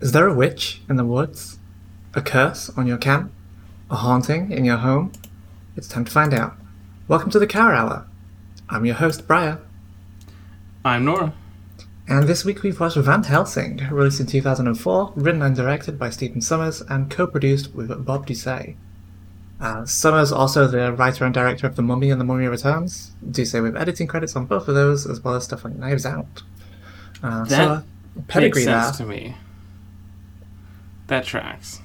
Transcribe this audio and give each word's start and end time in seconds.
Is 0.00 0.12
there 0.12 0.26
a 0.26 0.34
witch 0.34 0.80
in 0.88 0.96
the 0.96 1.04
woods? 1.04 1.58
A 2.14 2.22
curse 2.22 2.70
on 2.70 2.86
your 2.86 2.96
camp? 2.96 3.32
A 3.90 3.96
haunting 3.96 4.50
in 4.50 4.64
your 4.64 4.78
home? 4.78 5.12
It's 5.76 5.88
time 5.88 6.04
to 6.04 6.10
find 6.10 6.32
out. 6.32 6.54
Welcome 7.08 7.30
to 7.30 7.38
the 7.38 7.46
Cower 7.46 7.74
Hour. 7.74 8.06
I'm 8.68 8.84
your 8.86 8.94
host, 8.94 9.26
Briar. 9.26 9.58
I'm 10.84 11.04
Nora. 11.04 11.34
And 12.08 12.26
this 12.26 12.44
week 12.44 12.62
we've 12.62 12.80
watched 12.80 12.96
Van 12.96 13.22
Helsing, 13.24 13.76
released 13.90 14.20
in 14.20 14.26
2004, 14.26 15.12
written 15.16 15.42
and 15.42 15.54
directed 15.54 15.98
by 15.98 16.10
Stephen 16.10 16.40
Sommers, 16.40 16.80
and 16.88 17.10
co-produced 17.10 17.74
with 17.74 18.04
Bob 18.04 18.26
Ducsay. 18.26 18.76
Uh, 19.60 19.84
Sommers 19.84 20.32
also 20.32 20.66
the 20.66 20.92
writer 20.92 21.24
and 21.26 21.34
director 21.34 21.66
of 21.66 21.76
The 21.76 21.82
Mummy 21.82 22.10
and 22.10 22.20
The 22.20 22.24
Mummy 22.24 22.46
Returns. 22.46 23.12
Ducey 23.24 23.62
with 23.62 23.76
editing 23.76 24.06
credits 24.06 24.34
on 24.34 24.46
both 24.46 24.66
of 24.66 24.74
those, 24.74 25.06
as 25.06 25.20
well 25.20 25.34
as 25.34 25.44
stuff 25.44 25.64
like 25.64 25.76
Knives 25.76 26.06
Out. 26.06 26.42
Uh, 27.22 27.44
so, 27.44 27.50
That 27.56 27.68
uh, 27.68 27.82
pedigree 28.28 28.64
Makes 28.64 28.72
sense 28.84 28.96
there. 28.98 29.06
to 29.06 29.12
me. 29.12 29.36
That 31.10 31.24
tracks. 31.24 31.80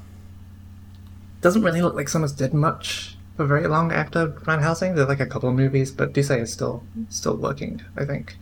Doesn't 1.41 1.63
really 1.63 1.81
look 1.81 1.95
like 1.95 2.09
someone's 2.09 2.31
did 2.31 2.53
much 2.53 3.17
for 3.35 3.47
very 3.47 3.66
long 3.66 3.91
after 3.91 4.27
Van 4.27 4.59
Helsing. 4.59 4.93
There's 4.93 5.07
like 5.07 5.20
a 5.20 5.25
couple 5.25 5.49
of 5.49 5.55
movies, 5.55 5.89
but 5.89 6.13
Ducsay 6.13 6.41
is 6.41 6.53
still 6.53 6.83
still 7.09 7.35
working, 7.35 7.81
I 7.97 8.05
think. 8.05 8.38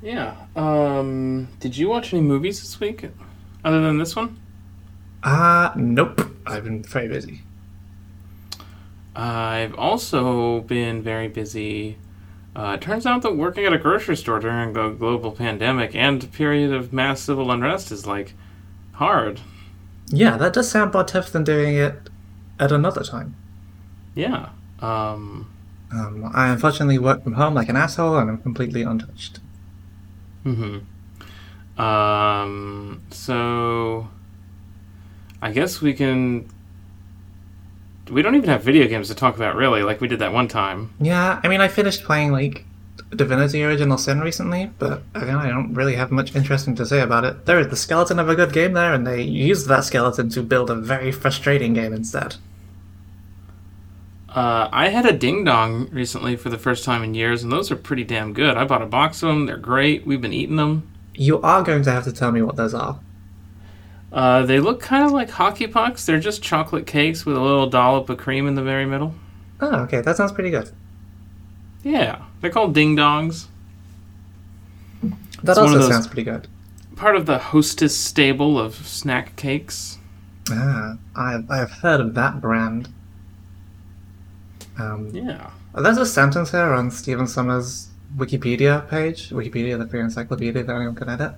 Yeah. 0.00 0.34
Um. 0.56 1.48
Did 1.60 1.76
you 1.76 1.90
watch 1.90 2.14
any 2.14 2.22
movies 2.22 2.62
this 2.62 2.80
week, 2.80 3.10
other 3.62 3.82
than 3.82 3.98
this 3.98 4.16
one? 4.16 4.40
Uh, 5.22 5.72
nope. 5.76 6.22
I've 6.46 6.64
been 6.64 6.82
very 6.82 7.08
busy. 7.08 7.42
I've 9.14 9.74
also 9.74 10.62
been 10.62 11.02
very 11.02 11.28
busy. 11.28 11.98
Uh, 12.56 12.76
it 12.76 12.80
turns 12.80 13.04
out 13.04 13.20
that 13.20 13.36
working 13.36 13.66
at 13.66 13.74
a 13.74 13.78
grocery 13.78 14.16
store 14.16 14.40
during 14.40 14.74
a 14.74 14.90
global 14.90 15.32
pandemic 15.32 15.94
and 15.94 16.32
period 16.32 16.72
of 16.72 16.94
mass 16.94 17.20
civil 17.20 17.50
unrest 17.50 17.92
is 17.92 18.06
like 18.06 18.32
hard. 18.94 19.40
Yeah, 20.10 20.36
that 20.36 20.52
does 20.52 20.70
sound 20.70 20.92
more 20.92 21.04
tough 21.04 21.30
than 21.30 21.44
doing 21.44 21.76
it 21.76 22.10
at 22.58 22.72
another 22.72 23.02
time. 23.02 23.36
Yeah. 24.14 24.50
Um. 24.80 25.50
Um, 25.92 26.30
I 26.32 26.48
unfortunately 26.48 26.98
work 26.98 27.24
from 27.24 27.32
home 27.32 27.54
like 27.54 27.68
an 27.68 27.76
asshole 27.76 28.16
and 28.16 28.30
I'm 28.30 28.38
completely 28.38 28.82
untouched. 28.82 29.40
Mm 30.44 30.84
hmm. 31.76 31.80
Um. 31.80 33.02
So, 33.10 34.08
I 35.40 35.52
guess 35.52 35.80
we 35.80 35.94
can. 35.94 36.48
We 38.10 38.22
don't 38.22 38.34
even 38.34 38.48
have 38.48 38.62
video 38.62 38.88
games 38.88 39.08
to 39.08 39.14
talk 39.14 39.36
about, 39.36 39.54
really. 39.54 39.82
Like 39.82 40.00
we 40.00 40.08
did 40.08 40.18
that 40.18 40.32
one 40.32 40.48
time. 40.48 40.92
Yeah, 41.00 41.40
I 41.42 41.48
mean, 41.48 41.60
I 41.60 41.68
finished 41.68 42.02
playing 42.04 42.32
like 42.32 42.64
Divinity 43.14 43.64
Original 43.64 43.98
Sin 43.98 44.20
recently, 44.20 44.70
but 44.78 45.02
again, 45.14 45.36
I 45.36 45.48
don't 45.48 45.74
really 45.74 45.96
have 45.96 46.10
much 46.10 46.34
interesting 46.36 46.76
to 46.76 46.86
say 46.86 47.00
about 47.00 47.24
it. 47.24 47.44
There 47.44 47.58
is 47.58 47.68
the 47.68 47.76
skeleton 47.76 48.20
of 48.20 48.28
a 48.28 48.36
good 48.36 48.52
game 48.52 48.72
there, 48.72 48.94
and 48.94 49.06
they 49.06 49.22
used 49.22 49.66
that 49.66 49.84
skeleton 49.84 50.28
to 50.30 50.42
build 50.42 50.70
a 50.70 50.76
very 50.76 51.10
frustrating 51.10 51.74
game 51.74 51.92
instead. 51.92 52.36
Uh, 54.28 54.68
I 54.70 54.90
had 54.90 55.06
a 55.06 55.12
Ding 55.12 55.42
Dong 55.42 55.88
recently 55.90 56.36
for 56.36 56.50
the 56.50 56.58
first 56.58 56.84
time 56.84 57.02
in 57.02 57.14
years, 57.14 57.42
and 57.42 57.50
those 57.50 57.72
are 57.72 57.76
pretty 57.76 58.04
damn 58.04 58.32
good. 58.32 58.56
I 58.56 58.64
bought 58.64 58.82
a 58.82 58.86
box 58.86 59.24
of 59.24 59.28
them. 59.28 59.46
They're 59.46 59.56
great. 59.56 60.06
We've 60.06 60.20
been 60.20 60.32
eating 60.32 60.54
them. 60.54 60.88
You 61.14 61.42
are 61.42 61.64
going 61.64 61.82
to 61.82 61.90
have 61.90 62.04
to 62.04 62.12
tell 62.12 62.30
me 62.30 62.42
what 62.42 62.54
those 62.54 62.74
are. 62.74 63.00
Uh, 64.12 64.46
they 64.46 64.60
look 64.60 64.80
kind 64.80 65.04
of 65.04 65.10
like 65.10 65.30
hockey 65.30 65.66
pucks. 65.66 66.06
They're 66.06 66.20
just 66.20 66.42
chocolate 66.42 66.86
cakes 66.86 67.26
with 67.26 67.36
a 67.36 67.40
little 67.40 67.68
dollop 67.68 68.08
of 68.08 68.18
cream 68.18 68.46
in 68.46 68.54
the 68.54 68.62
very 68.62 68.86
middle. 68.86 69.14
Oh, 69.60 69.80
okay, 69.82 70.00
that 70.00 70.16
sounds 70.16 70.30
pretty 70.30 70.50
good. 70.50 70.70
Yeah, 71.82 72.22
they're 72.40 72.50
called 72.50 72.74
Ding 72.74 72.96
Dongs. 72.96 73.46
That 75.42 75.52
It's 75.52 75.58
also 75.58 75.78
those- 75.78 75.88
sounds 75.88 76.06
pretty 76.06 76.24
good. 76.24 76.46
Part 76.96 77.16
of 77.16 77.24
the 77.26 77.38
Hostess 77.38 77.96
stable 77.96 78.58
of 78.58 78.74
snack 78.74 79.34
cakes. 79.36 79.96
Ah, 80.50 80.96
I've, 81.16 81.50
I've 81.50 81.70
heard 81.70 82.00
of 82.00 82.14
that 82.14 82.40
brand. 82.40 82.88
Um, 84.78 85.08
Yeah. 85.12 85.50
There's 85.74 85.98
a 85.98 86.04
sentence 86.06 86.50
here 86.50 86.74
on 86.74 86.90
Stephen 86.90 87.26
Sommers' 87.26 87.88
Wikipedia 88.16 88.88
page, 88.88 89.30
Wikipedia, 89.30 89.78
the 89.78 89.86
free 89.86 90.00
encyclopedia 90.00 90.64
that 90.64 90.74
anyone 90.74 90.96
can 90.96 91.08
edit. 91.08 91.32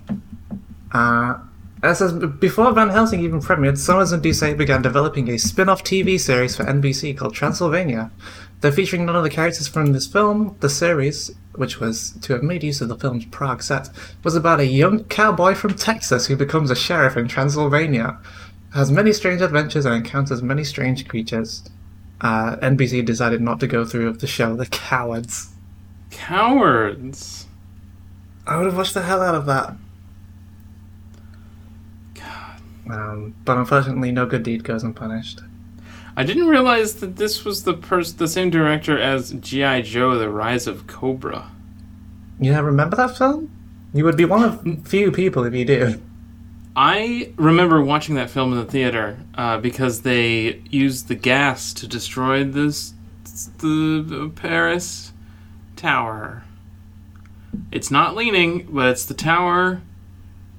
Uh, 0.91 1.35
it 1.83 1.95
says 1.95 2.13
before 2.13 2.71
Van 2.73 2.89
Helsing 2.89 3.19
even 3.21 3.39
premiered, 3.39 3.77
Sommers 3.77 4.11
and 4.11 4.23
Ducsay 4.23 4.57
began 4.57 4.81
developing 4.81 5.29
a 5.29 5.37
spin-off 5.37 5.83
TV 5.83 6.19
series 6.19 6.55
for 6.55 6.63
NBC 6.63 7.15
called 7.15 7.35
Transylvania. 7.35 8.09
They're 8.63 8.71
featuring 8.71 9.05
none 9.05 9.17
of 9.17 9.23
the 9.23 9.29
characters 9.29 9.67
from 9.67 9.91
this 9.91 10.07
film. 10.07 10.55
The 10.61 10.69
series, 10.69 11.29
which 11.55 11.81
was 11.81 12.11
to 12.21 12.31
have 12.31 12.43
made 12.43 12.63
use 12.63 12.79
of 12.79 12.87
the 12.87 12.95
film's 12.95 13.25
Prague 13.25 13.61
set, 13.61 13.89
was 14.23 14.37
about 14.37 14.61
a 14.61 14.65
young 14.65 15.03
cowboy 15.03 15.53
from 15.53 15.73
Texas 15.73 16.27
who 16.27 16.37
becomes 16.37 16.71
a 16.71 16.75
sheriff 16.75 17.17
in 17.17 17.27
Transylvania. 17.27 18.19
Has 18.73 18.89
many 18.89 19.11
strange 19.11 19.41
adventures 19.41 19.85
and 19.85 19.93
encounters 19.93 20.41
many 20.41 20.63
strange 20.63 21.09
creatures 21.09 21.69
uh, 22.21 22.55
NBC 22.61 23.05
decided 23.05 23.41
not 23.41 23.59
to 23.59 23.67
go 23.67 23.83
through 23.83 24.09
with 24.09 24.21
the 24.21 24.27
show. 24.27 24.55
The 24.55 24.67
cowards. 24.67 25.49
Cowards. 26.09 27.47
I 28.47 28.55
would 28.55 28.67
have 28.67 28.77
watched 28.77 28.93
the 28.93 29.01
hell 29.01 29.21
out 29.21 29.35
of 29.35 29.45
that. 29.45 29.75
God. 32.13 32.61
Um, 32.89 33.35
but 33.43 33.57
unfortunately, 33.57 34.13
no 34.13 34.25
good 34.25 34.43
deed 34.43 34.63
goes 34.63 34.83
unpunished. 34.83 35.41
I 36.15 36.23
didn't 36.23 36.47
realize 36.47 36.95
that 36.95 37.15
this 37.15 37.43
was 37.43 37.63
the 37.63 37.73
pers- 37.73 38.13
the 38.13 38.27
same 38.27 38.49
director 38.49 38.97
as 38.99 39.31
G.I. 39.31 39.81
Joe: 39.81 40.17
The 40.17 40.29
Rise 40.29 40.67
of 40.67 40.87
Cobra. 40.87 41.51
Yeah, 42.39 42.59
remember 42.59 42.95
that 42.97 43.17
film? 43.17 43.51
You 43.93 44.05
would 44.05 44.17
be 44.17 44.25
one 44.25 44.43
of 44.43 44.87
few 44.87 45.11
people 45.11 45.43
if 45.43 45.53
you 45.53 45.65
do. 45.65 46.01
I 46.75 47.31
remember 47.35 47.81
watching 47.81 48.15
that 48.15 48.31
film 48.31 48.53
in 48.53 48.59
the 48.59 48.71
theater 48.71 49.17
uh, 49.35 49.59
because 49.59 50.01
they 50.01 50.61
used 50.69 51.07
the 51.07 51.15
gas 51.15 51.71
to 51.73 51.87
destroy 51.87 52.43
this 52.43 52.93
the 53.59 54.31
Paris 54.35 55.13
tower. 55.75 56.43
It's 57.71 57.91
not 57.91 58.15
leaning, 58.15 58.67
but 58.71 58.89
it's 58.89 59.05
the 59.05 59.13
tower 59.13 59.81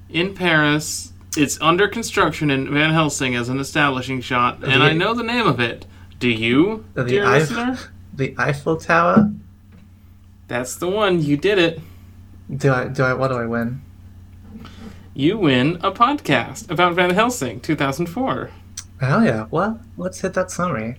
in 0.09 0.33
Paris. 0.33 1.13
It's 1.37 1.59
under 1.61 1.87
construction 1.87 2.49
in 2.49 2.73
Van 2.73 2.91
Helsing 2.91 3.35
as 3.35 3.49
an 3.49 3.59
establishing 3.59 4.21
shot, 4.21 4.63
and 4.63 4.81
I 4.83 4.93
know 4.93 5.13
the 5.13 5.23
name 5.23 5.47
of 5.47 5.59
it. 5.59 5.85
Do 6.19 6.29
you, 6.29 6.85
The 6.93 7.03
dear 7.03 7.25
Eif- 7.25 7.39
listener? 7.39 7.77
The 8.15 8.33
Eiffel 8.37 8.77
Tower. 8.77 9.33
That's 10.47 10.75
the 10.77 10.87
one. 10.87 11.21
You 11.21 11.35
did 11.35 11.57
it. 11.59 11.81
Do 12.55 12.71
I? 12.71 12.87
Do 12.87 13.03
I? 13.03 13.13
What 13.13 13.27
do 13.27 13.35
I 13.35 13.45
win? 13.45 13.81
You 15.13 15.37
win 15.37 15.77
a 15.83 15.91
podcast 15.91 16.69
about 16.71 16.93
Van 16.95 17.09
Helsing, 17.09 17.59
2004. 17.59 18.51
Hell 19.01 19.25
yeah! 19.25 19.47
Well, 19.51 19.81
let's 19.97 20.21
hit 20.21 20.33
that 20.35 20.49
summary. 20.51 20.97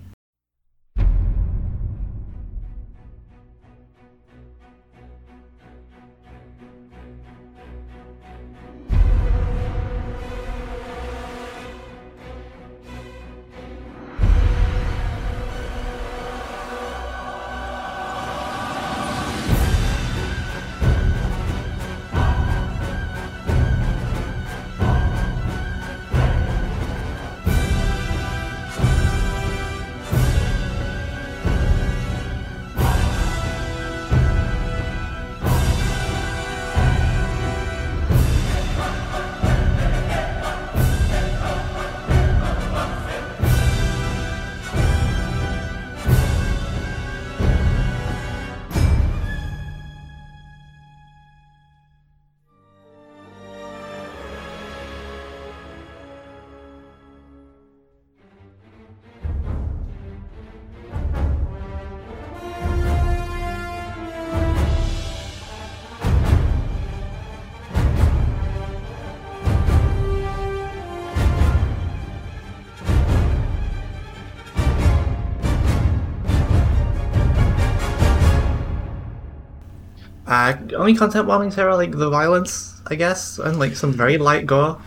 Only 80.76 80.94
content 80.94 81.26
warnings 81.26 81.54
here 81.54 81.68
are 81.68 81.76
like 81.76 81.92
the 81.92 82.10
violence, 82.10 82.80
I 82.86 82.94
guess, 82.94 83.38
and 83.38 83.58
like 83.58 83.76
some 83.76 83.92
very 83.92 84.18
light 84.18 84.46
gore. 84.46 84.80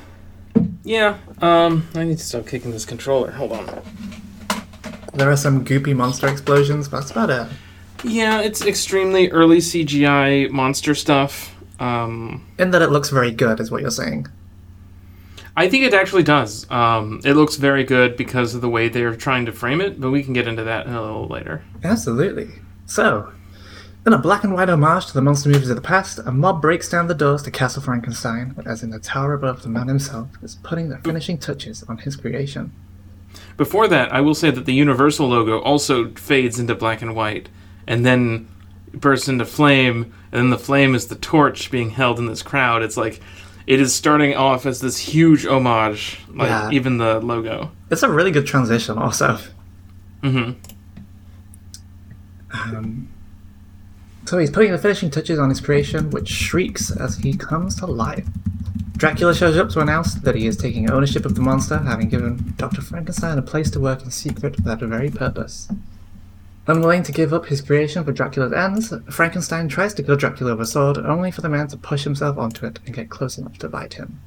Yeah, 0.84 1.18
um, 1.42 1.88
I 1.96 2.04
need 2.04 2.18
to 2.18 2.24
stop 2.24 2.48
kicking 2.48 2.72
this 2.72 2.86
controller. 2.86 3.32
Hold 3.32 3.52
on. 3.52 3.82
There 5.14 5.30
are 5.30 5.38
some 5.38 5.66
goopy 5.66 5.96
monster 5.96 6.28
explosions, 6.28 6.88
but 6.88 7.00
that's 7.02 7.12
about 7.12 7.30
it. 7.30 7.48
Yeah, 8.04 8.42
it's 8.42 8.66
extremely 8.66 9.30
early 9.30 9.58
CGI 9.58 10.50
monster 10.50 10.96
stuff. 10.96 11.56
Um, 11.80 12.46
In 12.58 12.72
that 12.72 12.82
it 12.82 12.90
looks 12.92 13.10
very 13.10 13.32
good, 13.32 13.60
is 13.60 13.72
what 13.72 13.82
you're 13.82 13.92
saying. 13.92 14.28
I 15.58 15.68
think 15.68 15.84
it 15.84 15.94
actually 15.94 16.24
does. 16.24 16.70
Um, 16.72 17.20
it 17.26 17.34
looks 17.34 17.56
very 17.58 17.84
good 17.84 18.16
because 18.16 18.56
of 18.56 18.62
the 18.62 18.70
way 18.70 18.88
they're 18.88 19.16
trying 19.16 19.46
to 19.48 19.52
frame 19.52 19.82
it, 19.82 20.00
but 20.00 20.10
we 20.12 20.24
can 20.24 20.34
get 20.34 20.48
into 20.48 20.64
that 20.64 20.88
a 20.88 21.02
little 21.02 21.28
later. 21.28 21.64
Absolutely. 21.84 22.50
So, 22.86 23.32
in 24.06 24.14
a 24.14 24.18
black 24.18 24.44
and 24.44 24.54
white 24.54 24.70
homage 24.70 25.08
to 25.08 25.14
the 25.14 25.22
monster 25.22 25.50
movies 25.50 25.70
of 25.70 25.76
the 25.76 25.82
past, 25.82 26.20
a 26.26 26.32
mob 26.32 26.62
breaks 26.62 26.90
down 26.90 27.08
the 27.08 27.14
doors 27.14 27.44
to 27.44 27.52
Castle 27.52 27.82
Frankenstein, 27.82 28.56
as 28.66 28.82
in 28.82 28.90
the 28.90 29.00
tower 29.00 29.34
above, 29.34 29.62
the 29.62 29.70
man 29.70 29.88
himself 29.88 30.30
is 30.42 30.56
putting 30.64 30.90
the 30.90 30.98
finishing 31.00 31.38
touches 31.38 31.84
on 31.84 31.98
his 32.00 32.16
creation. 32.16 32.72
Before 33.58 33.88
that, 33.90 34.12
I 34.14 34.22
will 34.22 34.34
say 34.34 34.52
that 34.52 34.66
the 34.66 34.74
Universal 34.74 35.28
logo 35.28 35.60
also 35.60 36.10
fades 36.12 36.60
into 36.60 36.76
black 36.76 37.02
and 37.02 37.16
white, 37.16 37.50
and 37.88 38.06
then 38.06 38.48
bursts 38.94 39.28
into 39.28 39.46
flame, 39.46 40.12
and 40.32 40.40
then 40.44 40.50
the 40.50 40.58
flame 40.58 40.96
is 40.96 41.08
the 41.08 41.16
torch 41.16 41.70
being 41.70 41.92
held 41.92 42.18
in 42.20 42.26
this 42.26 42.42
crowd. 42.42 42.82
It's 42.82 42.98
like 42.98 43.20
it 43.68 43.80
is 43.80 43.94
starting 43.94 44.34
off 44.36 44.66
as 44.66 44.80
this 44.82 44.98
huge 44.98 45.46
homage, 45.46 46.20
like 46.34 46.50
Yeah. 46.50 46.70
even 46.72 46.98
the 46.98 47.20
logo. 47.20 47.70
It's 47.92 48.02
a 48.02 48.10
really 48.10 48.32
good 48.32 48.48
transition, 48.48 48.98
also. 48.98 49.38
hmm 50.24 50.52
Um, 52.52 53.10
so 54.30 54.38
he's 54.38 54.52
putting 54.52 54.72
the 54.72 54.78
finishing 54.78 55.10
touches 55.10 55.40
on 55.40 55.50
his 55.50 55.60
creation, 55.60 56.12
which 56.12 56.30
shrieks 56.30 56.92
as 56.92 57.18
he 57.18 57.36
comes 57.36 57.76
to 57.76 57.88
life. 57.88 58.28
Dracula 58.96 59.34
shows 59.34 59.58
up 59.58 59.70
to 59.70 59.80
announce 59.80 60.14
that 60.14 60.36
he 60.36 60.46
is 60.46 60.56
taking 60.56 60.92
ownership 60.92 61.26
of 61.26 61.34
the 61.34 61.42
monster, 61.42 61.80
having 61.80 62.10
given 62.10 62.54
Dr. 62.56 62.82
Frankenstein 62.82 63.40
a 63.40 63.42
place 63.42 63.72
to 63.72 63.80
work 63.80 64.04
in 64.04 64.12
secret 64.12 64.56
for 64.56 64.62
that 64.62 64.82
very 64.82 65.10
purpose. 65.10 65.68
Unwilling 66.68 67.02
to 67.04 67.12
give 67.12 67.34
up 67.34 67.48
his 67.48 67.60
creation 67.60 68.04
for 68.04 68.12
Dracula's 68.12 68.54
ends, 68.54 68.94
Frankenstein 69.10 69.68
tries 69.68 69.96
to 69.96 70.04
kill 70.04 70.16
Dracula 70.16 70.52
with 70.52 70.68
a 70.68 70.72
sword, 70.72 71.00
only 71.00 71.32
for 71.32 71.42
the 71.42 71.50
man 71.50 71.68
to 71.70 71.78
push 71.78 72.04
himself 72.04 72.38
onto 72.38 72.68
it 72.68 72.78
and 72.86 72.94
get 72.94 73.10
close 73.10 73.40
enough 73.40 73.58
to 73.58 73.68
bite 73.68 73.96
him. 73.96 74.22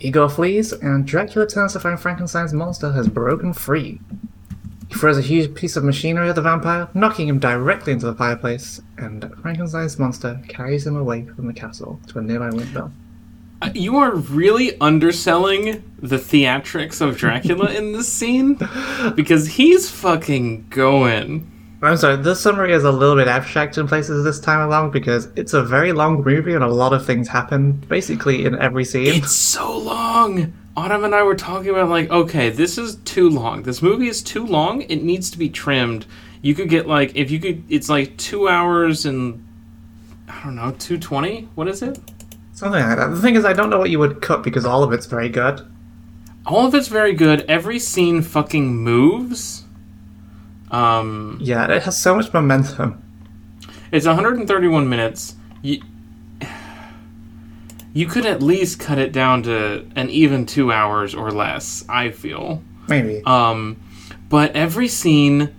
Igor 0.00 0.28
flees, 0.28 0.72
and 0.72 1.06
Dracula 1.06 1.46
turns 1.46 1.72
to 1.72 1.80
find 1.80 1.98
Frankenstein's 1.98 2.52
monster 2.52 2.92
has 2.92 3.08
broken 3.08 3.54
free. 3.54 4.00
He 4.88 4.94
throws 4.94 5.18
a 5.18 5.22
huge 5.22 5.54
piece 5.54 5.76
of 5.76 5.84
machinery 5.84 6.28
at 6.28 6.34
the 6.36 6.42
vampire, 6.42 6.88
knocking 6.94 7.28
him 7.28 7.38
directly 7.38 7.92
into 7.92 8.06
the 8.06 8.14
fireplace, 8.14 8.80
and 8.98 9.32
Frankenstein's 9.42 9.98
monster 9.98 10.40
carries 10.48 10.86
him 10.86 10.96
away 10.96 11.26
from 11.26 11.46
the 11.46 11.52
castle 11.52 12.00
to 12.08 12.18
a 12.18 12.22
nearby 12.22 12.50
windmill. 12.50 12.92
Uh, 13.62 13.70
You 13.74 13.96
are 13.96 14.14
really 14.14 14.78
underselling 14.80 15.82
the 15.98 16.18
theatrics 16.18 17.00
of 17.00 17.16
Dracula 17.16 17.72
in 17.72 17.92
this 17.92 18.12
scene 18.12 18.58
because 19.16 19.48
he's 19.48 19.90
fucking 19.90 20.66
going. 20.70 21.50
I'm 21.82 21.96
sorry, 21.96 22.16
this 22.16 22.40
summary 22.40 22.72
is 22.72 22.84
a 22.84 22.90
little 22.92 23.16
bit 23.16 23.28
abstract 23.28 23.76
in 23.78 23.86
places 23.86 24.24
this 24.24 24.40
time 24.40 24.60
along 24.66 24.92
because 24.92 25.28
it's 25.36 25.52
a 25.52 25.62
very 25.62 25.92
long 25.92 26.22
movie 26.22 26.54
and 26.54 26.64
a 26.64 26.68
lot 26.68 26.92
of 26.92 27.04
things 27.04 27.28
happen 27.28 27.72
basically 27.72 28.44
in 28.44 28.58
every 28.58 28.84
scene. 28.84 29.14
It's 29.14 29.32
so 29.32 29.76
long. 29.78 30.52
Autumn 30.76 31.04
and 31.04 31.14
I 31.14 31.22
were 31.22 31.34
talking 31.34 31.70
about 31.70 31.88
like, 31.88 32.10
okay, 32.10 32.50
this 32.50 32.76
is 32.76 32.96
too 32.96 33.30
long. 33.30 33.62
This 33.62 33.80
movie 33.80 34.08
is 34.08 34.22
too 34.22 34.44
long. 34.44 34.82
It 34.82 35.02
needs 35.02 35.30
to 35.30 35.38
be 35.38 35.48
trimmed. 35.48 36.04
You 36.42 36.54
could 36.54 36.68
get 36.68 36.86
like 36.86 37.16
if 37.16 37.30
you 37.30 37.40
could 37.40 37.64
it's 37.68 37.88
like 37.88 38.16
2 38.18 38.48
hours 38.48 39.06
and 39.06 39.42
I 40.28 40.42
don't 40.44 40.54
know, 40.54 40.72
220? 40.72 41.48
What 41.54 41.66
is 41.66 41.82
it? 41.82 41.98
Something 42.52 42.82
like 42.82 42.98
that. 42.98 43.08
The 43.08 43.20
thing 43.20 43.36
is, 43.36 43.44
I 43.44 43.52
don't 43.52 43.70
know 43.70 43.78
what 43.78 43.90
you 43.90 43.98
would 43.98 44.20
cut 44.20 44.42
because 44.42 44.64
all 44.64 44.82
of 44.82 44.92
it's 44.92 45.06
very 45.06 45.28
good. 45.28 45.66
All 46.44 46.66
of 46.66 46.74
it's 46.74 46.88
very 46.88 47.14
good. 47.14 47.44
Every 47.48 47.78
scene 47.78 48.20
fucking 48.20 48.76
moves. 48.76 49.64
Um 50.70 51.38
Yeah, 51.40 51.70
it 51.72 51.82
has 51.84 52.00
so 52.00 52.14
much 52.14 52.32
momentum. 52.32 53.02
It's 53.92 54.06
131 54.06 54.88
minutes. 54.88 55.36
You, 55.62 55.80
you 57.96 58.06
could 58.06 58.26
at 58.26 58.42
least 58.42 58.78
cut 58.78 58.98
it 58.98 59.10
down 59.10 59.42
to 59.44 59.86
an 59.96 60.10
even 60.10 60.44
two 60.44 60.70
hours 60.70 61.14
or 61.14 61.30
less. 61.30 61.82
I 61.88 62.10
feel. 62.10 62.62
Maybe. 62.88 63.22
Um, 63.24 63.80
but 64.28 64.54
every 64.54 64.86
scene 64.86 65.54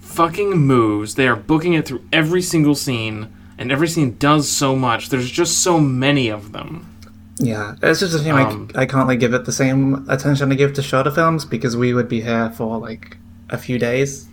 fucking 0.00 0.50
moves. 0.50 1.14
They 1.14 1.26
are 1.26 1.36
booking 1.36 1.72
it 1.72 1.86
through 1.86 2.06
every 2.12 2.42
single 2.42 2.74
scene, 2.74 3.32
and 3.56 3.72
every 3.72 3.88
scene 3.88 4.18
does 4.18 4.46
so 4.46 4.76
much. 4.76 5.08
There's 5.08 5.30
just 5.30 5.62
so 5.62 5.80
many 5.80 6.28
of 6.28 6.52
them. 6.52 6.94
Yeah, 7.38 7.76
it's 7.82 8.00
just 8.00 8.14
a 8.14 8.22
shame 8.22 8.34
Um, 8.34 8.70
I, 8.74 8.82
I 8.82 8.86
can't 8.86 9.08
like 9.08 9.18
give 9.18 9.32
it 9.32 9.46
the 9.46 9.52
same 9.52 10.06
attention 10.10 10.52
I 10.52 10.54
give 10.54 10.74
to 10.74 10.82
shorter 10.82 11.10
films 11.10 11.46
because 11.46 11.74
we 11.78 11.94
would 11.94 12.10
be 12.10 12.20
here 12.20 12.50
for 12.50 12.76
like 12.76 13.16
a 13.48 13.56
few 13.56 13.78
days. 13.78 14.28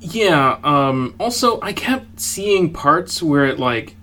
Yeah. 0.00 0.58
Um, 0.64 1.14
also, 1.20 1.60
I 1.60 1.72
kept 1.72 2.18
seeing 2.18 2.72
parts 2.72 3.22
where 3.22 3.44
it 3.44 3.60
like 3.60 3.94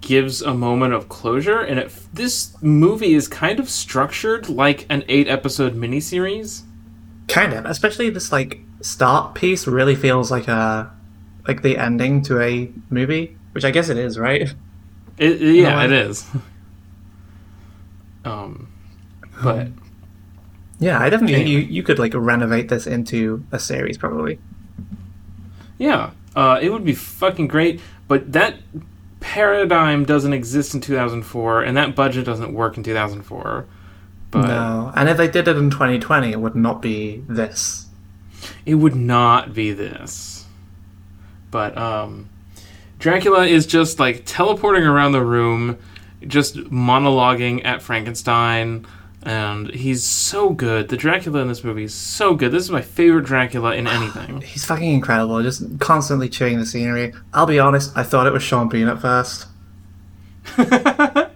gives 0.00 0.42
a 0.42 0.54
moment 0.54 0.94
of 0.94 1.08
closure, 1.08 1.60
and 1.60 1.78
it 1.78 1.92
this 2.12 2.56
movie 2.62 3.14
is 3.14 3.28
kind 3.28 3.58
of 3.60 3.68
structured 3.68 4.48
like 4.48 4.86
an 4.88 5.04
eight 5.08 5.28
episode 5.28 5.74
miniseries. 5.74 6.62
Kind 7.28 7.52
of, 7.52 7.64
especially 7.66 8.10
this 8.10 8.32
like 8.32 8.60
start 8.80 9.34
piece 9.34 9.66
really 9.66 9.94
feels 9.94 10.30
like 10.30 10.48
a 10.48 10.90
like 11.48 11.62
the 11.62 11.76
ending 11.78 12.22
to 12.22 12.40
a 12.40 12.70
movie, 12.90 13.36
which 13.52 13.64
I 13.64 13.70
guess 13.70 13.88
it 13.88 13.96
is, 13.96 14.18
right? 14.18 14.52
It, 15.18 15.40
yeah, 15.40 15.84
it 15.84 15.92
is. 15.92 16.26
um, 18.24 18.68
but 19.42 19.68
Yeah, 20.78 21.00
I 21.00 21.10
definitely 21.10 21.36
think 21.36 21.48
you 21.48 21.58
you 21.58 21.82
could 21.82 21.98
like 21.98 22.12
renovate 22.14 22.68
this 22.68 22.86
into 22.86 23.44
a 23.52 23.58
series 23.58 23.98
probably. 23.98 24.38
yeah, 25.78 26.10
uh, 26.36 26.58
it 26.62 26.70
would 26.70 26.84
be 26.84 26.94
fucking 26.94 27.48
great. 27.48 27.80
But 28.08 28.32
that 28.32 28.56
paradigm 29.22 30.04
doesn't 30.04 30.32
exist 30.34 30.74
in 30.74 30.80
2004, 30.80 31.62
and 31.62 31.76
that 31.76 31.94
budget 31.96 32.26
doesn't 32.26 32.52
work 32.52 32.76
in 32.76 32.82
2004. 32.82 33.66
But 34.30 34.46
no, 34.46 34.92
and 34.94 35.08
if 35.08 35.16
they 35.16 35.28
did 35.28 35.48
it 35.48 35.56
in 35.56 35.70
2020, 35.70 36.32
it 36.32 36.40
would 36.40 36.54
not 36.56 36.82
be 36.82 37.22
this. 37.28 37.86
it 38.66 38.74
would 38.74 38.96
not 38.96 39.54
be 39.54 39.72
this. 39.72 40.46
But 41.50 41.76
um, 41.76 42.28
Dracula 42.98 43.46
is 43.46 43.66
just 43.66 43.98
like 43.98 44.22
teleporting 44.24 44.84
around 44.84 45.12
the 45.12 45.24
room, 45.24 45.78
just 46.26 46.56
monologuing 46.56 47.64
at 47.64 47.82
Frankenstein, 47.82 48.86
and 49.22 49.70
he's 49.70 50.04
so 50.04 50.50
good. 50.50 50.88
The 50.88 50.96
Dracula 50.96 51.40
in 51.40 51.48
this 51.48 51.64
movie 51.64 51.84
is 51.84 51.94
so 51.94 52.34
good. 52.34 52.52
This 52.52 52.64
is 52.64 52.70
my 52.70 52.82
favorite 52.82 53.24
Dracula 53.24 53.74
in 53.74 53.86
anything. 53.88 54.40
He's 54.40 54.64
fucking 54.64 54.92
incredible, 54.92 55.42
just 55.42 55.78
constantly 55.80 56.28
chewing 56.28 56.58
the 56.58 56.66
scenery. 56.66 57.12
I'll 57.32 57.46
be 57.46 57.58
honest, 57.58 57.96
I 57.96 58.02
thought 58.02 58.26
it 58.26 58.32
was 58.32 58.42
Sean 58.42 58.68
Bean 58.68 58.88
at 58.88 59.00
first. 59.00 59.46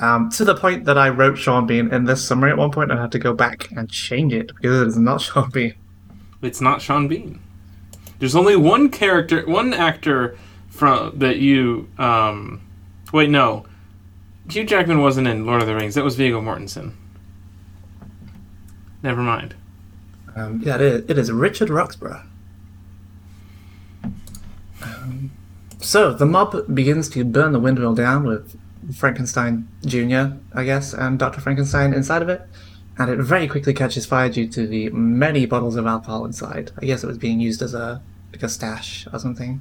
Um, 0.00 0.30
to 0.30 0.46
the 0.46 0.54
point 0.54 0.86
that 0.86 0.96
I 0.96 1.10
wrote 1.10 1.36
Sean 1.36 1.66
Bean 1.66 1.92
in 1.92 2.04
this 2.04 2.26
summary 2.26 2.50
at 2.50 2.56
one 2.56 2.70
point 2.70 2.90
and 2.90 2.98
I 2.98 3.02
had 3.02 3.12
to 3.12 3.18
go 3.18 3.34
back 3.34 3.70
and 3.72 3.88
change 3.90 4.32
it 4.32 4.46
because 4.48 4.80
it 4.80 4.88
is 4.88 4.96
not 4.96 5.20
Sean 5.20 5.50
Bean. 5.50 5.74
it's 6.40 6.60
not 6.60 6.80
Sean 6.80 7.06
Bean. 7.06 7.38
There's 8.18 8.34
only 8.34 8.56
one 8.56 8.88
character, 8.88 9.46
one 9.46 9.74
actor 9.74 10.38
from 10.70 11.18
that 11.18 11.36
you. 11.36 11.88
Um, 11.98 12.62
wait, 13.12 13.28
no, 13.28 13.66
Hugh 14.50 14.64
Jackman 14.64 15.00
wasn't 15.00 15.28
in 15.28 15.46
Lord 15.46 15.60
of 15.60 15.68
the 15.68 15.74
Rings. 15.74 15.94
That 15.94 16.04
was 16.04 16.16
Viggo 16.16 16.40
Mortensen. 16.40 16.94
Never 19.02 19.22
mind. 19.22 19.54
Um, 20.34 20.60
yeah, 20.64 20.74
it 20.76 20.80
is, 20.80 21.10
it 21.10 21.18
is 21.18 21.30
Richard 21.30 21.70
Roxburgh. 21.70 22.22
Um, 24.82 25.30
so 25.80 26.12
the 26.12 26.26
mob 26.26 26.74
begins 26.74 27.08
to 27.10 27.24
burn 27.24 27.52
the 27.52 27.60
windmill 27.60 27.94
down 27.94 28.24
with 28.24 28.58
Frankenstein 28.94 29.68
Jr., 29.84 30.36
I 30.54 30.64
guess, 30.64 30.92
and 30.92 31.18
Dr. 31.18 31.40
Frankenstein 31.40 31.92
inside 31.92 32.22
of 32.22 32.28
it, 32.28 32.42
and 32.98 33.10
it 33.10 33.18
very 33.18 33.46
quickly 33.46 33.72
catches 33.72 34.06
fire 34.06 34.28
due 34.28 34.48
to 34.48 34.66
the 34.66 34.90
many 34.90 35.46
bottles 35.46 35.76
of 35.76 35.86
alcohol 35.86 36.24
inside. 36.24 36.72
I 36.80 36.86
guess 36.86 37.04
it 37.04 37.06
was 37.06 37.18
being 37.18 37.40
used 37.40 37.62
as 37.62 37.74
a 37.74 38.02
like 38.32 38.42
a 38.42 38.48
stash 38.48 39.06
or 39.12 39.18
something. 39.18 39.60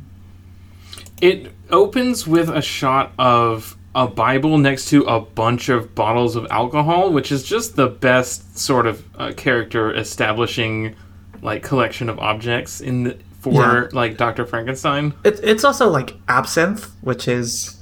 It 1.21 1.51
opens 1.69 2.27
with 2.27 2.49
a 2.49 2.61
shot 2.61 3.11
of 3.17 3.77
a 3.95 4.07
Bible 4.07 4.57
next 4.57 4.89
to 4.89 5.03
a 5.03 5.19
bunch 5.19 5.69
of 5.69 5.95
bottles 5.95 6.35
of 6.35 6.45
alcohol, 6.51 7.11
which 7.11 7.31
is 7.31 7.43
just 7.43 7.75
the 7.75 7.87
best 7.87 8.57
sort 8.57 8.85
of 8.85 9.03
uh, 9.17 9.31
character 9.35 9.93
establishing 9.93 10.95
like 11.41 11.63
collection 11.63 12.09
of 12.09 12.19
objects 12.19 12.81
in 12.81 13.03
the, 13.03 13.17
for 13.39 13.53
Yeah. 13.53 13.87
like 13.93 14.17
Dr. 14.17 14.45
Frankenstein. 14.45 15.13
It, 15.23 15.39
it's 15.43 15.63
also 15.63 15.89
like 15.89 16.15
absinthe, 16.27 16.91
which 17.01 17.27
is, 17.27 17.81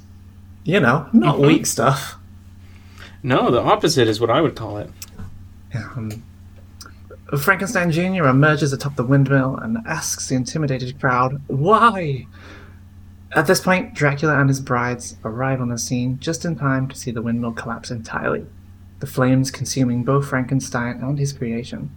you 0.64 0.80
know, 0.80 1.08
not 1.12 1.36
Mhm. 1.36 1.46
weak 1.46 1.66
stuff. 1.66 2.14
No, 3.22 3.50
the 3.50 3.60
opposite 3.60 4.06
is 4.08 4.20
what 4.20 4.30
I 4.30 4.40
would 4.40 4.54
call 4.54 4.78
it. 4.78 4.90
Um, 5.74 6.22
Frankenstein 7.38 7.90
Jr. 7.90 8.24
emerges 8.26 8.72
atop 8.72 8.96
the 8.96 9.04
windmill 9.04 9.56
and 9.56 9.78
asks 9.86 10.28
the 10.28 10.34
intimidated 10.36 10.98
crowd, 11.00 11.42
Why? 11.48 12.26
At 13.32 13.46
this 13.46 13.60
point, 13.60 13.94
Dracula 13.94 14.40
and 14.40 14.48
his 14.48 14.60
brides 14.60 15.16
arrive 15.24 15.60
on 15.60 15.68
the 15.68 15.78
scene 15.78 16.18
just 16.18 16.44
in 16.44 16.56
time 16.56 16.88
to 16.88 16.96
see 16.96 17.10
the 17.10 17.22
windmill 17.22 17.52
collapse 17.52 17.90
entirely, 17.90 18.46
the 19.00 19.06
flames 19.06 19.50
consuming 19.50 20.02
both 20.02 20.26
Frankenstein 20.26 21.00
and 21.02 21.18
his 21.18 21.32
creation. 21.32 21.90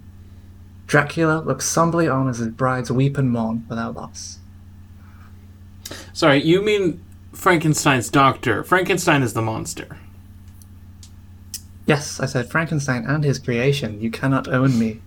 Dracula 0.87 1.41
looks 1.41 1.65
somberly 1.65 2.09
on 2.09 2.27
as 2.27 2.39
his 2.39 2.49
brides 2.49 2.91
weep 2.91 3.17
and 3.17 3.31
mourn 3.31 3.63
for 3.67 3.75
their 3.75 3.89
loss. 3.89 4.39
Sorry, 6.11 6.43
you 6.43 6.61
mean 6.61 7.01
Frankenstein's 7.31 8.09
doctor. 8.09 8.63
Frankenstein 8.63 9.23
is 9.23 9.33
the 9.33 9.41
monster. 9.41 9.97
Yes, 11.85 12.19
I 12.19 12.25
said 12.25 12.49
Frankenstein 12.49 13.05
and 13.05 13.23
his 13.23 13.39
creation. 13.39 14.01
You 14.01 14.11
cannot 14.11 14.47
own 14.49 14.77
me. 14.77 15.01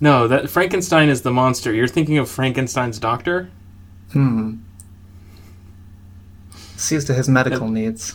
No, 0.00 0.26
that 0.26 0.50
Frankenstein 0.50 1.08
is 1.08 1.22
the 1.22 1.30
monster. 1.30 1.72
You're 1.72 1.86
thinking 1.86 2.18
of 2.18 2.28
Frankenstein's 2.28 2.98
doctor? 2.98 3.50
Hmm. 4.12 4.56
Sees 6.76 7.04
to 7.04 7.14
his 7.14 7.28
medical 7.28 7.68
needs. 7.68 8.14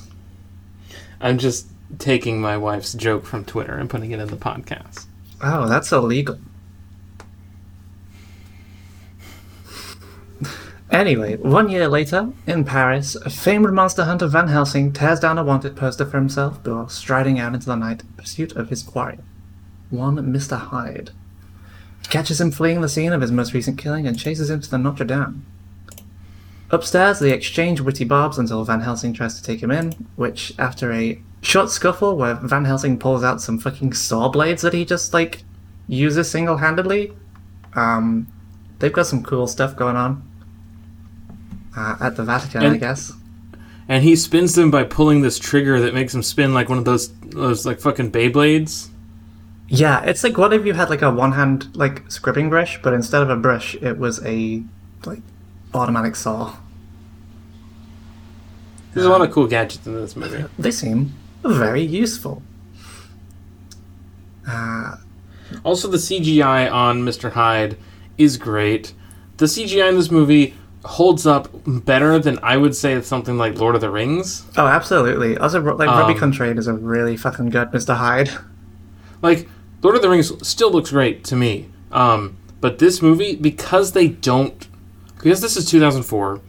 I'm 1.21 1.37
just 1.37 1.67
taking 1.97 2.39
my 2.39 2.57
wife's 2.57 2.93
joke 2.93 3.25
from 3.25 3.45
Twitter 3.45 3.73
and 3.73 3.89
putting 3.89 4.11
it 4.11 4.19
in 4.19 4.27
the 4.27 4.35
podcast. 4.35 5.05
Oh, 5.41 5.67
that's 5.67 5.91
illegal. 5.91 6.37
Anyway, 10.91 11.37
one 11.37 11.69
year 11.69 11.87
later, 11.87 12.31
in 12.47 12.65
Paris, 12.65 13.15
a 13.15 13.29
famed 13.29 13.71
monster 13.71 14.05
hunter 14.05 14.27
Van 14.27 14.47
Helsing 14.47 14.91
tears 14.91 15.19
down 15.19 15.37
a 15.37 15.43
wanted 15.43 15.75
poster 15.75 16.03
for 16.03 16.17
himself 16.17 16.63
before 16.63 16.89
striding 16.89 17.39
out 17.39 17.53
into 17.53 17.67
the 17.67 17.75
night 17.75 18.01
in 18.01 18.07
pursuit 18.17 18.53
of 18.55 18.69
his 18.69 18.81
quarry, 18.81 19.19
one 19.91 20.15
Mr. 20.33 20.57
Hyde. 20.57 21.11
He 22.01 22.07
catches 22.07 22.41
him 22.41 22.49
fleeing 22.49 22.81
the 22.81 22.89
scene 22.89 23.13
of 23.13 23.21
his 23.21 23.31
most 23.31 23.53
recent 23.53 23.77
killing 23.77 24.07
and 24.07 24.17
chases 24.17 24.49
him 24.49 24.61
to 24.61 24.69
the 24.69 24.79
Notre 24.79 25.05
Dame. 25.05 25.45
Upstairs, 26.71 27.19
they 27.19 27.31
exchange 27.31 27.81
witty 27.81 28.03
barbs 28.03 28.37
until 28.37 28.63
Van 28.63 28.81
Helsing 28.81 29.13
tries 29.13 29.35
to 29.39 29.43
take 29.43 29.61
him 29.61 29.71
in, 29.71 29.91
which, 30.15 30.53
after 30.59 30.91
a 30.91 31.19
short 31.41 31.71
scuffle 31.71 32.15
where 32.15 32.35
Van 32.35 32.65
Helsing 32.65 32.99
pulls 32.99 33.23
out 33.23 33.41
some 33.41 33.57
fucking 33.57 33.93
saw 33.93 34.29
blades 34.29 34.61
that 34.61 34.73
he 34.73 34.85
just, 34.85 35.13
like, 35.13 35.43
uses 35.87 36.29
single 36.29 36.57
handedly, 36.57 37.11
um, 37.73 38.27
they've 38.77 38.93
got 38.93 39.07
some 39.07 39.23
cool 39.23 39.47
stuff 39.47 39.75
going 39.75 39.95
on 39.95 40.29
uh, 41.75 41.97
at 41.99 42.15
the 42.15 42.23
Vatican, 42.23 42.63
I 42.63 42.77
guess. 42.77 43.13
And 43.87 44.03
he 44.03 44.15
spins 44.15 44.53
them 44.53 44.69
by 44.69 44.83
pulling 44.83 45.21
this 45.21 45.39
trigger 45.39 45.79
that 45.81 45.95
makes 45.95 46.13
him 46.13 46.21
spin 46.21 46.53
like 46.53 46.69
one 46.69 46.77
of 46.77 46.85
those 46.85 47.11
those 47.21 47.65
like 47.65 47.79
fucking 47.79 48.11
Beyblades. 48.11 48.89
Yeah, 49.67 50.03
it's 50.03 50.23
like 50.23 50.37
what 50.37 50.53
if 50.53 50.63
you 50.63 50.73
had 50.73 50.91
like 50.91 51.01
a 51.01 51.09
one 51.09 51.31
hand 51.31 51.75
like 51.75 52.09
scribbing 52.11 52.49
brush, 52.49 52.79
but 52.83 52.93
instead 52.93 53.23
of 53.23 53.31
a 53.31 53.35
brush, 53.35 53.73
it 53.75 53.97
was 53.97 54.23
a 54.23 54.63
like 55.05 55.21
automatic 55.73 56.15
saw. 56.15 56.55
There's 58.93 59.05
a 59.05 59.09
lot 59.09 59.21
of 59.21 59.31
cool 59.31 59.47
gadgets 59.47 59.85
in 59.85 59.93
this 59.95 60.15
movie. 60.15 60.45
They 60.59 60.71
seem 60.71 61.13
very 61.43 61.81
useful. 61.83 62.41
Uh, 64.47 64.95
Also, 65.63 65.87
the 65.87 65.97
CGI 65.97 66.71
on 66.71 67.01
Mr. 67.03 67.31
Hyde 67.31 67.77
is 68.17 68.37
great. 68.37 68.93
The 69.37 69.45
CGI 69.45 69.89
in 69.89 69.95
this 69.95 70.11
movie 70.11 70.53
holds 70.85 71.25
up 71.25 71.49
better 71.65 72.19
than 72.19 72.39
I 72.43 72.55
would 72.57 72.75
say 72.75 72.99
something 73.01 73.37
like 73.37 73.57
Lord 73.59 73.75
of 73.75 73.81
the 73.81 73.89
Rings. 73.89 74.45
oh, 74.57 74.67
absolutely. 74.67 75.37
Also, 75.37 75.59
like 75.75 75.89
Robbie 75.89 76.13
Um, 76.13 76.19
Coltrane 76.19 76.57
is 76.57 76.67
a 76.67 76.73
really 76.73 77.17
fucking 77.17 77.49
good 77.49 77.71
Mr. 77.71 77.95
Hyde. 77.95 78.29
Like 79.21 79.49
Lord 79.81 79.95
of 79.95 80.01
the 80.01 80.09
Rings 80.09 80.31
still 80.47 80.71
looks 80.71 80.91
great 80.91 81.23
to 81.25 81.35
me. 81.35 81.69
Um, 81.91 82.37
but 82.61 82.79
this 82.79 83.01
movie, 83.01 83.35
because 83.35 83.91
they 83.93 84.07
don't, 84.07 84.67
because 85.19 85.41
this 85.41 85.57
is 85.57 85.65
2004, 85.65 86.41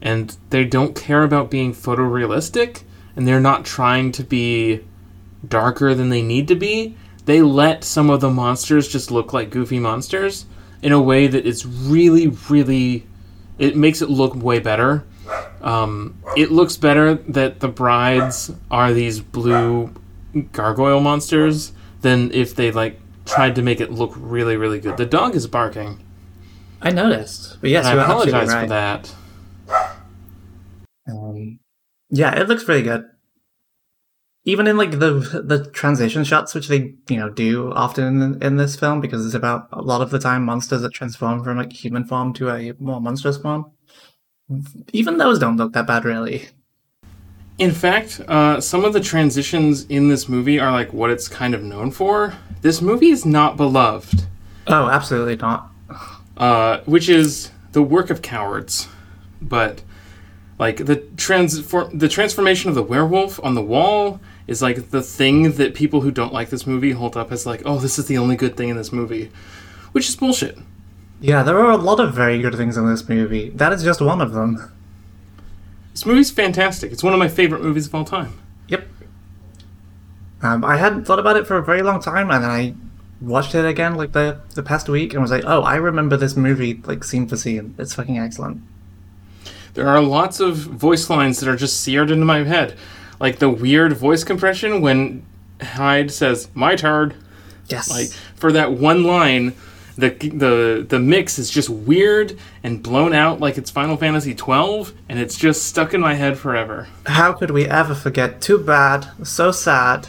and 0.00 0.36
they 0.50 0.64
don't 0.64 0.94
care 0.94 1.24
about 1.24 1.50
being 1.50 1.74
photorealistic, 1.74 2.84
and 3.16 3.26
they're 3.26 3.40
not 3.40 3.64
trying 3.64 4.12
to 4.12 4.22
be 4.22 4.80
darker 5.46 5.92
than 5.92 6.08
they 6.08 6.22
need 6.22 6.46
to 6.48 6.54
be. 6.54 6.96
They 7.24 7.42
let 7.42 7.84
some 7.84 8.10
of 8.10 8.20
the 8.20 8.30
monsters 8.30 8.88
just 8.88 9.10
look 9.10 9.32
like 9.32 9.50
goofy 9.50 9.80
monsters 9.80 10.46
in 10.82 10.92
a 10.92 11.00
way 11.00 11.26
that 11.26 11.44
is 11.44 11.66
really, 11.66 12.28
really. 12.48 13.06
It 13.58 13.76
makes 13.76 14.02
it 14.02 14.08
look 14.08 14.34
way 14.34 14.60
better. 14.60 15.04
Um, 15.60 16.18
it 16.36 16.50
looks 16.50 16.76
better 16.76 17.14
that 17.14 17.60
the 17.60 17.68
brides 17.68 18.50
are 18.70 18.92
these 18.92 19.20
blue 19.20 19.92
gargoyle 20.52 21.00
monsters 21.00 21.72
than 22.00 22.32
if 22.32 22.54
they 22.54 22.70
like 22.70 23.00
tried 23.24 23.54
to 23.56 23.62
make 23.62 23.80
it 23.80 23.90
look 23.90 24.12
really, 24.16 24.56
really 24.56 24.80
good. 24.80 24.96
The 24.96 25.06
dog 25.06 25.34
is 25.34 25.46
barking. 25.46 26.02
I 26.82 26.90
noticed, 26.90 27.58
but 27.60 27.70
yes, 27.70 27.86
And 27.86 27.94
you 27.94 28.00
I 28.00 28.04
apologize 28.04 28.48
right. 28.48 28.62
for 28.62 28.68
that. 28.68 29.14
Um, 31.08 31.58
yeah, 32.10 32.38
it 32.38 32.48
looks 32.48 32.66
really 32.68 32.82
good. 32.82 33.04
Even 34.44 34.66
in 34.66 34.76
like 34.76 34.92
the 34.92 35.42
the 35.44 35.70
transition 35.72 36.24
shots, 36.24 36.54
which 36.54 36.66
they 36.66 36.94
you 37.08 37.16
know 37.16 37.30
do 37.30 37.72
often 37.72 38.20
in, 38.20 38.42
in 38.42 38.56
this 38.56 38.74
film, 38.74 39.00
because 39.00 39.24
it's 39.24 39.34
about 39.34 39.68
a 39.72 39.80
lot 39.80 40.00
of 40.00 40.10
the 40.10 40.18
time 40.18 40.44
monsters 40.44 40.82
that 40.82 40.92
transform 40.92 41.44
from 41.44 41.56
like 41.56 41.72
human 41.72 42.04
form 42.04 42.32
to 42.34 42.50
a 42.50 42.72
more 42.80 43.00
monstrous 43.00 43.38
form. 43.38 43.70
Even 44.92 45.18
those 45.18 45.38
don't 45.38 45.56
look 45.56 45.72
that 45.72 45.86
bad, 45.86 46.04
really. 46.04 46.48
In 47.58 47.70
fact, 47.70 48.20
uh, 48.26 48.60
some 48.60 48.84
of 48.84 48.92
the 48.92 49.00
transitions 49.00 49.84
in 49.84 50.08
this 50.08 50.28
movie 50.28 50.58
are 50.58 50.72
like 50.72 50.92
what 50.92 51.10
it's 51.10 51.28
kind 51.28 51.54
of 51.54 51.62
known 51.62 51.92
for. 51.92 52.34
This 52.62 52.82
movie 52.82 53.10
is 53.10 53.24
not 53.24 53.56
beloved, 53.56 54.24
Oh, 54.66 54.88
absolutely 54.88 55.36
not. 55.36 55.71
Uh, 56.36 56.80
which 56.84 57.08
is 57.08 57.50
the 57.72 57.82
work 57.82 58.10
of 58.10 58.22
cowards. 58.22 58.88
But 59.40 59.82
like 60.58 60.84
the 60.86 60.96
transform 61.16 61.98
the 61.98 62.08
transformation 62.08 62.68
of 62.68 62.74
the 62.74 62.82
werewolf 62.82 63.42
on 63.42 63.54
the 63.54 63.62
wall 63.62 64.20
is 64.46 64.62
like 64.62 64.90
the 64.90 65.02
thing 65.02 65.52
that 65.52 65.74
people 65.74 66.00
who 66.00 66.10
don't 66.10 66.32
like 66.32 66.50
this 66.50 66.66
movie 66.66 66.92
hold 66.92 67.16
up 67.16 67.32
as 67.32 67.46
like, 67.46 67.62
oh, 67.64 67.78
this 67.78 67.98
is 67.98 68.06
the 68.06 68.18
only 68.18 68.36
good 68.36 68.56
thing 68.56 68.68
in 68.68 68.76
this 68.76 68.92
movie, 68.92 69.30
which 69.92 70.08
is 70.08 70.16
bullshit. 70.16 70.58
Yeah, 71.20 71.42
there 71.42 71.58
are 71.58 71.70
a 71.70 71.76
lot 71.76 72.00
of 72.00 72.14
very 72.14 72.40
good 72.40 72.54
things 72.56 72.76
in 72.76 72.86
this 72.86 73.08
movie. 73.08 73.50
That 73.50 73.72
is 73.72 73.84
just 73.84 74.00
one 74.00 74.20
of 74.20 74.32
them. 74.32 74.72
This 75.92 76.04
movie's 76.04 76.30
fantastic. 76.30 76.90
It's 76.90 77.02
one 77.02 77.12
of 77.12 77.18
my 77.18 77.28
favorite 77.28 77.62
movies 77.62 77.86
of 77.86 77.94
all 77.94 78.04
time. 78.04 78.40
Yep. 78.68 78.88
Um, 80.42 80.64
I 80.64 80.76
hadn't 80.76 81.04
thought 81.04 81.20
about 81.20 81.36
it 81.36 81.46
for 81.46 81.56
a 81.56 81.62
very 81.62 81.82
long 81.82 82.00
time, 82.00 82.30
and 82.30 82.42
then 82.42 82.50
I 82.50 82.74
watched 83.22 83.54
it 83.54 83.64
again 83.64 83.94
like 83.94 84.12
the 84.12 84.40
the 84.54 84.62
past 84.62 84.88
week, 84.88 85.12
and 85.12 85.22
was 85.22 85.30
like, 85.30 85.44
oh, 85.46 85.62
I 85.62 85.76
remember 85.76 86.16
this 86.16 86.36
movie 86.36 86.80
like 86.84 87.04
scene 87.04 87.26
for 87.26 87.36
scene. 87.36 87.74
It's 87.78 87.94
fucking 87.94 88.18
excellent. 88.18 88.62
There 89.74 89.88
are 89.88 90.02
lots 90.02 90.40
of 90.40 90.56
voice 90.56 91.08
lines 91.08 91.40
that 91.40 91.48
are 91.48 91.56
just 91.56 91.80
seared 91.80 92.10
into 92.10 92.26
my 92.26 92.44
head. 92.44 92.76
Like 93.20 93.38
the 93.38 93.48
weird 93.48 93.94
voice 93.94 94.24
compression 94.24 94.80
when 94.82 95.24
Hyde 95.60 96.10
says, 96.10 96.48
My 96.54 96.76
turn. 96.76 97.14
Yes. 97.68 97.90
Like 97.90 98.08
for 98.34 98.52
that 98.52 98.72
one 98.72 99.04
line, 99.04 99.54
the 99.96 100.10
the 100.10 100.84
the 100.86 100.98
mix 100.98 101.38
is 101.38 101.50
just 101.50 101.70
weird 101.70 102.38
and 102.62 102.82
blown 102.82 103.14
out 103.14 103.40
like 103.40 103.56
it's 103.56 103.70
Final 103.70 103.96
Fantasy 103.96 104.34
twelve, 104.34 104.92
and 105.08 105.18
it's 105.18 105.36
just 105.36 105.64
stuck 105.64 105.94
in 105.94 106.00
my 106.00 106.14
head 106.14 106.38
forever. 106.38 106.88
How 107.06 107.32
could 107.32 107.50
we 107.50 107.66
ever 107.66 107.94
forget? 107.94 108.40
Too 108.40 108.58
bad. 108.58 109.08
So 109.22 109.52
sad. 109.52 110.08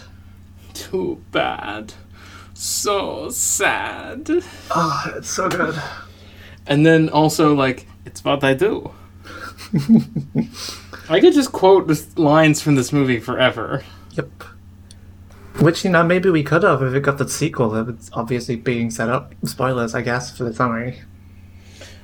Too 0.74 1.24
bad. 1.32 1.94
So 2.64 3.30
sad. 3.30 4.30
Oh, 4.72 5.14
it's 5.18 5.30
so 5.30 5.50
good. 5.50 5.76
And 6.66 6.86
then 6.86 7.10
also 7.10 7.54
like, 7.54 7.88
it's 8.06 8.24
what 8.24 8.42
I 8.42 8.54
do. 8.54 8.90
I 11.10 11.20
could 11.20 11.34
just 11.34 11.52
quote 11.52 11.88
the 11.88 12.02
lines 12.16 12.62
from 12.62 12.76
this 12.76 12.94
movie 12.94 13.20
forever. 13.20 13.84
Yep. 14.12 14.44
Which, 15.60 15.84
you 15.84 15.92
know, 15.92 16.04
maybe 16.04 16.30
we 16.30 16.42
could 16.42 16.64
have 16.64 16.82
if 16.82 16.94
it 16.94 17.02
got 17.02 17.18
the 17.18 17.28
sequel. 17.28 17.76
It's 17.90 18.10
obviously 18.14 18.56
being 18.56 18.92
set 18.92 19.10
up. 19.10 19.36
Spoilers, 19.44 19.94
I 19.94 20.02
guess, 20.02 20.36
for 20.36 20.46
the 20.46 20.54
summary. 20.54 21.02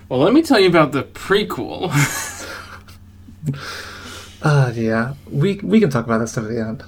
Well, 0.09 0.19
let 0.19 0.33
me 0.33 0.41
tell 0.41 0.59
you 0.59 0.67
about 0.67 0.91
the 0.91 1.03
prequel. 1.03 1.89
Ah, 4.41 4.71
yeah. 4.71 5.15
We, 5.29 5.55
we 5.63 5.79
can 5.81 5.89
talk 5.89 6.05
about 6.05 6.19
this 6.19 6.31
stuff 6.31 6.45
at 6.45 6.51
the 6.51 6.61
end. 6.61 6.83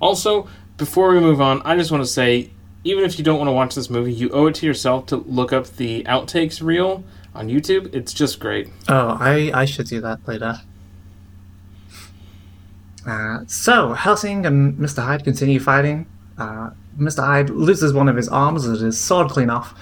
also, 0.00 0.48
before 0.76 1.12
we 1.12 1.20
move 1.20 1.40
on, 1.40 1.62
I 1.62 1.76
just 1.76 1.92
want 1.92 2.02
to 2.02 2.10
say 2.10 2.50
even 2.84 3.04
if 3.04 3.18
you 3.18 3.24
don't 3.24 3.38
want 3.38 3.48
to 3.48 3.52
watch 3.52 3.74
this 3.74 3.90
movie, 3.90 4.12
you 4.12 4.30
owe 4.30 4.46
it 4.46 4.54
to 4.56 4.66
yourself 4.66 5.06
to 5.06 5.16
look 5.16 5.52
up 5.52 5.66
the 5.76 6.02
outtakes 6.04 6.62
reel 6.62 7.04
on 7.34 7.48
YouTube. 7.48 7.94
It's 7.94 8.12
just 8.12 8.40
great. 8.40 8.68
Oh, 8.88 9.16
I, 9.20 9.50
I 9.54 9.64
should 9.64 9.86
do 9.86 10.00
that 10.00 10.26
later. 10.26 10.60
Uh, 13.06 13.40
so, 13.46 13.92
Helsing 13.92 14.46
and 14.46 14.76
Mr. 14.78 15.02
Hyde 15.02 15.24
continue 15.24 15.60
fighting. 15.60 16.06
Uh, 16.38 16.70
Mr. 16.98 17.24
Hyde 17.24 17.50
loses 17.50 17.92
one 17.92 18.08
of 18.08 18.16
his 18.16 18.28
arms 18.28 18.66
as 18.66 18.80
his 18.80 18.98
sword 18.98 19.30
clean 19.30 19.50
off, 19.50 19.74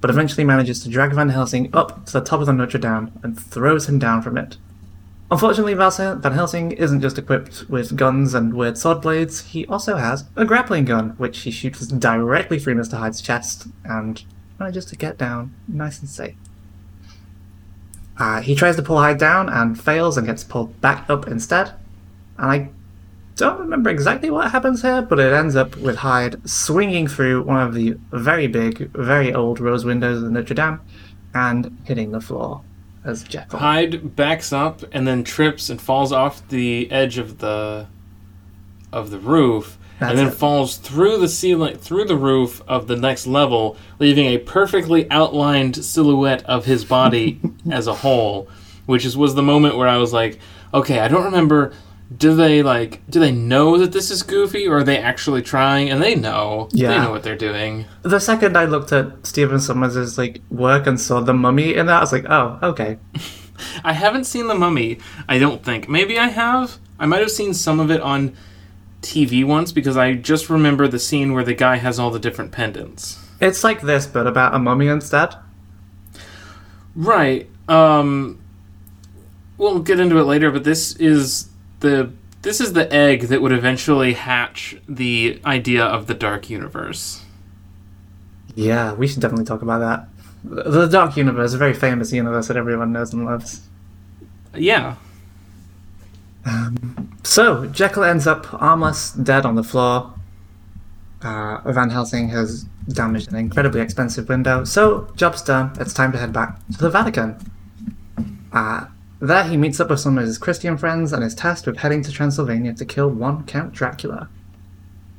but 0.00 0.10
eventually 0.10 0.44
manages 0.44 0.82
to 0.82 0.88
drag 0.88 1.12
Van 1.12 1.28
Helsing 1.28 1.70
up 1.72 2.06
to 2.06 2.12
the 2.12 2.20
top 2.20 2.40
of 2.40 2.46
the 2.46 2.52
Notre 2.52 2.78
Dame 2.78 3.12
and 3.22 3.38
throws 3.38 3.88
him 3.88 3.98
down 3.98 4.22
from 4.22 4.36
it. 4.38 4.56
Unfortunately, 5.30 5.74
Van 5.74 6.32
Helsing 6.32 6.72
isn't 6.72 7.00
just 7.00 7.18
equipped 7.18 7.68
with 7.68 7.96
guns 7.96 8.34
and 8.34 8.52
weird 8.52 8.76
sword 8.76 9.00
blades, 9.00 9.40
he 9.46 9.66
also 9.66 9.96
has 9.96 10.24
a 10.36 10.44
grappling 10.44 10.84
gun, 10.84 11.10
which 11.16 11.40
he 11.40 11.50
shoots 11.50 11.86
directly 11.86 12.58
through 12.58 12.74
Mr. 12.74 12.98
Hyde's 12.98 13.22
chest 13.22 13.66
and 13.84 14.22
manages 14.58 14.84
to 14.86 14.96
get 14.96 15.16
down 15.16 15.54
nice 15.66 15.98
and 16.00 16.08
safe. 16.08 16.36
Uh, 18.18 18.42
he 18.42 18.54
tries 18.54 18.76
to 18.76 18.82
pull 18.82 18.98
Hyde 18.98 19.18
down 19.18 19.48
and 19.48 19.80
fails 19.80 20.16
and 20.16 20.26
gets 20.26 20.44
pulled 20.44 20.80
back 20.80 21.08
up 21.08 21.26
instead. 21.26 21.72
And 22.38 22.50
I 22.50 22.68
don't 23.34 23.58
remember 23.58 23.90
exactly 23.90 24.30
what 24.30 24.52
happens 24.52 24.82
here, 24.82 25.02
but 25.02 25.18
it 25.18 25.32
ends 25.32 25.56
up 25.56 25.74
with 25.76 25.96
Hyde 25.96 26.48
swinging 26.48 27.08
through 27.08 27.42
one 27.42 27.60
of 27.60 27.74
the 27.74 27.96
very 28.12 28.46
big, 28.46 28.90
very 28.92 29.34
old 29.34 29.58
rose 29.58 29.84
windows 29.84 30.22
of 30.22 30.30
Notre 30.30 30.54
Dame 30.54 30.80
and 31.32 31.76
hitting 31.84 32.12
the 32.12 32.20
floor 32.20 32.62
as 33.04 33.22
Jekyll. 33.22 33.58
Hyde 33.58 34.16
backs 34.16 34.52
up 34.52 34.82
and 34.92 35.06
then 35.06 35.24
trips 35.24 35.70
and 35.70 35.80
falls 35.80 36.12
off 36.12 36.46
the 36.48 36.90
edge 36.90 37.18
of 37.18 37.38
the 37.38 37.86
of 38.92 39.10
the 39.10 39.18
roof 39.18 39.76
That's 39.98 40.10
and 40.10 40.18
then 40.18 40.28
it. 40.28 40.34
falls 40.34 40.76
through 40.76 41.18
the 41.18 41.28
ceiling 41.28 41.76
through 41.76 42.04
the 42.04 42.16
roof 42.16 42.62
of 42.68 42.86
the 42.86 42.96
next 42.96 43.26
level, 43.26 43.76
leaving 43.98 44.26
a 44.26 44.38
perfectly 44.38 45.10
outlined 45.10 45.84
silhouette 45.84 46.44
of 46.44 46.64
his 46.64 46.84
body 46.84 47.40
as 47.70 47.86
a 47.86 47.94
whole, 47.94 48.48
which 48.86 49.04
is 49.04 49.16
was 49.16 49.34
the 49.34 49.42
moment 49.42 49.76
where 49.76 49.88
I 49.88 49.96
was 49.96 50.12
like, 50.12 50.38
okay, 50.72 51.00
I 51.00 51.08
don't 51.08 51.24
remember 51.24 51.72
do 52.16 52.34
they 52.34 52.62
like 52.62 53.00
do 53.08 53.18
they 53.18 53.32
know 53.32 53.78
that 53.78 53.92
this 53.92 54.10
is 54.10 54.22
goofy 54.22 54.66
or 54.66 54.78
are 54.78 54.84
they 54.84 54.98
actually 54.98 55.42
trying 55.42 55.90
and 55.90 56.02
they 56.02 56.14
know 56.14 56.68
yeah. 56.72 56.88
they 56.88 56.98
know 56.98 57.10
what 57.10 57.22
they're 57.22 57.36
doing 57.36 57.86
The 58.02 58.20
second 58.20 58.56
I 58.56 58.66
looked 58.66 58.92
at 58.92 59.26
Stephen 59.26 59.58
Sommers' 59.58 60.18
like 60.18 60.42
work 60.50 60.86
and 60.86 61.00
saw 61.00 61.20
the 61.20 61.34
mummy 61.34 61.74
in 61.74 61.86
that, 61.86 61.96
I 61.96 62.00
was 62.00 62.12
like, 62.12 62.26
oh, 62.28 62.58
okay. 62.62 62.98
I 63.84 63.92
haven't 63.92 64.24
seen 64.24 64.48
The 64.48 64.54
Mummy, 64.54 64.98
I 65.28 65.38
don't 65.38 65.64
think. 65.64 65.88
Maybe 65.88 66.18
I 66.18 66.26
have. 66.26 66.78
I 66.98 67.06
might 67.06 67.20
have 67.20 67.30
seen 67.30 67.54
some 67.54 67.78
of 67.78 67.88
it 67.88 68.00
on 68.00 68.36
TV 69.00 69.44
once 69.44 69.70
because 69.70 69.96
I 69.96 70.14
just 70.14 70.50
remember 70.50 70.88
the 70.88 70.98
scene 70.98 71.32
where 71.32 71.44
the 71.44 71.54
guy 71.54 71.76
has 71.76 71.98
all 71.98 72.10
the 72.10 72.18
different 72.18 72.50
pendants. 72.50 73.24
It's 73.40 73.62
like 73.62 73.82
this, 73.82 74.06
but 74.06 74.26
about 74.26 74.54
a 74.54 74.58
mummy 74.58 74.88
instead. 74.88 75.36
Right. 76.94 77.48
Um 77.68 78.40
we'll 79.56 79.80
get 79.80 80.00
into 80.00 80.18
it 80.18 80.24
later, 80.24 80.50
but 80.50 80.64
this 80.64 80.96
is 80.96 81.48
the 81.84 82.10
this 82.42 82.60
is 82.60 82.72
the 82.72 82.92
egg 82.92 83.22
that 83.28 83.40
would 83.40 83.52
eventually 83.52 84.14
hatch 84.14 84.76
the 84.88 85.40
idea 85.46 85.84
of 85.84 86.08
the 86.08 86.14
dark 86.14 86.50
universe. 86.50 87.22
Yeah, 88.54 88.92
we 88.94 89.06
should 89.06 89.20
definitely 89.20 89.46
talk 89.46 89.62
about 89.62 89.78
that. 89.78 90.08
The 90.44 90.86
Dark 90.86 91.16
Universe, 91.16 91.54
a 91.54 91.58
very 91.58 91.72
famous 91.72 92.12
universe 92.12 92.48
that 92.48 92.56
everyone 92.56 92.92
knows 92.92 93.14
and 93.14 93.24
loves. 93.24 93.62
Yeah. 94.54 94.96
So, 97.22 97.66
Jekyll 97.66 98.04
ends 98.04 98.26
up 98.26 98.52
armless, 98.62 99.12
dead 99.12 99.46
on 99.46 99.54
the 99.54 99.64
floor. 99.64 100.12
Uh, 101.22 101.72
Van 101.72 101.88
Helsing 101.88 102.28
has 102.28 102.64
damaged 102.88 103.32
an 103.32 103.36
incredibly 103.36 103.80
expensive 103.80 104.28
window, 104.28 104.64
so 104.64 105.08
job's 105.16 105.40
done. 105.40 105.72
It's 105.80 105.94
time 105.94 106.12
to 106.12 106.18
head 106.18 106.34
back 106.34 106.58
to 106.72 106.78
the 106.78 106.90
Vatican. 106.90 107.36
Uh, 108.52 108.84
there, 109.20 109.44
he 109.44 109.56
meets 109.56 109.80
up 109.80 109.90
with 109.90 110.00
some 110.00 110.18
of 110.18 110.24
his 110.24 110.38
Christian 110.38 110.76
friends 110.76 111.12
and 111.12 111.22
is 111.22 111.34
tasked 111.34 111.66
with 111.66 111.78
heading 111.78 112.02
to 112.02 112.12
Transylvania 112.12 112.74
to 112.74 112.84
kill 112.84 113.08
one 113.08 113.44
Count 113.44 113.72
Dracula. 113.72 114.28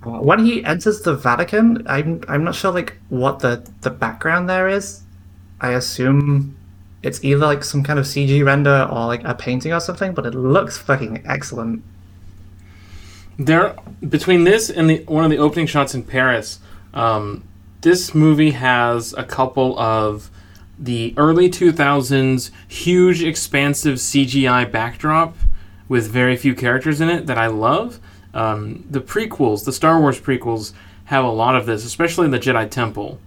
Uh, 0.06 0.20
when 0.20 0.46
he 0.46 0.64
enters 0.64 1.02
the 1.02 1.16
Vatican, 1.16 1.84
I'm 1.88 2.22
I'm 2.28 2.44
not 2.44 2.56
sure 2.56 2.72
like 2.72 2.98
what 3.10 3.40
the 3.40 3.68
the 3.82 3.90
background 3.90 4.50
there 4.50 4.68
is. 4.68 5.02
I 5.60 5.72
assume 5.72 6.56
it's 7.02 7.24
either 7.24 7.46
like 7.46 7.64
some 7.64 7.84
kind 7.84 7.98
of 7.98 8.06
CG 8.06 8.46
render 8.46 8.88
or 8.92 9.08
like 9.08 9.24
a 9.24 9.34
painting 9.34 9.74
or 9.74 9.80
something, 9.80 10.14
but 10.14 10.26
it 10.26 10.36
looks 10.36 10.78
fucking 10.78 11.24
excellent. 11.26 11.84
There, 13.38 13.76
between 14.08 14.44
this 14.44 14.70
and 14.70 14.90
the 14.90 15.04
one 15.08 15.24
of 15.24 15.32
the 15.32 15.38
opening 15.38 15.68
shots 15.68 15.96
in 15.96 16.04
Paris, 16.04 16.60
um, 16.94 17.44
this 17.82 18.14
movie 18.14 18.52
has 18.52 19.14
a 19.14 19.24
couple 19.24 19.78
of 19.80 20.30
the 20.78 21.14
early 21.18 21.50
2000s 21.50 22.52
huge, 22.68 23.24
expansive 23.24 23.96
CGI 23.96 24.70
backdrop 24.72 25.36
with 25.88 26.08
very 26.10 26.36
few 26.36 26.56
characters 26.56 27.00
in 27.02 27.10
it 27.10 27.28
that 27.28 27.38
I 27.38 27.48
love. 27.48 28.00
Um, 28.34 28.84
the 28.90 29.00
prequels, 29.02 29.64
the 29.66 29.72
Star 29.72 30.00
Wars 30.00 30.20
prequels, 30.20 30.74
have 31.06 31.24
a 31.24 31.30
lot 31.30 31.56
of 31.56 31.66
this, 31.66 31.86
especially 31.86 32.26
in 32.26 32.32
the 32.32 32.40
Jedi 32.40 32.70
Temple. 32.70 33.20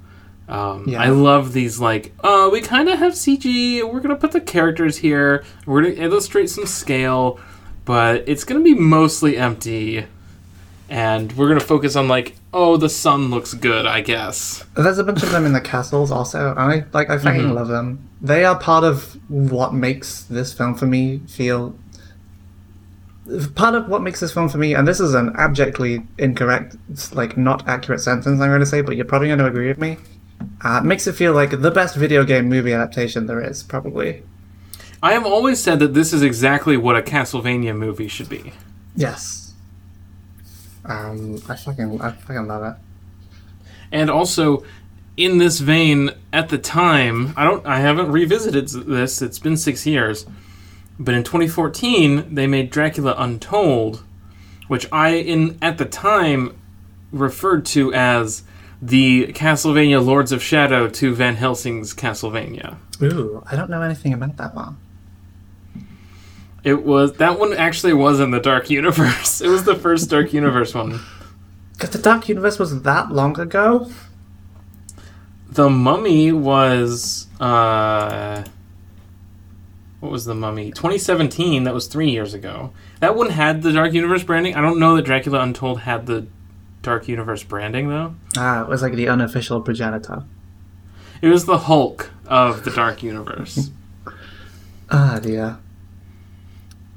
Um, 0.49 0.85
Yeah. 0.89 1.03
I 1.03 1.09
love 1.09 1.53
these 1.53 1.79
like, 1.81 2.13
uh, 2.25 2.49
we 2.51 2.61
kind 2.61 2.89
of 2.89 2.99
have 2.99 3.13
CG. 3.15 3.83
We're 3.83 4.01
gonna 4.01 4.17
put 4.17 4.33
the 4.33 4.41
characters 4.41 4.99
here. 4.99 5.45
We're 5.67 5.83
gonna 5.83 5.95
illustrate 5.95 6.51
some 6.51 6.67
scale, 6.67 7.39
but 7.85 8.25
it's 8.27 8.45
gonna 8.45 8.61
be 8.61 8.75
mostly 8.75 9.37
empty, 9.37 10.07
and 10.89 11.33
we're 11.37 11.49
gonna 11.49 11.61
focus 11.61 11.97
on 11.97 12.09
like, 12.09 12.35
oh, 12.53 12.77
the 12.77 12.89
sun 12.89 13.31
looks 13.31 13.55
good, 13.55 13.87
I 13.87 14.01
guess. 14.01 14.65
There's 14.77 14.99
a 14.99 15.05
bunch 15.05 15.23
of 15.23 15.31
them 15.31 15.45
in 15.47 15.53
the 15.53 15.61
castles 15.61 16.11
also, 16.11 16.51
and 16.51 16.59
I 16.59 16.85
like 16.93 17.11
I 17.11 17.19
fucking 17.19 17.43
Mhm. 17.43 17.55
love 17.55 17.69
them. 17.69 17.99
They 18.23 18.45
are 18.45 18.59
part 18.59 18.85
of 18.85 19.17
what 19.29 19.75
makes 19.75 20.23
this 20.23 20.53
film 20.53 20.75
for 20.75 20.87
me 20.87 21.21
feel 21.29 21.75
part 23.55 23.75
of 23.75 23.89
what 23.89 24.03
makes 24.03 24.21
this 24.21 24.33
film 24.33 24.49
for 24.49 24.57
me, 24.59 24.75
and 24.75 24.89
this 24.89 25.01
is 25.01 25.13
an 25.15 25.35
abjectly 25.37 26.03
incorrect, 26.19 26.77
like 27.13 27.37
not 27.37 27.67
accurate 27.69 28.01
sentence 28.01 28.41
I'm 28.41 28.49
going 28.49 28.61
to 28.61 28.67
say, 28.67 28.81
but 28.81 28.97
you're 28.97 29.05
probably 29.05 29.29
going 29.29 29.39
to 29.41 29.47
agree 29.47 29.69
with 29.69 29.79
me. 29.79 29.99
Uh, 30.63 30.81
makes 30.81 31.07
it 31.07 31.13
feel 31.15 31.35
like 31.35 31.61
the 31.61 31.71
best 31.71 31.95
video 31.97 32.25
game 32.25 32.49
movie 32.49 32.73
adaptation 32.73 33.27
there 33.27 33.41
is, 33.43 33.63
probably. 33.63 34.23
I 35.03 35.13
have 35.13 35.27
always 35.27 35.63
said 35.63 35.79
that 35.81 35.93
this 35.95 36.13
is 36.15 36.23
exactly 36.23 36.77
what 36.79 36.97
a 36.97 37.03
Castlevania 37.03 37.77
movie 37.77 38.09
should 38.09 38.29
be. 38.31 38.53
Yes. 38.97 39.48
Um, 40.89 41.37
I 41.49 41.57
fucking, 41.57 42.01
I 42.01 42.11
fucking 42.11 42.47
love 42.47 42.65
it. 42.65 42.77
And 43.93 44.11
also, 44.11 44.65
in 45.17 45.39
this 45.39 45.61
vein, 45.61 46.11
at 46.33 46.49
the 46.49 46.59
time, 46.59 47.35
I 47.37 47.45
don't, 47.45 47.65
I 47.67 47.81
haven't 47.81 48.11
revisited 48.11 48.69
this. 48.69 49.21
It's 49.21 49.39
been 49.39 49.57
six 49.57 49.87
years, 49.87 50.27
but 50.99 51.15
in 51.15 51.25
2014 51.25 52.35
they 52.35 52.47
made 52.47 52.71
Dracula 52.71 53.15
Untold, 53.19 54.05
which 54.69 54.87
I, 54.93 55.11
in 55.11 55.59
at 55.61 55.79
the 55.79 55.85
time, 55.85 56.59
referred 57.13 57.65
to 57.67 57.93
as 57.93 58.43
the 58.81 59.27
Castlevania 59.33 60.05
Lords 60.05 60.31
of 60.31 60.43
Shadow 60.43 60.89
to 60.89 61.15
Van 61.15 61.37
Helsing's 61.37 61.95
Castlevania. 61.95 62.77
Ooh, 63.03 63.43
I 63.51 63.57
don't 63.57 63.71
know 63.71 63.83
anything 63.83 64.13
about 64.13 64.37
that 64.37 64.55
one. 64.55 64.77
It 66.65 66.85
was 66.85 67.15
that 67.15 67.39
one 67.39 67.53
actually 67.53 67.93
was 67.93 68.21
in 68.21 68.31
the 68.31 68.41
Dark 68.41 68.69
Universe. 68.71 69.41
It 69.41 69.49
was 69.49 69.65
the 69.65 69.75
first 69.77 70.11
Dark 70.11 70.33
Universe 70.33 70.75
one. 70.75 71.01
Because 71.73 71.91
the 71.91 71.99
Dark 71.99 72.29
Universe 72.29 72.59
was 72.59 72.83
that 72.83 73.13
long 73.13 73.39
ago? 73.39 73.91
The 75.51 75.71
Mummy 75.71 76.33
was 76.33 77.27
uh 77.41 78.45
what 80.01 80.13
was 80.13 80.25
the 80.27 80.35
Mummy? 80.35 80.71
2017. 80.71 81.65
That 81.65 81.75
was 81.75 81.87
three 81.89 82.11
years 82.11 82.33
ago. 82.35 82.73
That 83.01 83.17
one 83.17 83.31
had 83.31 83.63
the 83.63 83.73
Dark 83.73 83.93
Universe 83.93 84.23
branding. 84.23 84.55
I 84.55 84.61
don't 84.61 84.79
know 84.79 84.95
that 84.97 85.03
Dracula 85.03 85.41
Untold 85.41 85.81
had 85.81 86.07
the 86.07 86.27
Dark 86.83 87.09
Universe 87.09 87.43
branding 87.43 87.89
though. 87.89 88.15
Ah, 88.37 88.63
it 88.63 88.69
was 88.69 88.83
like 88.83 88.95
the 88.95 89.09
unofficial 89.09 89.61
progenitor. 89.61 90.25
It 91.21 91.29
was 91.29 91.47
the 91.47 91.59
Hulk 91.59 92.11
of 92.27 92.65
the 92.65 92.71
Dark 92.71 93.03
Universe. 93.03 93.71
Ah, 94.91 95.19
dear. 95.23 95.59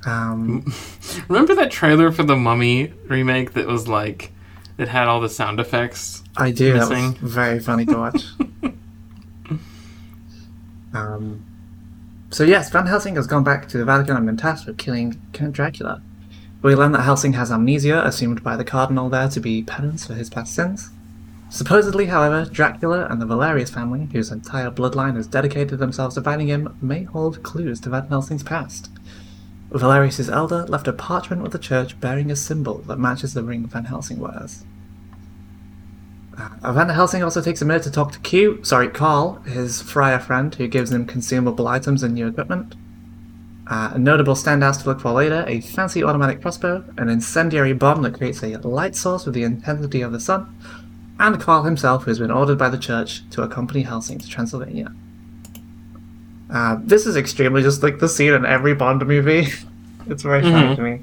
Um, 0.05 0.73
Remember 1.27 1.55
that 1.55 1.71
trailer 1.71 2.11
for 2.11 2.23
the 2.23 2.35
Mummy 2.35 2.93
remake 3.07 3.53
that 3.53 3.67
was 3.67 3.87
like 3.87 4.31
it 4.77 4.87
had 4.87 5.07
all 5.07 5.21
the 5.21 5.29
sound 5.29 5.59
effects? 5.59 6.23
I 6.37 6.51
do. 6.51 6.73
That 6.73 6.89
was 6.89 7.13
very 7.17 7.59
funny 7.59 7.85
to 7.85 7.97
watch. 7.97 8.23
um, 10.93 11.45
so 12.31 12.43
yes, 12.43 12.69
Van 12.69 12.87
Helsing 12.87 13.15
has 13.15 13.27
gone 13.27 13.43
back 13.43 13.67
to 13.69 13.77
the 13.77 13.85
Vatican 13.85 14.15
and 14.15 14.25
been 14.25 14.37
tasked 14.37 14.65
with 14.65 14.77
killing 14.77 15.21
Count 15.33 15.53
Dracula. 15.53 16.01
We 16.61 16.75
learn 16.75 16.91
that 16.93 17.01
Helsing 17.01 17.33
has 17.33 17.51
amnesia, 17.51 18.05
assumed 18.05 18.43
by 18.43 18.55
the 18.55 18.63
cardinal 18.63 19.09
there 19.09 19.27
to 19.29 19.39
be 19.39 19.63
penance 19.63 20.05
for 20.05 20.13
his 20.13 20.29
past 20.29 20.53
sins. 20.53 20.91
Supposedly, 21.49 22.05
however, 22.05 22.45
Dracula 22.49 23.07
and 23.09 23.21
the 23.21 23.25
Valerius 23.25 23.69
family, 23.69 24.07
whose 24.13 24.31
entire 24.31 24.71
bloodline 24.71 25.15
has 25.17 25.27
dedicated 25.27 25.79
themselves 25.79 26.15
to 26.15 26.21
fighting 26.21 26.47
him, 26.47 26.77
may 26.81 27.03
hold 27.03 27.43
clues 27.43 27.81
to 27.81 27.89
Van 27.89 28.07
Helsing's 28.07 28.43
past. 28.43 28.89
Valerius' 29.79 30.29
elder 30.29 30.65
left 30.65 30.87
a 30.87 30.93
parchment 30.93 31.41
with 31.41 31.53
the 31.53 31.59
church 31.59 31.99
bearing 31.99 32.29
a 32.29 32.35
symbol 32.35 32.79
that 32.87 32.99
matches 32.99 33.33
the 33.33 33.43
ring 33.43 33.65
Van 33.67 33.85
Helsing 33.85 34.19
wears. 34.19 34.65
Uh, 36.37 36.73
Van 36.73 36.89
Helsing 36.89 37.23
also 37.23 37.41
takes 37.41 37.61
a 37.61 37.65
minute 37.65 37.83
to 37.83 37.91
talk 37.91 38.11
to 38.11 38.19
Q, 38.19 38.63
sorry, 38.63 38.89
Carl, 38.89 39.35
his 39.43 39.81
friar 39.81 40.19
friend, 40.19 40.53
who 40.55 40.67
gives 40.67 40.91
him 40.91 41.05
consumable 41.05 41.67
items 41.67 42.03
and 42.03 42.13
new 42.13 42.27
equipment. 42.27 42.75
Uh, 43.67 43.93
notable 43.97 44.33
standouts 44.33 44.81
to 44.81 44.89
look 44.89 44.99
for 44.99 45.11
later 45.11 45.45
a 45.47 45.61
fancy 45.61 46.03
automatic 46.03 46.41
crossbow, 46.41 46.83
an 46.97 47.09
incendiary 47.09 47.73
bomb 47.73 48.01
that 48.01 48.15
creates 48.15 48.43
a 48.43 48.57
light 48.57 48.95
source 48.95 49.25
with 49.25 49.35
the 49.35 49.43
intensity 49.43 50.01
of 50.01 50.11
the 50.11 50.19
sun, 50.19 50.53
and 51.19 51.39
Carl 51.39 51.63
himself, 51.63 52.03
who 52.03 52.11
has 52.11 52.19
been 52.19 52.31
ordered 52.31 52.57
by 52.57 52.69
the 52.69 52.77
church 52.77 53.29
to 53.29 53.43
accompany 53.43 53.83
Helsing 53.83 54.19
to 54.19 54.27
Transylvania. 54.27 54.93
Uh, 56.51 56.77
this 56.83 57.05
is 57.05 57.15
extremely 57.15 57.61
just 57.61 57.81
like 57.81 57.99
the 57.99 58.09
scene 58.09 58.33
in 58.33 58.45
every 58.45 58.73
Bond 58.75 59.05
movie. 59.07 59.47
it's 60.07 60.23
very 60.23 60.41
funny 60.41 60.67
Mhm. 60.67 60.75
to 60.75 60.81
me. 60.81 60.99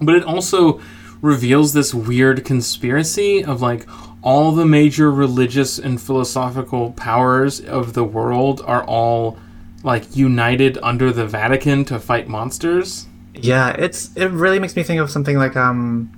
But 0.00 0.16
it 0.16 0.24
also 0.24 0.80
reveals 1.22 1.72
this 1.72 1.94
weird 1.94 2.44
conspiracy 2.44 3.44
of 3.44 3.62
like 3.62 3.86
all 4.22 4.52
the 4.52 4.66
major 4.66 5.10
religious 5.10 5.78
and 5.78 6.00
philosophical 6.00 6.92
powers 6.92 7.60
of 7.60 7.94
the 7.94 8.04
world 8.04 8.60
are 8.66 8.84
all 8.84 9.38
like 9.84 10.14
united 10.16 10.78
under 10.82 11.10
the 11.12 11.26
Vatican 11.26 11.84
to 11.86 11.98
fight 11.98 12.28
monsters. 12.28 13.06
Yeah, 13.34 13.70
it's 13.70 14.10
it 14.16 14.26
really 14.26 14.58
makes 14.58 14.76
me 14.76 14.82
think 14.82 15.00
of 15.00 15.10
something 15.10 15.36
like 15.38 15.56
um 15.56 16.10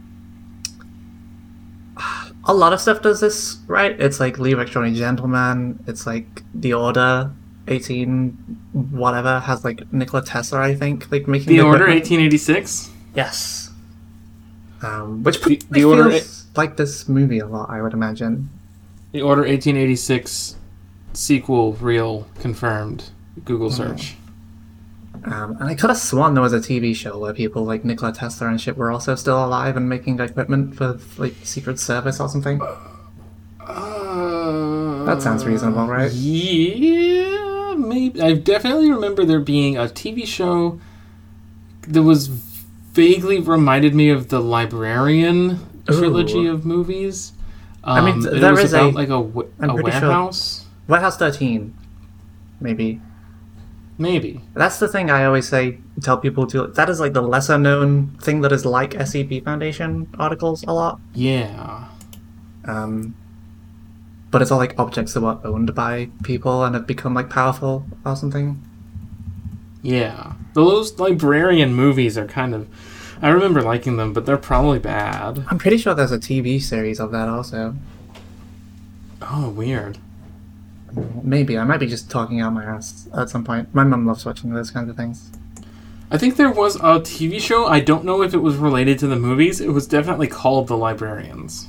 a 2.46 2.52
lot 2.52 2.72
of 2.72 2.80
stuff 2.80 3.00
does 3.00 3.20
this, 3.20 3.58
right? 3.66 3.98
It's 3.98 4.20
like 4.20 4.38
League 4.38 4.52
of 4.54 4.60
Extraordinary 4.60 4.98
Gentlemen, 4.98 5.78
it's 5.87 6.06
like 6.06 6.42
The 6.54 6.74
Order, 6.74 7.30
18 7.68 8.31
whatever, 8.90 9.40
has 9.40 9.64
like 9.64 9.90
Nikola 9.92 10.24
Tesla, 10.24 10.61
I 10.61 10.74
think, 10.74 11.11
like 11.11 11.27
making 11.29 11.48
The 11.48 11.61
Order 11.62 11.87
1886. 11.87 12.90
Yes. 13.14 13.70
Um, 14.83 15.22
which 15.22 15.37
The- 15.37 15.57
probably 15.57 15.61
The 15.70 15.85
Order 15.85 16.11
feels 16.11 16.46
like 16.57 16.77
this 16.77 17.09
movie 17.09 17.38
a 17.38 17.46
lot, 17.46 17.70
I 17.70 17.81
would 17.83 17.92
imagine. 17.94 18.50
The 19.12 19.22
Order 19.22 19.42
1886 19.42 20.57
sequel 21.12 21.72
real 21.74 22.27
confirmed. 22.40 23.11
Google 23.44 23.70
Hmm. 23.70 23.77
search. 23.77 24.16
Um, 25.24 25.57
and 25.59 25.64
I 25.70 25.74
could 25.74 25.88
have 25.88 25.96
sworn 25.98 26.35
there 26.35 26.42
was 26.42 26.53
a 26.53 26.61
TV 26.61 26.92
show 26.94 27.18
where 27.18 27.33
people 27.33 27.64
like 27.64 27.85
Nikola 27.85 28.12
Tesla 28.12 28.48
and 28.48 28.61
shit 28.61 28.77
were 28.77 28.90
also 28.90 29.14
still 29.14 29.42
alive 29.42 29.77
and 29.77 29.88
making 29.88 30.18
equipment 30.20 30.74
for 30.77 30.98
like 31.16 31.35
Secret 31.44 31.79
Service 31.81 32.20
or 32.20 32.29
something. 32.29 32.61
That 35.07 35.22
sounds 35.22 35.44
reasonable, 35.46 35.87
right? 35.87 36.11
Yeah, 36.12 37.13
maybe. 37.94 38.20
I 38.20 38.35
definitely 38.35 38.90
remember 38.90 39.24
there 39.24 39.40
being 39.40 39.76
a 39.76 39.83
TV 39.85 40.26
show 40.26 40.80
that 41.88 42.02
was 42.02 42.26
vaguely 42.28 43.40
reminded 43.40 43.94
me 43.94 44.11
of 44.11 44.28
the 44.28 44.40
Librarian 44.40 45.59
trilogy 45.87 46.46
of 46.46 46.64
movies. 46.64 47.33
I 47.83 48.00
mean, 48.04 48.14
Um, 48.14 48.22
th- 48.22 48.35
it 48.37 48.40
there 48.40 48.52
was 48.52 48.64
is 48.64 48.72
a- 48.72 48.80
about 48.80 48.94
like 48.94 49.09
a, 49.11 49.20
wa- 49.20 49.44
I'm 49.61 49.70
a 49.70 49.74
pretty 49.74 49.90
sure- 49.92 50.00
warehouse. 50.09 50.66
White 50.87 51.00
House 51.00 51.16
13, 51.16 51.74
maybe. 52.61 53.00
Maybe. 53.96 54.40
That's 54.54 54.78
the 54.80 54.88
thing 54.88 55.09
I 55.11 55.24
always 55.24 55.46
say, 55.48 55.78
tell 56.02 56.18
people 56.18 56.46
to. 56.48 56.66
That 56.66 56.88
is 56.90 56.98
like 57.00 57.12
the 57.12 57.22
lesser 57.22 57.57
known 57.59 58.16
thing 58.20 58.40
that 58.40 58.50
is 58.52 58.64
like 58.66 58.90
SCP 58.94 59.44
Foundation 59.44 60.09
articles 60.18 60.64
a 60.66 60.72
lot. 60.72 60.98
Yeah. 61.14 61.85
Um, 62.66 63.14
but 64.34 64.42
it's 64.42 64.50
all 64.50 64.58
like 64.58 64.76
objects 64.80 65.14
that 65.14 65.20
were 65.20 65.38
owned 65.44 65.72
by 65.76 66.08
people 66.24 66.64
and 66.64 66.74
have 66.74 66.88
become 66.88 67.14
like 67.14 67.30
powerful 67.30 67.86
or 68.04 68.16
something. 68.16 68.60
Yeah. 69.80 70.32
Those 70.54 70.98
librarian 70.98 71.72
movies 71.72 72.18
are 72.18 72.26
kind 72.26 72.52
of. 72.52 72.66
I 73.22 73.28
remember 73.28 73.62
liking 73.62 73.96
them, 73.96 74.12
but 74.12 74.26
they're 74.26 74.36
probably 74.36 74.80
bad. 74.80 75.44
I'm 75.48 75.58
pretty 75.58 75.78
sure 75.78 75.94
there's 75.94 76.10
a 76.10 76.18
TV 76.18 76.60
series 76.60 76.98
of 76.98 77.12
that 77.12 77.28
also. 77.28 77.76
Oh, 79.22 79.50
weird. 79.50 79.98
Maybe 81.22 81.56
I 81.56 81.62
might 81.62 81.78
be 81.78 81.86
just 81.86 82.10
talking 82.10 82.40
out 82.40 82.54
my 82.54 82.64
ass 82.64 83.08
at 83.16 83.30
some 83.30 83.44
point. 83.44 83.72
My 83.72 83.84
mum 83.84 84.04
loves 84.04 84.26
watching 84.26 84.52
those 84.52 84.72
kinds 84.72 84.90
of 84.90 84.96
things. 84.96 85.30
I 86.10 86.18
think 86.18 86.34
there 86.34 86.50
was 86.50 86.74
a 86.74 86.98
TV 86.98 87.40
show. 87.40 87.66
I 87.66 87.78
don't 87.78 88.04
know 88.04 88.20
if 88.22 88.34
it 88.34 88.38
was 88.38 88.56
related 88.56 88.98
to 88.98 89.06
the 89.06 89.14
movies. 89.14 89.60
It 89.60 89.70
was 89.70 89.86
definitely 89.86 90.26
called 90.26 90.66
The 90.66 90.76
Librarians. 90.76 91.68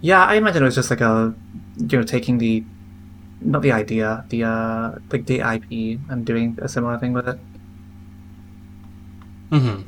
Yeah, 0.00 0.24
I 0.24 0.34
imagine 0.34 0.62
it 0.62 0.66
was 0.66 0.74
just 0.74 0.90
like 0.90 1.00
a, 1.00 1.34
you 1.76 1.98
know, 1.98 2.04
taking 2.04 2.38
the, 2.38 2.64
not 3.40 3.62
the 3.62 3.72
idea, 3.72 4.24
the 4.28 4.44
uh, 4.44 4.92
like 5.10 5.26
the 5.26 5.40
IP 5.40 6.00
and 6.08 6.24
doing 6.24 6.58
a 6.62 6.68
similar 6.68 6.98
thing 6.98 7.12
with 7.12 7.28
it. 7.28 7.38
Mm-hmm. 9.50 9.82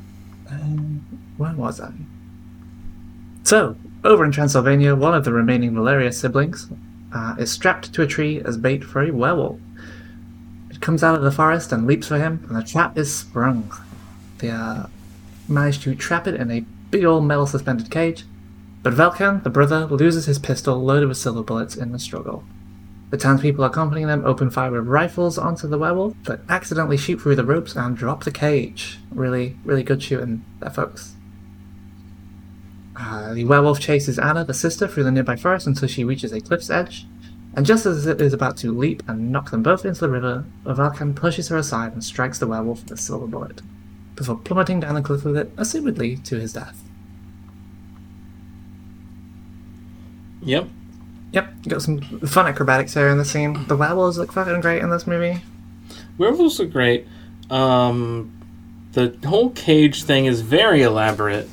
Um, 0.49 1.21
where 1.37 1.53
was 1.53 1.79
I? 1.79 1.91
So, 3.43 3.75
over 4.03 4.25
in 4.25 4.31
Transylvania, 4.31 4.95
one 4.95 5.13
of 5.13 5.23
the 5.25 5.33
remaining 5.33 5.73
Valerius 5.73 6.19
siblings 6.19 6.67
uh, 7.13 7.35
is 7.39 7.51
strapped 7.51 7.93
to 7.93 8.01
a 8.01 8.07
tree 8.07 8.41
as 8.41 8.57
bait 8.57 8.83
for 8.83 9.01
a 9.01 9.11
werewolf. 9.11 9.59
It 10.69 10.81
comes 10.81 11.03
out 11.03 11.15
of 11.15 11.21
the 11.21 11.31
forest 11.31 11.71
and 11.71 11.87
leaps 11.87 12.07
for 12.07 12.17
him, 12.17 12.45
and 12.47 12.57
the 12.57 12.63
trap 12.63 12.97
is 12.97 13.13
sprung. 13.13 13.71
They 14.39 14.49
uh, 14.49 14.87
manage 15.47 15.79
to 15.83 15.95
trap 15.95 16.27
it 16.27 16.35
in 16.35 16.51
a 16.51 16.61
big 16.89 17.05
old 17.05 17.25
metal 17.25 17.47
suspended 17.47 17.91
cage, 17.91 18.25
but 18.83 18.93
Velkan, 18.93 19.43
the 19.43 19.49
brother, 19.49 19.85
loses 19.85 20.25
his 20.25 20.39
pistol 20.39 20.83
loaded 20.83 21.07
with 21.07 21.17
silver 21.17 21.43
bullets 21.43 21.75
in 21.75 21.91
the 21.91 21.99
struggle. 21.99 22.43
The 23.11 23.17
townspeople 23.17 23.63
accompanying 23.63 24.07
them 24.07 24.25
open 24.25 24.49
fire 24.49 24.71
with 24.71 24.87
rifles 24.87 25.37
onto 25.37 25.67
the 25.67 25.77
werewolf, 25.77 26.15
but 26.23 26.41
accidentally 26.47 26.97
shoot 26.97 27.21
through 27.21 27.35
the 27.35 27.43
ropes 27.43 27.75
and 27.75 27.95
drop 27.95 28.23
the 28.23 28.31
cage. 28.31 28.99
Really, 29.11 29.57
really 29.65 29.83
good 29.83 30.01
shooting 30.01 30.45
there, 30.61 30.69
folks. 30.69 31.15
Uh, 32.95 33.33
the 33.33 33.45
werewolf 33.45 33.79
chases 33.79 34.17
Anna, 34.17 34.45
the 34.45 34.53
sister, 34.53 34.87
through 34.87 35.03
the 35.03 35.11
nearby 35.11 35.35
forest 35.35 35.67
until 35.67 35.87
she 35.87 36.03
reaches 36.03 36.31
a 36.31 36.39
cliff's 36.39 36.69
edge. 36.69 37.05
And 37.53 37.65
just 37.65 37.85
as 37.85 38.07
it 38.07 38.21
is 38.21 38.31
about 38.31 38.55
to 38.57 38.71
leap 38.71 39.03
and 39.09 39.31
knock 39.31 39.51
them 39.51 39.61
both 39.61 39.85
into 39.85 39.99
the 39.99 40.09
river, 40.09 40.45
Velkan 40.63 41.13
pushes 41.13 41.49
her 41.49 41.57
aside 41.57 41.91
and 41.91 42.03
strikes 42.03 42.39
the 42.39 42.47
werewolf 42.47 42.83
with 42.83 42.91
a 42.93 42.97
silver 42.97 43.27
bullet, 43.27 43.61
before 44.15 44.37
plummeting 44.37 44.79
down 44.79 44.95
the 44.95 45.01
cliff 45.01 45.25
with 45.25 45.35
it, 45.35 45.53
assumedly 45.57 46.23
to 46.23 46.39
his 46.39 46.53
death. 46.53 46.80
Yep. 50.41 50.67
Yep, 51.33 51.53
got 51.67 51.81
some 51.81 52.01
fun 52.01 52.47
acrobatics 52.47 52.93
there 52.93 53.09
in 53.09 53.17
the 53.17 53.25
scene. 53.25 53.65
The 53.67 53.77
werewolves 53.77 54.17
look 54.17 54.33
fucking 54.33 54.61
great 54.61 54.81
in 54.81 54.89
this 54.89 55.07
movie. 55.07 55.41
Werewolves 56.17 56.59
are 56.59 56.65
great. 56.65 57.07
Um, 57.49 58.33
the 58.93 59.17
whole 59.25 59.51
cage 59.51 60.03
thing 60.03 60.25
is 60.25 60.41
very 60.41 60.81
elaborate. 60.81 61.47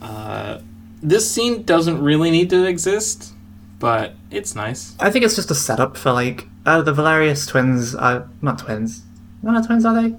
Uh, 0.00 0.60
this 1.02 1.28
scene 1.30 1.64
doesn't 1.64 2.00
really 2.00 2.30
need 2.30 2.50
to 2.50 2.64
exist, 2.64 3.32
but 3.80 4.14
it's 4.30 4.54
nice. 4.54 4.94
I 5.00 5.10
think 5.10 5.24
it's 5.24 5.34
just 5.34 5.50
a 5.50 5.54
setup 5.54 5.96
for 5.96 6.12
like 6.12 6.46
uh, 6.64 6.82
the 6.82 6.92
Valerius 6.92 7.46
twins 7.46 7.94
are 7.94 8.28
not 8.40 8.58
twins. 8.60 9.02
They're 9.42 9.52
not 9.52 9.66
twins, 9.66 9.84
are 9.84 10.00
they? 10.00 10.16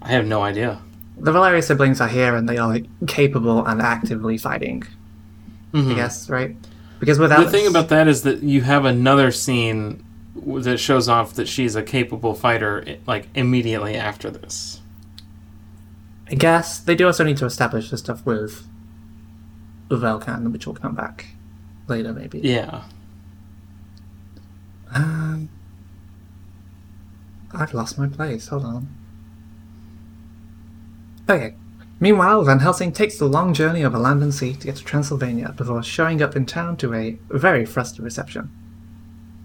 I 0.00 0.08
have 0.08 0.26
no 0.26 0.42
idea. 0.42 0.80
The 1.16 1.32
Valerius 1.32 1.66
siblings 1.66 2.00
are 2.00 2.08
here 2.08 2.36
and 2.36 2.48
they 2.48 2.58
are 2.58 2.68
like 2.68 2.86
capable 3.08 3.64
and 3.66 3.82
actively 3.82 4.38
fighting. 4.38 4.84
Mhm. 5.74 5.92
I 5.92 5.94
guess, 5.94 6.30
right? 6.30 6.56
Because 7.00 7.18
without 7.18 7.44
The 7.44 7.50
thing 7.50 7.66
about 7.66 7.88
that 7.88 8.08
is 8.08 8.22
that 8.22 8.42
you 8.42 8.62
have 8.62 8.84
another 8.84 9.30
scene 9.30 10.02
that 10.46 10.78
shows 10.78 11.08
off 11.08 11.34
that 11.34 11.48
she's 11.48 11.76
a 11.76 11.82
capable 11.82 12.34
fighter, 12.34 12.84
like 13.06 13.28
immediately 13.34 13.94
after 13.96 14.30
this. 14.30 14.80
I 16.30 16.34
guess 16.34 16.78
they 16.78 16.94
do 16.94 17.06
also 17.06 17.24
need 17.24 17.36
to 17.38 17.44
establish 17.46 17.90
the 17.90 17.98
stuff 17.98 18.24
with 18.24 18.66
Velkan, 19.90 20.52
which 20.52 20.66
will 20.66 20.74
come 20.74 20.94
back 20.94 21.26
later, 21.88 22.12
maybe. 22.12 22.40
Yeah. 22.42 22.82
Um, 24.94 25.48
I've 27.52 27.74
lost 27.74 27.98
my 27.98 28.08
place. 28.08 28.48
Hold 28.48 28.64
on. 28.64 28.88
Okay. 31.28 31.54
Meanwhile, 32.00 32.44
Van 32.44 32.58
Helsing 32.58 32.92
takes 32.92 33.18
the 33.18 33.26
long 33.26 33.54
journey 33.54 33.84
over 33.84 33.98
land 33.98 34.22
and 34.22 34.34
sea 34.34 34.54
to 34.54 34.66
get 34.66 34.76
to 34.76 34.84
Transylvania 34.84 35.54
before 35.56 35.82
showing 35.82 36.22
up 36.22 36.34
in 36.36 36.44
town 36.44 36.76
to 36.78 36.92
a 36.92 37.18
very 37.30 37.64
flustered 37.64 38.04
reception. 38.04 38.50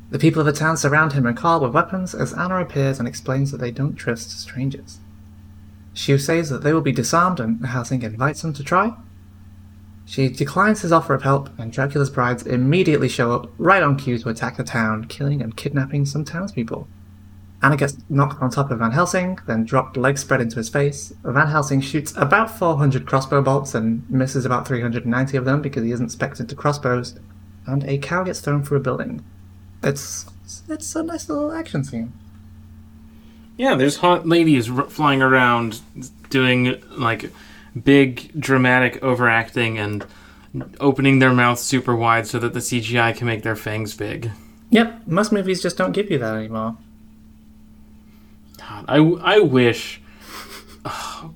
The 0.09 0.19
people 0.19 0.39
of 0.39 0.47
the 0.47 0.53
town 0.53 0.75
surround 0.75 1.13
him 1.13 1.27
and 1.27 1.37
Carl 1.37 1.61
with 1.61 1.73
weapons 1.73 2.15
as 2.15 2.33
Anna 2.33 2.57
appears 2.61 2.97
and 2.97 3.07
explains 3.07 3.51
that 3.51 3.59
they 3.59 3.71
don't 3.71 3.95
trust 3.95 4.39
strangers. 4.39 4.97
She 5.93 6.17
says 6.17 6.49
that 6.49 6.63
they 6.63 6.73
will 6.73 6.81
be 6.81 6.91
disarmed 6.91 7.39
and 7.39 7.63
Helsing 7.65 8.01
invites 8.01 8.41
them 8.41 8.53
to 8.53 8.63
try. 8.63 8.95
She 10.05 10.27
declines 10.27 10.81
his 10.81 10.91
offer 10.91 11.13
of 11.13 11.21
help, 11.21 11.51
and 11.59 11.71
Dracula's 11.71 12.09
brides 12.09 12.41
immediately 12.41 13.07
show 13.07 13.31
up 13.31 13.51
right 13.59 13.83
on 13.83 13.95
cue 13.95 14.17
to 14.17 14.29
attack 14.29 14.57
the 14.57 14.63
town, 14.63 15.05
killing 15.05 15.39
and 15.39 15.55
kidnapping 15.55 16.07
some 16.07 16.25
townspeople. 16.25 16.87
Anna 17.61 17.75
gets 17.75 17.97
knocked 18.09 18.41
on 18.41 18.49
top 18.49 18.71
of 18.71 18.79
Van 18.79 18.91
Helsing, 18.91 19.37
then 19.45 19.65
dropped 19.65 19.97
legs 19.97 20.21
spread 20.21 20.39
into 20.39 20.55
his 20.55 20.69
face. 20.69 21.11
Van 21.23 21.47
Helsing 21.47 21.81
shoots 21.81 22.13
about 22.15 22.57
400 22.57 23.05
crossbow 23.05 23.41
bolts 23.41 23.75
and 23.75 24.09
misses 24.09 24.45
about 24.45 24.65
390 24.67 25.35
of 25.35 25.43
them 25.45 25.61
because 25.61 25.83
he 25.83 25.91
isn't 25.91 26.05
expected 26.05 26.47
to 26.47 26.55
crossbows, 26.55 27.19
and 27.65 27.83
a 27.83 27.97
cow 27.97 28.23
gets 28.23 28.39
thrown 28.39 28.63
through 28.63 28.77
a 28.77 28.81
building. 28.81 29.23
It's 29.83 30.25
it's 30.69 30.95
a 30.95 31.03
nice 31.03 31.27
little 31.29 31.51
action 31.51 31.83
scene. 31.83 32.13
Yeah, 33.57 33.75
there's 33.75 33.97
hot 33.97 34.25
ladies 34.25 34.69
r- 34.69 34.85
flying 34.89 35.21
around 35.21 35.81
doing 36.29 36.81
like 36.91 37.29
big 37.83 38.31
dramatic 38.39 39.03
overacting 39.03 39.77
and 39.77 40.05
opening 40.79 41.19
their 41.19 41.33
mouths 41.33 41.61
super 41.61 41.95
wide 41.95 42.25
so 42.25 42.39
that 42.39 42.53
the 42.53 42.59
CGI 42.59 43.15
can 43.15 43.27
make 43.27 43.43
their 43.43 43.55
fangs 43.55 43.95
big. 43.95 44.31
Yep, 44.69 45.07
most 45.07 45.31
movies 45.31 45.61
just 45.61 45.77
don't 45.77 45.91
give 45.91 46.09
you 46.09 46.17
that 46.19 46.35
anymore. 46.35 46.77
God, 48.69 48.85
I, 48.87 48.97
I 48.97 49.39
wish. 49.39 50.01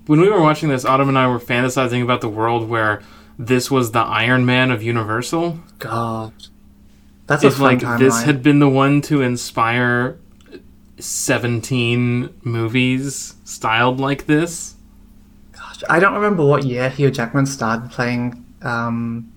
When 0.05 0.21
we 0.21 0.29
were 0.29 0.41
watching 0.41 0.69
this, 0.69 0.85
Autumn 0.85 1.09
and 1.09 1.17
I 1.17 1.27
were 1.27 1.39
fantasizing 1.39 2.01
about 2.03 2.21
the 2.21 2.29
world 2.29 2.67
where 2.69 3.01
this 3.37 3.69
was 3.69 3.91
the 3.91 3.99
Iron 3.99 4.45
Man 4.45 4.71
of 4.71 4.81
Universal. 4.83 5.59
God, 5.79 6.33
that's 7.27 7.43
a 7.43 7.47
If 7.47 7.59
like 7.59 7.79
timeline. 7.79 7.99
this 7.99 8.23
had 8.23 8.41
been 8.43 8.59
the 8.59 8.69
one 8.69 9.01
to 9.03 9.21
inspire 9.21 10.17
17 10.99 12.29
movies 12.43 13.35
styled 13.43 13.99
like 13.99 14.25
this. 14.25 14.75
Gosh, 15.51 15.83
I 15.89 15.99
don't 15.99 16.13
remember 16.13 16.45
what 16.45 16.63
year 16.63 16.89
Hugh 16.89 17.11
Jackman 17.11 17.45
started 17.45 17.91
playing 17.91 18.45
um, 18.61 19.31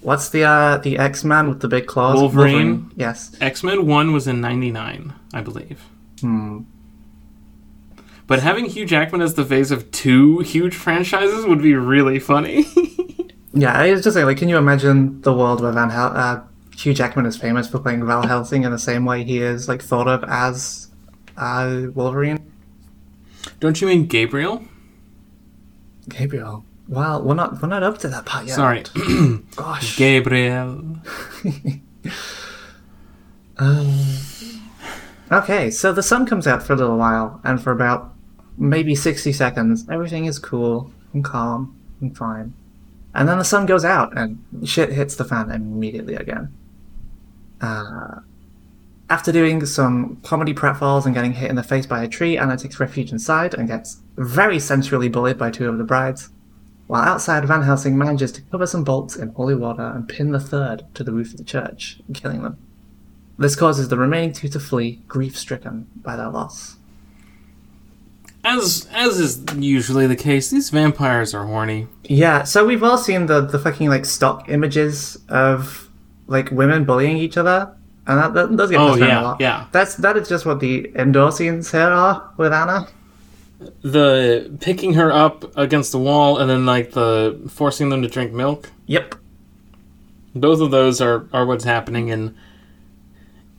what's 0.00 0.28
the 0.28 0.44
uh, 0.44 0.76
the 0.78 0.98
X 0.98 1.24
Man 1.24 1.48
with 1.48 1.60
the 1.60 1.68
big 1.68 1.86
claws? 1.86 2.20
Wolverine? 2.20 2.90
Yes. 2.96 3.36
X 3.40 3.62
Men 3.62 3.86
1 3.86 4.12
was 4.12 4.26
in 4.26 4.40
99, 4.40 5.12
I 5.32 5.40
believe. 5.40 5.82
Hmm. 6.24 6.60
But 8.26 8.40
having 8.40 8.64
Hugh 8.64 8.86
Jackman 8.86 9.20
as 9.20 9.34
the 9.34 9.44
face 9.44 9.70
of 9.70 9.90
two 9.90 10.38
huge 10.38 10.74
franchises 10.74 11.44
would 11.44 11.60
be 11.60 11.74
really 11.74 12.18
funny. 12.18 12.64
Yeah, 13.56 13.72
I 13.72 13.92
was 13.92 14.02
just 14.02 14.14
saying, 14.14 14.26
like, 14.26 14.38
can 14.38 14.48
you 14.48 14.56
imagine 14.56 15.20
the 15.20 15.32
world 15.32 15.60
where 15.60 15.70
Van 15.70 15.88
Hel- 15.88 16.16
uh, 16.16 16.40
Hugh 16.76 16.92
Jackman 16.92 17.24
is 17.24 17.36
famous 17.36 17.68
for 17.68 17.78
playing 17.78 18.04
Val 18.04 18.26
Helsing 18.26 18.64
in 18.64 18.72
the 18.72 18.80
same 18.80 19.04
way 19.04 19.22
he 19.22 19.38
is 19.38 19.68
like 19.68 19.80
thought 19.80 20.08
of 20.08 20.24
as 20.26 20.88
uh, 21.36 21.82
Wolverine? 21.94 22.44
Don't 23.60 23.80
you 23.80 23.86
mean 23.86 24.06
Gabriel? 24.06 24.64
Gabriel. 26.08 26.64
Well, 26.88 27.22
we're 27.22 27.36
not 27.36 27.62
we're 27.62 27.68
not 27.68 27.84
up 27.84 27.98
to 27.98 28.08
that 28.08 28.26
part 28.26 28.46
yet. 28.46 28.56
Sorry. 28.56 28.82
Gosh. 29.54 29.96
Gabriel. 29.98 30.96
Okay, 35.32 35.70
so 35.70 35.92
the 35.92 36.02
sun 36.02 36.26
comes 36.26 36.46
out 36.46 36.62
for 36.62 36.74
a 36.74 36.76
little 36.76 36.98
while, 36.98 37.40
and 37.44 37.62
for 37.62 37.72
about 37.72 38.12
maybe 38.58 38.94
60 38.94 39.32
seconds, 39.32 39.86
everything 39.90 40.26
is 40.26 40.38
cool 40.38 40.92
and 41.12 41.24
calm 41.24 41.76
and 42.00 42.16
fine. 42.16 42.52
And 43.14 43.28
then 43.28 43.38
the 43.38 43.44
sun 43.44 43.66
goes 43.66 43.84
out, 43.84 44.16
and 44.16 44.44
shit 44.64 44.92
hits 44.92 45.16
the 45.16 45.24
fan 45.24 45.50
immediately 45.50 46.14
again. 46.14 46.52
Uh, 47.60 48.20
after 49.08 49.32
doing 49.32 49.64
some 49.64 50.16
comedy 50.22 50.52
pratfalls 50.52 51.06
and 51.06 51.14
getting 51.14 51.32
hit 51.32 51.50
in 51.50 51.56
the 51.56 51.62
face 51.62 51.86
by 51.86 52.02
a 52.02 52.08
tree, 52.08 52.36
Anna 52.36 52.56
takes 52.56 52.80
refuge 52.80 53.12
inside 53.12 53.54
and 53.54 53.68
gets 53.68 54.00
very 54.16 54.58
sensually 54.58 55.08
bullied 55.08 55.38
by 55.38 55.50
two 55.50 55.68
of 55.68 55.78
the 55.78 55.84
brides. 55.84 56.30
While 56.86 57.02
outside, 57.02 57.46
Van 57.46 57.62
Helsing 57.62 57.96
manages 57.96 58.32
to 58.32 58.42
cover 58.42 58.66
some 58.66 58.84
bolts 58.84 59.16
in 59.16 59.30
holy 59.30 59.54
water 59.54 59.92
and 59.94 60.08
pin 60.08 60.32
the 60.32 60.40
third 60.40 60.84
to 60.94 61.04
the 61.04 61.12
roof 61.12 61.32
of 61.32 61.38
the 61.38 61.44
church, 61.44 62.00
killing 62.12 62.42
them. 62.42 62.58
This 63.38 63.56
causes 63.56 63.88
the 63.88 63.96
remaining 63.98 64.32
two 64.32 64.48
to 64.48 64.60
flee, 64.60 65.00
grief 65.08 65.36
stricken 65.36 65.88
by 65.96 66.16
their 66.16 66.28
loss. 66.28 66.76
As 68.44 68.86
as 68.92 69.18
is 69.18 69.42
usually 69.56 70.06
the 70.06 70.16
case, 70.16 70.50
these 70.50 70.68
vampires 70.70 71.32
are 71.34 71.46
horny. 71.46 71.88
Yeah, 72.04 72.44
so 72.44 72.66
we've 72.66 72.82
all 72.82 72.98
seen 72.98 73.26
the, 73.26 73.40
the 73.40 73.58
fucking 73.58 73.88
like 73.88 74.04
stock 74.04 74.48
images 74.48 75.16
of 75.28 75.88
like 76.26 76.50
women 76.50 76.84
bullying 76.84 77.16
each 77.16 77.36
other, 77.38 77.74
and 78.06 78.18
that, 78.18 78.34
that 78.34 78.54
does 78.56 78.70
get 78.70 78.80
Oh, 78.80 78.94
yeah, 78.96 79.20
a 79.20 79.22
lot. 79.22 79.40
yeah. 79.40 79.66
That's 79.72 79.96
that 79.96 80.16
is 80.18 80.28
just 80.28 80.44
what 80.44 80.60
the 80.60 80.90
indoor 80.94 81.32
scenes 81.32 81.70
here 81.72 81.80
are 81.88 82.30
with 82.36 82.52
Anna. 82.52 82.86
The 83.80 84.54
picking 84.60 84.92
her 84.94 85.10
up 85.10 85.56
against 85.56 85.90
the 85.92 85.98
wall 85.98 86.36
and 86.38 86.50
then 86.50 86.66
like 86.66 86.92
the 86.92 87.40
forcing 87.48 87.88
them 87.88 88.02
to 88.02 88.08
drink 88.08 88.30
milk. 88.32 88.70
Yep. 88.86 89.14
Both 90.34 90.60
of 90.60 90.70
those 90.70 91.00
are 91.00 91.26
are 91.32 91.46
what's 91.46 91.64
happening 91.64 92.08
in 92.08 92.36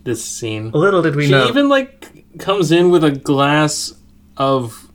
this 0.06 0.24
scene. 0.24 0.72
Little 0.72 1.02
did 1.02 1.16
we 1.16 1.26
she 1.26 1.32
know. 1.32 1.44
She 1.44 1.50
even 1.50 1.68
like 1.68 2.40
comes 2.40 2.72
in 2.72 2.90
with 2.90 3.04
a 3.04 3.12
glass 3.12 3.94
of 4.38 4.90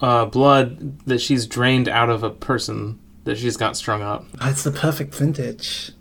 uh, 0.00 0.26
blood 0.26 1.00
that 1.06 1.20
she's 1.20 1.46
drained 1.46 1.88
out 1.88 2.08
of 2.08 2.22
a 2.22 2.30
person 2.30 3.00
that 3.24 3.38
she's 3.38 3.56
got 3.56 3.76
strung 3.76 4.02
up. 4.02 4.24
It's 4.42 4.62
the 4.62 4.70
perfect 4.70 5.14
vintage. 5.14 5.90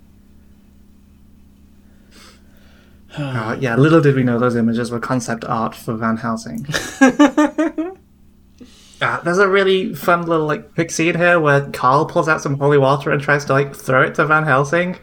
Uh, 3.17 3.55
yeah, 3.61 3.77
little 3.77 4.01
did 4.01 4.13
we 4.13 4.23
know 4.23 4.37
those 4.37 4.57
images 4.57 4.91
were 4.91 4.99
concept 4.99 5.45
art 5.45 5.73
for 5.73 5.93
Van 5.93 6.17
Helsing. 6.17 6.67
Uh, 9.05 9.21
there's 9.21 9.37
a 9.37 9.47
really 9.47 9.93
fun 9.93 10.25
little 10.25 10.47
like 10.47 10.73
quick 10.73 10.89
scene 10.89 11.13
here 11.15 11.39
where 11.39 11.69
Carl 11.69 12.07
pulls 12.07 12.27
out 12.27 12.41
some 12.41 12.57
holy 12.57 12.79
water 12.79 13.11
and 13.11 13.21
tries 13.21 13.45
to 13.45 13.53
like 13.53 13.75
throw 13.75 14.01
it 14.01 14.15
to 14.15 14.25
Van 14.25 14.43
Helsing, 14.43 14.97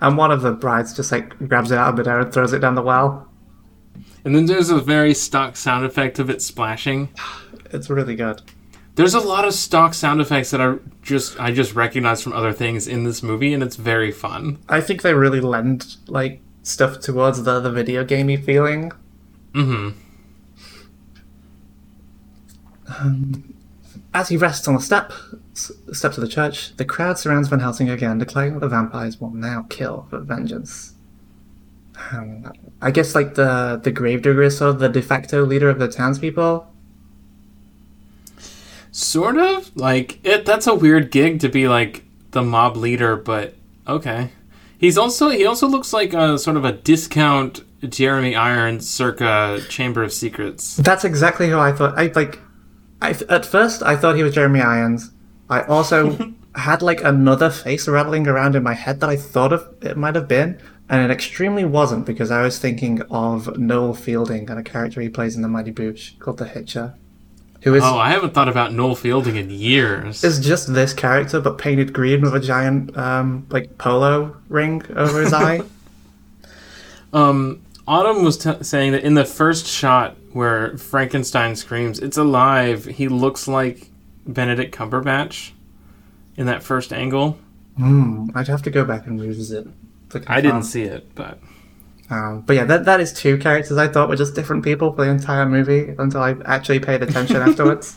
and 0.00 0.16
one 0.16 0.30
of 0.30 0.42
the 0.42 0.52
brides 0.52 0.94
just 0.94 1.10
like 1.10 1.36
grabs 1.48 1.72
it 1.72 1.78
out 1.78 1.88
of 1.88 1.96
midair 1.96 2.20
and 2.20 2.32
throws 2.32 2.52
it 2.52 2.60
down 2.60 2.76
the 2.76 2.82
well. 2.82 3.28
And 4.24 4.36
then 4.36 4.46
there's 4.46 4.70
a 4.70 4.78
very 4.78 5.12
stock 5.12 5.56
sound 5.56 5.84
effect 5.84 6.20
of 6.20 6.30
it 6.30 6.40
splashing. 6.40 7.08
It's 7.70 7.90
really 7.90 8.16
good. 8.16 8.40
There's 8.94 9.12
a 9.12 9.20
lot 9.20 9.44
of 9.44 9.52
stock 9.52 9.92
sound 9.92 10.22
effects 10.22 10.52
that 10.52 10.60
I 10.62 10.76
just 11.02 11.38
I 11.38 11.52
just 11.52 11.74
recognize 11.74 12.22
from 12.22 12.32
other 12.32 12.52
things 12.54 12.88
in 12.88 13.04
this 13.04 13.22
movie, 13.22 13.52
and 13.52 13.62
it's 13.62 13.76
very 13.76 14.10
fun. 14.10 14.58
I 14.70 14.80
think 14.80 15.02
they 15.02 15.12
really 15.12 15.40
lend 15.40 15.96
like 16.06 16.40
stuff 16.62 17.00
towards 17.00 17.42
the 17.42 17.60
the 17.60 17.70
video 17.70 18.04
gamey 18.04 18.38
feeling. 18.38 18.92
Hmm 22.88 23.32
As 24.14 24.28
he 24.28 24.36
rests 24.36 24.66
on 24.66 24.74
the 24.74 24.80
step, 24.80 25.12
steps 25.54 26.16
of 26.16 26.20
the 26.20 26.28
church, 26.28 26.76
the 26.76 26.84
crowd 26.84 27.18
surrounds 27.18 27.48
Van 27.48 27.60
Helsing 27.60 27.90
again, 27.90 28.18
declaring 28.18 28.54
that 28.54 28.60
the 28.60 28.68
vampires 28.68 29.20
will 29.20 29.30
now 29.30 29.66
kill 29.68 30.06
for 30.10 30.18
vengeance. 30.20 30.94
Um, 32.12 32.50
I 32.80 32.90
guess 32.90 33.14
like 33.14 33.34
the 33.34 33.80
the 33.82 33.90
gravedigger 33.90 34.42
is 34.42 34.58
sort 34.58 34.70
of 34.70 34.78
the 34.78 34.88
de 34.88 35.02
facto 35.02 35.44
leader 35.44 35.68
of 35.68 35.78
the 35.78 35.88
townspeople. 35.88 36.72
Sort 38.92 39.36
of 39.36 39.76
like 39.76 40.24
it. 40.24 40.44
That's 40.46 40.66
a 40.66 40.74
weird 40.74 41.10
gig 41.10 41.40
to 41.40 41.48
be 41.48 41.68
like 41.68 42.04
the 42.30 42.42
mob 42.42 42.76
leader, 42.76 43.16
but 43.16 43.54
okay. 43.86 44.30
He's 44.78 44.96
also 44.96 45.30
he 45.30 45.44
also 45.44 45.66
looks 45.66 45.92
like 45.92 46.14
a 46.14 46.38
sort 46.38 46.56
of 46.56 46.64
a 46.64 46.72
discount 46.72 47.62
Jeremy 47.88 48.34
Irons 48.34 48.88
circa 48.88 49.60
Chamber 49.68 50.02
of 50.02 50.12
Secrets. 50.12 50.76
That's 50.76 51.04
exactly 51.04 51.48
who 51.48 51.58
I 51.58 51.72
thought. 51.72 51.98
I 51.98 52.06
like. 52.14 52.40
I 53.00 53.10
at 53.28 53.46
first 53.46 53.82
I 53.82 53.96
thought 53.96 54.16
he 54.16 54.22
was 54.22 54.34
Jeremy 54.34 54.60
Irons. 54.60 55.10
I 55.48 55.62
also 55.62 56.34
had 56.54 56.82
like 56.82 57.02
another 57.02 57.50
face 57.50 57.86
rattling 57.88 58.26
around 58.26 58.54
in 58.56 58.62
my 58.62 58.74
head 58.74 59.00
that 59.00 59.08
I 59.08 59.16
thought 59.16 59.52
of 59.52 59.68
it 59.82 59.96
might 59.96 60.14
have 60.16 60.26
been, 60.28 60.60
and 60.88 61.02
it 61.02 61.12
extremely 61.12 61.64
wasn't 61.64 62.06
because 62.06 62.30
I 62.30 62.42
was 62.42 62.58
thinking 62.58 63.02
of 63.10 63.56
Noel 63.58 63.94
Fielding 63.94 64.50
and 64.50 64.58
a 64.58 64.62
character 64.62 65.00
he 65.00 65.08
plays 65.08 65.36
in 65.36 65.42
The 65.42 65.48
Mighty 65.48 65.70
Boosh 65.72 66.18
called 66.18 66.38
the 66.38 66.46
Hitcher, 66.48 66.94
who 67.62 67.74
is 67.74 67.84
Oh, 67.84 67.98
I 67.98 68.10
haven't 68.10 68.34
thought 68.34 68.48
about 68.48 68.72
Noel 68.72 68.96
Fielding 68.96 69.36
in 69.36 69.48
years. 69.50 70.24
is 70.24 70.40
just 70.44 70.74
this 70.74 70.92
character 70.92 71.40
but 71.40 71.56
painted 71.58 71.92
green 71.92 72.20
with 72.22 72.34
a 72.34 72.40
giant 72.40 72.96
um 72.98 73.46
like 73.50 73.78
polo 73.78 74.36
ring 74.48 74.82
over 74.96 75.20
his 75.20 75.32
eye. 75.32 75.62
Um, 77.10 77.62
Autumn 77.86 78.22
was 78.22 78.36
t- 78.36 78.62
saying 78.62 78.92
that 78.92 79.02
in 79.02 79.14
the 79.14 79.24
first 79.24 79.66
shot 79.66 80.17
where 80.32 80.76
Frankenstein 80.78 81.56
screams, 81.56 81.98
"It's 81.98 82.16
alive!" 82.16 82.84
He 82.84 83.08
looks 83.08 83.48
like 83.48 83.90
Benedict 84.26 84.74
Cumberbatch 84.76 85.52
in 86.36 86.46
that 86.46 86.62
first 86.62 86.92
angle. 86.92 87.38
Hmm. 87.76 88.28
I'd 88.34 88.48
have 88.48 88.62
to 88.62 88.70
go 88.70 88.84
back 88.84 89.06
and 89.06 89.20
revisit. 89.20 89.68
I 90.26 90.40
didn't 90.40 90.62
see 90.64 90.82
it, 90.82 91.14
but 91.14 91.38
Um, 92.10 92.40
but 92.46 92.56
yeah, 92.56 92.64
that 92.64 92.86
that 92.86 93.00
is 93.00 93.12
two 93.12 93.36
characters 93.36 93.76
I 93.76 93.86
thought 93.88 94.08
were 94.08 94.16
just 94.16 94.34
different 94.34 94.64
people 94.64 94.92
for 94.92 95.04
the 95.04 95.10
entire 95.10 95.44
movie 95.46 95.94
until 95.98 96.22
I 96.22 96.36
actually 96.46 96.80
paid 96.80 97.02
attention 97.02 97.36
afterwards. 97.48 97.96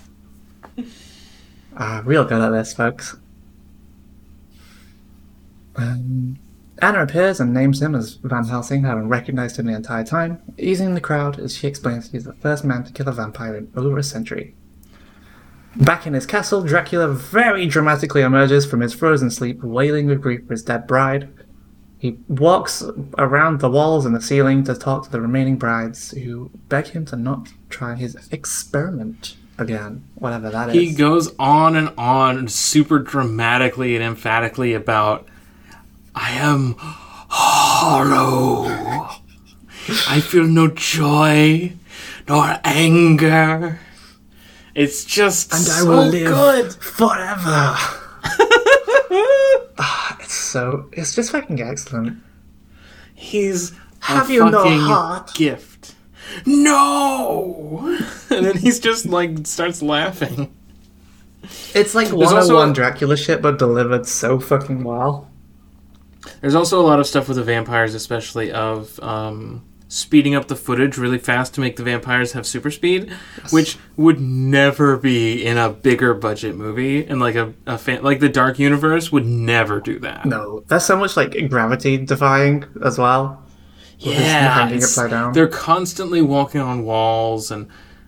Uh, 1.78 2.02
real 2.04 2.26
good 2.26 2.42
at 2.42 2.50
this, 2.50 2.74
folks. 2.74 3.16
Um, 5.78 6.38
Anna 6.82 7.04
appears 7.04 7.40
and 7.40 7.54
names 7.54 7.82
him 7.82 7.94
as 7.94 8.16
Van 8.16 8.46
Helsing, 8.46 8.84
having 8.84 9.08
recognized 9.08 9.58
him 9.58 9.68
the 9.68 9.76
entire 9.76 10.04
time, 10.04 10.42
easing 10.58 10.96
the 10.96 11.02
crowd 11.02 11.40
as 11.40 11.56
she 11.56 11.68
explains 11.68 12.12
he's 12.12 12.24
the 12.24 12.34
first 12.34 12.64
man 12.64 12.84
to 12.84 12.92
kill 12.92 13.08
a 13.08 13.12
vampire 13.12 13.56
in 13.56 13.72
over 13.76 13.98
a 13.98 14.04
century. 14.04 14.56
Back 15.76 16.06
in 16.06 16.14
his 16.14 16.26
castle, 16.26 16.64
Dracula 16.64 17.08
very 17.08 17.66
dramatically 17.68 18.22
emerges 18.22 18.66
from 18.66 18.82
his 18.82 18.94
frozen 18.94 19.30
sleep, 19.30 19.64
wailing 19.64 20.08
with 20.08 20.22
grief 20.22 20.46
for 20.46 20.54
his 20.54 20.64
dead 20.64 20.88
bride, 20.88 21.30
he 22.02 22.18
walks 22.28 22.84
around 23.20 23.60
the 23.60 23.70
walls 23.70 24.08
and 24.08 24.16
the 24.16 24.22
ceiling 24.22 24.64
to 24.64 24.74
talk 24.74 25.04
to 25.04 25.12
the 25.12 25.22
remaining 25.22 25.58
brides, 25.58 26.10
who 26.10 26.50
beg 26.68 26.88
him 26.88 27.06
to 27.06 27.16
not 27.16 27.50
try 27.70 27.94
his 27.94 28.28
experiment 28.32 29.36
again, 29.60 30.04
whatever 30.16 30.50
that 30.50 30.70
is. 30.70 30.74
he 30.74 30.96
goes 30.96 31.32
on 31.38 31.76
and 31.76 31.94
on, 32.00 32.48
super 32.48 32.98
dramatically 32.98 33.96
and 33.96 34.04
emphatically 34.04 34.74
about, 34.74 35.28
"I 36.16 36.32
am 36.32 36.76
hollow. 36.80 38.66
I 40.08 40.20
feel 40.22 40.46
no 40.46 40.68
joy 40.68 41.74
nor 42.28 42.60
anger." 42.64 43.80
It's 44.74 45.04
just 45.04 45.52
and 45.54 45.62
I 45.62 45.80
so 45.82 45.88
will 45.90 46.06
live 46.08 46.28
good. 46.28 46.74
forever. 46.74 47.76
Ah, 49.84 50.16
it's 50.22 50.34
so 50.36 50.90
it's 50.92 51.16
just 51.16 51.32
fucking 51.32 51.60
excellent. 51.62 52.22
He's 53.16 53.72
Have 54.02 54.30
you 54.30 54.48
no 54.50 54.64
heart? 54.80 55.34
gift. 55.34 55.96
No, 56.46 57.80
and 58.30 58.46
then 58.46 58.58
he's 58.58 58.80
just 58.80 59.08
like 59.08 59.48
starts 59.48 59.82
laughing. 59.82 60.54
It's 61.74 61.96
like 61.96 62.08
also 62.14 62.26
101 62.36 62.56
one 62.56 62.74
Dracula 62.74 63.18
shit, 63.18 63.42
but 63.42 63.58
delivered 63.58 64.06
so 64.06 64.40
fucking 64.40 64.84
well. 64.84 65.31
There's 66.42 66.56
also 66.56 66.80
a 66.80 66.86
lot 66.86 67.00
of 67.00 67.08
stuff 67.08 67.28
with 67.28 67.38
the 67.38 67.44
vampires, 67.44 67.96
especially 67.96 68.52
of 68.52 69.00
um, 69.02 69.64
speeding 69.88 70.36
up 70.36 70.48
the 70.48 70.56
footage 70.56 70.98
really 70.98 71.18
fast 71.18 71.54
to 71.56 71.62
make 71.62 71.76
the 71.76 71.84
vampires 71.84 72.32
have 72.32 72.48
super 72.48 72.72
speed, 72.72 73.12
which 73.52 73.78
would 73.98 74.22
never 74.22 74.98
be 74.98 75.46
in 75.46 75.58
a 75.58 75.70
bigger 75.70 76.14
budget 76.14 76.56
movie. 76.56 77.06
And 77.06 77.20
like 77.20 77.36
a, 77.36 77.54
a 77.66 77.78
fan, 77.78 78.04
like 78.04 78.20
the 78.20 78.30
Dark 78.30 78.60
Universe 78.60 79.12
would 79.12 79.26
never 79.26 79.80
do 79.82 80.00
that. 80.00 80.26
No, 80.26 80.64
that's 80.68 80.86
so 80.86 80.96
much 80.96 81.18
like 81.18 81.50
gravity 81.50 81.98
defying 81.98 82.66
as 82.84 82.98
well. 82.98 83.44
Yeah, 84.00 84.68
they're 85.32 85.48
constantly 85.48 86.22
walking 86.22 86.62
on 86.62 86.84
walls 86.84 87.52
and 87.52 87.68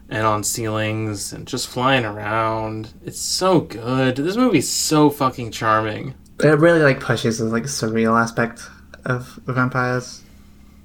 and 0.10 0.26
on 0.26 0.44
ceilings 0.44 1.34
and 1.34 1.48
just 1.48 1.68
flying 1.68 2.06
around. 2.06 2.94
It's 3.04 3.20
so 3.20 3.62
good. 3.62 4.16
This 4.16 4.36
movie's 4.38 4.70
so 4.70 5.10
fucking 5.10 5.52
charming. 5.52 6.16
It 6.40 6.60
really 6.60 6.82
like 6.82 7.00
pushes 7.00 7.38
the 7.38 7.46
like 7.46 7.64
surreal 7.64 8.20
aspect 8.20 8.70
of 9.06 9.40
vampires 9.46 10.24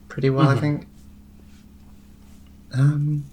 pretty 0.09 0.31
well, 0.31 0.49
I 0.49 0.57
think. 0.57 0.87
Um, 2.75 3.25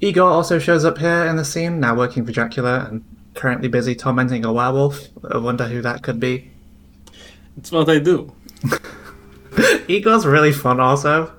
Igor 0.00 0.28
also 0.28 0.58
shows 0.58 0.84
up 0.84 0.98
here 0.98 1.24
in 1.24 1.36
the 1.36 1.44
scene, 1.44 1.80
now 1.80 1.94
working 1.94 2.24
for 2.24 2.32
Dracula 2.32 2.86
and 2.88 3.04
currently 3.34 3.68
busy 3.68 3.94
tormenting 3.94 4.44
a 4.44 4.52
werewolf. 4.52 5.08
I 5.30 5.38
wonder 5.38 5.66
who 5.66 5.82
that 5.82 6.02
could 6.02 6.20
be. 6.20 6.50
It's 7.56 7.72
what 7.72 7.88
I 7.88 7.98
do. 7.98 8.32
Igor's 9.88 10.26
really 10.26 10.52
fun, 10.52 10.78
also. 10.78 11.32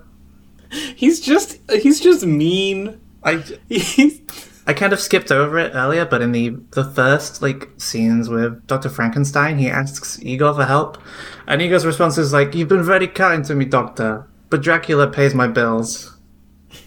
He's 0.96 1.20
just 1.20 1.60
he's 1.72 2.00
just 2.00 2.26
mean. 2.26 3.00
I 3.24 3.36
He's, 3.70 4.22
I 4.70 4.74
kind 4.74 4.94
of 4.94 5.00
skipped 5.00 5.32
over 5.32 5.58
it 5.58 5.72
earlier, 5.74 6.06
but 6.06 6.22
in 6.22 6.32
the 6.32 6.50
the 6.74 6.84
first 6.84 7.42
like 7.42 7.72
scenes 7.78 8.30
with 8.30 8.68
Doctor 8.68 8.88
Frankenstein, 8.88 9.58
he 9.58 9.68
asks 9.68 10.22
Igor 10.22 10.54
for 10.54 10.66
help, 10.66 11.00
and 11.48 11.60
Igor's 11.60 11.88
response 11.88 12.20
is 12.20 12.32
like, 12.34 12.54
"You've 12.54 12.68
been 12.68 12.84
very 12.84 13.08
kind 13.08 13.44
to 13.46 13.56
me, 13.56 13.66
Doctor, 13.66 14.28
but 14.52 14.62
Dracula 14.62 15.08
pays 15.08 15.34
my 15.34 15.48
bills." 15.48 16.16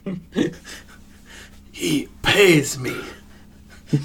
he 1.73 2.09
pays 2.23 2.79
me. 2.79 2.95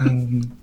Um, 0.00 0.56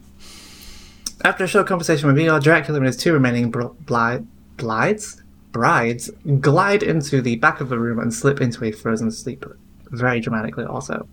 after 1.26 1.44
a 1.44 1.48
short 1.48 1.68
conversation 1.68 2.08
with 2.08 2.18
Igor, 2.18 2.40
Dracula 2.40 2.78
and 2.78 2.88
his 2.88 2.96
two 2.96 3.12
remaining 3.12 3.52
br- 3.52 3.74
bli- 3.82 4.26
blides 4.56 5.22
brides 5.52 6.10
glide 6.40 6.82
into 6.82 7.22
the 7.22 7.36
back 7.36 7.60
of 7.62 7.68
the 7.70 7.78
room 7.78 8.00
and 8.00 8.14
slip 8.14 8.40
into 8.40 8.64
a 8.64 8.72
frozen 8.72 9.12
sleep, 9.12 9.46
very 9.92 10.22
dramatically. 10.22 10.64
Also, 10.64 11.08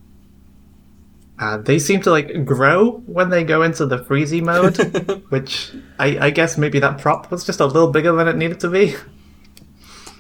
uh, 1.43 1.57
they 1.57 1.77
seem 1.77 2.01
to 2.01 2.09
like 2.09 2.45
grow 2.45 2.99
when 3.07 3.31
they 3.31 3.43
go 3.43 3.63
into 3.63 3.85
the 3.85 3.99
freezy 3.99 4.41
mode, 4.41 4.77
which 5.31 5.73
I, 5.99 6.27
I 6.27 6.31
guess 6.31 6.57
maybe 6.57 6.79
that 6.79 6.99
prop 6.99 7.33
was 7.33 7.45
just 7.45 7.59
a 7.59 7.67
little 7.67 7.91
bigger 7.91 8.13
than 8.13 8.29
it 8.29 8.37
needed 8.37 8.61
to 8.61 8.69
be. 8.69 8.95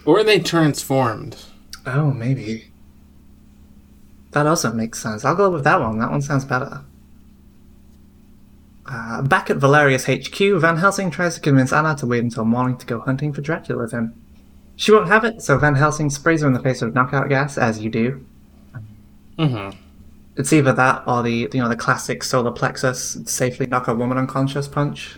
Or 0.04 0.24
they 0.24 0.40
transformed. 0.40 1.36
Oh, 1.86 2.10
maybe. 2.10 2.72
That 4.32 4.48
also 4.48 4.72
makes 4.72 5.00
sense. 5.00 5.24
I'll 5.24 5.36
go 5.36 5.48
with 5.48 5.62
that 5.62 5.78
one. 5.78 6.00
That 6.00 6.10
one 6.10 6.22
sounds 6.22 6.44
better. 6.44 6.82
Uh, 8.84 9.22
back 9.22 9.48
at 9.48 9.58
Valerius 9.58 10.06
HQ, 10.06 10.60
Van 10.60 10.78
Helsing 10.78 11.12
tries 11.12 11.36
to 11.36 11.40
convince 11.40 11.72
Anna 11.72 11.94
to 11.98 12.06
wait 12.06 12.24
until 12.24 12.44
morning 12.44 12.76
to 12.78 12.86
go 12.86 12.98
hunting 12.98 13.32
for 13.32 13.42
Dracula 13.42 13.80
with 13.80 13.92
him. 13.92 14.20
She 14.74 14.90
won't 14.90 15.06
have 15.06 15.24
it, 15.24 15.40
so 15.40 15.56
Van 15.56 15.76
Helsing 15.76 16.10
sprays 16.10 16.40
her 16.40 16.48
in 16.48 16.52
the 16.52 16.58
face 16.58 16.82
with 16.82 16.96
knockout 16.96 17.28
gas, 17.28 17.56
as 17.56 17.78
you 17.78 17.90
do. 17.90 18.26
Mm-hmm. 19.38 19.78
It's 20.36 20.52
either 20.52 20.72
that 20.72 21.02
or 21.06 21.22
the 21.22 21.48
you 21.52 21.60
know 21.60 21.68
the 21.68 21.76
classic 21.76 22.22
solar 22.24 22.50
plexus 22.50 23.18
safely 23.26 23.66
knock 23.66 23.88
a 23.88 23.94
woman 23.94 24.18
unconscious 24.18 24.68
punch. 24.68 25.16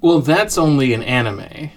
Well, 0.00 0.20
that's 0.20 0.58
only 0.58 0.92
an 0.92 1.02
anime. 1.02 1.70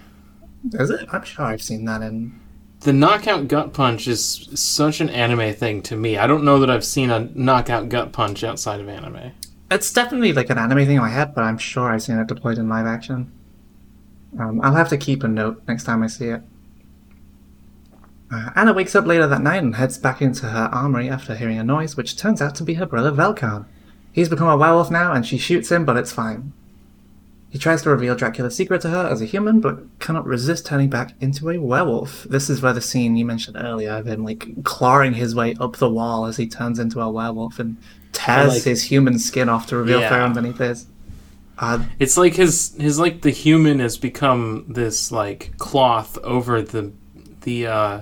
Is 0.73 0.89
it? 0.89 1.08
I'm 1.12 1.23
sure 1.23 1.45
I've 1.45 1.62
seen 1.62 1.86
that 1.86 2.02
in. 2.02 2.39
The 2.82 2.93
knockout 2.93 3.47
gut 3.47 3.73
punch 3.73 4.08
is 4.08 4.50
such 4.54 5.02
an 5.02 5.10
anime 5.10 5.54
thing 5.54 5.82
to 5.84 5.95
me. 5.95 6.17
I 6.17 6.28
don't 6.28 6.43
know 6.43 6.60
that 6.60 6.69
I've 6.69 6.86
seen 6.86 7.10
a 7.10 7.30
knockout 7.34 7.89
gut 7.89 8.12
punch 8.12 8.43
outside 8.43 8.80
of 8.80 8.88
anime. 8.88 9.32
It's 9.71 9.91
definitely 9.91 10.32
like 10.32 10.50
an 10.50 10.58
anime 10.58 10.86
thing 10.86 10.95
in 10.95 11.02
my 11.02 11.10
head, 11.10 11.34
but 11.34 11.43
I'm 11.43 11.58
sure 11.58 11.91
I've 11.91 12.04
seen 12.04 12.19
it 12.19 12.28
deployed 12.28 12.58
in 12.58 12.69
live 12.69 12.86
action. 12.86 13.32
Um, 14.39 14.62
I'll 14.62 14.76
have 14.76 14.89
to 14.89 14.97
keep 14.97 15.23
a 15.23 15.28
note 15.28 15.63
next 15.67 15.86
time 15.86 16.04
I 16.04 16.08
see 16.08 16.28
it. 16.28 16.41
Uh, 18.31 18.49
Anna 18.55 18.73
wakes 18.73 18.95
up 18.95 19.05
later 19.05 19.25
that 19.27 19.41
night 19.41 19.63
and 19.63 19.75
heads 19.75 19.97
back 19.97 20.21
into 20.21 20.47
her 20.47 20.69
armory 20.73 21.09
after 21.09 21.35
hearing 21.35 21.57
a 21.57 21.63
noise, 21.63 21.95
which 21.95 22.17
turns 22.17 22.41
out 22.41 22.55
to 22.55 22.63
be 22.63 22.73
her 22.75 22.85
brother 22.85 23.11
Velkan. 23.11 23.65
He's 24.11 24.27
become 24.29 24.49
a 24.49 24.57
werewolf 24.57 24.91
now, 24.91 25.13
and 25.13 25.25
she 25.25 25.37
shoots 25.37 25.71
him, 25.71 25.85
but 25.85 25.95
it's 25.95 26.11
fine. 26.11 26.51
He 27.49 27.57
tries 27.57 27.81
to 27.83 27.89
reveal 27.89 28.15
Dracula's 28.15 28.55
secret 28.55 28.81
to 28.81 28.89
her 28.89 29.07
as 29.07 29.21
a 29.21 29.25
human, 29.25 29.61
but 29.61 29.79
cannot 29.99 30.25
resist 30.25 30.65
turning 30.65 30.89
back 30.89 31.13
into 31.21 31.49
a 31.49 31.57
werewolf. 31.57 32.23
This 32.23 32.49
is 32.49 32.61
where 32.61 32.73
the 32.73 32.81
scene 32.81 33.15
you 33.15 33.23
mentioned 33.23 33.55
earlier 33.57 33.91
of 33.91 34.05
him 34.05 34.25
like 34.25 34.63
clawing 34.65 35.13
his 35.13 35.33
way 35.33 35.55
up 35.59 35.77
the 35.77 35.89
wall 35.89 36.25
as 36.25 36.35
he 36.35 36.47
turns 36.47 36.77
into 36.79 36.99
a 36.99 37.09
werewolf 37.09 37.57
and 37.59 37.77
tears 38.11 38.55
Like- 38.55 38.63
his 38.63 38.83
human 38.83 39.17
skin 39.17 39.47
off 39.47 39.67
to 39.67 39.77
reveal 39.77 40.01
Yeah. 40.01 40.09
fur 40.09 40.21
underneath 40.21 40.57
his. 40.57 40.87
Uh, 41.57 41.79
It's 41.99 42.17
like 42.17 42.33
his 42.35 42.75
his 42.77 42.99
like 42.99 43.21
the 43.21 43.29
human 43.31 43.79
has 43.79 43.97
become 43.97 44.65
this 44.67 45.11
like 45.11 45.53
cloth 45.57 46.17
over 46.23 46.61
the 46.61 46.91
the 47.41 47.65
uh 47.67 47.99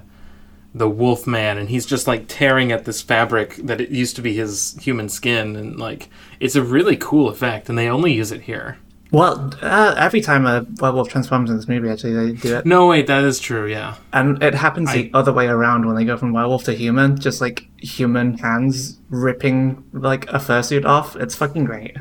the 0.76 0.90
wolf 0.90 1.26
man 1.26 1.58
and 1.58 1.70
he's 1.70 1.86
just 1.86 2.06
like 2.06 2.26
tearing 2.28 2.70
at 2.74 2.84
this 2.84 3.02
fabric 3.02 3.56
that 3.56 3.80
it 3.80 3.90
used 3.90 4.14
to 4.18 4.22
be 4.22 4.34
his 4.36 4.78
human 4.82 5.08
skin 5.08 5.56
and 5.56 5.80
like 5.80 6.10
it's 6.42 6.56
a 6.56 6.62
really 6.62 6.98
cool 6.98 7.30
effect 7.30 7.70
and 7.70 7.78
they 7.78 7.88
only 7.88 8.12
use 8.12 8.30
it 8.30 8.42
here. 8.42 8.78
well, 9.12 9.54
uh, 9.62 9.96
every 9.98 10.20
time 10.20 10.46
a 10.46 10.66
werewolf 10.82 11.08
transforms 11.08 11.50
in 11.50 11.56
this 11.56 11.70
movie, 11.70 11.88
actually, 11.90 12.12
they 12.14 12.32
do 12.34 12.58
it. 12.58 12.66
No 12.66 12.88
wait, 12.88 13.08
that 13.08 13.24
is 13.24 13.40
true, 13.40 13.66
yeah. 13.68 13.96
And 14.12 14.44
it 14.44 14.54
happens 14.54 14.92
the 14.92 15.10
other 15.14 15.32
way 15.32 15.48
around 15.48 15.86
when 15.86 15.96
they 15.96 16.04
go 16.04 16.18
from 16.18 16.34
werewolf 16.34 16.66
to 16.66 16.74
human, 16.74 17.18
just 17.18 17.40
like 17.40 17.70
human 17.80 18.38
hands 18.40 19.00
ripping 19.10 19.82
like 19.94 20.26
a 20.28 20.40
fursuit 20.40 20.84
off. 20.84 21.16
It's 21.16 21.36
fucking 21.36 21.64
great. 21.64 21.96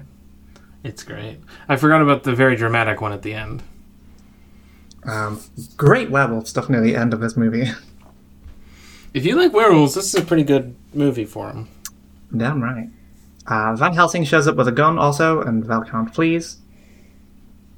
It's 0.82 1.04
great. 1.04 1.38
I 1.68 1.76
forgot 1.76 2.02
about 2.02 2.24
the 2.24 2.34
very 2.34 2.56
dramatic 2.56 3.00
one 3.00 3.12
at 3.12 3.22
the 3.22 3.34
end. 3.34 3.62
Um, 5.04 5.40
great 5.76 6.10
werewolf 6.10 6.48
stuff 6.48 6.68
near 6.68 6.80
the 6.80 6.96
end 6.96 7.14
of 7.14 7.20
this 7.20 7.37
movie. 7.37 7.70
If 9.14 9.24
you 9.24 9.37
like 9.37 9.53
werewolves, 9.53 9.94
this 9.94 10.12
is 10.12 10.20
a 10.20 10.27
pretty 10.27 10.42
good 10.42 10.74
movie 10.92 11.24
for 11.24 11.48
him. 11.48 11.68
Damn 12.37 12.61
right. 12.61 12.88
Uh, 13.46 13.77
Van 13.77 13.94
Helsing 13.94 14.24
shows 14.24 14.48
up 14.48 14.57
with 14.57 14.66
a 14.66 14.72
gun 14.72 14.98
also, 14.98 15.40
and 15.40 15.62
Velkan 15.62 16.12
flees. 16.12 16.59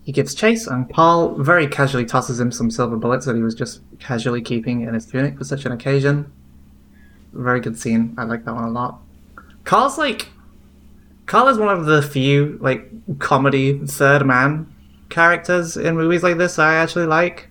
He 0.02 0.12
gives 0.12 0.34
chase, 0.34 0.66
and 0.66 0.88
Paul 0.88 1.34
very 1.34 1.66
casually 1.66 2.06
tosses 2.06 2.40
him 2.40 2.50
some 2.50 2.70
silver 2.70 2.96
bullets 2.96 3.26
that 3.26 3.36
he 3.36 3.42
was 3.42 3.54
just 3.54 3.80
casually 3.98 4.40
keeping 4.40 4.80
in 4.80 4.94
his 4.94 5.04
tunic 5.04 5.36
for 5.36 5.44
such 5.44 5.66
an 5.66 5.72
occasion. 5.72 6.32
Very 7.34 7.60
good 7.60 7.78
scene. 7.78 8.14
I 8.16 8.24
like 8.24 8.44
that 8.46 8.54
one 8.54 8.64
a 8.64 8.70
lot. 8.70 9.00
Carl's 9.64 9.98
like. 9.98 10.28
Carl 11.26 11.48
is 11.48 11.58
one 11.58 11.76
of 11.76 11.86
the 11.86 12.00
few, 12.00 12.56
like, 12.62 12.88
comedy 13.18 13.78
third 13.84 14.24
man 14.24 14.72
characters 15.10 15.76
in 15.76 15.96
movies 15.96 16.22
like 16.22 16.38
this 16.38 16.58
I 16.58 16.76
actually 16.76 17.06
like. 17.06 17.48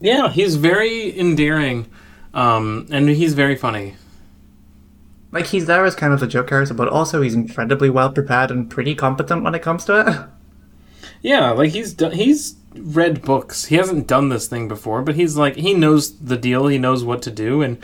Yeah, 0.00 0.30
he's 0.30 0.56
very 0.56 1.16
endearing, 1.18 1.86
um, 2.36 2.86
and 2.92 3.08
he's 3.08 3.34
very 3.34 3.56
funny. 3.56 3.96
Like, 5.32 5.46
he's 5.46 5.66
there 5.66 5.84
as 5.84 5.94
kind 5.96 6.12
of 6.12 6.20
the 6.20 6.26
joke 6.28 6.48
character, 6.48 6.72
but 6.74 6.88
also 6.88 7.20
he's 7.20 7.34
incredibly 7.34 7.90
well 7.90 8.10
prepared 8.12 8.50
and 8.52 8.70
pretty 8.70 8.94
competent 8.94 9.42
when 9.42 9.54
it 9.54 9.62
comes 9.62 9.84
to 9.86 10.00
it. 10.00 10.16
Yeah, 11.22 11.50
like 11.50 11.70
he's 11.72 11.92
done, 11.94 12.12
he's 12.12 12.56
read 12.74 13.22
books. 13.22 13.64
He 13.64 13.76
hasn't 13.76 14.06
done 14.06 14.28
this 14.28 14.46
thing 14.46 14.68
before, 14.68 15.02
but 15.02 15.16
he's 15.16 15.36
like 15.36 15.56
he 15.56 15.72
knows 15.74 16.16
the 16.18 16.36
deal. 16.36 16.68
He 16.68 16.78
knows 16.78 17.02
what 17.04 17.22
to 17.22 17.30
do, 17.32 17.62
and 17.62 17.78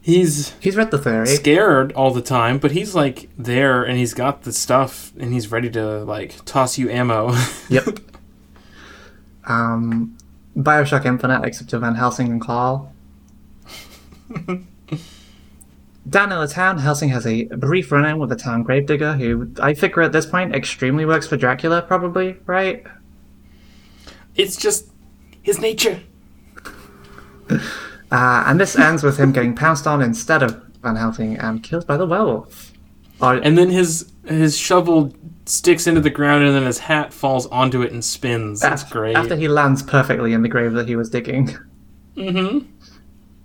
he's 0.00 0.52
He's 0.58 0.74
read 0.74 0.90
the 0.90 0.98
theory. 0.98 1.26
scared 1.26 1.92
all 1.92 2.10
the 2.10 2.22
time. 2.22 2.58
But 2.58 2.72
he's 2.72 2.94
like 2.96 3.28
there, 3.38 3.84
and 3.84 3.96
he's 3.98 4.14
got 4.14 4.42
the 4.42 4.52
stuff, 4.52 5.12
and 5.20 5.32
he's 5.32 5.52
ready 5.52 5.70
to 5.70 6.02
like 6.04 6.42
toss 6.44 6.78
you 6.78 6.88
ammo. 6.90 7.32
Yep. 7.68 7.98
um, 9.46 10.16
Bioshock 10.56 11.04
Infinite, 11.04 11.44
except 11.44 11.70
to 11.70 11.78
Van 11.78 11.94
Helsing 11.94 12.28
and 12.28 12.40
Carl. 12.40 12.92
Down 16.08 16.32
in 16.32 16.38
the 16.40 16.48
town, 16.48 16.78
Helsing 16.78 17.10
has 17.10 17.26
a 17.26 17.44
brief 17.44 17.92
run-in 17.92 18.18
with 18.18 18.28
the 18.28 18.36
town 18.36 18.64
gravedigger, 18.64 19.14
who 19.14 19.52
I 19.60 19.74
figure 19.74 20.02
at 20.02 20.12
this 20.12 20.26
point 20.26 20.54
extremely 20.54 21.04
works 21.06 21.28
for 21.28 21.36
Dracula, 21.36 21.82
probably, 21.82 22.36
right? 22.46 22.84
it's 24.34 24.56
just 24.56 24.90
his 25.42 25.58
nature. 25.60 26.00
Uh, 28.10 28.44
and 28.46 28.60
this 28.60 28.76
ends 28.76 29.02
with 29.02 29.16
him 29.16 29.32
getting 29.32 29.54
pounced 29.54 29.86
on 29.86 30.02
instead 30.02 30.42
of 30.42 30.62
Van 30.82 30.96
Helsing 30.96 31.38
and 31.38 31.62
killed 31.62 31.86
by 31.86 31.96
the 31.96 32.04
werewolf. 32.04 32.70
Or, 33.22 33.36
And 33.36 33.56
then 33.56 33.70
his 33.70 34.12
his 34.26 34.54
shovel 34.54 35.14
sticks 35.46 35.86
into 35.86 36.02
the 36.02 36.10
ground, 36.10 36.44
and 36.44 36.54
then 36.54 36.64
his 36.64 36.78
hat 36.78 37.14
falls 37.14 37.46
onto 37.46 37.80
it 37.80 37.90
and 37.90 38.04
spins. 38.04 38.60
That's 38.60 38.84
great. 38.84 39.16
After 39.16 39.34
he 39.34 39.48
lands 39.48 39.82
perfectly 39.82 40.34
in 40.34 40.42
the 40.42 40.48
grave 40.50 40.74
that 40.74 40.88
he 40.88 40.94
was 40.94 41.08
digging. 41.08 41.56
mm-hmm. 42.14 42.66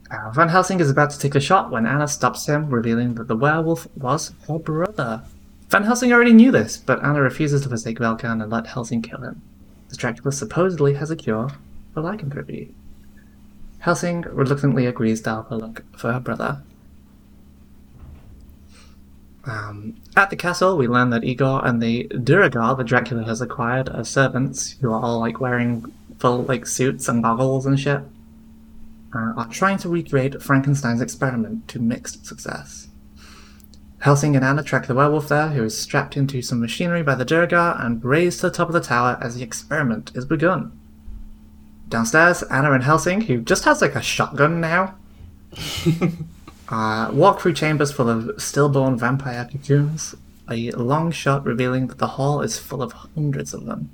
Uh, 0.10 0.32
Van 0.32 0.50
Helsing 0.50 0.80
is 0.80 0.90
about 0.90 1.10
to 1.10 1.20
take 1.20 1.36
a 1.36 1.40
shot 1.40 1.70
when 1.70 1.86
Anna 1.86 2.08
stops 2.08 2.46
him, 2.46 2.70
revealing 2.70 3.16
that 3.16 3.28
the 3.28 3.36
werewolf 3.36 3.88
was 3.96 4.32
her 4.48 4.58
brother. 4.58 5.24
Van 5.70 5.84
Helsing 5.84 6.14
already 6.14 6.32
knew 6.32 6.52
this, 6.52 6.78
but 6.78 7.04
Anna 7.04 7.22
refuses 7.22 7.62
to 7.62 7.70
forsake 7.70 8.00
Velkan 8.00 8.42
and 8.42 8.50
let 8.50 8.68
Helsing 8.68 9.02
kill 9.02 9.22
him. 9.22 9.42
As 9.92 9.98
Dracula 9.98 10.32
supposedly 10.32 10.94
has 10.94 11.12
a 11.12 11.16
cure 11.16 11.50
for 11.94 12.02
lycanthropy. 12.02 12.74
Helsing 13.80 14.22
reluctantly 14.22 14.86
agrees 14.86 15.22
to 15.22 15.30
help 15.30 15.50
her 15.50 15.58
look 15.58 15.84
for 15.98 16.14
her 16.14 16.20
brother. 16.20 16.62
Um, 19.46 19.96
at 20.16 20.30
the 20.30 20.36
castle, 20.36 20.78
we 20.78 20.88
learn 20.88 21.10
that 21.12 21.24
Igor 21.24 21.66
and 21.66 21.82
the 21.82 22.08
Duragar 22.10 22.78
that 22.78 22.84
Dracula 22.86 23.24
has 23.26 23.42
acquired 23.42 23.88
are 23.90 24.04
servants 24.04 24.72
who 24.82 24.92
are 24.92 25.02
all 25.02 25.20
like 25.20 25.40
wearing 25.40 25.86
full 26.20 26.44
like 26.44 26.66
suits 26.66 27.08
and 27.08 27.24
goggles 27.24 27.66
and 27.66 27.80
shit. 27.80 28.02
Uh, 29.16 29.34
are 29.38 29.48
trying 29.50 29.78
to 29.78 29.90
recreate 29.90 30.42
Frankenstein's 30.42 31.02
experiment 31.02 31.68
to 31.70 31.80
mixed 31.80 32.26
success. 32.26 32.90
Helsing 34.00 34.36
and 34.36 34.46
Anna 34.46 34.64
track 34.64 34.86
the 34.86 34.94
werewolf 34.94 35.30
there, 35.30 35.50
who 35.50 35.64
is 35.64 35.78
strapped 35.78 36.18
into 36.18 36.42
some 36.42 36.60
machinery 36.60 37.02
by 37.02 37.16
the 37.16 37.26
Duragar 37.26 37.84
and 37.84 38.04
raised 38.04 38.42
to 38.42 38.50
the 38.50 38.54
top 38.54 38.68
of 38.68 38.74
the 38.74 38.82
tower 38.82 39.18
as 39.22 39.36
the 39.36 39.44
experiment 39.44 40.12
is 40.14 40.26
begun. 40.26 40.78
Downstairs, 41.90 42.44
Anna 42.44 42.74
and 42.74 42.84
Helsing, 42.84 43.22
who 43.22 43.42
just 43.42 43.64
has 43.64 43.82
like 43.82 43.96
a 43.96 44.02
shotgun 44.02 44.60
now, 44.60 44.96
uh, 46.70 47.10
walk 47.14 47.40
through 47.40 47.54
chambers 47.54 47.92
full 47.92 48.10
of 48.10 48.42
stillborn 48.42 48.98
vampire 48.98 49.48
cocoons, 49.50 50.16
a 50.50 50.72
long 50.72 51.12
shot 51.12 51.46
revealing 51.46 51.88
that 51.88 51.98
the 51.98 52.08
hall 52.08 52.42
is 52.42 52.60
full 52.60 52.84
of 52.84 52.92
hundreds 52.92 53.54
of 53.54 53.66
them. 53.66 53.90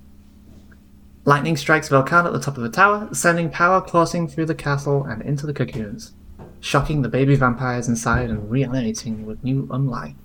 Lightning 1.25 1.55
strikes 1.55 1.87
Velkan 1.89 2.25
at 2.25 2.33
the 2.33 2.39
top 2.39 2.57
of 2.57 2.63
the 2.63 2.69
tower, 2.69 3.07
sending 3.13 3.49
power 3.49 3.79
coursing 3.79 4.27
through 4.27 4.45
the 4.45 4.55
castle 4.55 5.05
and 5.05 5.21
into 5.21 5.45
the 5.45 5.53
cocoons, 5.53 6.13
shocking 6.59 7.01
the 7.01 7.09
baby 7.09 7.35
vampires 7.35 7.87
inside 7.87 8.29
and 8.29 8.51
reanimating 8.51 9.25
with 9.25 9.43
new 9.43 9.65
unlife. 9.67 10.15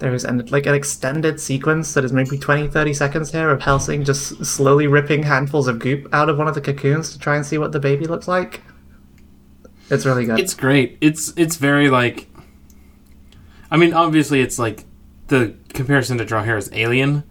There 0.00 0.14
is 0.14 0.24
an, 0.24 0.44
like 0.46 0.66
an 0.66 0.74
extended 0.74 1.40
sequence 1.40 1.94
that 1.94 2.04
is 2.04 2.12
maybe 2.12 2.38
20 2.38 2.68
30 2.68 2.94
seconds 2.94 3.32
here 3.32 3.50
of 3.50 3.62
Helsing 3.62 4.04
just 4.04 4.44
slowly 4.44 4.86
ripping 4.86 5.24
handfuls 5.24 5.66
of 5.66 5.78
goop 5.78 6.08
out 6.12 6.28
of 6.28 6.38
one 6.38 6.48
of 6.48 6.54
the 6.54 6.60
cocoons 6.60 7.12
to 7.12 7.18
try 7.18 7.36
and 7.36 7.44
see 7.44 7.58
what 7.58 7.72
the 7.72 7.80
baby 7.80 8.06
looks 8.06 8.28
like. 8.28 8.62
It's 9.90 10.04
really 10.04 10.24
good. 10.24 10.38
It's 10.38 10.54
great. 10.54 10.98
It's 11.00 11.32
it's 11.36 11.56
very 11.56 11.90
like. 11.90 12.28
I 13.70 13.76
mean, 13.76 13.92
obviously, 13.92 14.40
it's 14.40 14.58
like 14.58 14.84
the 15.28 15.56
comparison 15.74 16.18
to 16.18 16.24
draw 16.24 16.42
here 16.42 16.56
is 16.56 16.70
Alien. 16.72 17.24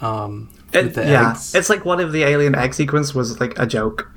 Um, 0.00 0.50
It- 0.72 0.96
yeah, 0.96 1.32
eggs. 1.32 1.54
it's 1.54 1.68
like 1.70 1.84
one 1.84 2.00
of 2.00 2.12
the 2.12 2.22
alien 2.24 2.54
egg 2.54 2.74
sequence 2.74 3.14
was 3.14 3.38
like 3.40 3.58
a 3.58 3.66
joke? 3.66 4.08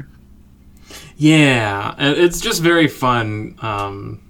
yeah, 1.17 1.95
it's 1.97 2.41
just 2.41 2.61
very 2.61 2.87
fun. 2.87 3.57
Um, 3.61 4.21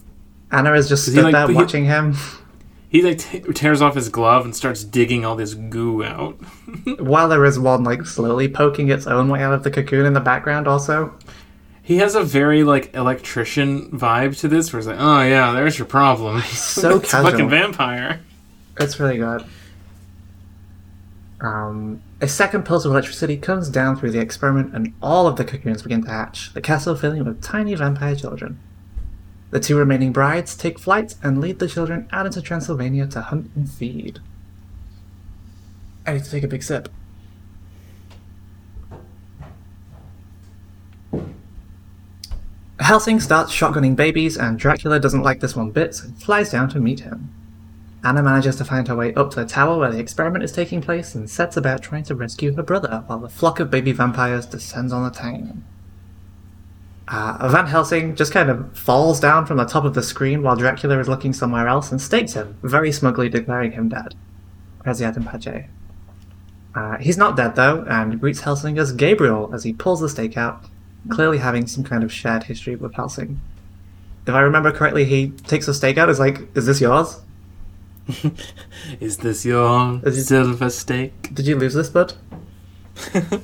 Anna 0.51 0.73
is 0.73 0.87
just 0.87 1.07
he, 1.11 1.21
like, 1.21 1.33
there 1.33 1.47
he- 1.47 1.53
watching 1.53 1.85
him 1.85 2.15
he 2.89 3.01
like 3.01 3.17
t- 3.19 3.39
tears 3.53 3.81
off 3.81 3.95
his 3.95 4.09
glove 4.09 4.45
and 4.45 4.55
starts 4.55 4.83
digging 4.83 5.25
all 5.25 5.35
this 5.35 5.53
goo 5.53 6.03
out. 6.03 6.33
while 6.99 7.27
there 7.27 7.43
is 7.45 7.57
one 7.59 7.83
like 7.83 8.05
slowly 8.05 8.47
poking 8.47 8.89
its 8.89 9.07
own 9.07 9.27
way 9.29 9.41
out 9.43 9.53
of 9.53 9.63
the 9.63 9.71
cocoon 9.71 10.05
in 10.05 10.13
the 10.13 10.19
background. 10.19 10.67
Also, 10.67 11.13
He 11.83 11.97
has 11.97 12.15
a 12.15 12.23
very 12.23 12.63
like 12.63 12.93
electrician 12.95 13.89
vibe 13.91 14.39
to 14.39 14.47
this, 14.47 14.71
where 14.71 14.79
he's 14.79 14.87
like, 14.87 14.97
"Oh 14.99 15.21
yeah, 15.23 15.51
there's 15.51 15.77
your 15.77 15.87
problem." 15.87 16.41
He's 16.41 16.59
so 16.81 16.97
it's 16.97 17.13
a 17.13 17.17
fucking 17.21 17.31
casual. 17.31 17.49
vampire. 17.49 18.21
It's 18.79 18.99
really 18.99 19.17
good. 19.17 19.43
Um, 21.41 22.01
a 22.25 22.27
second 22.27 22.65
pulse 22.65 22.85
of 22.85 22.91
electricity 22.91 23.37
comes 23.37 23.69
down 23.69 23.95
through 23.95 24.09
the 24.09 24.19
experiment, 24.19 24.73
and 24.73 24.95
all 24.99 25.27
of 25.27 25.35
the 25.35 25.45
cocoons 25.45 25.83
begin 25.83 26.03
to 26.03 26.09
hatch, 26.09 26.51
the 26.53 26.59
castle 26.59 26.95
filling 26.95 27.23
with 27.23 27.39
tiny 27.39 27.75
vampire 27.75 28.15
children. 28.15 28.57
The 29.51 29.59
two 29.59 29.77
remaining 29.77 30.11
brides 30.11 30.57
take 30.57 30.79
flight 30.79 31.13
and 31.21 31.39
lead 31.39 31.59
the 31.59 31.67
children 31.67 32.09
out 32.11 32.25
into 32.25 32.41
Transylvania 32.41 33.05
to 33.05 33.21
hunt 33.21 33.51
and 33.55 33.69
feed. 33.69 34.21
I 36.07 36.13
need 36.13 36.23
to 36.23 36.31
take 36.31 36.43
a 36.43 36.47
big 36.47 36.63
sip. 36.63 36.89
Helsing 42.79 43.19
starts 43.19 43.51
shotgunning 43.51 43.95
babies, 43.95 44.35
and 44.35 44.57
Dracula 44.57 44.99
doesn't 44.99 45.21
like 45.21 45.41
this 45.41 45.55
one 45.55 45.69
bit, 45.69 45.93
so 45.93 46.09
flies 46.17 46.49
down 46.49 46.69
to 46.69 46.79
meet 46.79 47.01
him. 47.01 47.29
Anna 48.05 48.21
manages 48.21 48.55
to 48.57 48.65
find 48.65 48.87
her 48.87 48.95
way 48.95 49.15
up 49.15 49.31
to 49.31 49.37
the 49.39 49.47
tower 49.47 49.79
where 49.79 49.91
the 49.91 49.97
experiment 49.97 50.43
is 50.43 50.51
taking 50.51 50.79
place 50.79 51.15
and 51.15 51.27
sets 51.27 51.57
about 51.57 51.81
trying 51.81 52.03
to 52.03 52.13
rescue 52.13 52.55
her 52.55 52.61
brother 52.61 53.03
while 53.07 53.17
the 53.17 53.27
flock 53.27 53.59
of 53.59 53.71
baby 53.71 53.91
vampires 53.91 54.45
descends 54.45 54.93
on 54.93 55.03
the 55.03 55.09
town. 55.09 55.65
Uh, 57.07 57.47
Van 57.49 57.65
Helsing 57.65 58.15
just 58.15 58.31
kind 58.31 58.51
of 58.51 58.77
falls 58.77 59.19
down 59.19 59.47
from 59.47 59.57
the 59.57 59.65
top 59.65 59.85
of 59.85 59.95
the 59.95 60.03
screen 60.03 60.43
while 60.43 60.55
Dracula 60.55 60.99
is 60.99 61.09
looking 61.09 61.33
somewhere 61.33 61.67
else 61.67 61.91
and 61.91 61.99
stakes 61.99 62.33
him, 62.33 62.55
very 62.61 62.91
smugly 62.91 63.27
declaring 63.27 63.71
him 63.71 63.89
dead. 63.89 64.13
Requiescat 64.83 65.17
in 65.17 65.23
pace. 65.23 65.65
Uh, 66.75 66.97
he's 66.97 67.17
not 67.17 67.35
dead 67.35 67.55
though, 67.55 67.85
and 67.89 68.21
greets 68.21 68.41
Helsing 68.41 68.77
as 68.77 68.91
Gabriel 68.91 69.49
as 69.51 69.63
he 69.63 69.73
pulls 69.73 70.01
the 70.01 70.09
stake 70.09 70.37
out, 70.37 70.63
clearly 71.09 71.39
having 71.39 71.65
some 71.65 71.83
kind 71.83 72.03
of 72.03 72.13
shared 72.13 72.43
history 72.43 72.75
with 72.75 72.93
Helsing. 72.93 73.41
If 74.27 74.33
I 74.35 74.41
remember 74.41 74.71
correctly, 74.71 75.05
he 75.05 75.29
takes 75.29 75.65
the 75.65 75.73
stake 75.73 75.97
out, 75.97 76.09
is 76.09 76.19
like, 76.19 76.55
is 76.55 76.67
this 76.67 76.81
yours? 76.81 77.21
Is 78.99 79.17
this 79.17 79.45
your 79.45 80.01
Is 80.03 80.27
silver 80.27 80.69
stake? 80.69 81.33
Did 81.33 81.47
you 81.47 81.57
lose 81.57 81.73
this, 81.73 81.89
bud? 81.89 82.13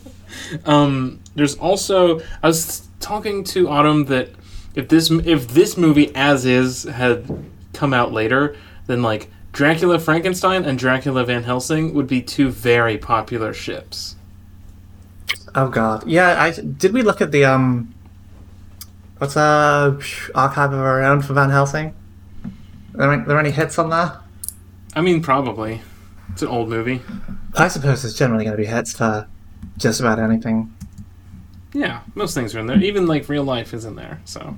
Um, 0.66 1.20
there's 1.36 1.56
also 1.56 2.20
I 2.42 2.48
was 2.48 2.88
talking 3.00 3.44
to 3.46 3.70
Autumn 3.70 4.06
that 4.06 4.30
if 4.76 4.88
this 4.88 5.12
if 5.12 5.50
this 5.50 5.78
movie 5.78 6.14
as 6.16 6.46
is 6.46 6.84
had 6.84 7.46
come 7.74 7.94
out 7.94 8.12
later, 8.12 8.56
then 8.88 9.02
like 9.02 9.30
Dracula 9.52 10.00
Frankenstein 10.00 10.64
and 10.64 10.78
Dracula 10.78 11.26
Van 11.26 11.44
Helsing 11.44 11.94
would 11.94 12.08
be 12.08 12.22
two 12.22 12.50
very 12.50 12.98
popular 12.98 13.54
ships. 13.54 14.16
Oh 15.56 15.70
god. 15.70 16.08
Yeah, 16.08 16.42
I 16.42 16.52
did 16.52 16.94
we 16.94 17.02
look 17.02 17.22
at 17.22 17.32
the 17.32 17.46
um 17.46 17.94
what's 19.18 19.38
uh 19.38 20.00
Archive 20.36 20.74
of 20.74 20.80
Our 20.80 21.04
Own 21.04 21.22
for 21.22 21.34
Van 21.34 21.50
Helsing? 21.50 21.94
Are 22.94 22.98
there, 22.98 23.14
any, 23.14 23.24
there 23.24 23.40
any 23.40 23.52
hits 23.52 23.78
on 23.80 23.90
there? 23.90 24.20
I 24.96 25.02
mean, 25.02 25.22
probably. 25.22 25.82
It's 26.34 26.42
an 26.42 26.48
old 26.48 26.70
movie. 26.70 27.02
I 27.58 27.68
suppose 27.68 28.02
there's 28.04 28.14
generally 28.14 28.46
going 28.46 28.56
to 28.56 28.62
be 28.62 28.68
hits 28.68 28.94
for 28.94 29.28
just 29.78 30.00
about 30.00 30.20
anything. 30.20 30.74
Yeah, 31.74 32.02
most 32.16 32.34
things 32.34 32.54
are 32.56 32.60
in 32.60 32.68
there. 32.68 32.78
Even 32.82 33.06
like 33.08 33.28
real 33.30 33.44
life 33.44 33.74
is 33.74 33.86
in 33.86 33.96
there. 33.96 34.22
So 34.26 34.58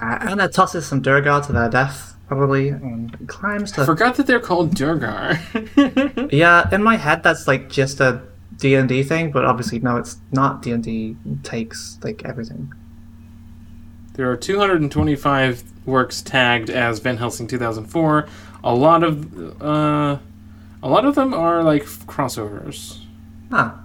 and 0.00 0.30
Anna 0.30 0.48
tosses 0.48 0.86
some 0.86 1.02
Durgar 1.02 1.44
to 1.46 1.52
their 1.52 1.68
death, 1.68 2.14
probably, 2.26 2.68
and 2.68 3.28
climbs 3.28 3.72
I 3.72 3.76
to. 3.76 3.84
forgot 3.86 4.16
that 4.16 4.26
they're 4.26 4.40
called 4.40 4.74
Durgar. 4.74 5.38
Yeah, 6.32 6.68
in 6.72 6.82
my 6.82 6.96
head 6.96 7.22
that's 7.22 7.46
like 7.48 7.68
just 7.68 8.00
a 8.00 8.22
D 8.56 8.74
and 8.74 8.88
D 8.88 9.02
thing, 9.02 9.30
but 9.30 9.44
obviously 9.44 9.78
no, 9.80 9.96
it's 9.96 10.18
not. 10.32 10.62
D 10.62 10.72
and 10.72 10.82
D 10.82 11.16
takes 11.42 11.98
like 12.02 12.24
everything. 12.24 12.72
There 14.20 14.30
are 14.30 14.36
225 14.36 15.86
works 15.86 16.20
tagged 16.20 16.68
as 16.68 16.98
Van 16.98 17.16
Helsing 17.16 17.46
2004. 17.46 18.28
A 18.62 18.74
lot 18.74 19.02
of 19.02 19.62
uh, 19.62 20.18
a 20.82 20.88
lot 20.90 21.06
of 21.06 21.14
them 21.14 21.32
are 21.32 21.62
like 21.62 21.84
crossovers, 21.84 22.98
Ah, 23.50 23.82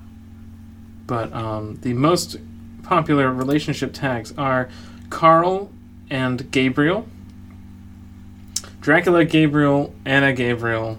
but 1.07 1.31
um, 1.31 1.79
the 1.83 1.93
most 1.93 2.35
popular 2.83 3.31
relationship 3.31 3.93
tags 3.93 4.33
are 4.37 4.67
Carl 5.09 5.71
and 6.09 6.51
Gabriel, 6.51 7.07
Dracula 8.81 9.23
Gabriel, 9.23 9.95
Anna 10.03 10.33
Gabriel, 10.33 10.97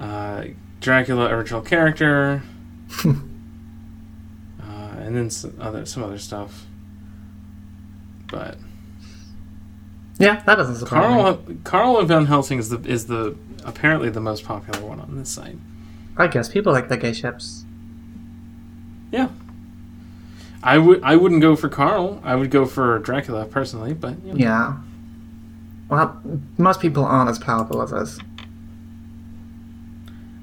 uh, 0.00 0.44
Dracula 0.80 1.28
original 1.28 1.60
character, 1.60 2.42
uh, 3.04 3.12
and 4.62 5.14
then 5.14 5.28
some 5.28 5.54
other 5.60 5.84
some 5.84 6.02
other 6.02 6.16
stuff. 6.16 6.64
But 8.30 8.58
yeah, 10.18 10.42
that 10.46 10.56
doesn't 10.56 10.76
surprise 10.76 11.38
me. 11.38 11.54
Carl 11.64 11.94
Carl 11.94 12.04
Van 12.04 12.26
Helsing 12.26 12.58
is 12.58 12.68
the 12.68 12.80
is 12.88 13.06
the 13.06 13.36
apparently 13.64 14.10
the 14.10 14.20
most 14.20 14.44
popular 14.44 14.84
one 14.84 15.00
on 15.00 15.16
this 15.16 15.30
site. 15.30 15.56
I 16.16 16.26
guess 16.26 16.48
people 16.48 16.72
like 16.72 16.88
the 16.88 16.96
gay 16.96 17.12
ships. 17.12 17.64
Yeah. 19.12 19.28
I 20.62 20.78
would 20.78 21.02
I 21.02 21.16
wouldn't 21.16 21.40
go 21.40 21.54
for 21.56 21.68
Carl. 21.68 22.20
I 22.24 22.34
would 22.34 22.50
go 22.50 22.66
for 22.66 22.98
Dracula 22.98 23.44
personally, 23.46 23.94
but 23.94 24.22
you 24.24 24.34
know. 24.34 24.38
Yeah. 24.38 24.76
Well, 25.88 26.20
most 26.58 26.80
people 26.80 27.04
aren't 27.04 27.30
as 27.30 27.38
powerful 27.38 27.80
as 27.80 27.92
us. 27.92 28.18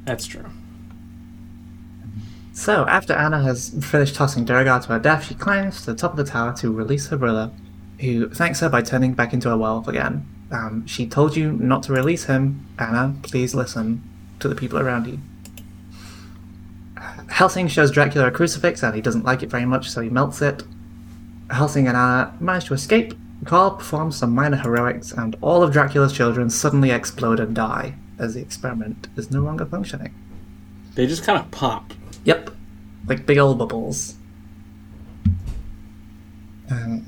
that's 0.05 0.25
true. 0.25 0.45
So, 2.51 2.85
after 2.87 3.13
Anna 3.13 3.43
has 3.43 3.75
finished 3.81 4.15
tossing 4.15 4.45
Durgar 4.45 4.81
to 4.83 4.87
her 4.93 4.99
death, 4.99 5.25
she 5.25 5.35
climbs 5.35 5.81
to 5.81 5.87
the 5.91 5.95
top 5.95 6.11
of 6.11 6.17
the 6.17 6.23
tower 6.23 6.55
to 6.57 6.71
release 6.71 7.07
her 7.07 7.17
brother, 7.17 7.51
who 7.99 8.29
thanks 8.29 8.59
her 8.59 8.69
by 8.69 8.81
turning 8.81 9.13
back 9.13 9.33
into 9.33 9.51
a 9.51 9.57
werewolf 9.57 9.87
again. 9.87 10.27
Um, 10.51 10.85
she 10.85 11.07
told 11.07 11.35
you 11.35 11.51
not 11.53 11.83
to 11.83 11.93
release 11.93 12.25
him. 12.25 12.67
Anna, 12.77 13.15
please 13.23 13.55
listen 13.55 14.03
to 14.39 14.47
the 14.47 14.55
people 14.55 14.79
around 14.79 15.07
you. 15.07 15.19
Helsing 17.29 17.67
shows 17.67 17.91
Dracula 17.91 18.27
a 18.27 18.31
crucifix 18.31 18.83
and 18.83 18.95
he 18.95 19.01
doesn't 19.01 19.23
like 19.23 19.43
it 19.43 19.49
very 19.49 19.65
much, 19.65 19.89
so 19.89 20.01
he 20.01 20.09
melts 20.09 20.41
it. 20.41 20.63
Helsing 21.49 21.87
and 21.87 21.97
Anna 21.97 22.35
manage 22.39 22.65
to 22.65 22.73
escape. 22.73 23.13
Carl 23.43 23.71
performs 23.71 24.15
some 24.15 24.33
minor 24.33 24.57
heroics, 24.57 25.11
and 25.11 25.35
all 25.41 25.61
of 25.61 25.71
Dracula's 25.71 26.13
children 26.13 26.49
suddenly 26.49 26.91
explode 26.91 27.39
and 27.39 27.53
die 27.53 27.95
as 28.17 28.33
the 28.33 28.41
experiment 28.41 29.07
is 29.17 29.29
no 29.29 29.41
longer 29.41 29.65
functioning. 29.65 30.13
They 30.95 31.05
just 31.05 31.23
kind 31.23 31.37
of 31.37 31.51
pop. 31.51 31.93
Yep. 32.23 32.51
Like 33.07 33.25
big 33.25 33.37
old 33.37 33.57
bubbles. 33.57 34.15
Um, 36.71 37.05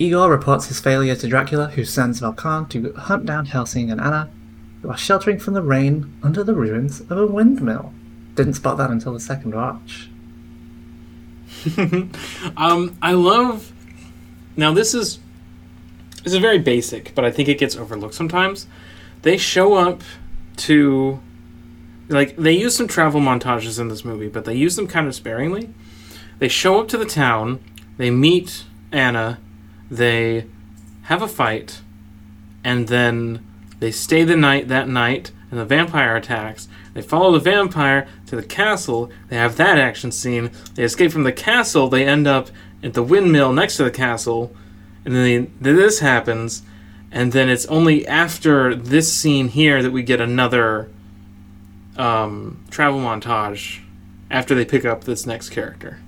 Igor 0.00 0.30
reports 0.30 0.66
his 0.68 0.80
failure 0.80 1.14
to 1.14 1.28
Dracula, 1.28 1.68
who 1.68 1.84
sends 1.84 2.22
Velkan 2.22 2.70
to 2.70 2.94
hunt 2.94 3.26
down 3.26 3.44
Helsing 3.44 3.90
and 3.90 4.00
Anna, 4.00 4.30
who 4.80 4.88
are 4.88 4.96
sheltering 4.96 5.38
from 5.38 5.52
the 5.52 5.60
rain 5.60 6.10
under 6.22 6.42
the 6.42 6.54
ruins 6.54 7.02
of 7.02 7.18
a 7.18 7.26
windmill. 7.26 7.92
Didn't 8.34 8.54
spot 8.54 8.78
that 8.78 8.88
until 8.88 9.12
the 9.12 9.20
second 9.20 9.54
watch. 9.54 10.08
um, 12.56 12.96
I 13.02 13.12
love. 13.12 13.72
Now 14.56 14.72
this 14.72 14.94
is 14.94 15.18
this 16.24 16.32
is 16.32 16.38
very 16.38 16.58
basic, 16.58 17.14
but 17.14 17.26
I 17.26 17.30
think 17.30 17.50
it 17.50 17.58
gets 17.58 17.76
overlooked 17.76 18.14
sometimes. 18.14 18.66
They 19.20 19.36
show 19.36 19.74
up 19.74 20.00
to 20.58 21.20
like 22.08 22.36
they 22.36 22.52
use 22.52 22.74
some 22.74 22.88
travel 22.88 23.20
montages 23.20 23.78
in 23.78 23.88
this 23.88 24.02
movie, 24.02 24.28
but 24.28 24.46
they 24.46 24.54
use 24.54 24.76
them 24.76 24.86
kind 24.86 25.06
of 25.06 25.14
sparingly. 25.14 25.68
They 26.38 26.48
show 26.48 26.80
up 26.80 26.88
to 26.88 26.96
the 26.96 27.04
town, 27.04 27.62
they 27.98 28.10
meet 28.10 28.64
Anna, 28.90 29.38
they 29.90 30.46
have 31.02 31.22
a 31.22 31.28
fight, 31.28 31.80
and 32.62 32.88
then 32.88 33.44
they 33.80 33.90
stay 33.90 34.24
the 34.24 34.36
night 34.36 34.68
that 34.68 34.88
night, 34.88 35.32
and 35.50 35.58
the 35.58 35.64
vampire 35.64 36.16
attacks. 36.16 36.68
They 36.94 37.02
follow 37.02 37.32
the 37.32 37.40
vampire 37.40 38.06
to 38.26 38.36
the 38.36 38.42
castle. 38.42 39.10
They 39.28 39.36
have 39.36 39.56
that 39.56 39.78
action 39.78 40.12
scene. 40.12 40.50
They 40.74 40.84
escape 40.84 41.12
from 41.12 41.24
the 41.24 41.32
castle. 41.32 41.88
They 41.88 42.06
end 42.06 42.26
up 42.26 42.50
at 42.82 42.94
the 42.94 43.02
windmill 43.02 43.52
next 43.52 43.76
to 43.78 43.84
the 43.84 43.90
castle, 43.90 44.54
and 45.04 45.14
then, 45.14 45.52
they, 45.60 45.72
this 45.72 46.00
happens. 46.00 46.62
And 47.12 47.32
then 47.32 47.48
it's 47.48 47.66
only 47.66 48.06
after 48.06 48.74
this 48.74 49.12
scene 49.12 49.48
here 49.48 49.82
that 49.82 49.90
we 49.90 50.02
get 50.04 50.20
another 50.20 50.88
um, 51.96 52.64
travel 52.70 53.00
montage 53.00 53.80
after 54.30 54.54
they 54.54 54.64
pick 54.64 54.84
up 54.84 55.04
this 55.04 55.26
next 55.26 55.50
character. 55.50 55.98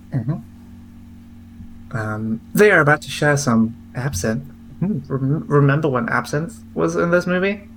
Um, 1.93 2.40
they 2.55 2.70
are 2.70 2.80
about 2.80 3.03
to 3.03 3.11
share 3.11 3.36
some 3.36 3.76
absinthe. 3.95 4.45
Hmm, 4.80 4.99
rem- 5.09 5.45
Remember 5.47 5.88
when 5.88 6.09
absinthe 6.09 6.55
was 6.74 6.97
in 6.97 7.11
this 7.11 7.26
movie? 7.26 7.68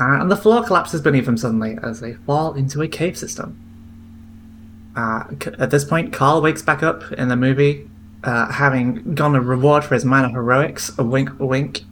Uh, 0.00 0.20
and 0.20 0.30
the 0.30 0.36
floor 0.36 0.64
collapses 0.64 1.00
beneath 1.00 1.26
them 1.26 1.36
suddenly 1.36 1.78
as 1.82 2.00
they 2.00 2.14
fall 2.14 2.54
into 2.54 2.82
a 2.82 2.88
cave 2.88 3.16
system. 3.16 3.58
Uh, 4.96 5.24
at 5.58 5.70
this 5.70 5.84
point, 5.84 6.12
Carl 6.12 6.42
wakes 6.42 6.62
back 6.62 6.82
up 6.82 7.10
in 7.12 7.28
the 7.28 7.36
movie, 7.36 7.88
uh, 8.24 8.50
having 8.50 9.14
gotten 9.14 9.36
a 9.36 9.40
reward 9.40 9.84
for 9.84 9.94
his 9.94 10.04
minor 10.04 10.28
heroics, 10.28 10.96
a 10.98 11.04
wink, 11.04 11.30
a 11.38 11.46
wink, 11.46 11.82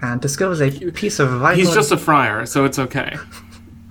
and 0.00 0.20
discovers 0.20 0.60
a 0.60 0.70
piece 0.92 1.18
of 1.18 1.28
vital. 1.28 1.56
He's 1.58 1.74
just 1.74 1.92
a 1.92 1.96
friar, 1.96 2.46
so 2.46 2.64
it's 2.64 2.78
okay. 2.78 3.16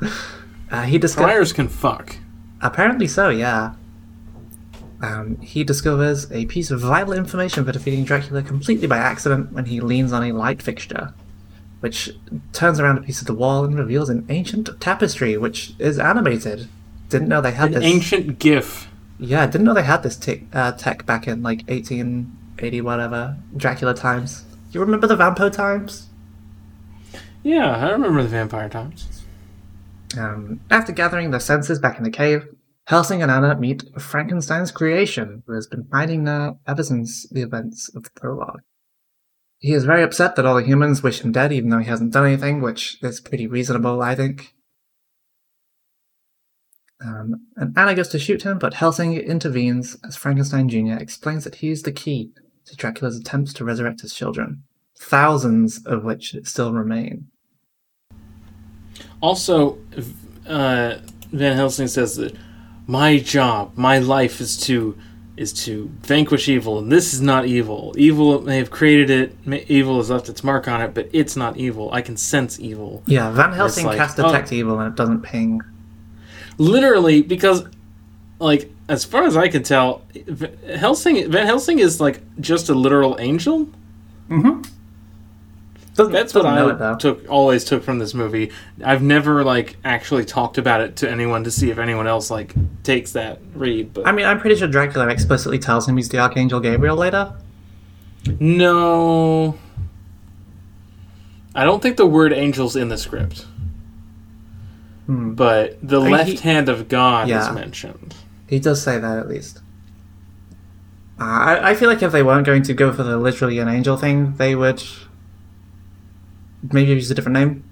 uh, 0.72 0.82
he 0.84 0.97
discovers 0.97 1.32
Friars 1.32 1.53
can 1.53 1.68
fuck. 1.68 2.18
Apparently 2.62 3.08
so, 3.08 3.30
yeah. 3.30 3.74
Um, 5.02 5.38
he 5.41 5.64
discovers 5.64 6.32
a 6.32 6.46
piece 6.46 6.72
of 6.72 6.80
vital 6.82 7.14
information 7.14 7.66
for 7.66 7.72
defeating 7.72 8.06
Dracula 8.06 8.41
completely 8.41 8.88
by 8.88 8.98
accident 8.98 9.52
when 9.52 9.66
he 9.66 9.82
leans 9.82 10.14
on 10.14 10.24
a 10.24 10.32
light 10.32 10.62
fixture, 10.62 11.14
which 11.82 12.12
turns 12.54 12.80
around 12.80 12.98
a 12.98 13.02
piece 13.02 13.20
of 13.22 13.28
the 13.28 13.34
wall 13.34 13.66
and 13.66 13.78
reveals 13.78 14.10
an 14.10 14.26
ancient 14.30 14.70
tapestry, 14.80 15.38
which 15.38 15.74
is 15.80 16.00
animated. 16.00 16.68
Didn't 17.10 17.28
know 17.28 17.41
they 17.41 17.52
had 17.52 17.68
An 17.68 17.82
this. 17.82 17.84
ancient 17.84 18.39
GIF. 18.39 18.89
Yeah, 19.20 19.46
didn't 19.46 19.64
know 19.66 19.74
they 19.74 19.84
had 19.84 20.04
this 20.04 20.16
tech, 20.16 20.41
uh, 20.54 20.72
tech 20.74 21.06
back 21.06 21.28
in 21.28 21.43
like 21.43 21.60
1880 21.68 22.82
whatever 22.82 23.38
Dracula 23.56 23.93
times. 23.93 24.43
You 24.72 24.80
remember 24.82 25.08
the 25.08 25.16
Vampo 25.16 25.50
times? 25.52 26.08
Yeah, 27.43 27.76
I 27.78 27.91
remember 27.91 28.24
the 28.24 28.28
vampire 28.30 28.68
times. 28.68 29.24
Um, 30.18 30.60
after 30.72 30.91
gathering 30.91 31.30
their 31.30 31.39
senses 31.39 31.78
back 31.78 31.98
in 32.00 32.04
the 32.04 32.10
cave, 32.10 32.48
Helsing 32.88 33.24
and 33.24 33.32
Anna 33.32 33.58
meet 33.60 33.84
Frankenstein's 34.00 34.72
creation, 34.72 35.44
who 35.48 35.54
has 35.54 35.66
been 35.66 35.88
hiding 35.92 36.24
there 36.24 36.56
ever 36.68 36.84
since 36.84 37.28
the 37.30 37.42
events 37.42 37.90
of 37.96 38.04
the 38.04 38.12
prologue. 38.12 38.62
He 39.58 39.74
is 39.74 39.86
very 39.86 40.04
upset 40.04 40.36
that 40.36 40.46
all 40.46 40.56
the 40.56 40.64
humans 40.64 41.02
wish 41.02 41.22
him 41.22 41.32
dead, 41.32 41.52
even 41.52 41.70
though 41.70 41.80
he 41.80 41.90
hasn't 41.90 42.14
done 42.14 42.28
anything, 42.28 42.62
which 42.62 42.98
is 43.02 43.20
pretty 43.20 43.48
reasonable, 43.48 44.02
I 44.02 44.14
think. 44.14 44.54
Um, 47.04 47.48
and 47.56 47.76
Anna 47.78 47.96
goes 47.96 48.08
to 48.10 48.20
shoot 48.20 48.44
him, 48.44 48.60
but 48.60 48.76
Helsing 48.76 49.14
intervenes 49.14 49.98
as 50.08 50.16
Frankenstein 50.16 50.70
Jr. 50.70 50.94
explains 50.94 51.44
that 51.44 51.56
he 51.56 51.72
is 51.72 51.82
the 51.82 51.92
key 51.92 52.32
to 52.66 52.76
Dracula's 52.76 53.18
attempts 53.18 53.54
to 53.54 53.66
resurrect 53.66 54.02
his 54.02 54.14
children, 54.14 54.64
thousands 54.98 55.84
of 55.86 56.04
which 56.04 56.36
still 56.44 56.74
remain. 56.74 57.28
Also, 59.22 59.80
uh, 60.48 60.98
Van 61.32 61.56
Helsing 61.56 61.88
says 61.88 62.16
that 62.18 62.36
my 62.88 63.18
job, 63.18 63.78
my 63.78 64.00
life 64.00 64.40
is 64.42 64.58
to 64.62 64.98
is 65.38 65.52
to 65.52 65.90
vanquish 66.02 66.48
evil, 66.48 66.80
and 66.80 66.90
this 66.90 67.14
is 67.14 67.20
not 67.20 67.46
evil. 67.46 67.94
Evil 67.98 68.42
may 68.42 68.58
have 68.58 68.72
created 68.72 69.10
it. 69.10 69.70
Evil 69.70 69.98
has 69.98 70.10
left 70.10 70.30
its 70.30 70.44
mark 70.46 70.68
on 70.68 70.82
it, 70.82 70.94
but 70.94 71.10
it's 71.12 71.36
not 71.36 71.58
evil. 71.58 71.92
I 71.92 72.02
can 72.02 72.16
sense 72.16 72.58
evil. 72.60 73.04
Yeah, 73.06 73.32
Van 73.32 73.52
Helsing 73.52 73.86
like, 73.86 73.98
casts 73.98 74.18
oh. 74.20 74.28
detect 74.28 74.54
evil 74.54 74.80
and 74.80 74.94
it 74.94 74.96
doesn't 74.96 75.24
ping. 75.24 75.62
Literally, 76.58 77.22
because, 77.22 77.68
like, 78.40 78.72
as 78.88 79.04
far 79.04 79.24
as 79.24 79.36
I 79.36 79.50
can 79.50 79.64
tell, 79.64 80.04
Helsing 80.74 81.30
Van 81.30 81.46
Helsing 81.46 81.80
is 81.80 82.00
like 82.00 82.22
just 82.40 82.70
a 82.70 82.74
literal 82.74 83.20
angel. 83.20 83.68
Mm-hmm. 84.30 84.62
Doesn't, 85.96 86.12
That's 86.12 86.34
what 86.34 86.41
doesn't 86.43 86.56
know 86.56 86.70
I 86.70 86.74
it 86.74 86.78
though. 86.80 86.96
took 86.98 87.30
always 87.30 87.64
took 87.64 87.82
from 87.82 88.00
this 88.00 88.14
movie. 88.14 88.52
I've 88.84 89.02
never 89.02 89.43
like 89.46 89.78
actually 89.86 90.26
talked 90.26 90.58
about 90.58 90.82
it 90.82 90.98
to 90.98 91.10
anyone 91.10 91.46
to 91.46 91.52
see 91.52 91.72
if 91.72 91.78
anyone 91.78 92.06
else 92.06 92.30
like 92.30 92.54
takes 92.84 93.14
that 93.14 93.39
read, 93.54 93.93
but 93.93 94.06
I 94.06 94.12
mean, 94.12 94.26
I'm 94.26 94.39
pretty 94.41 94.58
sure 94.58 94.68
Dracula 94.68 95.08
explicitly 95.08 95.58
tells 95.58 95.88
him 95.88 95.96
he's 95.96 96.10
the 96.10 96.20
Archangel 96.20 96.60
Gabriel 96.60 96.98
later. 96.98 97.34
No. 98.39 99.58
I 101.54 101.64
don't 101.64 101.82
think 101.82 101.96
the 101.96 102.06
word 102.06 102.34
angel's 102.34 102.76
in 102.76 102.89
the 102.89 102.98
script. 102.98 103.46
But 105.08 105.78
the 105.82 106.02
mean, 106.02 106.12
left 106.12 106.30
he- 106.30 106.38
hand 106.38 106.68
of 106.68 106.89
God 106.89 107.28
Yeah. 107.30 107.48
is 107.50 107.56
mentioned. 107.56 108.16
He 108.48 108.60
does 108.60 108.82
say 108.82 109.00
that 109.00 109.18
at 109.18 109.30
least. 109.30 109.60
Uh, 111.20 111.24
I, 111.24 111.70
I 111.70 111.76
feel 111.76 111.88
like 111.88 112.04
if 112.04 112.12
they 112.12 112.24
weren't 112.24 112.46
going 112.46 112.64
to 112.64 112.74
go 112.74 112.91
for 112.91 113.04
the 113.04 113.16
literally 113.18 113.60
an 113.60 113.70
angel 113.70 113.96
thing, 113.96 114.34
they 114.36 114.56
would 114.56 114.84
maybe 116.72 116.91
use 116.91 117.11
a 117.11 117.16
different 117.16 117.38
name. 117.38 117.63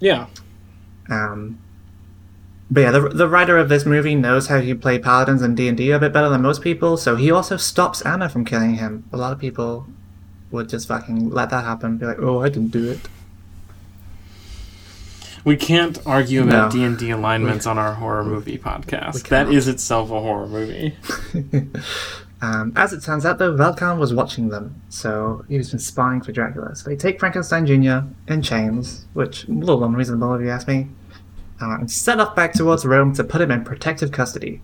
Yeah. 0.00 0.26
Um, 1.08 1.58
but 2.70 2.80
yeah, 2.80 2.90
the, 2.92 3.08
the 3.08 3.28
writer 3.28 3.58
of 3.58 3.68
this 3.68 3.84
movie 3.84 4.14
knows 4.14 4.46
how 4.46 4.56
you 4.56 4.76
play 4.76 4.98
paladins 4.98 5.42
in 5.42 5.54
D 5.54 5.68
and 5.68 5.76
D 5.76 5.90
a 5.90 5.98
bit 5.98 6.12
better 6.12 6.28
than 6.28 6.42
most 6.42 6.62
people, 6.62 6.96
so 6.96 7.16
he 7.16 7.30
also 7.30 7.56
stops 7.56 8.00
Anna 8.02 8.28
from 8.28 8.44
killing 8.44 8.74
him. 8.74 9.04
A 9.12 9.16
lot 9.16 9.32
of 9.32 9.38
people 9.38 9.86
would 10.50 10.68
just 10.68 10.86
fucking 10.88 11.30
let 11.30 11.50
that 11.50 11.64
happen, 11.64 11.96
be 11.98 12.06
like, 12.06 12.20
"Oh, 12.20 12.40
I 12.42 12.48
didn't 12.48 12.70
do 12.70 12.88
it." 12.88 13.00
We 15.44 15.56
can't 15.56 15.98
argue 16.06 16.42
about 16.42 16.70
D 16.70 16.84
and 16.84 16.98
D 16.98 17.10
alignments 17.10 17.66
on 17.66 17.78
our 17.78 17.94
horror 17.94 18.24
movie 18.24 18.58
podcast. 18.58 19.26
That 19.28 19.50
is 19.50 19.66
itself 19.68 20.10
a 20.10 20.20
horror 20.20 20.46
movie. 20.46 20.96
Um, 22.42 22.72
as 22.74 22.92
it 22.94 23.02
turns 23.02 23.26
out, 23.26 23.38
though, 23.38 23.54
Velkan 23.54 23.98
was 23.98 24.14
watching 24.14 24.48
them, 24.48 24.80
so 24.88 25.44
he 25.48 25.58
was 25.58 25.70
been 25.70 25.78
spying 25.78 26.22
for 26.22 26.32
Dracula. 26.32 26.74
So 26.74 26.88
they 26.88 26.96
take 26.96 27.20
Frankenstein 27.20 27.66
Jr. 27.66 28.06
in 28.32 28.40
chains, 28.40 29.04
which 29.12 29.46
a 29.46 29.50
little 29.52 29.84
unreasonable 29.84 30.32
if 30.34 30.40
you 30.42 30.48
ask 30.48 30.66
me, 30.66 30.88
uh, 31.60 31.76
and 31.80 31.90
set 31.90 32.18
off 32.18 32.34
back 32.34 32.54
towards 32.54 32.86
Rome 32.86 33.12
to 33.14 33.24
put 33.24 33.42
him 33.42 33.50
in 33.50 33.62
protective 33.62 34.10
custody, 34.10 34.62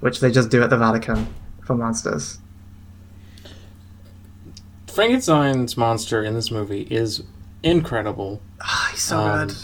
which 0.00 0.18
they 0.18 0.32
just 0.32 0.50
do 0.50 0.62
at 0.62 0.70
the 0.70 0.76
Vatican 0.76 1.28
for 1.64 1.76
monsters. 1.76 2.38
Frankenstein's 4.88 5.76
monster 5.76 6.24
in 6.24 6.34
this 6.34 6.50
movie 6.50 6.82
is 6.90 7.22
incredible. 7.62 8.40
Ah, 8.62 8.88
he's 8.92 9.02
so 9.02 9.18
Um, 9.18 9.46
good. 9.48 9.56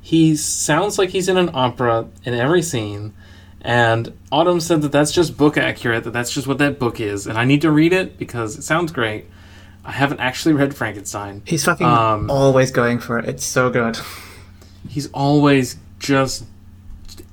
He 0.00 0.36
sounds 0.36 0.98
like 0.98 1.10
he's 1.10 1.28
in 1.28 1.36
an 1.36 1.50
opera 1.54 2.06
in 2.24 2.34
every 2.34 2.62
scene. 2.62 3.12
And 3.64 4.12
Autumn 4.30 4.60
said 4.60 4.82
that 4.82 4.92
that's 4.92 5.10
just 5.10 5.38
book 5.38 5.56
accurate, 5.56 6.04
that 6.04 6.12
that's 6.12 6.30
just 6.30 6.46
what 6.46 6.58
that 6.58 6.78
book 6.78 7.00
is. 7.00 7.26
And 7.26 7.38
I 7.38 7.44
need 7.46 7.62
to 7.62 7.70
read 7.70 7.94
it 7.94 8.18
because 8.18 8.58
it 8.58 8.62
sounds 8.62 8.92
great. 8.92 9.24
I 9.86 9.92
haven't 9.92 10.20
actually 10.20 10.52
read 10.54 10.76
Frankenstein. 10.76 11.42
He's 11.46 11.64
fucking 11.64 11.86
um, 11.86 12.30
always 12.30 12.70
going 12.70 12.98
for 12.98 13.18
it. 13.18 13.26
It's 13.26 13.44
so 13.44 13.70
good. 13.70 13.98
He's 14.88 15.10
always 15.12 15.76
just 15.98 16.44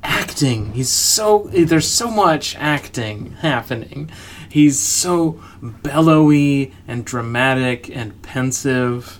acting. 0.03 0.71
He's 0.71 0.89
so 0.89 1.49
there's 1.51 1.87
so 1.87 2.09
much 2.09 2.55
acting 2.55 3.33
happening. 3.41 4.09
He's 4.49 4.79
so 4.79 5.41
bellowy 5.61 6.73
and 6.87 7.03
dramatic 7.03 7.93
and 7.93 8.21
pensive. 8.21 9.19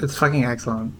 It's 0.00 0.18
fucking 0.18 0.44
excellent. 0.44 0.94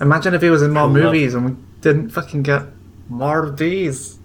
Imagine 0.00 0.32
if 0.32 0.40
he 0.40 0.48
was 0.48 0.62
in 0.62 0.72
more 0.72 0.88
movies 0.88 1.34
and 1.34 1.44
we 1.44 1.56
didn't 1.80 2.10
fucking 2.10 2.42
get 2.42 2.62
more 3.08 3.42
of 3.44 3.56
these. 3.56 4.18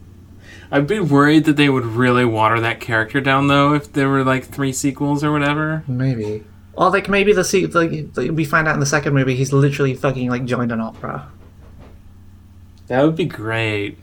I'd 0.71 0.88
be 0.88 0.99
worried 0.99 1.45
that 1.45 1.55
they 1.57 1.69
would 1.69 1.86
really 1.86 2.25
water 2.25 2.59
that 2.59 2.79
character 2.81 3.21
down 3.21 3.47
though 3.47 3.73
if 3.73 3.93
there 3.93 4.09
were 4.09 4.23
like 4.23 4.45
three 4.45 4.73
sequels 4.73 5.23
or 5.23 5.31
whatever. 5.31 5.84
Maybe. 5.88 6.43
Or 6.73 6.89
like 6.89 7.07
maybe 7.07 7.34
the 7.34 7.43
se- 7.43 7.67
like 7.67 7.91
we 8.15 8.43
find 8.45 8.67
out 8.67 8.73
in 8.73 8.79
the 8.79 8.86
second 8.86 9.13
movie 9.13 9.36
he's 9.36 9.53
literally 9.53 9.93
fucking 9.93 10.29
like 10.29 10.45
joined 10.45 10.71
an 10.71 10.81
opera. 10.81 11.29
That 12.88 13.03
would 13.03 13.15
be 13.15 13.25
great. 13.25 13.97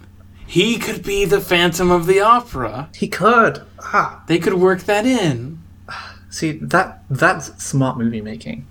he 0.47 0.78
could 0.78 1.03
be 1.03 1.24
the 1.24 1.41
Phantom 1.41 1.91
of 1.91 2.07
the 2.07 2.20
Opera. 2.20 2.89
He 2.95 3.09
could. 3.09 3.62
Ah, 3.81 4.22
They 4.26 4.39
could 4.39 4.55
work 4.55 4.83
that 4.85 5.05
in. 5.07 5.61
see 6.31 6.53
that 6.53 7.03
that's 7.11 7.62
smart 7.62 7.99
movie 7.99 8.20
making. 8.20 8.66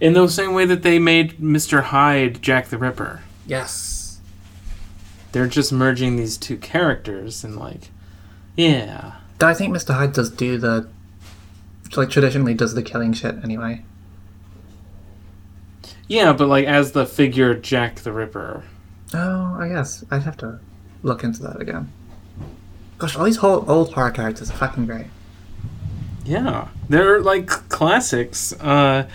In 0.00 0.12
the 0.14 0.26
same 0.28 0.52
way 0.52 0.64
that 0.66 0.82
they 0.82 0.98
made 0.98 1.38
Mr. 1.38 1.82
Hyde 1.84 2.42
Jack 2.42 2.68
the 2.68 2.76
Ripper. 2.78 3.22
Yes. 3.46 3.92
They're 5.36 5.46
just 5.46 5.70
merging 5.70 6.16
these 6.16 6.38
two 6.38 6.56
characters 6.56 7.44
and 7.44 7.56
like 7.56 7.90
yeah. 8.56 9.16
I 9.38 9.52
think 9.52 9.76
Mr. 9.76 9.92
Hyde 9.92 10.14
does 10.14 10.30
do 10.30 10.56
the 10.56 10.88
like 11.94 12.08
traditionally 12.08 12.54
does 12.54 12.72
the 12.72 12.82
killing 12.82 13.12
shit 13.12 13.34
anyway. 13.44 13.84
Yeah, 16.08 16.32
but 16.32 16.48
like 16.48 16.64
as 16.64 16.92
the 16.92 17.04
figure 17.04 17.54
Jack 17.54 17.96
the 17.96 18.14
Ripper. 18.14 18.64
Oh, 19.12 19.56
I 19.60 19.68
guess 19.68 20.06
I'd 20.10 20.22
have 20.22 20.38
to 20.38 20.58
look 21.02 21.22
into 21.22 21.42
that 21.42 21.60
again. 21.60 21.92
Gosh, 22.96 23.14
all 23.14 23.26
these 23.26 23.36
whole 23.36 23.70
old 23.70 23.92
horror 23.92 24.12
characters 24.12 24.48
are 24.50 24.54
fucking 24.54 24.86
great. 24.86 25.08
Yeah, 26.24 26.68
they're 26.88 27.20
like 27.20 27.48
classics. 27.68 28.54
Uh, 28.54 29.06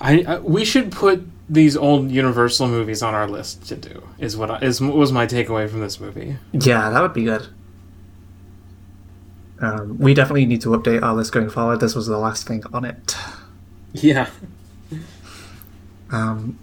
I, 0.00 0.22
I 0.22 0.38
we 0.38 0.64
should 0.64 0.92
put 0.92 1.26
these 1.52 1.76
old 1.76 2.10
Universal 2.10 2.68
movies 2.68 3.02
on 3.02 3.14
our 3.14 3.28
list 3.28 3.68
to 3.68 3.76
do. 3.76 4.02
Is 4.18 4.38
what 4.38 4.50
I, 4.50 4.58
is 4.60 4.80
was 4.80 5.12
my 5.12 5.26
takeaway 5.26 5.68
from 5.68 5.80
this 5.80 6.00
movie. 6.00 6.38
Yeah, 6.52 6.88
that 6.88 7.00
would 7.02 7.12
be 7.12 7.24
good. 7.24 7.46
Um, 9.60 9.98
we 9.98 10.14
definitely 10.14 10.46
need 10.46 10.62
to 10.62 10.70
update 10.70 11.02
our 11.02 11.14
list 11.14 11.30
going 11.32 11.50
forward. 11.50 11.80
This 11.80 11.94
was 11.94 12.06
the 12.06 12.16
last 12.16 12.48
thing 12.48 12.64
on 12.72 12.84
it. 12.86 13.14
Yeah. 13.92 14.30
Um, 16.10 16.58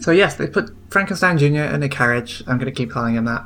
so 0.00 0.10
yes, 0.10 0.34
they 0.34 0.48
put 0.48 0.74
Frankenstein 0.90 1.38
Jr. 1.38 1.72
in 1.72 1.84
a 1.84 1.88
carriage. 1.88 2.42
I'm 2.48 2.58
going 2.58 2.66
to 2.66 2.72
keep 2.72 2.90
calling 2.90 3.14
him 3.14 3.26
that. 3.26 3.44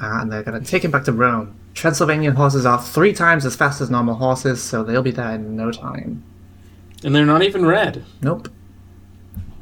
Uh, 0.00 0.20
and 0.20 0.32
they're 0.32 0.42
going 0.42 0.58
to 0.60 0.66
take 0.66 0.84
him 0.84 0.90
back 0.90 1.04
to 1.04 1.12
Rome. 1.12 1.54
Transylvanian 1.74 2.34
horses 2.36 2.64
are 2.64 2.80
three 2.82 3.12
times 3.12 3.44
as 3.44 3.54
fast 3.54 3.82
as 3.82 3.90
normal 3.90 4.14
horses, 4.14 4.62
so 4.62 4.82
they'll 4.82 5.02
be 5.02 5.10
there 5.10 5.34
in 5.34 5.56
no 5.56 5.70
time. 5.70 6.24
And 7.04 7.14
they're 7.14 7.26
not 7.26 7.42
even 7.42 7.66
red. 7.66 8.02
Nope. 8.22 8.48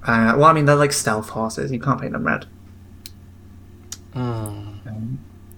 Uh, 0.05 0.35
well, 0.37 0.45
I 0.45 0.53
mean, 0.53 0.67
they're 0.67 0.77
like 0.77 0.93
stealth 0.93 1.31
horses. 1.31 1.73
You 1.73 1.81
can't 1.81 2.01
paint 2.01 2.13
them 2.13 2.27
red. 2.27 2.47
Oh. 4.15 4.65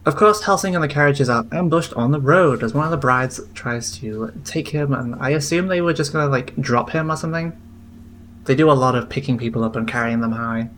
Of 0.06 0.14
course, 0.14 0.44
Helsing 0.44 0.76
and 0.76 0.84
the 0.84 0.88
carriages 0.88 1.28
are 1.28 1.44
ambushed 1.50 1.92
on 1.94 2.12
the 2.12 2.20
road 2.20 2.62
as 2.62 2.72
one 2.72 2.84
of 2.84 2.92
the 2.92 2.96
brides 2.96 3.40
tries 3.54 3.98
to 3.98 4.32
take 4.44 4.68
him, 4.68 4.92
and 4.92 5.16
I 5.16 5.30
assume 5.30 5.66
they 5.66 5.80
were 5.80 5.92
just 5.92 6.12
gonna 6.12 6.30
like 6.30 6.54
drop 6.56 6.90
him 6.90 7.10
or 7.10 7.16
something. 7.16 7.60
They 8.44 8.54
do 8.54 8.70
a 8.70 8.72
lot 8.72 8.94
of 8.94 9.08
picking 9.08 9.36
people 9.36 9.64
up 9.64 9.74
and 9.74 9.88
carrying 9.88 10.20
them 10.20 10.30
high. 10.30 10.70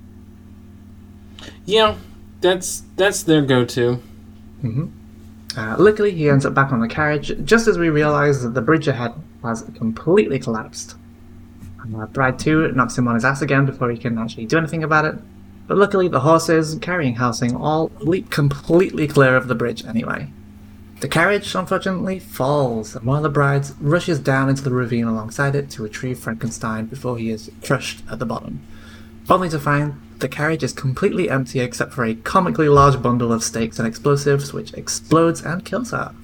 Yeah, 1.67 1.97
that's 2.41 2.85
that's 2.97 3.23
their 3.23 3.43
go-to. 3.43 4.03
Uh, 5.59 5.77
luckily, 5.79 6.13
he 6.13 6.31
ends 6.31 6.47
up 6.47 6.55
back 6.55 6.73
on 6.73 6.81
the 6.81 6.89
carriage 6.89 7.33
just 7.45 7.69
as 7.69 7.77
we 7.77 7.91
realize 7.91 8.43
that 8.43 8.55
the 8.55 8.63
bridge 8.63 8.89
ahead 8.89 9.13
has 9.43 9.63
completely 9.75 10.39
collapsed. 10.39 10.95
Uh, 11.95 12.07
Bride 12.07 12.39
2 12.39 12.73
knocks 12.73 12.97
him 12.99 13.09
on 13.09 13.15
his 13.15 13.25
ass 13.25 13.43
again 13.43 13.67
before 13.67 13.91
he 13.91 13.99
can 13.99 14.19
actually 14.19 14.47
do 14.47 14.59
anything 14.59 14.85
about 14.85 15.05
it. 15.05 15.17
But 15.67 15.79
luckily, 15.79 16.09
the 16.09 16.21
horses 16.21 16.79
carrying 16.81 17.17
Helsing 17.17 17.55
all 17.55 17.91
leap 18.01 18.31
completely 18.31 19.07
clear 19.07 19.37
of 19.37 19.49
the 19.49 19.55
bridge 19.55 19.85
anyway. 19.85 20.31
The 21.01 21.09
carriage, 21.09 21.55
unfortunately, 21.55 22.19
falls, 22.19 22.97
and 22.97 23.05
one 23.05 23.19
of 23.19 23.23
the 23.23 23.29
brides 23.29 23.75
rushes 23.81 24.19
down 24.19 24.49
into 24.49 24.63
the 24.63 24.73
ravine 24.73 25.05
alongside 25.05 25.55
it 25.55 25.71
to 25.71 25.83
retrieve 25.83 26.19
Frankenstein 26.19 26.87
before 26.87 27.19
he 27.19 27.31
is 27.31 27.51
crushed 27.63 28.03
at 28.11 28.19
the 28.19 28.27
bottom. 28.27 28.61
Only 29.31 29.49
to 29.51 29.61
find 29.61 30.01
the 30.19 30.29
carriage 30.29 30.65
is 30.65 30.73
completely 30.73 31.31
empty 31.31 31.61
except 31.61 31.93
for 31.93 32.05
a 32.05 32.15
comically 32.15 32.69
large 32.69 33.01
bundle 33.01 33.33
of 33.33 33.45
stakes 33.45 33.79
and 33.79 33.87
explosives, 33.87 34.53
which 34.53 34.73
explodes 34.75 35.43
and 35.43 35.65
kills 35.65 35.93
her. 35.93 36.15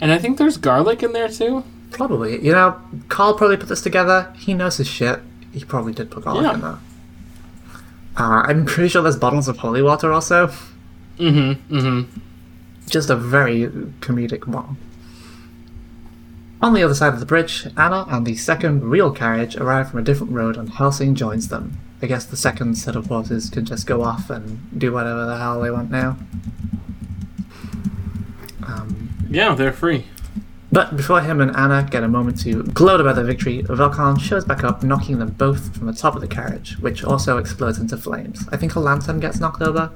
And 0.00 0.12
I 0.12 0.18
think 0.18 0.38
there's 0.38 0.58
garlic 0.58 1.02
in 1.02 1.12
there 1.12 1.28
too. 1.28 1.64
Probably. 1.90 2.44
You 2.44 2.52
know, 2.52 2.80
Carl 3.08 3.34
probably 3.34 3.56
put 3.56 3.68
this 3.68 3.80
together. 3.80 4.32
He 4.36 4.54
knows 4.54 4.76
his 4.76 4.86
shit. 4.86 5.20
He 5.52 5.64
probably 5.64 5.92
did 5.92 6.10
put 6.10 6.24
garlic 6.24 6.44
Yeah. 6.44 6.54
in 6.54 6.60
there. 6.60 6.78
Uh, 8.16 8.42
I'm 8.46 8.64
pretty 8.66 8.88
sure 8.88 9.02
there's 9.02 9.16
bottles 9.16 9.48
of 9.48 9.58
holy 9.58 9.80
water 9.82 10.12
also. 10.12 10.48
Mm-hmm. 11.18 11.74
Mm-hmm. 11.76 12.20
Just 12.88 13.10
a 13.10 13.16
very 13.16 13.66
comedic 14.00 14.46
one. 14.46 14.76
On 16.60 16.74
the 16.74 16.82
other 16.82 16.94
side 16.94 17.14
of 17.14 17.20
the 17.20 17.26
bridge, 17.26 17.66
Anna 17.76 18.04
and 18.08 18.26
the 18.26 18.34
second 18.34 18.82
real 18.84 19.12
carriage 19.12 19.56
arrive 19.56 19.90
from 19.90 20.00
a 20.00 20.02
different 20.02 20.32
road 20.32 20.56
and 20.56 20.68
Helsing 20.70 21.14
joins 21.14 21.48
them. 21.48 21.78
I 22.02 22.06
guess 22.06 22.24
the 22.24 22.36
second 22.36 22.76
set 22.76 22.96
of 22.96 23.06
horses 23.06 23.50
can 23.50 23.64
just 23.64 23.86
go 23.86 24.02
off 24.02 24.30
and 24.30 24.58
do 24.76 24.92
whatever 24.92 25.24
the 25.24 25.36
hell 25.38 25.60
they 25.60 25.70
want 25.70 25.90
now. 25.90 26.16
Um, 28.64 29.10
Yeah, 29.30 29.54
they're 29.54 29.72
free. 29.72 30.06
But 30.70 30.96
before 30.96 31.22
him 31.22 31.40
and 31.40 31.56
Anna 31.56 31.86
get 31.90 32.02
a 32.02 32.08
moment 32.08 32.40
to 32.42 32.62
gloat 32.62 33.00
about 33.00 33.16
their 33.16 33.24
victory, 33.24 33.62
Velkan 33.62 34.20
shows 34.20 34.44
back 34.44 34.64
up, 34.64 34.82
knocking 34.82 35.18
them 35.18 35.30
both 35.30 35.74
from 35.74 35.86
the 35.86 35.94
top 35.94 36.14
of 36.14 36.20
the 36.20 36.28
carriage, 36.28 36.78
which 36.78 37.02
also 37.02 37.38
explodes 37.38 37.78
into 37.78 37.96
flames. 37.96 38.46
I 38.52 38.58
think 38.58 38.74
a 38.74 38.80
lantern 38.80 39.18
gets 39.18 39.40
knocked 39.40 39.62
over. 39.62 39.90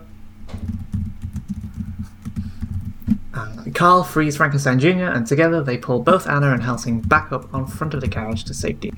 Uh, 3.34 3.64
Carl 3.74 4.02
frees 4.02 4.38
Frankenstein 4.38 4.78
Jr., 4.78 5.04
and 5.04 5.26
together 5.26 5.62
they 5.62 5.76
pull 5.76 6.00
both 6.00 6.26
Anna 6.26 6.52
and 6.52 6.62
Helsing 6.62 7.00
back 7.00 7.32
up 7.32 7.52
on 7.52 7.66
front 7.66 7.92
of 7.92 8.00
the 8.00 8.08
carriage 8.08 8.44
to 8.44 8.54
safety. 8.54 8.94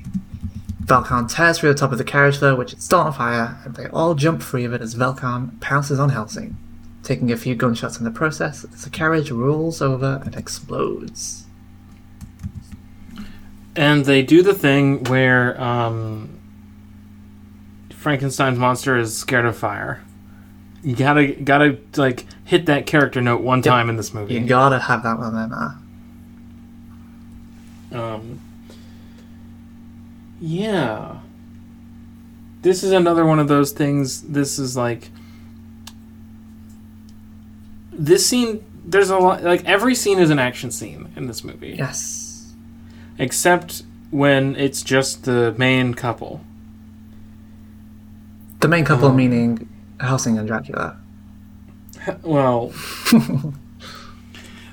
Velkan 0.85 1.29
tears 1.29 1.59
through 1.59 1.73
the 1.73 1.79
top 1.79 1.91
of 1.91 1.97
the 1.97 2.03
carriage, 2.05 2.39
though, 2.39 2.55
which 2.55 2.71
is 2.73 2.83
still 2.83 2.99
on 2.99 3.11
fire, 3.11 3.57
and 3.65 3.75
they 3.75 3.87
all 3.87 4.13
jump 4.15 4.41
free 4.41 4.63
of 4.63 4.73
it 4.73 4.81
as 4.81 4.95
Velkan 4.95 5.59
pounces 5.59 5.99
on 5.99 6.09
Helsing, 6.09 6.55
taking 7.03 7.33
a 7.33 7.37
few 7.37 7.53
gunshots 7.55 7.97
in 7.97 8.05
the 8.05 8.11
process 8.11 8.61
the 8.61 8.89
carriage 8.89 9.29
rolls 9.29 9.81
over 9.81 10.21
and 10.23 10.35
explodes. 10.35 11.44
And 13.75 14.05
they 14.05 14.21
do 14.21 14.41
the 14.41 14.53
thing 14.53 15.03
where 15.05 15.59
um, 15.61 16.39
Frankenstein's 17.91 18.57
monster 18.57 18.97
is 18.97 19.15
scared 19.17 19.45
of 19.45 19.57
fire. 19.57 20.01
You 20.83 20.95
gotta 20.95 21.27
gotta 21.27 21.77
like 21.97 22.25
hit 22.43 22.67
that 22.67 22.85
character 22.85 23.19
note 23.21 23.41
one 23.41 23.61
time 23.61 23.89
in 23.89 23.97
this 23.97 24.13
movie. 24.13 24.35
You 24.35 24.45
gotta 24.45 24.79
have 24.79 25.03
that 25.03 25.17
one 25.17 25.33
then. 25.35 25.51
Uh, 25.51 25.75
Um, 27.91 28.39
yeah. 30.39 31.17
This 32.61 32.83
is 32.83 32.91
another 32.91 33.25
one 33.25 33.39
of 33.39 33.47
those 33.47 33.71
things. 33.71 34.21
This 34.21 34.59
is 34.59 34.77
like. 34.77 35.09
This 37.91 38.25
scene, 38.25 38.63
there's 38.83 39.09
a 39.09 39.17
lot. 39.17 39.43
Like, 39.43 39.63
every 39.65 39.95
scene 39.95 40.19
is 40.19 40.29
an 40.29 40.37
action 40.39 40.69
scene 40.71 41.11
in 41.15 41.27
this 41.27 41.43
movie. 41.43 41.75
yes. 41.77 42.21
Except 43.17 43.83
when 44.11 44.55
it's 44.55 44.81
just 44.81 45.23
the 45.23 45.53
main 45.57 45.93
couple. 45.93 46.41
The 48.61 48.67
main 48.67 48.85
couple 48.85 49.09
Oh. 49.09 49.13
meaning 49.13 49.67
Helsing 49.99 50.37
and 50.37 50.47
Dracula. 50.47 50.97
Well. 52.23 52.71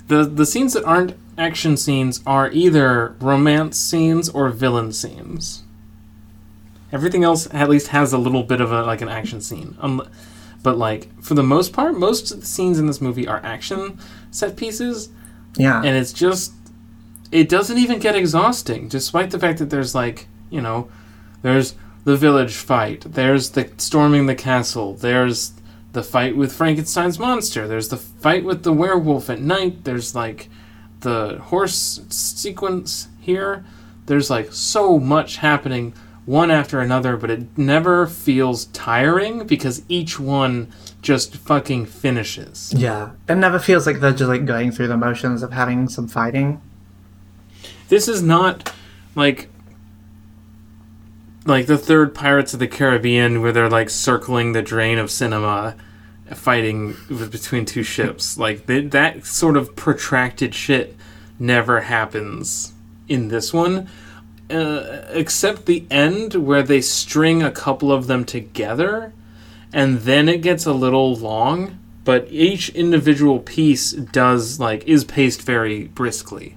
the, 0.08 0.24
the 0.24 0.44
scenes 0.46 0.74
that 0.74 0.84
aren't 0.84 1.14
action 1.38 1.76
scenes 1.76 2.20
are 2.26 2.50
either 2.50 3.16
romance 3.20 3.78
scenes 3.78 4.28
or 4.28 4.50
villain 4.50 4.92
scenes. 4.92 5.62
Everything 6.92 7.24
else 7.24 7.48
at 7.54 7.70
least 7.70 7.88
has 7.88 8.12
a 8.12 8.18
little 8.18 8.42
bit 8.42 8.60
of 8.60 8.70
a 8.70 8.82
like 8.82 9.00
an 9.00 9.08
action 9.08 9.40
scene. 9.40 9.76
Um, 9.80 10.06
but 10.62 10.76
like 10.76 11.08
for 11.22 11.32
the 11.34 11.42
most 11.42 11.72
part, 11.72 11.96
most 11.96 12.30
of 12.30 12.40
the 12.40 12.46
scenes 12.46 12.78
in 12.78 12.86
this 12.86 13.00
movie 13.00 13.26
are 13.26 13.40
action 13.42 13.98
set 14.30 14.56
pieces, 14.56 15.08
Yeah. 15.56 15.78
and 15.78 15.96
it's 15.96 16.12
just 16.12 16.52
it 17.32 17.48
doesn't 17.48 17.78
even 17.78 17.98
get 17.98 18.14
exhausting, 18.14 18.86
despite 18.88 19.30
the 19.30 19.38
fact 19.38 19.58
that 19.58 19.70
there's 19.70 19.94
like 19.94 20.28
you 20.50 20.60
know, 20.60 20.88
there's 21.42 21.74
the 22.04 22.16
village 22.16 22.54
fight, 22.54 23.04
there's 23.06 23.50
the 23.50 23.70
storming 23.78 24.26
the 24.26 24.34
castle, 24.34 24.94
there's 24.94 25.52
the 25.92 26.02
fight 26.02 26.36
with 26.36 26.52
Frankenstein's 26.52 27.18
monster, 27.18 27.66
there's 27.66 27.88
the 27.88 27.96
fight 27.96 28.44
with 28.44 28.62
the 28.62 28.72
werewolf 28.72 29.28
at 29.30 29.40
night, 29.40 29.84
there's 29.84 30.14
like 30.14 30.48
the 31.00 31.38
horse 31.38 32.00
sequence 32.08 33.08
here. 33.20 33.64
There's 34.06 34.30
like 34.30 34.52
so 34.52 34.98
much 34.98 35.36
happening 35.36 35.94
one 36.24 36.50
after 36.50 36.80
another, 36.80 37.16
but 37.16 37.30
it 37.30 37.58
never 37.58 38.06
feels 38.06 38.66
tiring 38.66 39.46
because 39.46 39.82
each 39.88 40.18
one 40.20 40.72
just 41.00 41.36
fucking 41.36 41.86
finishes. 41.86 42.72
yeah. 42.76 43.10
It 43.28 43.36
never 43.36 43.58
feels 43.58 43.86
like 43.86 44.00
they're 44.00 44.12
just 44.12 44.28
like 44.28 44.44
going 44.44 44.70
through 44.70 44.88
the 44.88 44.96
motions 44.96 45.42
of 45.42 45.52
having 45.52 45.88
some 45.88 46.08
fighting. 46.08 46.60
This 47.92 48.08
is 48.08 48.22
not 48.22 48.72
like 49.14 49.50
like 51.44 51.66
the 51.66 51.76
third 51.76 52.14
Pirates 52.14 52.54
of 52.54 52.58
the 52.58 52.66
Caribbean 52.66 53.42
where 53.42 53.52
they're 53.52 53.68
like 53.68 53.90
circling 53.90 54.54
the 54.54 54.62
drain 54.62 54.96
of 54.96 55.10
cinema 55.10 55.76
fighting 56.32 56.96
between 57.10 57.66
two 57.66 57.82
ships. 57.82 58.38
Like 58.38 58.66
th- 58.66 58.92
that 58.92 59.26
sort 59.26 59.58
of 59.58 59.76
protracted 59.76 60.54
shit 60.54 60.96
never 61.38 61.82
happens 61.82 62.72
in 63.08 63.28
this 63.28 63.52
one. 63.52 63.88
Uh, 64.48 65.02
except 65.10 65.66
the 65.66 65.84
end 65.90 66.32
where 66.32 66.62
they 66.62 66.80
string 66.80 67.42
a 67.42 67.50
couple 67.50 67.92
of 67.92 68.06
them 68.06 68.24
together 68.24 69.12
and 69.70 69.98
then 69.98 70.30
it 70.30 70.40
gets 70.40 70.64
a 70.64 70.72
little 70.72 71.14
long 71.14 71.78
but 72.04 72.26
each 72.30 72.70
individual 72.70 73.38
piece 73.38 73.92
does 73.92 74.58
like 74.58 74.82
is 74.88 75.04
paced 75.04 75.42
very 75.42 75.88
briskly. 75.88 76.56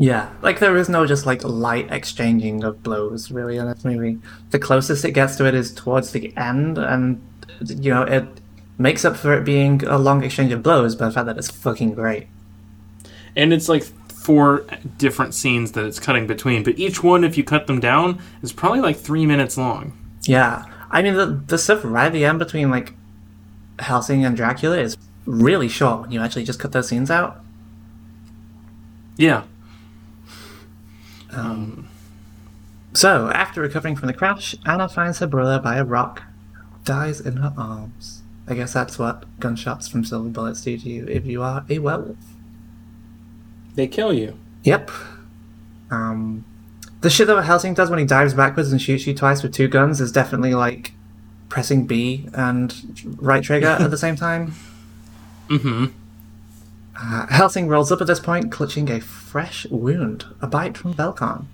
Yeah, 0.00 0.30
like 0.40 0.60
there 0.60 0.78
is 0.78 0.88
no 0.88 1.06
just 1.06 1.26
like 1.26 1.44
light 1.44 1.92
exchanging 1.92 2.64
of 2.64 2.82
blows 2.82 3.30
really 3.30 3.58
in 3.58 3.66
this 3.66 3.84
movie. 3.84 4.18
The 4.48 4.58
closest 4.58 5.04
it 5.04 5.10
gets 5.10 5.36
to 5.36 5.44
it 5.44 5.54
is 5.54 5.74
towards 5.74 6.12
the 6.12 6.34
end, 6.38 6.78
and 6.78 7.20
you 7.60 7.92
know 7.92 8.04
it 8.04 8.24
makes 8.78 9.04
up 9.04 9.14
for 9.14 9.34
it 9.34 9.44
being 9.44 9.84
a 9.84 9.98
long 9.98 10.24
exchange 10.24 10.52
of 10.52 10.62
blows 10.62 10.94
by 10.96 11.04
the 11.04 11.12
fact 11.12 11.26
that 11.26 11.36
it's 11.36 11.50
fucking 11.50 11.92
great. 11.92 12.28
And 13.36 13.52
it's 13.52 13.68
like 13.68 13.82
four 14.10 14.64
different 14.96 15.34
scenes 15.34 15.72
that 15.72 15.84
it's 15.84 16.00
cutting 16.00 16.26
between, 16.26 16.62
but 16.62 16.78
each 16.78 17.02
one, 17.02 17.22
if 17.22 17.36
you 17.36 17.44
cut 17.44 17.66
them 17.66 17.78
down, 17.78 18.22
is 18.42 18.54
probably 18.54 18.80
like 18.80 18.96
three 18.96 19.26
minutes 19.26 19.58
long. 19.58 19.92
Yeah, 20.22 20.64
I 20.90 21.02
mean 21.02 21.12
the 21.12 21.26
the 21.26 21.58
stuff 21.58 21.80
right 21.84 22.06
at 22.06 22.14
the 22.14 22.24
end 22.24 22.38
between 22.38 22.70
like 22.70 22.94
Helsing 23.78 24.24
and 24.24 24.34
Dracula 24.34 24.78
is 24.78 24.96
really 25.26 25.68
short 25.68 26.00
when 26.00 26.10
you 26.10 26.22
actually 26.22 26.44
just 26.44 26.58
cut 26.58 26.72
those 26.72 26.88
scenes 26.88 27.10
out. 27.10 27.44
Yeah. 29.18 29.42
So, 32.92 33.30
after 33.30 33.60
recovering 33.60 33.96
from 33.96 34.08
the 34.08 34.14
crash, 34.14 34.56
Anna 34.66 34.88
finds 34.88 35.20
her 35.20 35.26
brother 35.26 35.60
by 35.62 35.76
a 35.76 35.84
rock, 35.84 36.22
dies 36.84 37.20
in 37.20 37.36
her 37.36 37.54
arms. 37.56 38.22
I 38.48 38.54
guess 38.54 38.72
that's 38.72 38.98
what 38.98 39.24
gunshots 39.38 39.86
from 39.86 40.04
silver 40.04 40.28
bullets 40.28 40.62
do 40.62 40.76
to 40.76 40.88
you 40.88 41.06
if 41.06 41.24
you 41.24 41.40
are 41.42 41.64
a 41.68 41.78
werewolf. 41.78 42.16
They 43.76 43.86
kill 43.86 44.12
you. 44.12 44.36
Yep. 44.64 44.90
Um, 45.90 46.44
the 47.00 47.10
shit 47.10 47.28
that 47.28 47.42
Helsing 47.42 47.74
does 47.74 47.90
when 47.90 48.00
he 48.00 48.04
dives 48.04 48.34
backwards 48.34 48.72
and 48.72 48.82
shoots 48.82 49.06
you 49.06 49.14
twice 49.14 49.42
with 49.42 49.54
two 49.54 49.68
guns 49.68 50.00
is 50.00 50.10
definitely 50.10 50.54
like 50.54 50.92
pressing 51.48 51.86
B 51.86 52.28
and 52.34 52.74
right 53.20 53.42
trigger 53.42 53.68
at 53.68 53.90
the 53.90 53.98
same 53.98 54.16
time. 54.16 54.54
Mm-hmm. 55.50 55.86
Uh, 56.98 57.26
Helsing 57.28 57.68
rolls 57.68 57.90
up 57.92 58.00
at 58.00 58.06
this 58.06 58.20
point, 58.20 58.50
clutching 58.50 58.90
a 58.90 59.00
fresh 59.00 59.66
wound, 59.66 60.24
a 60.40 60.46
bite 60.46 60.76
from 60.76 60.94
Velkan. 60.94 61.46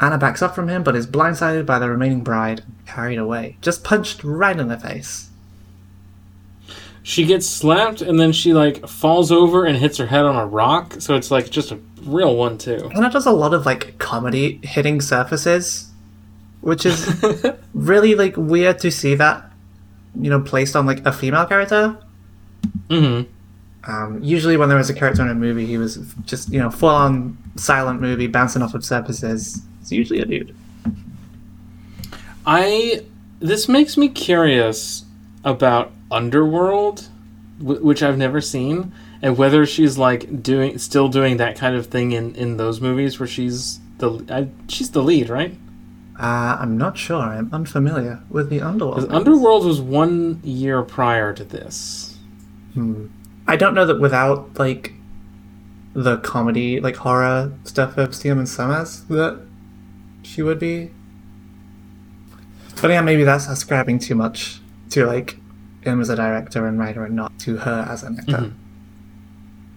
Anna 0.00 0.18
backs 0.18 0.42
up 0.42 0.54
from 0.54 0.68
him, 0.68 0.82
but 0.82 0.96
is 0.96 1.06
blindsided 1.06 1.66
by 1.66 1.78
the 1.78 1.88
remaining 1.88 2.22
bride 2.22 2.60
and 2.60 2.86
carried 2.86 3.18
away. 3.18 3.56
Just 3.60 3.84
punched 3.84 4.22
right 4.24 4.58
in 4.58 4.68
the 4.68 4.78
face. 4.78 5.30
She 7.02 7.26
gets 7.26 7.46
slapped 7.46 8.00
and 8.00 8.18
then 8.18 8.32
she 8.32 8.54
like 8.54 8.88
falls 8.88 9.30
over 9.30 9.66
and 9.66 9.76
hits 9.76 9.98
her 9.98 10.06
head 10.06 10.24
on 10.24 10.36
a 10.36 10.46
rock, 10.46 10.96
so 11.00 11.14
it's 11.14 11.30
like 11.30 11.50
just 11.50 11.70
a 11.70 11.78
real 12.02 12.34
one 12.34 12.58
too. 12.58 12.90
Anna 12.94 13.10
does 13.10 13.26
a 13.26 13.30
lot 13.30 13.52
of 13.54 13.66
like 13.66 13.98
comedy 13.98 14.58
hitting 14.62 15.00
surfaces, 15.00 15.90
which 16.62 16.86
is 16.86 17.22
really 17.74 18.14
like 18.14 18.36
weird 18.36 18.78
to 18.80 18.90
see 18.90 19.14
that, 19.16 19.50
you 20.18 20.30
know, 20.30 20.40
placed 20.40 20.74
on 20.74 20.86
like 20.86 21.04
a 21.04 21.12
female 21.12 21.44
character. 21.44 21.98
Mm-hmm. 22.88 23.30
Um, 23.86 24.22
usually, 24.22 24.56
when 24.56 24.68
there 24.68 24.78
was 24.78 24.88
a 24.90 24.94
character 24.94 25.22
in 25.22 25.28
a 25.28 25.34
movie, 25.34 25.66
he 25.66 25.76
was 25.76 25.96
just 26.24 26.50
you 26.50 26.58
know 26.58 26.70
full 26.70 26.88
on 26.88 27.36
silent 27.56 28.00
movie 28.00 28.26
bouncing 28.26 28.62
off 28.62 28.74
of 28.74 28.84
surfaces. 28.84 29.62
It's 29.80 29.92
usually 29.92 30.20
a 30.20 30.24
dude. 30.24 30.54
I 32.46 33.04
this 33.40 33.68
makes 33.68 33.96
me 33.96 34.08
curious 34.08 35.04
about 35.44 35.92
Underworld, 36.10 37.08
w- 37.58 37.82
which 37.84 38.02
I've 38.02 38.16
never 38.18 38.40
seen, 38.40 38.92
and 39.20 39.36
whether 39.36 39.66
she's 39.66 39.98
like 39.98 40.42
doing 40.42 40.78
still 40.78 41.08
doing 41.08 41.36
that 41.38 41.56
kind 41.56 41.76
of 41.76 41.86
thing 41.86 42.12
in 42.12 42.34
in 42.36 42.56
those 42.56 42.80
movies 42.80 43.18
where 43.20 43.26
she's 43.26 43.80
the 43.98 44.24
I, 44.30 44.48
she's 44.68 44.90
the 44.90 45.02
lead, 45.02 45.28
right? 45.28 45.54
Uh, 46.18 46.56
I'm 46.60 46.78
not 46.78 46.96
sure. 46.96 47.16
I'm 47.20 47.50
unfamiliar 47.52 48.22
with 48.30 48.48
the 48.48 48.60
Underworld. 48.60 49.10
Underworld 49.12 49.66
was 49.66 49.80
one 49.80 50.40
year 50.44 50.82
prior 50.82 51.32
to 51.32 51.42
this. 51.44 52.16
Hmm. 52.74 53.06
I 53.46 53.56
don't 53.56 53.74
know 53.74 53.86
that 53.86 54.00
without 54.00 54.58
like 54.58 54.94
the 55.94 56.16
comedy, 56.18 56.80
like 56.80 56.96
horror 56.96 57.52
stuff 57.64 57.96
of 57.98 58.14
Stephen 58.14 58.46
Sommers, 58.46 59.06
that 59.08 59.40
she 60.22 60.42
would 60.42 60.58
be. 60.58 60.90
But 62.80 62.90
yeah, 62.90 63.00
maybe 63.00 63.24
that's 63.24 63.46
ascribing 63.48 63.98
too 64.00 64.14
much 64.14 64.60
to 64.90 65.06
like 65.06 65.36
him 65.82 66.00
as 66.00 66.08
a 66.08 66.16
director 66.16 66.66
and 66.66 66.78
writer, 66.78 67.04
and 67.04 67.14
not 67.14 67.38
to 67.40 67.58
her 67.58 67.86
as 67.88 68.02
an 68.02 68.18
actor. 68.18 68.32
Mhm. 68.32 68.52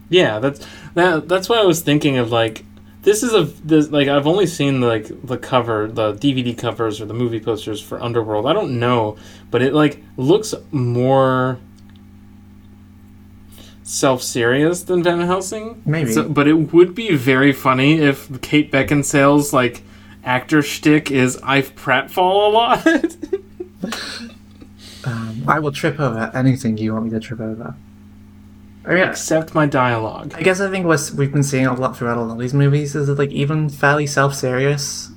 Yeah, 0.09 0.39
that's 0.39 0.65
that. 0.95 1.28
That's 1.28 1.49
why 1.49 1.57
I 1.57 1.65
was 1.65 1.82
thinking 1.82 2.18
of 2.18 2.32
like 2.32 2.63
this 3.03 3.24
is 3.24 3.34
a 3.34 3.43
this 3.63 3.89
like 3.91 4.07
I've 4.07 4.26
only 4.28 4.47
seen 4.47 4.82
like 4.82 5.07
the 5.24 5.38
cover, 5.38 5.88
the 5.88 6.13
DVD 6.13 6.57
covers 6.57 6.99
or 7.01 7.05
the 7.05 7.13
movie 7.13 7.39
posters 7.39 7.82
for 7.82 8.01
Underworld. 8.01 8.45
I 8.45 8.53
don't 8.53 8.80
know, 8.80 9.18
but 9.51 9.61
it 9.61 9.74
like 9.74 10.01
looks 10.15 10.53
more 10.72 11.59
self-serious 13.88 14.84
than 14.84 15.02
Van 15.02 15.22
Helsing. 15.22 15.82
Maybe. 15.86 16.12
So, 16.12 16.28
but 16.28 16.48
it 16.48 16.74
would 16.74 16.94
be 16.94 17.16
very 17.16 17.54
funny 17.54 18.00
if 18.00 18.42
Kate 18.42 18.72
Beckinsale's 18.72 19.54
like 19.54 19.82
actor 20.24 20.62
shtick 20.62 21.10
is 21.10 21.38
I've 21.42 21.74
pratfall 21.76 22.48
a 22.48 22.50
lot. 22.50 23.18
Um, 25.06 25.46
I 25.48 25.60
will 25.60 25.72
trip 25.72 26.02
over 26.02 26.30
anything 26.34 26.78
you 26.78 26.92
want 26.92 27.06
me 27.06 27.12
to 27.12 27.20
trip 27.22 27.40
over. 27.40 27.76
I 28.84 28.94
mean, 28.94 29.08
Except 29.08 29.56
my 29.56 29.66
dialogue. 29.66 30.34
I 30.36 30.42
guess 30.42 30.60
I 30.60 30.70
think 30.70 30.86
what 30.86 31.12
we've 31.16 31.32
been 31.32 31.44
seeing 31.44 31.66
a 31.66 31.74
lot 31.74 31.96
throughout 31.96 32.18
a 32.18 32.22
lot 32.22 32.34
of 32.34 32.40
these 32.40 32.54
movies 32.54 32.94
is 32.94 33.08
that 33.08 33.18
like 33.18 33.32
even 33.32 33.70
fairly 33.70 34.06
self-serious 34.06 35.12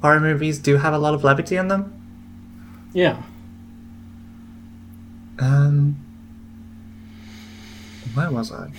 horror 0.00 0.20
movies 0.20 0.58
do 0.58 0.76
have 0.76 0.94
a 0.94 0.98
lot 0.98 1.12
of 1.12 1.24
levity 1.24 1.56
in 1.56 1.68
them. 1.68 1.92
Yeah. 2.94 3.22
Um, 5.38 6.03
where 8.14 8.30
was 8.30 8.52
I? 8.52 8.70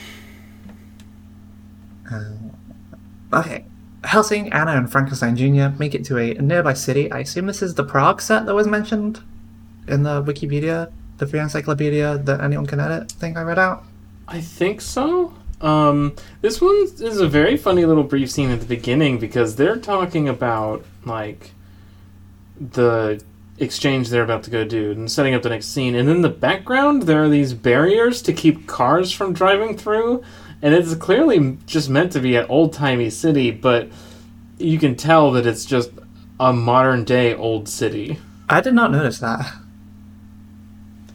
Uh, 2.12 3.40
okay, 3.40 3.66
Helsing, 4.04 4.52
Anna, 4.54 4.72
and 4.72 4.92
Frankenstein 4.92 5.36
Jr. 5.36 5.78
make 5.80 5.96
it 5.96 6.06
to 6.06 6.18
a 6.18 6.34
nearby 6.36 6.74
city. 6.74 7.12
I 7.12 7.20
assume 7.20 7.48
this 7.48 7.62
is 7.62 7.76
the 7.76 7.84
Prague 7.84 8.22
set 8.22 8.46
that 8.46 8.54
was 8.54 8.68
mentioned 8.68 9.22
in 9.88 10.04
the 10.04 10.24
Wikipedia, 10.24 10.92
the 11.18 11.28
free 11.28 11.40
encyclopedia 11.40 12.18
that 12.20 12.42
anyone 12.42 12.66
can 12.66 12.80
edit 12.80 13.12
thing 13.12 13.38
I 13.38 13.42
read 13.42 13.60
out. 13.60 13.84
I 14.28 14.42
think 14.42 14.82
so. 14.82 15.34
Um, 15.62 16.16
this 16.42 16.62
one 16.62 16.76
is 16.76 17.20
a 17.20 17.28
very 17.28 17.58
funny 17.58 17.86
little 17.86 18.04
brief 18.04 18.30
scene 18.30 18.52
at 18.52 18.60
the 18.60 18.66
beginning 18.66 19.20
because 19.20 19.56
they're 19.56 19.78
talking 19.78 20.28
about 20.28 20.86
like 21.06 21.52
the 22.60 23.24
exchange 23.58 24.10
they're 24.10 24.24
about 24.24 24.44
to 24.44 24.50
go 24.52 24.66
do 24.66 24.92
and 24.92 25.10
setting 25.12 25.34
up 25.34 25.42
the 25.42 25.50
next 25.50 25.68
scene. 25.68 25.96
And 25.96 26.10
in 26.10 26.22
the 26.22 26.30
background, 26.30 27.04
there 27.04 27.24
are 27.24 27.30
these 27.30 27.54
barriers 27.54 28.22
to 28.24 28.34
keep 28.34 28.68
cars 28.68 29.12
from 29.12 29.34
driving 29.34 29.78
through, 29.78 30.24
and 30.62 30.74
it's 30.74 30.94
clearly 30.96 31.58
just 31.66 31.90
meant 31.90 32.12
to 32.14 32.20
be 32.20 32.36
an 32.36 32.46
old 32.50 32.74
timey 32.74 33.10
city, 33.10 33.52
but 33.52 33.90
you 34.58 34.78
can 34.80 34.96
tell 34.96 35.32
that 35.32 35.46
it's 35.46 35.66
just 35.66 35.92
a 36.40 36.52
modern 36.52 37.04
day 37.06 37.34
old 37.34 37.70
city. 37.70 38.20
I 38.50 38.62
did 38.62 38.74
not 38.74 38.92
notice 38.92 39.20
that. 39.20 39.54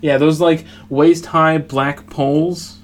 Yeah, 0.01 0.17
those 0.17 0.41
like 0.41 0.65
waist 0.89 1.27
high 1.27 1.59
black 1.59 2.09
poles. 2.09 2.79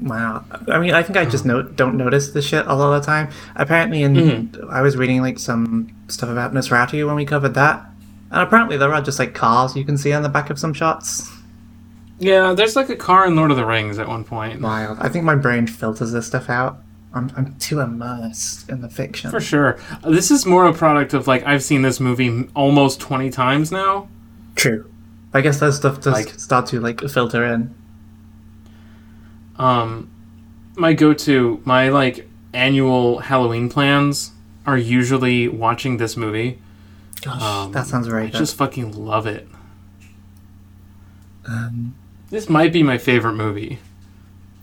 Wow. 0.00 0.44
I 0.68 0.78
mean, 0.78 0.92
I 0.92 1.02
think 1.02 1.16
I 1.16 1.24
just 1.24 1.46
no- 1.46 1.62
don't 1.62 1.96
notice 1.96 2.30
the 2.32 2.42
shit 2.42 2.66
a 2.66 2.74
lot 2.74 2.92
of 2.94 3.02
the 3.02 3.06
time. 3.06 3.28
Apparently, 3.56 4.02
in 4.02 4.14
Mhm. 4.14 4.70
I 4.70 4.82
was 4.82 4.96
reading 4.96 5.22
like 5.22 5.38
some 5.38 5.88
stuff 6.08 6.28
about 6.28 6.52
Nosferatu 6.52 7.06
when 7.06 7.14
we 7.14 7.24
covered 7.24 7.54
that, 7.54 7.86
and 8.34 8.42
apparently 8.42 8.76
there 8.76 8.92
are 8.92 9.00
just 9.00 9.18
like 9.18 9.32
cars 9.32 9.74
you 9.76 9.84
can 9.84 9.96
see 9.96 10.12
on 10.12 10.22
the 10.22 10.28
back 10.28 10.50
of 10.50 10.58
some 10.58 10.74
shots. 10.74 11.30
Yeah, 12.18 12.52
there's 12.52 12.76
like 12.76 12.88
a 12.90 12.96
car 12.96 13.26
in 13.26 13.36
Lord 13.36 13.50
of 13.50 13.56
the 13.56 13.64
Rings 13.64 13.98
at 13.98 14.06
one 14.08 14.24
point. 14.24 14.60
Wild. 14.60 14.98
I 15.00 15.08
think 15.08 15.24
my 15.24 15.34
brain 15.34 15.66
filters 15.66 16.12
this 16.12 16.26
stuff 16.26 16.50
out. 16.50 16.78
I'm, 17.12 17.30
I'm 17.36 17.54
too 17.58 17.78
immersed 17.80 18.68
in 18.68 18.80
the 18.80 18.88
fiction. 18.90 19.30
For 19.30 19.40
sure. 19.40 19.78
This 20.04 20.30
is 20.32 20.44
more 20.44 20.66
a 20.66 20.72
product 20.74 21.14
of 21.14 21.26
like 21.28 21.46
I've 21.46 21.62
seen 21.62 21.82
this 21.82 22.00
movie 22.00 22.48
almost 22.54 23.00
20 23.00 23.30
times 23.30 23.70
now. 23.70 24.08
True. 24.56 24.90
I 25.32 25.40
guess 25.40 25.60
that 25.60 25.72
stuff 25.74 26.00
does 26.00 26.12
Like- 26.12 26.28
start 26.38 26.66
to 26.66 26.80
like 26.80 27.00
filter 27.08 27.44
in. 27.44 27.74
Um 29.56 30.10
my 30.76 30.92
go-to, 30.92 31.60
my 31.64 31.88
like 31.90 32.28
annual 32.52 33.20
Halloween 33.20 33.68
plans 33.68 34.32
are 34.66 34.76
usually 34.78 35.46
watching 35.46 35.98
this 35.98 36.16
movie. 36.16 36.58
Gosh, 37.24 37.40
Um, 37.42 37.72
that 37.72 37.86
sounds 37.86 38.06
very 38.06 38.24
I 38.24 38.30
good. 38.30 38.38
just 38.38 38.56
fucking 38.56 38.92
love 38.92 39.26
it. 39.26 39.48
Um, 41.46 41.94
This 42.30 42.48
might 42.48 42.72
be 42.72 42.82
my 42.82 42.98
favorite 42.98 43.34
movie. 43.34 43.78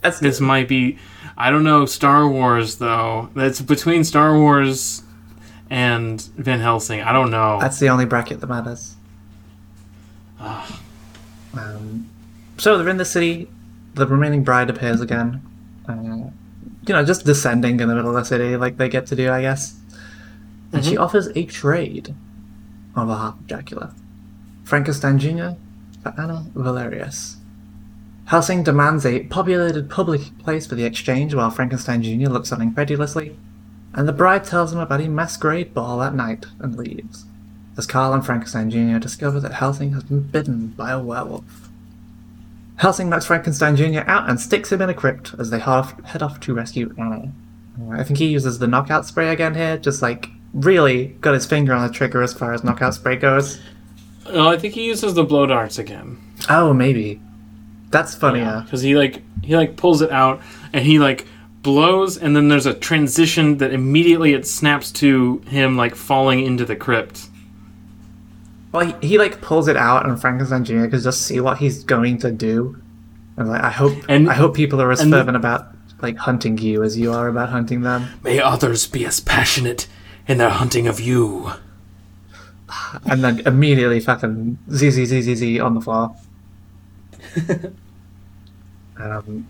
that's 0.02 0.20
This 0.20 0.40
might 0.40 0.68
be 0.68 0.98
I 1.38 1.50
don't 1.50 1.64
know 1.64 1.86
Star 1.86 2.28
Wars 2.28 2.76
though. 2.78 3.30
That's 3.36 3.62
between 3.62 4.04
Star 4.04 4.38
Wars 4.38 5.04
and 5.70 6.22
Van 6.38 6.60
Helsing. 6.60 7.02
I 7.02 7.12
don't 7.14 7.32
know. 7.32 7.58
That's 7.60 7.80
the 7.80 7.90
only 7.90 8.06
bracket 8.06 8.42
that 8.42 8.48
matters. 8.48 8.96
um, 10.40 12.10
so 12.58 12.78
they're 12.78 12.90
in 12.90 12.98
the 12.98 13.06
city. 13.06 13.48
The 13.96 14.06
remaining 14.08 14.44
bride 14.44 14.70
appears 14.70 15.02
again. 15.02 15.42
Uh, 15.88 16.30
you 16.88 16.94
know, 16.94 17.04
just 17.06 17.26
descending 17.26 17.80
in 17.80 17.88
the 17.88 17.96
middle 17.96 18.10
of 18.10 18.16
the 18.16 18.24
city, 18.24 18.56
like 18.58 18.78
they 18.78 18.90
get 18.90 19.06
to 19.08 19.16
do, 19.16 19.32
I 19.32 19.42
guess. 19.42 19.76
And 20.74 20.84
she 20.86 20.98
offers 20.98 21.28
a 21.36 21.46
trade 21.46 22.16
on 22.96 23.08
behalf 23.08 23.36
of 23.36 23.48
Dracula. 23.48 23.94
Frankenstein 24.64 25.20
Jr. 25.20 25.58
for 26.02 26.14
Anna 26.18 26.46
Valerius. 26.56 27.38
Helsing 28.26 28.64
demands 28.64 29.06
a 29.06 29.24
populated 29.24 29.90
public 29.90 30.22
place 30.40 30.66
for 30.66 30.76
the 30.76 30.86
exchange 30.86 31.34
while 31.34 31.50
Frankenstein 31.50 32.02
Jr. 32.02 32.30
looks 32.30 32.52
on 32.52 32.62
incredulously, 32.62 33.36
and 33.94 34.08
the 34.08 34.14
bride 34.14 34.46
tells 34.46 34.72
him 34.72 34.80
about 34.80 35.02
a 35.02 35.10
masquerade 35.10 35.74
ball 35.74 36.00
that 36.00 36.16
night 36.16 36.46
and 36.60 36.78
leaves, 36.78 37.26
as 37.78 37.86
Carl 37.86 38.14
and 38.14 38.26
Frankenstein 38.26 38.70
Jr. 38.70 39.00
discover 39.00 39.40
that 39.42 39.56
Helsing 39.56 39.94
has 39.94 40.04
been 40.04 40.22
bitten 40.22 40.68
by 40.68 40.92
a 40.92 41.00
werewolf. 41.00 41.70
Helsing 42.78 43.10
knocks 43.10 43.26
Frankenstein 43.26 43.76
Jr. 43.76 44.00
out 44.08 44.30
and 44.30 44.40
sticks 44.40 44.72
him 44.72 44.82
in 44.82 44.90
a 44.90 44.94
crypt 44.94 45.36
as 45.38 45.50
they 45.50 45.60
half 45.60 46.02
head 46.06 46.24
off 46.24 46.40
to 46.40 46.54
rescue 46.54 46.96
Anna. 46.98 47.32
I 47.92 48.04
think 48.04 48.20
he 48.20 48.28
uses 48.28 48.60
the 48.60 48.68
knockout 48.68 49.06
spray 49.06 49.30
again 49.30 49.56
here, 49.56 49.78
just 49.78 50.02
like 50.02 50.30
really 50.54 51.08
got 51.22 51.34
his 51.34 51.46
finger 51.46 51.74
on 51.74 51.88
the 51.88 51.94
trigger 51.94 52.22
as 52.22 52.34
far 52.34 52.54
as 52.54 52.64
knockout 52.64 52.94
spray 52.94 53.16
goes. 53.16 53.60
No, 54.32 54.50
I 54.50 54.58
think 54.58 54.74
he 54.74 54.86
uses 54.86 55.14
the 55.14 55.24
blow 55.24 55.46
darts 55.46 55.80
again. 55.80 56.20
Oh, 56.50 56.74
maybe. 56.74 57.22
That's 57.90 58.16
funnier. 58.16 58.62
because 58.64 58.82
he 58.82 58.96
like 58.96 59.22
he 59.44 59.56
like 59.56 59.76
pulls 59.76 60.02
it 60.02 60.12
out 60.12 60.42
and 60.72 60.86
he 60.86 61.00
like 61.00 61.26
blows 61.62 62.18
and 62.18 62.36
then 62.36 62.48
there's 62.48 62.66
a 62.66 62.74
transition 62.74 63.58
that 63.58 63.74
immediately 63.74 64.34
it 64.34 64.48
snaps 64.48 64.92
to 64.94 65.40
him 65.48 65.78
like 65.78 65.94
falling 65.96 66.44
into 66.46 66.66
the 66.66 66.76
crypt 66.76 67.28
Well, 68.72 68.86
he, 68.86 69.08
he 69.08 69.18
like 69.18 69.42
pulls 69.42 69.68
it 69.68 69.76
out, 69.76 70.06
and 70.08 70.20
Frankenstein 70.20 70.64
Jr. 70.64 70.88
can 70.88 71.02
just 71.02 71.24
see 71.24 71.40
what 71.42 71.58
he's 71.58 71.84
going 71.84 72.18
to 72.20 72.32
do. 72.32 72.82
And 73.38 73.50
like, 73.50 73.62
I 73.64 73.70
hope, 73.70 73.94
And- 74.08 74.30
I 74.30 74.34
hope 74.34 74.56
people 74.56 74.82
are 74.82 74.92
as 74.92 75.02
and 75.02 75.12
the- 75.12 75.18
fervent 75.18 75.36
about 75.38 75.68
like 76.02 76.16
hunting 76.18 76.58
you 76.58 76.82
as 76.84 76.98
you 76.98 77.12
are 77.12 77.28
about 77.28 77.50
hunting 77.50 77.82
them. 77.82 78.08
may 78.24 78.40
others 78.40 78.88
be 78.88 79.06
as 79.06 79.20
passionate 79.20 79.88
in 80.32 80.38
their 80.38 80.50
hunting 80.50 80.88
of 80.88 81.00
you 81.00 81.52
And 83.06 83.24
then 83.24 83.42
immediately 83.46 84.00
fucking 84.00 84.58
z 84.72 84.90
z 84.92 85.06
z 85.06 85.22
z 85.22 85.36
z 85.36 85.60
on 85.60 85.76
the 85.76 85.82
floor. 85.82 86.16
um, 88.98 89.48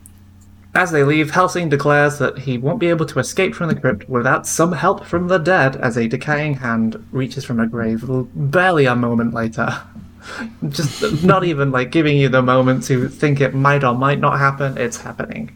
as 0.73 0.91
they 0.91 1.03
leave, 1.03 1.31
Helsing 1.31 1.69
declares 1.69 2.17
that 2.19 2.39
he 2.39 2.57
won't 2.57 2.79
be 2.79 2.87
able 2.87 3.05
to 3.05 3.19
escape 3.19 3.53
from 3.53 3.67
the 3.67 3.75
crypt 3.75 4.07
without 4.09 4.47
some 4.47 4.71
help 4.71 5.05
from 5.05 5.27
the 5.27 5.37
dead 5.37 5.75
as 5.77 5.97
a 5.97 6.07
decaying 6.07 6.55
hand 6.55 7.05
reaches 7.11 7.43
from 7.43 7.59
a 7.59 7.67
grave 7.67 8.03
barely 8.33 8.85
a 8.85 8.95
moment 8.95 9.33
later. 9.33 9.81
Just 10.69 11.23
not 11.23 11.43
even 11.43 11.71
like 11.71 11.91
giving 11.91 12.17
you 12.17 12.29
the 12.29 12.41
moment 12.41 12.83
to 12.85 13.09
think 13.09 13.41
it 13.41 13.53
might 13.53 13.83
or 13.83 13.93
might 13.93 14.19
not 14.19 14.39
happen, 14.39 14.77
it's 14.77 15.01
happening. 15.01 15.55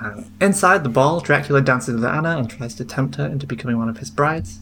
Uh, 0.00 0.22
inside 0.40 0.84
the 0.84 0.88
ball, 0.88 1.20
Dracula 1.20 1.60
dances 1.60 1.94
with 1.96 2.04
Anna 2.04 2.36
and 2.38 2.48
tries 2.48 2.74
to 2.76 2.84
tempt 2.84 3.16
her 3.16 3.26
into 3.26 3.46
becoming 3.46 3.78
one 3.78 3.88
of 3.88 3.98
his 3.98 4.10
brides. 4.10 4.60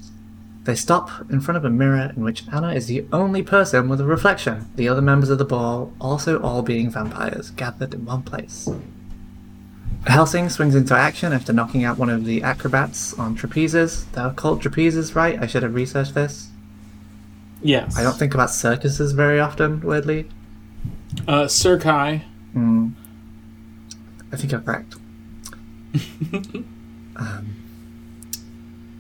They 0.65 0.75
stop 0.75 1.11
in 1.31 1.41
front 1.41 1.57
of 1.59 1.65
a 1.65 1.71
mirror 1.71 2.13
in 2.17 2.25
which 2.25 2.45
Anna 2.53 2.73
is 2.73 2.87
the 2.87 3.05
only 3.13 3.43
person 3.43 3.89
with 3.89 4.01
a 4.01 4.05
reflection, 4.05 4.67
the 4.77 4.89
other 4.89 5.03
members 5.03 5.31
of 5.31 5.39
the 5.39 5.45
ball 5.45 5.93
also 6.01 6.41
all 6.41 6.63
being 6.63 6.91
vampires, 6.91 7.51
gathered 7.51 7.95
in 7.95 8.05
one 8.05 8.23
place. 8.23 8.69
Helsing 10.07 10.49
swings 10.49 10.75
into 10.75 10.95
action 10.95 11.33
after 11.33 11.53
knocking 11.53 11.85
out 11.85 11.99
one 11.99 12.09
of 12.11 12.25
the 12.25 12.43
acrobats 12.43 13.13
on 13.19 13.37
trapezes. 13.37 14.11
They're 14.13 14.31
called 14.31 14.63
trapezes, 14.63 15.15
right? 15.15 15.39
I 15.41 15.47
should 15.47 15.63
have 15.63 15.75
researched 15.75 16.15
this. 16.15 16.49
yes 17.63 17.97
I 17.97 18.03
don't 18.03 18.17
think 18.17 18.35
about 18.35 18.51
circuses 18.51 19.13
very 19.13 19.39
often, 19.41 19.81
weirdly. 19.81 20.29
uh 21.29 21.47
sir 21.49 21.79
kai 21.79 22.25
Hmm. 22.53 22.89
I 24.33 24.37
think 24.37 24.51
you're 24.53 24.61
correct. 24.61 24.95
um, 27.17 27.57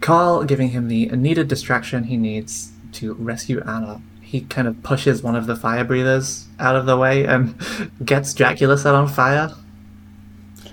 Carl 0.01 0.45
giving 0.45 0.70
him 0.70 0.89
the 0.89 1.07
needed 1.09 1.49
distraction 1.49 2.05
he 2.05 2.16
needs 2.16 2.72
to 2.93 3.14
rescue 3.14 3.61
Anna. 3.66 4.01
He 4.20 4.43
kind 4.43 4.66
of 4.66 4.82
pushes 4.82 5.22
one 5.22 5.37
of 5.37 5.47
the 5.47 5.57
fire 5.57 5.84
breathers 5.84 6.47
out 6.59 6.76
of 6.76 6.87
the 6.87 6.97
way 6.97 7.24
and 7.24 7.55
gets 8.05 8.32
Dracula 8.34 8.78
set 8.78 8.95
on 8.95 9.09
fire. 9.09 9.53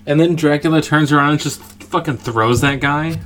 and 0.05 0.19
then 0.19 0.35
dracula 0.35 0.81
turns 0.81 1.11
around 1.11 1.31
and 1.31 1.39
just 1.39 1.61
fucking 1.61 2.17
throws 2.17 2.61
that 2.61 2.79
guy 2.79 3.19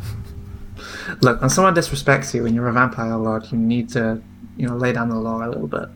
Look, 1.22 1.42
when 1.42 1.50
someone 1.50 1.74
disrespects 1.74 2.34
you 2.34 2.46
and 2.46 2.54
you're 2.54 2.68
a 2.68 2.74
vampire 2.74 3.16
lord, 3.16 3.50
you 3.52 3.58
need 3.58 3.90
to, 3.90 4.22
you 4.58 4.68
know, 4.68 4.76
lay 4.76 4.92
down 4.94 5.10
the 5.10 5.16
law 5.16 5.46
a 5.46 5.50
little 5.50 5.68
bit. 5.68 5.88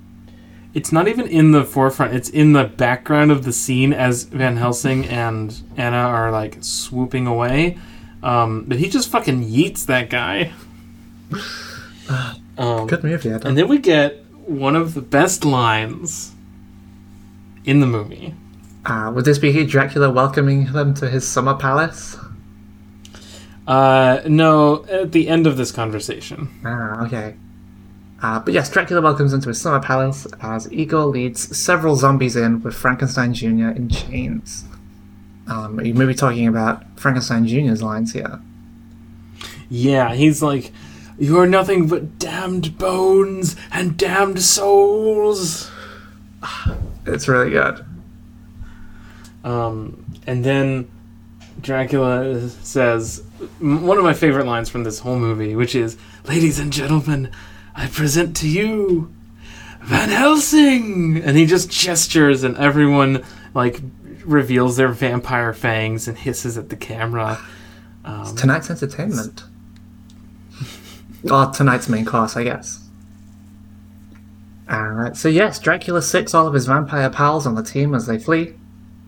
It's 0.74 0.92
not 0.92 1.08
even 1.08 1.28
in 1.28 1.52
the 1.52 1.64
forefront 1.64 2.14
it's 2.14 2.30
in 2.30 2.54
the 2.54 2.64
background 2.64 3.32
of 3.32 3.44
the 3.44 3.54
scene 3.54 3.94
as 3.94 4.24
van 4.24 4.58
helsing 4.58 5.06
and 5.06 5.62
anna 5.78 5.98
are 5.98 6.32
like 6.32 6.58
swooping 6.62 7.28
away 7.28 7.78
um, 8.24 8.66
but 8.68 8.78
he 8.78 8.88
just 8.88 9.10
fucking 9.10 9.44
yeets 9.44 9.86
that 9.86 10.10
guy 10.10 10.54
um, 12.58 12.88
Good 12.88 13.04
movie, 13.04 13.30
Adam. 13.30 13.48
And 13.48 13.58
then 13.58 13.68
we 13.68 13.78
get 13.78 14.24
one 14.46 14.76
of 14.76 14.94
the 14.94 15.02
best 15.02 15.46
lines 15.46 16.34
in 17.66 17.80
the 17.80 17.88
movie. 17.88 18.36
Uh, 18.86 19.12
would 19.14 19.26
this 19.26 19.38
be 19.38 19.66
Dracula 19.66 20.10
welcoming 20.10 20.72
them 20.72 20.94
to 20.96 21.10
his 21.10 21.28
summer 21.28 21.56
palace? 21.56 22.18
Uh, 23.68 24.22
no, 24.28 24.86
at 24.86 25.12
the 25.12 25.28
end 25.28 25.46
of 25.46 25.56
this 25.56 25.72
conversation. 25.72 26.50
Ah, 26.66 27.06
okay. 27.06 27.36
Uh, 28.22 28.40
but 28.40 28.54
yes, 28.54 28.70
Dracula 28.70 29.02
welcomes 29.02 29.34
into 29.34 29.48
his 29.50 29.60
summer 29.60 29.80
palace 29.80 30.28
as 30.42 30.72
Igor 30.72 31.06
leads 31.06 31.58
several 31.58 31.96
zombies 31.96 32.36
in 32.36 32.62
with 32.62 32.76
Frankenstein 32.76 33.34
Jr. 33.34 33.70
in 33.70 33.90
chains. 33.90 34.66
Um, 35.48 35.84
you 35.84 35.94
may 35.96 36.06
be 36.06 36.14
talking 36.14 36.48
about 36.48 36.84
Frankenstein 37.00 37.48
Jr.'s 37.48 37.82
lines 37.82 38.14
here. 38.14 38.40
Yeah, 39.70 40.14
he's 40.14 40.44
like, 40.44 40.72
You 41.18 41.40
are 41.40 41.48
nothing 41.48 41.88
but 41.88 42.20
damned 42.20 42.78
bones 42.78 43.56
and 43.72 43.98
damned 43.98 44.42
souls. 44.42 45.72
It's 47.04 47.28
really 47.28 47.50
good. 47.50 47.84
Um, 49.44 50.06
and 50.28 50.46
then 50.46 50.88
Dracula 51.60 52.48
says 52.48 53.24
one 53.60 53.98
of 53.98 54.04
my 54.04 54.14
favorite 54.14 54.46
lines 54.46 54.70
from 54.70 54.84
this 54.84 55.00
whole 55.00 55.18
movie, 55.18 55.56
which 55.56 55.74
is, 55.74 55.98
Ladies 56.28 56.60
and 56.60 56.72
gentlemen, 56.72 57.32
I 57.82 57.88
present 57.88 58.38
to 58.38 58.48
you 58.48 59.12
Van 59.82 60.10
Helsing! 60.10 61.18
And 61.18 61.36
he 61.36 61.48
just 61.48 61.72
gestures, 61.72 62.44
and 62.44 62.56
everyone, 62.58 63.24
like, 63.56 63.82
reveals 64.24 64.78
their 64.78 64.90
vampire 64.90 65.52
fangs 65.52 66.08
and 66.08 66.16
hisses 66.16 66.60
at 66.60 66.70
the 66.70 66.76
camera. 66.76 67.40
Um, 68.06 68.36
Tonight's 68.36 68.70
entertainment. 68.70 69.46
or 71.32 71.48
tonight's 71.48 71.90
main 71.90 72.06
course, 72.06 72.38
I 72.38 72.44
guess. 72.44 72.88
Alright, 74.72 75.18
so 75.18 75.28
yes, 75.28 75.58
Dracula 75.58 76.04
sicks 76.04 76.36
all 76.36 76.46
of 76.46 76.54
his 76.54 76.68
vampire 76.68 77.10
pals 77.10 77.48
on 77.48 77.56
the 77.56 77.64
team 77.64 77.96
as 77.96 78.06
they 78.06 78.20
flee. 78.20 78.54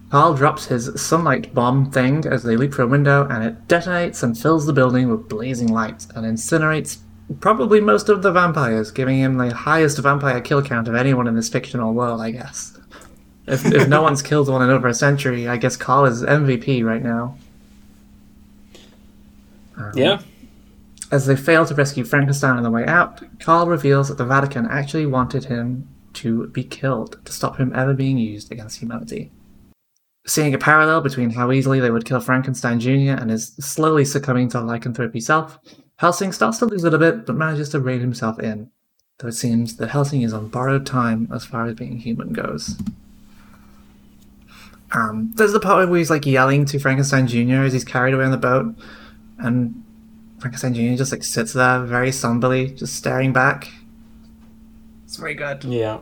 Carl 0.10 0.34
drops 0.34 0.66
his 0.66 1.00
sunlight 1.00 1.54
bomb 1.54 1.92
thing 1.92 2.26
as 2.26 2.42
they 2.42 2.58
leap 2.58 2.74
through 2.74 2.86
a 2.86 2.88
window, 2.88 3.28
and 3.28 3.44
it 3.44 3.68
detonates 3.68 4.24
and 4.24 4.36
fills 4.36 4.66
the 4.66 4.74
building 4.74 5.10
with 5.10 5.30
blazing 5.30 5.68
light 5.68 6.08
and 6.16 6.26
incinerates 6.26 6.98
probably 7.40 7.82
most 7.82 8.10
of 8.10 8.22
the 8.22 8.32
vampires, 8.32 8.92
giving 8.92 9.18
him 9.18 9.38
the 9.38 9.54
highest 9.54 9.98
vampire 10.00 10.42
kill 10.42 10.62
count 10.62 10.88
of 10.88 10.96
anyone 10.96 11.28
in 11.28 11.36
this 11.36 11.50
fictional 11.50 11.94
world, 11.94 12.22
I 12.22 12.32
guess. 12.32 12.78
If, 13.48 13.66
if 13.66 13.88
no 13.88 14.02
one's 14.04 14.22
killed 14.22 14.50
one 14.50 14.62
in 14.62 14.70
over 14.70 14.88
a 14.88 14.94
century, 14.94 15.48
I 15.48 15.58
guess 15.58 15.76
Carl 15.76 16.06
is 16.06 16.24
MVP 16.24 16.84
right 16.84 17.04
now. 17.04 17.38
Um, 19.78 19.92
yeah. 19.96 20.22
As 21.12 21.26
they 21.26 21.36
fail 21.36 21.66
to 21.66 21.76
rescue 21.76 22.04
Frankenstein 22.04 22.58
on 22.58 22.64
the 22.64 22.72
way 22.72 22.86
out, 22.86 23.22
Carl 23.40 23.68
reveals 23.68 24.10
that 24.10 24.18
the 24.18 24.26
Vatican 24.26 24.68
actually 24.68 25.06
wanted 25.06 25.46
him 25.46 25.88
to 26.14 26.48
be 26.48 26.64
killed 26.64 27.24
to 27.26 27.32
stop 27.32 27.58
him 27.58 27.72
ever 27.76 27.94
being 27.94 28.18
used 28.18 28.52
against 28.52 28.80
humanity. 28.80 29.32
Seeing 30.26 30.54
a 30.54 30.58
parallel 30.58 31.02
between 31.02 31.32
how 31.32 31.52
easily 31.52 31.80
they 31.80 31.92
would 31.92 32.06
kill 32.06 32.20
Frankenstein 32.20 32.80
Jr. 32.80 33.20
and 33.20 33.30
his 33.30 33.54
slowly 33.60 34.06
succumbing 34.06 34.50
to 34.50 34.62
lycanthropy 34.62 35.20
self, 35.20 35.60
Helsing 36.04 36.34
starts 36.34 36.58
to 36.58 36.66
lose 36.66 36.84
it 36.84 36.94
a 36.94 36.98
bit 36.98 37.26
but 37.26 37.34
manages 37.34 37.70
to 37.70 37.80
rein 37.80 38.02
himself 38.02 38.38
in, 38.38 38.70
though 39.20 39.30
it 39.30 39.36
seems 39.36 39.78
that 39.78 39.92
Helsing 39.92 40.22
is 40.22 40.34
on 40.34 40.50
borrowed 40.50 40.86
time 40.86 41.30
as 41.34 41.46
far 41.46 41.66
as 41.66 41.76
being 41.76 41.96
human 41.96 42.34
goes. 42.34 42.76
Um, 44.92 45.32
there's 45.36 45.54
the 45.54 45.62
part 45.62 45.88
where 45.88 45.98
he's 45.98 46.10
like 46.10 46.26
yelling 46.26 46.66
to 46.66 46.78
Frankenstein 46.78 47.26
Jr. 47.26 47.64
as 47.64 47.72
he's 47.72 47.86
carried 47.86 48.14
away 48.14 48.26
on 48.26 48.32
the 48.32 48.38
boat, 48.38 48.76
and 49.38 49.82
Frankenstein 50.40 50.74
Jr. 50.74 50.98
just 50.98 51.14
like 51.14 51.24
sits 51.24 51.54
there 51.54 51.80
very 51.80 52.12
somberly, 52.12 52.72
just 52.72 52.98
staring 52.98 53.32
back. 53.32 53.72
It's 55.06 55.16
very 55.16 55.36
good. 55.36 55.64
Yeah. 55.64 56.00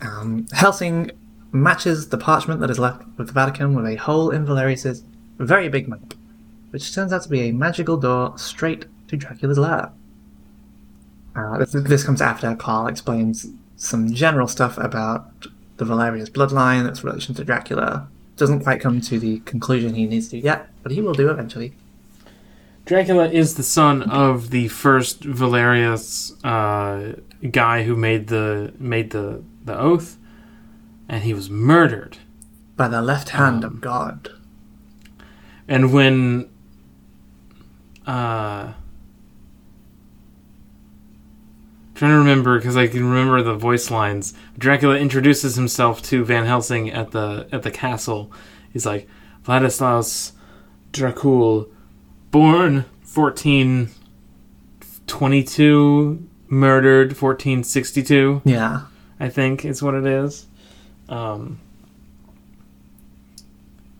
Um, 0.00 0.48
Helsing 0.50 1.12
matches 1.52 2.08
the 2.08 2.18
parchment 2.18 2.58
that 2.58 2.70
is 2.70 2.80
left 2.80 3.04
with 3.16 3.28
the 3.28 3.32
Vatican 3.32 3.76
with 3.76 3.86
a 3.86 3.94
hole 3.94 4.30
in 4.30 4.44
Valerius's 4.44 5.04
very 5.38 5.68
big 5.68 5.86
map, 5.86 6.14
which 6.72 6.94
turns 6.94 7.12
out 7.12 7.22
to 7.22 7.28
be 7.28 7.42
a 7.48 7.52
magical 7.52 7.96
door 7.96 8.36
straight 8.36 8.86
to 9.08 9.16
Dracula's 9.16 9.58
lair. 9.58 9.92
Uh, 11.36 11.58
this, 11.58 11.72
this 11.72 12.04
comes 12.04 12.20
after 12.20 12.54
Carl 12.56 12.88
explains 12.88 13.46
some 13.76 14.12
general 14.12 14.48
stuff 14.48 14.76
about 14.78 15.46
the 15.76 15.84
Valerius 15.84 16.28
bloodline, 16.28 16.88
its 16.88 17.02
relation 17.02 17.34
to 17.34 17.44
Dracula. 17.44 18.08
Doesn't 18.36 18.60
quite 18.60 18.80
come 18.80 19.00
to 19.02 19.18
the 19.18 19.40
conclusion 19.40 19.94
he 19.94 20.06
needs 20.06 20.28
to 20.28 20.38
yet, 20.38 20.68
but 20.82 20.92
he 20.92 21.00
will 21.00 21.14
do 21.14 21.30
eventually. 21.30 21.74
Dracula 22.84 23.28
is 23.28 23.54
the 23.54 23.62
son 23.62 24.02
of 24.02 24.50
the 24.50 24.68
first 24.68 25.22
Valerius 25.22 26.32
uh, 26.44 27.14
guy 27.50 27.84
who 27.84 27.94
made 27.96 28.28
the 28.28 28.72
made 28.78 29.10
the 29.10 29.42
the 29.64 29.78
oath, 29.78 30.16
and 31.08 31.22
he 31.22 31.32
was 31.32 31.48
murdered. 31.48 32.18
By 32.76 32.88
the 32.88 33.02
left 33.02 33.28
hand 33.30 33.64
Um, 33.64 33.72
of 33.74 33.80
God. 33.80 34.30
And 35.68 35.92
when 35.92 36.48
uh 38.06 38.72
trying 41.94 42.10
to 42.10 42.18
remember 42.18 42.58
because 42.58 42.76
I 42.76 42.88
can 42.88 43.04
remember 43.04 43.42
the 43.42 43.54
voice 43.54 43.90
lines. 43.90 44.34
Dracula 44.58 44.96
introduces 44.96 45.54
himself 45.54 46.02
to 46.02 46.24
Van 46.24 46.46
Helsing 46.46 46.90
at 46.90 47.12
the 47.12 47.48
at 47.52 47.62
the 47.62 47.70
castle. 47.70 48.32
He's 48.72 48.84
like 48.86 49.08
Vladislaus 49.44 50.32
Dracul, 50.92 51.70
born 52.30 52.86
fourteen 53.02 53.90
twenty 55.06 55.44
two, 55.44 56.28
murdered 56.48 57.16
fourteen 57.16 57.62
sixty 57.62 58.02
two. 58.02 58.42
Yeah. 58.44 58.82
I 59.20 59.28
think 59.28 59.64
is 59.64 59.82
what 59.82 59.94
it 59.94 60.04
is. 60.04 60.46
Um, 61.08 61.60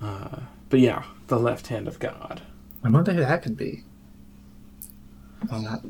uh, 0.01 0.41
but 0.71 0.81
yeah, 0.81 1.05
the 1.29 1.39
left 1.39 1.69
hand 1.69 1.87
of 1.87 2.01
God. 2.01 2.43
I 2.83 2.89
wonder 2.89 3.13
who 3.13 3.21
that 3.21 3.43
could 3.43 3.57
be. 3.57 3.85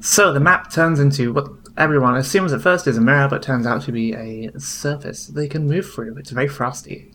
So 0.00 0.32
the 0.32 0.40
map 0.40 0.70
turns 0.70 1.00
into 1.00 1.32
what 1.32 1.48
everyone 1.76 2.16
assumes 2.16 2.52
at 2.52 2.60
first 2.60 2.86
is 2.86 2.96
a 2.96 3.00
mirror, 3.00 3.28
but 3.28 3.42
turns 3.42 3.66
out 3.66 3.82
to 3.82 3.92
be 3.92 4.12
a 4.12 4.58
surface 4.58 5.26
they 5.26 5.48
can 5.48 5.66
move 5.66 5.90
through. 5.90 6.16
It's 6.16 6.30
very 6.30 6.48
frosty. 6.48 7.12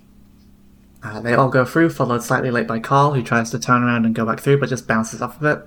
Uh, 1.04 1.22
they 1.22 1.34
all 1.34 1.50
go 1.50 1.64
through, 1.64 1.90
followed 1.92 2.24
slightly 2.24 2.52
late 2.52 2.68
by 2.68 2.80
Carl, 2.80 3.14
who 3.14 3.22
tries 3.22 3.52
to 3.52 3.60
turn 3.60 3.84
around 3.84 4.06
and 4.06 4.16
go 4.16 4.26
back 4.26 4.40
through, 4.40 4.60
but 4.60 4.70
just 4.70 4.88
bounces 4.88 5.22
off 5.22 5.38
of 5.38 5.46
it. 5.46 5.66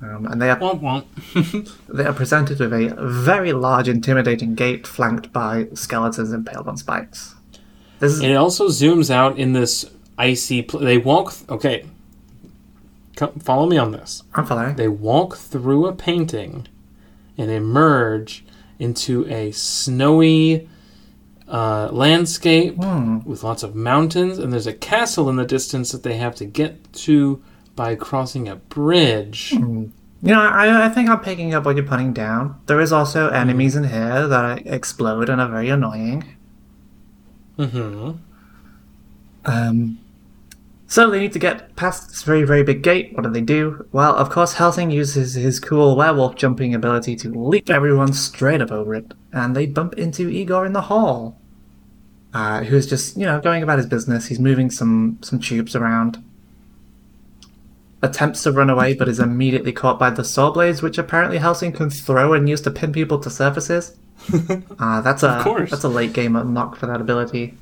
Um, 0.00 0.26
and 0.26 0.40
they 0.40 0.50
are 0.50 0.58
Womp 0.58 0.80
womp. 0.80 1.72
they 1.88 2.04
are 2.04 2.12
presented 2.12 2.60
with 2.60 2.72
a 2.72 2.94
very 2.98 3.52
large, 3.52 3.88
intimidating 3.88 4.54
gate 4.54 4.86
flanked 4.86 5.32
by 5.32 5.68
skeletons 5.74 6.32
impaled 6.32 6.68
on 6.68 6.76
spikes. 6.76 7.34
This 7.98 8.12
is 8.12 8.20
it 8.20 8.34
also 8.34 8.68
zooms 8.68 9.10
out 9.10 9.38
in 9.38 9.54
this 9.54 9.90
icy. 10.16 10.62
Pl- 10.62 10.80
they 10.80 10.98
walk. 10.98 11.32
Th- 11.32 11.48
okay, 11.50 11.86
Come, 13.18 13.32
follow 13.40 13.66
me 13.66 13.76
on 13.76 13.90
this. 13.90 14.22
I'm 14.32 14.46
following. 14.46 14.76
They 14.76 14.86
walk 14.86 15.34
through 15.36 15.86
a 15.86 15.92
painting 15.92 16.68
and 17.36 17.50
emerge 17.50 18.44
into 18.78 19.26
a 19.26 19.50
snowy 19.50 20.68
uh, 21.48 21.88
landscape 21.90 22.76
Hmm. 22.76 23.18
with 23.24 23.42
lots 23.42 23.64
of 23.64 23.74
mountains, 23.74 24.38
and 24.38 24.52
there's 24.52 24.68
a 24.68 24.72
castle 24.72 25.28
in 25.28 25.34
the 25.34 25.44
distance 25.44 25.90
that 25.90 26.04
they 26.04 26.16
have 26.16 26.36
to 26.36 26.44
get 26.44 26.92
to 26.92 27.42
by 27.74 27.96
crossing 27.96 28.46
a 28.46 28.54
bridge. 28.54 29.50
You 29.50 29.90
know, 30.22 30.40
I, 30.40 30.86
I 30.86 30.88
think 30.88 31.08
I'm 31.08 31.18
picking 31.20 31.54
up 31.54 31.64
what 31.64 31.74
you're 31.74 31.84
putting 31.86 32.12
down. 32.12 32.60
There 32.66 32.80
is 32.80 32.92
also 32.92 33.30
enemies 33.30 33.74
in 33.74 33.84
here 33.84 34.28
that 34.28 34.64
explode 34.66 35.28
and 35.28 35.40
are 35.40 35.48
very 35.48 35.70
annoying. 35.70 36.24
hmm 37.56 38.12
Um, 39.44 39.98
so 40.90 41.10
they 41.10 41.20
need 41.20 41.34
to 41.34 41.38
get 41.38 41.76
past 41.76 42.08
this 42.08 42.22
very, 42.22 42.44
very 42.44 42.62
big 42.62 42.82
gate. 42.82 43.12
What 43.12 43.22
do 43.22 43.30
they 43.30 43.42
do? 43.42 43.86
Well, 43.92 44.16
of 44.16 44.30
course, 44.30 44.54
Helsing 44.54 44.90
uses 44.90 45.34
his 45.34 45.60
cool 45.60 45.94
werewolf 45.94 46.36
jumping 46.36 46.74
ability 46.74 47.14
to 47.16 47.28
leap 47.30 47.68
everyone 47.68 48.14
straight 48.14 48.62
up 48.62 48.72
over 48.72 48.94
it, 48.94 49.12
and 49.30 49.54
they 49.54 49.66
bump 49.66 49.98
into 49.98 50.30
Igor 50.30 50.64
in 50.64 50.72
the 50.72 50.80
hall, 50.80 51.38
uh, 52.32 52.62
who's 52.64 52.86
just, 52.86 53.18
you 53.18 53.26
know, 53.26 53.38
going 53.38 53.62
about 53.62 53.76
his 53.76 53.86
business. 53.86 54.28
He's 54.28 54.40
moving 54.40 54.70
some 54.70 55.18
some 55.20 55.38
tubes 55.38 55.76
around. 55.76 56.24
Attempts 58.00 58.42
to 58.44 58.52
run 58.52 58.70
away, 58.70 58.94
but 58.94 59.08
is 59.08 59.20
immediately 59.20 59.72
caught 59.72 59.98
by 59.98 60.08
the 60.08 60.24
saw 60.24 60.50
blades, 60.50 60.80
which 60.80 60.96
apparently 60.96 61.36
Helsing 61.36 61.72
can 61.72 61.90
throw 61.90 62.32
and 62.32 62.48
use 62.48 62.62
to 62.62 62.70
pin 62.70 62.92
people 62.92 63.18
to 63.18 63.28
surfaces. 63.28 63.94
uh, 64.78 65.02
that's 65.02 65.22
a 65.22 65.66
that's 65.68 65.84
a 65.84 65.88
late 65.88 66.14
game 66.14 66.34
unlock 66.34 66.76
for 66.76 66.86
that 66.86 67.02
ability. 67.02 67.58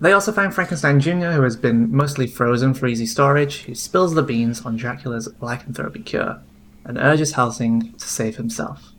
They 0.00 0.12
also 0.12 0.32
find 0.32 0.52
Frankenstein 0.52 1.00
Jr., 1.00 1.30
who 1.30 1.42
has 1.42 1.56
been 1.56 1.94
mostly 1.94 2.26
frozen 2.26 2.74
for 2.74 2.86
easy 2.86 3.06
storage, 3.06 3.62
who 3.62 3.74
spills 3.74 4.14
the 4.14 4.22
beans 4.22 4.62
on 4.66 4.76
Dracula's 4.76 5.28
lycanthropy 5.40 6.00
cure 6.00 6.40
and 6.84 6.98
urges 6.98 7.32
Helsing 7.32 7.92
to 7.94 8.08
save 8.08 8.36
himself. 8.36 8.92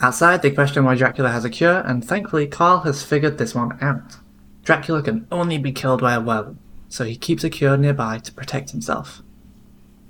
Outside, 0.00 0.42
they 0.42 0.50
question 0.50 0.84
why 0.84 0.94
Dracula 0.94 1.30
has 1.30 1.44
a 1.44 1.50
cure, 1.50 1.80
and 1.80 2.04
thankfully, 2.04 2.46
Carl 2.46 2.80
has 2.80 3.02
figured 3.02 3.38
this 3.38 3.54
one 3.54 3.78
out. 3.80 4.16
Dracula 4.62 5.02
can 5.02 5.26
only 5.32 5.58
be 5.58 5.72
killed 5.72 6.02
by 6.02 6.14
a 6.14 6.20
werewolf, 6.20 6.56
so 6.88 7.04
he 7.04 7.16
keeps 7.16 7.44
a 7.44 7.50
cure 7.50 7.76
nearby 7.76 8.18
to 8.18 8.32
protect 8.32 8.70
himself. 8.70 9.22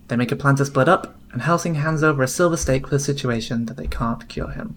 They 0.09 0.17
make 0.17 0.33
a 0.33 0.37
plan 0.37 0.57
to 0.57 0.65
split 0.65 0.89
up, 0.89 1.15
and 1.33 1.43
Helsing 1.43 1.77
hands 1.77 2.03
over 2.03 2.23
a 2.23 2.29
silver 2.29 2.57
stake 2.57 2.89
for 2.89 2.95
the 2.95 2.99
situation 3.01 3.67
that 3.67 3.77
they 3.77 3.87
can't 3.87 4.29
cure 4.29 4.51
him. 4.51 4.77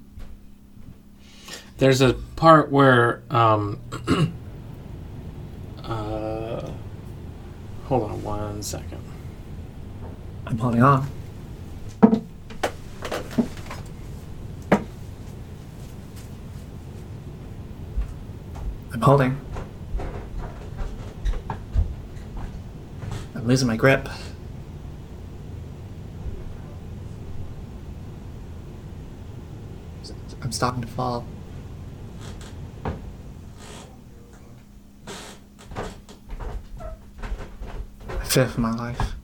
There's 1.77 2.01
a 2.01 2.13
part 2.35 2.71
where, 2.71 3.23
um, 3.29 3.79
uh, 5.89 6.71
hold 7.85 8.03
on 8.03 8.23
one 8.23 8.63
second. 8.63 9.03
I'm 10.45 10.57
holding 10.57 10.83
on. 10.83 11.07
I'm 18.91 19.01
holding. 19.01 19.39
I'm 23.35 23.47
losing 23.47 23.67
my 23.67 23.75
grip. 23.75 24.07
I'm 30.41 30.51
starting 30.51 30.81
to 30.81 30.87
fall. 30.87 31.25
For 38.29 38.61
my 38.61 38.71
life. 38.71 39.15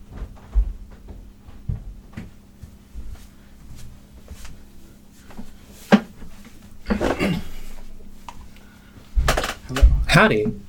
Hello. 9.67 9.83
Howdy. 10.07 10.59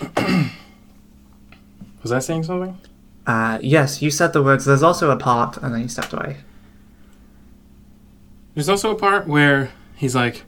Was 2.02 2.10
I 2.10 2.18
saying 2.18 2.42
something? 2.42 2.76
Uh, 3.28 3.60
yes, 3.62 4.02
you 4.02 4.10
said 4.10 4.32
the 4.32 4.42
words. 4.42 4.64
There's 4.64 4.82
also 4.82 5.12
a 5.12 5.16
part, 5.16 5.58
and 5.58 5.72
then 5.72 5.82
you 5.82 5.88
stepped 5.88 6.12
away. 6.12 6.38
There's 8.54 8.68
also 8.68 8.90
a 8.90 8.96
part 8.96 9.28
where 9.28 9.70
he's 9.94 10.16
like, 10.16 10.42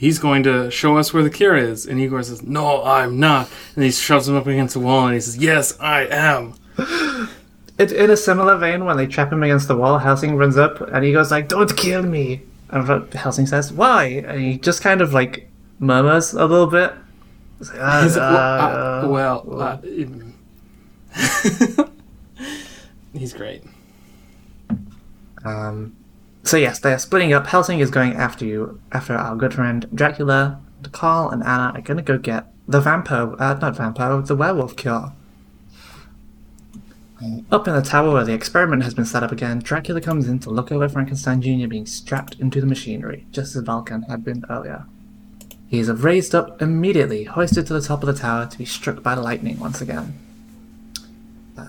he's 0.00 0.18
going 0.18 0.42
to 0.42 0.70
show 0.70 0.96
us 0.96 1.12
where 1.12 1.22
the 1.22 1.28
cure 1.28 1.54
is, 1.54 1.84
and 1.84 2.00
Igor 2.00 2.22
says, 2.22 2.42
"No, 2.42 2.82
I'm 2.82 3.20
not," 3.20 3.50
and 3.76 3.84
he 3.84 3.90
shoves 3.90 4.26
him 4.26 4.34
up 4.34 4.46
against 4.46 4.72
the 4.72 4.80
wall, 4.80 5.04
and 5.04 5.14
he 5.14 5.20
says, 5.20 5.36
"Yes, 5.36 5.78
I 5.78 6.06
am." 6.06 6.54
It, 7.78 7.92
in 7.92 8.10
a 8.10 8.16
similar 8.16 8.56
vein, 8.56 8.86
when 8.86 8.96
they 8.96 9.06
trap 9.06 9.30
him 9.30 9.42
against 9.42 9.68
the 9.68 9.76
wall, 9.76 9.98
Helsing 9.98 10.36
runs 10.36 10.56
up 10.56 10.80
and 10.80 11.04
he 11.04 11.12
goes 11.12 11.30
like, 11.30 11.48
"Don't 11.48 11.76
kill 11.76 12.02
me!" 12.02 12.42
And 12.70 13.12
Helsing 13.12 13.46
says, 13.46 13.72
"Why?" 13.72 14.24
And 14.26 14.40
he 14.40 14.58
just 14.58 14.82
kind 14.82 15.02
of 15.02 15.12
like 15.12 15.50
murmurs 15.78 16.32
a 16.32 16.46
little 16.46 16.66
bit. 16.66 16.92
Like, 17.60 17.78
"Uh, 17.78 18.02
He's 18.02 18.16
uh, 18.16 19.06
well, 19.10 19.44
uh, 19.46 19.52
uh, 19.52 19.80
well, 21.14 21.84
uh, 21.84 21.86
he's 23.18 23.34
great. 23.34 23.64
Um, 25.44 25.96
so 26.42 26.56
yes, 26.56 26.78
they 26.78 26.92
are 26.92 26.98
splitting 26.98 27.32
up. 27.32 27.46
Helsing 27.46 27.80
is 27.80 27.90
going 27.90 28.14
after 28.14 28.44
you, 28.44 28.80
after 28.92 29.14
our 29.14 29.36
good 29.36 29.54
friend 29.54 29.86
Dracula. 29.94 30.60
Carl 30.92 31.28
and 31.28 31.42
Anna 31.42 31.72
are 31.74 31.82
gonna 31.82 32.00
go 32.00 32.16
get 32.16 32.46
the 32.66 32.80
vampire, 32.80 33.34
uh, 33.38 33.54
not 33.54 33.76
vampire, 33.76 34.20
the 34.22 34.34
werewolf 34.34 34.76
cure. 34.76 35.12
Up 37.52 37.68
in 37.68 37.74
the 37.74 37.82
tower 37.82 38.12
where 38.12 38.24
the 38.24 38.32
experiment 38.32 38.82
has 38.84 38.94
been 38.94 39.04
set 39.04 39.22
up 39.22 39.30
again, 39.30 39.58
Dracula 39.58 40.00
comes 40.00 40.26
in 40.26 40.38
to 40.38 40.48
look 40.48 40.72
over 40.72 40.88
Frankenstein 40.88 41.42
Jr. 41.42 41.66
being 41.66 41.84
strapped 41.84 42.36
into 42.40 42.62
the 42.62 42.66
machinery, 42.66 43.26
just 43.30 43.54
as 43.54 43.62
Velkan 43.62 44.08
had 44.08 44.24
been 44.24 44.42
earlier. 44.48 44.86
He 45.68 45.80
is 45.80 45.90
raised 45.90 46.34
up 46.34 46.62
immediately, 46.62 47.24
hoisted 47.24 47.66
to 47.66 47.74
the 47.74 47.82
top 47.82 48.02
of 48.02 48.06
the 48.06 48.18
tower 48.18 48.46
to 48.46 48.58
be 48.58 48.64
struck 48.64 49.02
by 49.02 49.14
lightning 49.14 49.58
once 49.58 49.82
again. 49.82 50.18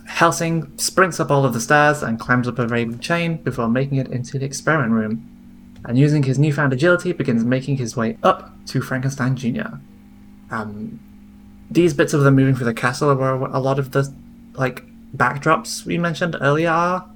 Helsing 0.06 0.72
sprints 0.78 1.20
up 1.20 1.32
all 1.32 1.46
of 1.46 1.54
the 1.54 1.60
stairs 1.62 2.04
and 2.04 2.20
climbs 2.20 2.48
up 2.48 2.60
a 2.60 2.68
raven 2.68 3.00
chain 3.00 3.38
before 3.38 3.68
making 3.68 3.98
it 3.98 4.08
into 4.10 4.38
the 4.40 4.46
experiment 4.46 4.94
room, 4.94 5.28
and 5.86 5.98
using 5.98 6.24
his 6.24 6.38
newfound 6.38 6.74
agility 6.74 7.12
begins 7.12 7.44
making 7.44 7.78
his 7.78 7.96
way 7.96 8.18
up 8.24 8.54
to 8.68 8.82
Frankenstein 8.82 9.36
Jr. 9.36 9.76
Um, 10.52 11.00
these 11.70 11.94
bits 11.94 12.14
of 12.14 12.22
them 12.22 12.36
moving 12.36 12.56
through 12.56 12.66
the 12.66 12.74
castle 12.74 13.10
are 13.10 13.16
where 13.16 13.34
a 13.34 13.60
lot 13.60 13.80
of 13.80 13.92
the 13.92 14.14
like 14.54 14.84
backdrops 15.16 15.86
we 15.86 15.98
mentioned 15.98 16.36
earlier 16.42 16.70
are. 16.70 17.10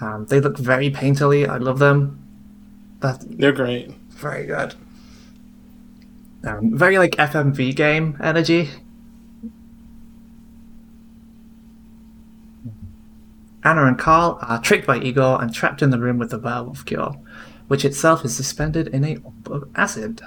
Um, 0.00 0.26
they 0.26 0.40
look 0.40 0.58
very 0.58 0.90
painterly. 0.90 1.48
I 1.48 1.56
love 1.56 1.78
them. 1.78 2.22
That's 3.00 3.24
They're 3.28 3.52
great. 3.52 3.90
very 4.10 4.46
good. 4.46 4.74
Um, 6.44 6.76
very 6.78 6.98
like 6.98 7.12
FMV 7.12 7.74
game 7.74 8.16
energy. 8.22 8.68
Anna 13.64 13.86
and 13.86 13.98
Carl 13.98 14.38
are 14.42 14.60
tricked 14.60 14.86
by 14.86 14.98
Igor 14.98 15.42
and 15.42 15.52
trapped 15.52 15.82
in 15.82 15.90
the 15.90 15.98
room 15.98 16.18
with 16.18 16.30
the 16.30 16.38
werewolf 16.38 16.84
cure, 16.84 17.14
which 17.66 17.84
itself 17.84 18.24
is 18.24 18.34
suspended 18.36 18.88
in 18.88 19.04
a 19.04 19.16
orb 19.16 19.50
of 19.50 19.68
acid. 19.74 20.20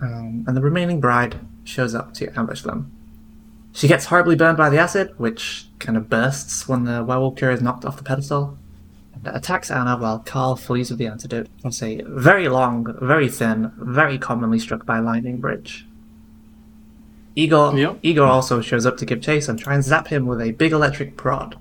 Um, 0.00 0.44
and 0.46 0.56
the 0.56 0.60
remaining 0.60 1.00
bride 1.00 1.40
shows 1.64 1.94
up 1.94 2.14
to 2.14 2.38
ambush 2.38 2.62
them. 2.62 2.92
She 3.72 3.88
gets 3.88 4.06
horribly 4.06 4.36
burned 4.36 4.56
by 4.56 4.70
the 4.70 4.78
acid, 4.78 5.12
which 5.18 5.66
kind 5.78 5.96
of 5.96 6.08
bursts 6.08 6.68
when 6.68 6.84
the 6.84 7.02
werewolf 7.04 7.36
cure 7.36 7.50
is 7.50 7.60
knocked 7.60 7.84
off 7.84 7.96
the 7.96 8.02
pedestal, 8.04 8.58
and 9.14 9.26
attacks 9.34 9.70
Anna 9.70 9.96
while 9.96 10.20
Carl 10.20 10.56
flees 10.56 10.90
with 10.90 10.98
the 10.98 11.06
antidote 11.06 11.48
across 11.58 11.82
a 11.82 12.02
very 12.06 12.48
long, 12.48 12.94
very 13.00 13.28
thin, 13.28 13.72
very 13.76 14.18
commonly 14.18 14.58
struck 14.58 14.86
by 14.86 14.98
lightning 14.98 15.38
bridge. 15.38 15.86
Igor, 17.34 17.76
Yep. 17.78 17.98
Igor 18.02 18.26
also 18.26 18.60
shows 18.60 18.84
up 18.84 18.96
to 18.98 19.06
give 19.06 19.22
chase 19.22 19.48
and 19.48 19.58
try 19.58 19.74
and 19.74 19.84
zap 19.84 20.08
him 20.08 20.26
with 20.26 20.40
a 20.40 20.52
big 20.52 20.72
electric 20.72 21.16
prod. 21.16 21.56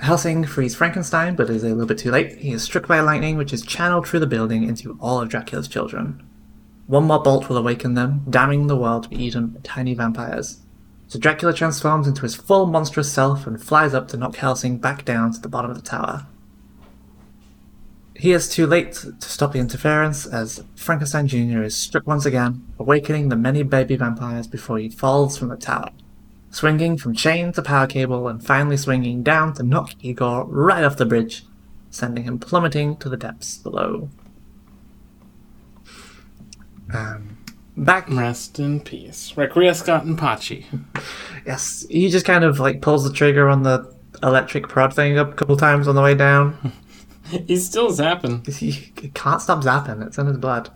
Helsing 0.00 0.44
frees 0.44 0.74
Frankenstein, 0.74 1.36
but 1.36 1.50
is 1.50 1.62
a 1.62 1.68
little 1.68 1.86
bit 1.86 1.98
too 1.98 2.10
late. 2.10 2.38
He 2.38 2.52
is 2.52 2.62
struck 2.62 2.86
by 2.86 3.00
lightning, 3.00 3.36
which 3.36 3.52
is 3.52 3.60
channeled 3.62 4.08
through 4.08 4.20
the 4.20 4.26
building 4.26 4.64
into 4.64 4.98
all 4.98 5.20
of 5.20 5.28
Dracula's 5.28 5.68
children. 5.68 6.26
One 6.86 7.04
more 7.04 7.22
bolt 7.22 7.48
will 7.48 7.58
awaken 7.58 7.94
them, 7.94 8.24
damning 8.28 8.66
the 8.66 8.76
world 8.76 9.04
to 9.04 9.08
be 9.10 9.22
eaten 9.22 9.48
by 9.48 9.60
tiny 9.62 9.94
vampires. 9.94 10.60
So 11.06 11.18
Dracula 11.18 11.52
transforms 11.52 12.06
into 12.06 12.22
his 12.22 12.34
full 12.34 12.66
monstrous 12.66 13.12
self 13.12 13.46
and 13.46 13.62
flies 13.62 13.92
up 13.92 14.08
to 14.08 14.16
knock 14.16 14.36
Helsing 14.36 14.78
back 14.78 15.04
down 15.04 15.32
to 15.32 15.40
the 15.40 15.48
bottom 15.48 15.70
of 15.70 15.76
the 15.76 15.88
tower. 15.88 16.26
He 18.16 18.32
is 18.32 18.48
too 18.48 18.66
late 18.66 18.92
to 18.92 19.28
stop 19.28 19.52
the 19.52 19.58
interference 19.58 20.26
as 20.26 20.64
Frankenstein 20.76 21.26
Jr. 21.26 21.62
is 21.62 21.76
struck 21.76 22.06
once 22.06 22.26
again, 22.26 22.66
awakening 22.78 23.28
the 23.28 23.36
many 23.36 23.62
baby 23.62 23.96
vampires 23.96 24.46
before 24.46 24.78
he 24.78 24.88
falls 24.88 25.36
from 25.36 25.48
the 25.48 25.56
tower, 25.56 25.90
swinging 26.50 26.96
from 26.96 27.14
chain 27.14 27.52
to 27.52 27.62
power 27.62 27.86
cable 27.86 28.28
and 28.28 28.44
finally 28.44 28.76
swinging 28.76 29.22
down 29.22 29.54
to 29.54 29.62
knock 29.62 29.92
Igor 30.02 30.44
right 30.46 30.84
off 30.84 30.96
the 30.96 31.06
bridge, 31.06 31.44
sending 31.90 32.24
him 32.24 32.38
plummeting 32.38 32.96
to 32.98 33.08
the 33.08 33.16
depths 33.16 33.58
below. 33.58 34.10
Um, 36.92 37.38
back 37.76 38.08
Rest 38.08 38.58
in 38.58 38.80
peace. 38.80 39.32
Requiescat 39.36 40.02
in 40.02 40.16
pace. 40.16 40.64
Yes, 41.46 41.86
he 41.88 42.08
just 42.08 42.26
kind 42.26 42.44
of 42.44 42.58
like 42.58 42.82
pulls 42.82 43.04
the 43.04 43.12
trigger 43.12 43.48
on 43.48 43.62
the 43.62 43.94
electric 44.22 44.68
prod 44.68 44.92
thing 44.92 45.18
up 45.18 45.32
a 45.32 45.34
couple 45.34 45.56
times 45.56 45.88
on 45.88 45.94
the 45.94 46.02
way 46.02 46.14
down. 46.14 46.72
He's 47.46 47.66
still 47.66 47.90
zapping. 47.90 48.46
he 48.56 48.72
can't 49.10 49.40
stop 49.40 49.62
zapping; 49.62 50.04
it's 50.04 50.18
in 50.18 50.26
his 50.26 50.38
blood. 50.38 50.70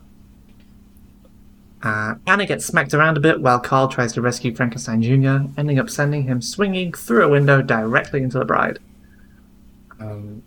Uh, 1.85 2.15
Anna 2.27 2.47
gets 2.47 2.65
smacked 2.65 2.95
around 2.95 3.19
a 3.19 3.21
bit 3.21 3.43
while 3.43 3.61
Carl 3.61 3.89
tries 3.89 4.15
to 4.15 4.23
rescue 4.23 4.55
Frankenstein 4.55 5.03
Jr., 5.03 5.51
ending 5.59 5.79
up 5.79 5.91
sending 5.91 6.23
him 6.23 6.41
swinging 6.41 6.95
through 6.95 7.23
a 7.23 7.29
window 7.29 7.61
directly 7.61 8.23
into 8.23 8.39
the 8.39 8.47
bride. 8.47 8.79
Um, 10.01 10.43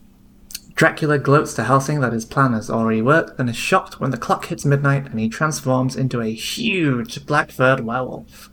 Dracula 0.73 1.19
gloats 1.19 1.53
to 1.53 1.63
Helsing 1.63 1.99
that 1.99 2.11
his 2.11 2.25
plan 2.25 2.53
has 2.53 2.71
already 2.71 3.03
worked 3.03 3.39
and 3.39 3.49
is 3.49 3.55
shocked 3.55 3.99
when 3.99 4.09
the 4.09 4.17
clock 4.17 4.45
hits 4.45 4.65
midnight 4.65 5.05
and 5.05 5.19
he 5.19 5.29
transforms 5.29 5.95
into 5.95 6.21
a 6.21 6.33
huge 6.33 7.23
black 7.27 7.51
furred 7.51 7.81
werewolf. 7.81 8.49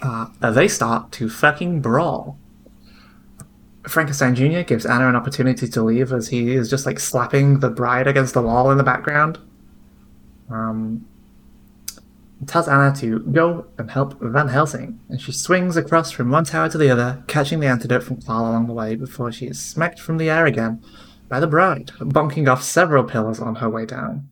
Uh, 0.00 0.26
they 0.40 0.68
start 0.68 1.10
to 1.12 1.28
fucking 1.28 1.80
brawl. 1.80 2.38
Frankenstein 3.88 4.36
Jr. 4.36 4.60
gives 4.60 4.86
Anna 4.86 5.08
an 5.08 5.16
opportunity 5.16 5.66
to 5.68 5.82
leave 5.82 6.12
as 6.12 6.28
he 6.28 6.54
is 6.54 6.70
just 6.70 6.86
like 6.86 7.00
slapping 7.00 7.58
the 7.58 7.70
bride 7.70 8.06
against 8.06 8.34
the 8.34 8.42
wall 8.42 8.70
in 8.70 8.78
the 8.78 8.84
background. 8.84 9.38
Um, 10.48 11.06
tells 12.46 12.68
Anna 12.68 12.94
to 12.96 13.20
go 13.20 13.66
and 13.78 13.90
help 13.90 14.20
Van 14.20 14.48
Helsing, 14.48 15.00
and 15.08 15.20
she 15.20 15.32
swings 15.32 15.76
across 15.76 16.10
from 16.10 16.30
one 16.30 16.44
tower 16.44 16.68
to 16.68 16.78
the 16.78 16.90
other, 16.90 17.22
catching 17.26 17.60
the 17.60 17.66
antidote 17.66 18.02
from 18.02 18.20
Carl 18.20 18.50
along 18.50 18.66
the 18.66 18.72
way 18.72 18.96
before 18.96 19.32
she 19.32 19.46
is 19.46 19.60
smacked 19.60 20.00
from 20.00 20.18
the 20.18 20.30
air 20.30 20.46
again 20.46 20.82
by 21.28 21.40
the 21.40 21.46
bride, 21.46 21.92
bonking 21.98 22.48
off 22.48 22.62
several 22.62 23.04
pillars 23.04 23.40
on 23.40 23.56
her 23.56 23.70
way 23.70 23.86
down. 23.86 24.28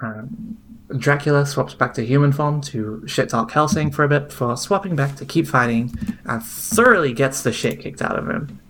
Um, 0.00 0.58
Dracula 0.98 1.46
swaps 1.46 1.74
back 1.74 1.94
to 1.94 2.04
human 2.04 2.32
form 2.32 2.60
to 2.62 3.02
shit 3.06 3.28
talk 3.28 3.50
Helsing 3.50 3.90
for 3.90 4.04
a 4.04 4.08
bit 4.08 4.28
before 4.28 4.56
swapping 4.56 4.96
back 4.96 5.16
to 5.16 5.24
keep 5.24 5.46
fighting 5.46 5.92
and 6.24 6.42
thoroughly 6.42 7.12
gets 7.12 7.42
the 7.42 7.52
shit 7.52 7.80
kicked 7.80 8.02
out 8.02 8.18
of 8.18 8.28
him. 8.28 8.60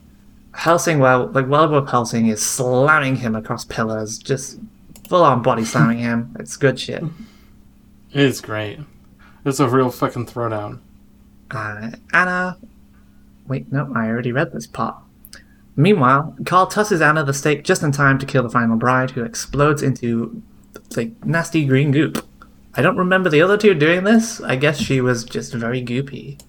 Helsing, 0.53 1.01
well, 1.01 1.29
like 1.29 1.49
Werewolf 1.49 1.91
Helsing 1.91 2.29
is 2.29 2.41
slamming 2.41 3.17
him 3.17 3.35
across 3.35 3.65
pillars, 3.65 4.19
just 4.19 4.61
full 5.09 5.25
on 5.25 5.43
body 5.43 5.65
slamming 5.65 5.99
him. 5.99 6.35
It's 6.39 6.57
good 6.57 6.79
shit. 6.79 7.03
It 8.15 8.23
is 8.23 8.41
great. 8.41 8.79
It's 9.45 9.59
a 9.59 9.69
real 9.69 9.91
fucking 9.91 10.27
throwdown. 10.27 10.79
Uh, 11.51 11.91
Anna. 12.13 12.59
Wait, 13.49 13.71
no, 13.73 13.93
I 13.95 14.07
already 14.07 14.31
read 14.31 14.53
this 14.53 14.69
part. 14.69 14.97
Meanwhile, 15.75 16.37
Carl 16.47 16.69
tosses 16.69 17.03
Anna 17.03 17.25
the 17.25 17.35
stake 17.35 17.65
just 17.65 17.83
in 17.83 17.91
time 17.91 18.21
to 18.21 18.27
kill 18.27 18.45
the 18.45 18.49
final 18.49 18.77
bride, 18.77 19.11
who 19.11 19.25
explodes 19.25 19.83
into 19.83 20.41
like 20.97 21.27
nasty 21.27 21.67
green 21.67 21.91
goop. 21.91 22.25
I 22.75 22.83
don't 22.83 22.97
remember 22.97 23.29
the 23.29 23.43
other 23.43 23.57
two 23.57 23.75
doing 23.75 24.05
this. 24.05 24.41
I 24.41 24.55
guess 24.55 24.79
she 24.79 25.01
was 25.01 25.25
just 25.25 25.53
very 25.53 25.85
goopy. 25.85 26.41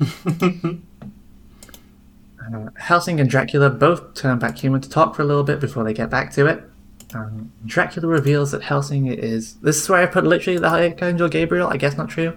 uh, 2.44 2.70
Helsing 2.78 3.20
and 3.20 3.30
Dracula 3.30 3.70
both 3.70 4.14
turn 4.14 4.40
back 4.40 4.58
human 4.58 4.80
to 4.80 4.88
talk 4.88 5.14
for 5.14 5.22
a 5.22 5.24
little 5.24 5.44
bit 5.44 5.60
before 5.60 5.84
they 5.84 5.94
get 5.94 6.10
back 6.10 6.32
to 6.32 6.46
it. 6.46 6.64
Um, 7.14 7.52
Dracula 7.64 8.08
reveals 8.08 8.50
that 8.50 8.62
Helsing 8.62 9.06
is. 9.06 9.54
This 9.56 9.80
is 9.82 9.88
where 9.88 10.02
I 10.02 10.06
put 10.06 10.24
literally 10.24 10.58
the 10.58 10.66
Archangel 10.68 11.28
Gabriel. 11.28 11.68
I 11.68 11.76
guess 11.76 11.96
not 11.96 12.08
true. 12.10 12.36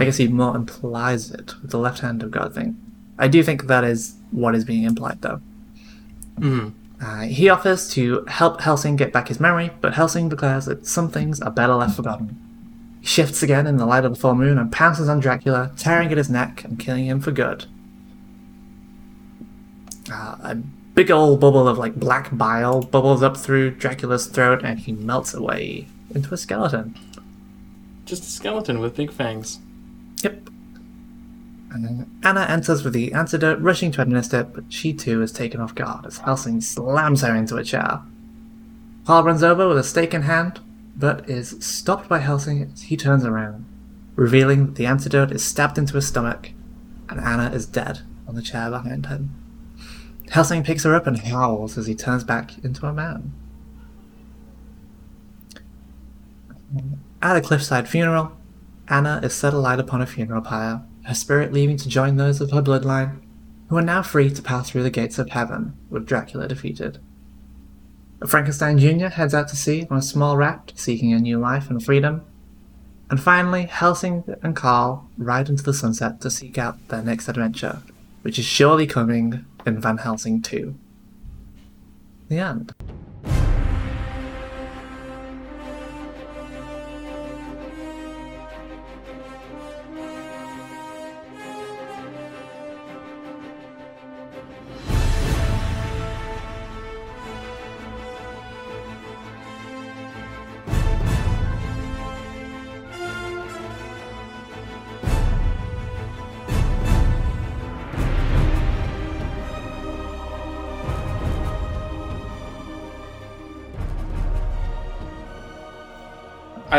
I 0.00 0.04
guess 0.04 0.16
he 0.16 0.28
more 0.28 0.56
implies 0.56 1.30
it 1.30 1.54
with 1.60 1.70
the 1.70 1.78
left 1.78 2.00
hand 2.00 2.22
of 2.22 2.30
God 2.30 2.54
thing. 2.54 2.76
I 3.18 3.28
do 3.28 3.42
think 3.42 3.66
that 3.66 3.84
is 3.84 4.14
what 4.30 4.54
is 4.54 4.64
being 4.64 4.84
implied, 4.84 5.20
though. 5.20 5.40
Mhm. 6.40 6.72
Uh, 7.00 7.20
he 7.20 7.48
offers 7.48 7.88
to 7.90 8.24
help 8.26 8.60
Helsing 8.60 8.96
get 8.96 9.12
back 9.12 9.28
his 9.28 9.38
memory, 9.38 9.70
but 9.80 9.94
Helsing 9.94 10.28
declares 10.28 10.64
that 10.64 10.86
some 10.86 11.08
things 11.10 11.40
are 11.40 11.50
better 11.50 11.74
left 11.74 11.94
forgotten. 11.96 12.36
He 13.00 13.06
shifts 13.06 13.42
again 13.42 13.66
in 13.66 13.76
the 13.76 13.86
light 13.86 14.04
of 14.04 14.14
the 14.14 14.18
full 14.18 14.34
moon 14.34 14.58
and 14.58 14.72
pounces 14.72 15.08
on 15.08 15.20
Dracula, 15.20 15.70
tearing 15.76 16.10
at 16.10 16.18
his 16.18 16.30
neck 16.30 16.64
and 16.64 16.78
killing 16.78 17.06
him 17.06 17.20
for 17.20 17.30
good. 17.30 17.66
Uh, 20.12 20.54
big 20.98 21.12
old 21.12 21.38
bubble 21.38 21.68
of 21.68 21.78
like 21.78 21.94
black 21.94 22.36
bile 22.36 22.82
bubbles 22.82 23.22
up 23.22 23.36
through 23.36 23.70
Dracula's 23.70 24.26
throat, 24.26 24.64
and 24.64 24.80
he 24.80 24.90
melts 24.90 25.32
away 25.32 25.86
into 26.12 26.34
a 26.34 26.36
skeleton. 26.36 26.98
Just 28.04 28.24
a 28.24 28.26
skeleton 28.26 28.80
with 28.80 28.96
big 28.96 29.12
fangs. 29.12 29.60
Yep. 30.24 30.48
And 31.70 31.84
then 31.84 32.20
Anna 32.24 32.40
enters 32.48 32.82
with 32.82 32.94
the 32.94 33.12
antidote, 33.12 33.60
rushing 33.60 33.92
to 33.92 34.02
administer 34.02 34.40
it, 34.40 34.52
but 34.52 34.64
she 34.70 34.92
too 34.92 35.22
is 35.22 35.30
taken 35.30 35.60
off 35.60 35.72
guard 35.72 36.04
as 36.04 36.18
Helsing 36.18 36.60
slams 36.60 37.20
her 37.20 37.36
into 37.36 37.56
a 37.56 37.62
chair. 37.62 38.00
Paul 39.04 39.22
runs 39.22 39.44
over 39.44 39.68
with 39.68 39.78
a 39.78 39.84
stake 39.84 40.12
in 40.12 40.22
hand, 40.22 40.58
but 40.96 41.30
is 41.30 41.64
stopped 41.64 42.08
by 42.08 42.18
Helsing 42.18 42.60
as 42.60 42.82
he 42.82 42.96
turns 42.96 43.24
around, 43.24 43.66
revealing 44.16 44.66
that 44.66 44.74
the 44.74 44.86
antidote 44.86 45.30
is 45.30 45.44
stabbed 45.44 45.78
into 45.78 45.94
his 45.94 46.08
stomach, 46.08 46.50
and 47.08 47.20
Anna 47.20 47.52
is 47.54 47.66
dead 47.66 48.00
on 48.26 48.34
the 48.34 48.42
chair 48.42 48.68
behind 48.68 49.06
him. 49.06 49.36
Helsing 50.30 50.62
picks 50.62 50.84
her 50.84 50.94
up 50.94 51.06
and 51.06 51.18
howls 51.18 51.78
as 51.78 51.86
he 51.86 51.94
turns 51.94 52.24
back 52.24 52.62
into 52.62 52.86
a 52.86 52.92
man. 52.92 53.32
At 57.22 57.36
a 57.36 57.40
cliffside 57.40 57.88
funeral, 57.88 58.32
Anna 58.88 59.20
is 59.22 59.34
set 59.34 59.54
alight 59.54 59.80
upon 59.80 60.02
a 60.02 60.06
funeral 60.06 60.42
pyre, 60.42 60.82
her 61.04 61.14
spirit 61.14 61.52
leaving 61.52 61.76
to 61.78 61.88
join 61.88 62.16
those 62.16 62.40
of 62.40 62.50
her 62.50 62.62
bloodline, 62.62 63.20
who 63.68 63.76
are 63.76 63.82
now 63.82 64.02
free 64.02 64.30
to 64.30 64.42
pass 64.42 64.70
through 64.70 64.82
the 64.82 64.90
gates 64.90 65.18
of 65.18 65.30
heaven, 65.30 65.76
with 65.90 66.06
Dracula 66.06 66.46
defeated. 66.46 66.98
Frankenstein 68.26 68.78
Jr. 68.78 69.06
heads 69.06 69.34
out 69.34 69.48
to 69.48 69.56
sea 69.56 69.86
on 69.90 69.98
a 69.98 70.02
small 70.02 70.36
raft, 70.36 70.78
seeking 70.78 71.12
a 71.12 71.18
new 71.18 71.38
life 71.38 71.70
and 71.70 71.84
freedom. 71.84 72.22
And 73.10 73.20
finally, 73.20 73.64
Helsing 73.64 74.24
and 74.42 74.56
Carl 74.56 75.08
ride 75.16 75.48
into 75.48 75.62
the 75.62 75.72
sunset 75.72 76.20
to 76.20 76.30
seek 76.30 76.58
out 76.58 76.88
their 76.88 77.02
next 77.02 77.28
adventure, 77.28 77.80
which 78.22 78.38
is 78.38 78.44
surely 78.44 78.86
coming 78.86 79.46
in 79.66 79.80
Van 79.80 79.98
Helsing 79.98 80.42
2. 80.42 80.74
The 82.28 82.38
end. 82.38 82.74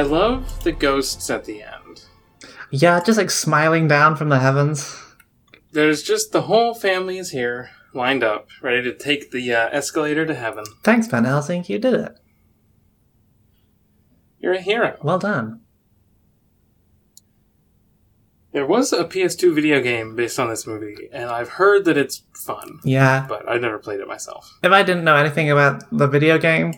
Love 0.09 0.63
the 0.63 0.71
ghosts 0.71 1.29
at 1.29 1.45
the 1.45 1.61
end. 1.61 2.03
Yeah, 2.71 3.01
just 3.03 3.17
like 3.17 3.31
smiling 3.31 3.87
down 3.87 4.15
from 4.15 4.29
the 4.29 4.39
heavens. 4.39 4.95
there's 5.71 6.03
just 6.03 6.31
the 6.31 6.43
whole 6.43 6.73
family 6.73 7.17
is 7.17 7.31
here, 7.31 7.69
lined 7.93 8.23
up, 8.23 8.47
ready 8.61 8.81
to 8.83 8.93
take 8.95 9.31
the 9.31 9.53
uh, 9.53 9.69
escalator 9.69 10.25
to 10.25 10.35
heaven. 10.35 10.63
Thanks, 10.83 11.07
Van 11.07 11.25
Helsing. 11.25 11.63
You 11.67 11.79
did 11.79 11.93
it. 11.93 12.19
You're 14.39 14.53
a 14.53 14.61
hero. 14.61 14.97
Well 15.03 15.19
done. 15.19 15.61
There 18.51 18.65
was 18.65 18.91
a 18.91 19.03
PS2 19.05 19.53
video 19.53 19.79
game 19.79 20.15
based 20.15 20.39
on 20.39 20.49
this 20.49 20.65
movie, 20.65 21.07
and 21.11 21.29
I've 21.29 21.49
heard 21.49 21.85
that 21.85 21.97
it's 21.97 22.23
fun, 22.33 22.79
Yeah. 22.83 23.25
but 23.29 23.47
I've 23.47 23.61
never 23.61 23.77
played 23.77 23.99
it 23.99 24.07
myself. 24.07 24.57
If 24.63 24.71
I 24.71 24.81
didn't 24.81 25.03
know 25.03 25.15
anything 25.15 25.51
about 25.51 25.83
the 25.91 26.07
video 26.07 26.39
game, 26.39 26.73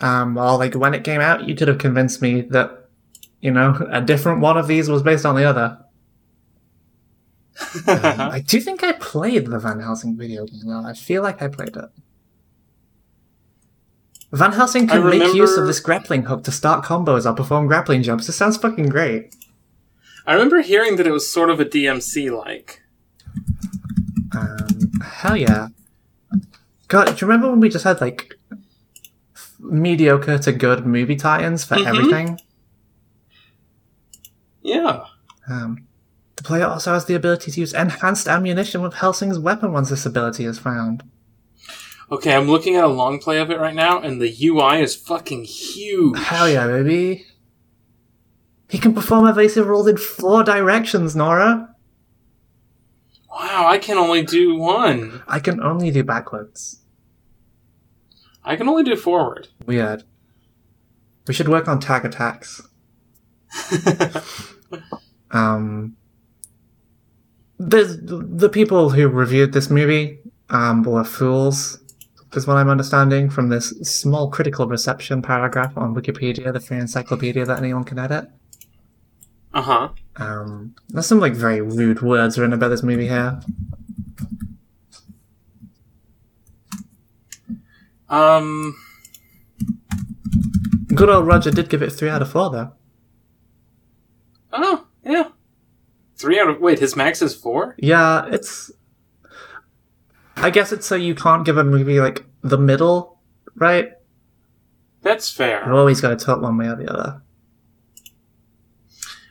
um, 0.00 0.36
or 0.36 0.56
like 0.58 0.74
when 0.74 0.94
it 0.94 1.04
came 1.04 1.20
out, 1.20 1.48
you 1.48 1.54
could 1.54 1.68
have 1.68 1.78
convinced 1.78 2.22
me 2.22 2.42
that, 2.42 2.88
you 3.40 3.50
know, 3.50 3.86
a 3.90 4.00
different 4.00 4.40
one 4.40 4.56
of 4.56 4.66
these 4.66 4.88
was 4.88 5.02
based 5.02 5.26
on 5.26 5.34
the 5.34 5.44
other. 5.44 5.78
Um, 7.86 7.86
I 7.86 8.42
do 8.46 8.60
think 8.60 8.84
I 8.84 8.92
played 8.92 9.46
the 9.46 9.58
Van 9.58 9.80
Helsing 9.80 10.16
video 10.16 10.46
game. 10.46 10.60
Though. 10.66 10.84
I 10.84 10.92
feel 10.92 11.22
like 11.22 11.42
I 11.42 11.48
played 11.48 11.76
it. 11.76 11.90
Van 14.30 14.52
Helsing 14.52 14.86
can 14.86 15.08
make 15.08 15.34
use 15.34 15.56
of 15.56 15.66
this 15.66 15.80
grappling 15.80 16.24
hook 16.24 16.44
to 16.44 16.52
start 16.52 16.84
combos 16.84 17.24
or 17.24 17.34
perform 17.34 17.66
grappling 17.66 18.02
jumps. 18.02 18.26
This 18.26 18.36
sounds 18.36 18.58
fucking 18.58 18.90
great. 18.90 19.34
I 20.26 20.34
remember 20.34 20.60
hearing 20.60 20.96
that 20.96 21.06
it 21.06 21.10
was 21.10 21.30
sort 21.30 21.48
of 21.48 21.58
a 21.60 21.64
DMC 21.64 22.30
like. 22.30 22.82
Um, 24.36 24.92
hell 25.02 25.36
yeah. 25.36 25.68
God, 26.88 27.06
do 27.06 27.12
you 27.12 27.26
remember 27.26 27.50
when 27.50 27.60
we 27.60 27.70
just 27.70 27.84
had 27.84 28.02
like 28.02 28.37
mediocre 29.68 30.38
to 30.38 30.52
good 30.52 30.86
movie 30.86 31.16
tie-ins 31.16 31.64
for 31.64 31.76
Mhm. 31.76 31.86
everything? 31.86 32.40
Yeah. 34.62 35.04
Um, 35.48 35.86
the 36.36 36.42
player 36.42 36.66
also 36.66 36.92
has 36.92 37.06
the 37.06 37.14
ability 37.14 37.50
to 37.52 37.60
use 37.60 37.72
enhanced 37.72 38.28
ammunition 38.28 38.82
with 38.82 38.94
Helsing's 38.94 39.38
weapon 39.38 39.72
once 39.72 39.90
this 39.90 40.06
ability 40.06 40.44
is 40.44 40.58
found. 40.58 41.02
Okay, 42.10 42.34
I'm 42.34 42.48
looking 42.48 42.76
at 42.76 42.84
a 42.84 42.88
long 42.88 43.18
play 43.18 43.38
of 43.38 43.50
it 43.50 43.58
right 43.58 43.74
now, 43.74 44.00
and 44.00 44.20
the 44.20 44.34
UI 44.40 44.80
is 44.80 44.94
fucking 44.96 45.44
huge. 45.44 46.18
Hell 46.18 46.48
yeah, 46.48 46.66
baby. 46.66 47.26
He 48.70 48.78
can 48.78 48.94
perform 48.94 49.26
evasive 49.26 49.66
rolls 49.66 49.88
in 49.88 49.96
four 49.96 50.42
directions, 50.42 51.14
Nora. 51.16 51.74
Wow, 53.30 53.66
I 53.68 53.78
can 53.78 53.98
only 53.98 54.22
do 54.22 54.56
one. 54.56 55.22
I 55.28 55.38
can 55.38 55.62
only 55.62 55.90
do 55.90 56.02
backwards. 56.02 56.80
I 58.44 58.56
can 58.56 58.68
only 58.68 58.82
do 58.82 58.96
forward. 58.96 59.48
Weird. 59.68 60.02
We 61.28 61.34
should 61.34 61.48
work 61.48 61.68
on 61.68 61.78
tag 61.78 62.04
attacks. 62.04 62.62
Um, 65.30 65.96
the 67.58 67.84
the 68.02 68.48
people 68.48 68.90
who 68.90 69.08
reviewed 69.08 69.52
this 69.52 69.68
movie 69.68 70.20
um, 70.48 70.82
were 70.82 71.04
fools, 71.04 71.78
is 72.32 72.46
what 72.46 72.56
I'm 72.56 72.70
understanding 72.70 73.28
from 73.28 73.48
this 73.48 73.70
small 73.82 74.30
critical 74.30 74.66
reception 74.66 75.22
paragraph 75.22 75.76
on 75.76 75.94
Wikipedia, 75.94 76.52
the 76.52 76.60
free 76.60 76.78
encyclopedia 76.78 77.44
that 77.44 77.58
anyone 77.58 77.84
can 77.84 77.98
edit. 77.98 78.30
Uh 79.52 79.62
huh. 79.62 79.88
Um, 80.16 80.74
there's 80.88 81.06
some 81.06 81.20
like 81.20 81.34
very 81.34 81.60
rude 81.60 82.00
words 82.00 82.38
written 82.38 82.54
about 82.54 82.68
this 82.68 82.82
movie 82.82 83.08
here. 83.08 83.40
Um. 88.08 88.74
Good 90.98 91.10
old 91.10 91.26
Roger 91.26 91.50
did 91.52 91.68
give 91.68 91.80
it 91.82 91.90
three 91.90 92.08
out 92.10 92.22
of 92.22 92.30
four 92.32 92.50
though. 92.50 92.72
Oh, 94.52 94.86
yeah. 95.04 95.28
Three 96.16 96.40
out 96.40 96.48
of. 96.48 96.60
Wait, 96.60 96.80
his 96.80 96.96
max 96.96 97.22
is 97.22 97.34
four? 97.36 97.76
Yeah, 97.78 98.26
it's. 98.26 98.72
I 100.36 100.50
guess 100.50 100.72
it's 100.72 100.86
so 100.86 100.94
you 100.96 101.14
can't 101.14 101.44
give 101.44 101.56
a 101.56 101.62
movie 101.64 102.00
like 102.00 102.24
the 102.42 102.58
middle, 102.58 103.20
right? 103.54 103.92
That's 105.02 105.30
fair. 105.30 105.62
Fair. 105.62 105.72
always 105.72 106.00
got 106.00 106.16
to 106.18 106.24
tilt 106.24 106.40
one 106.40 106.56
way 106.56 106.66
or 106.66 106.74
the 106.76 106.92
other. 106.92 107.22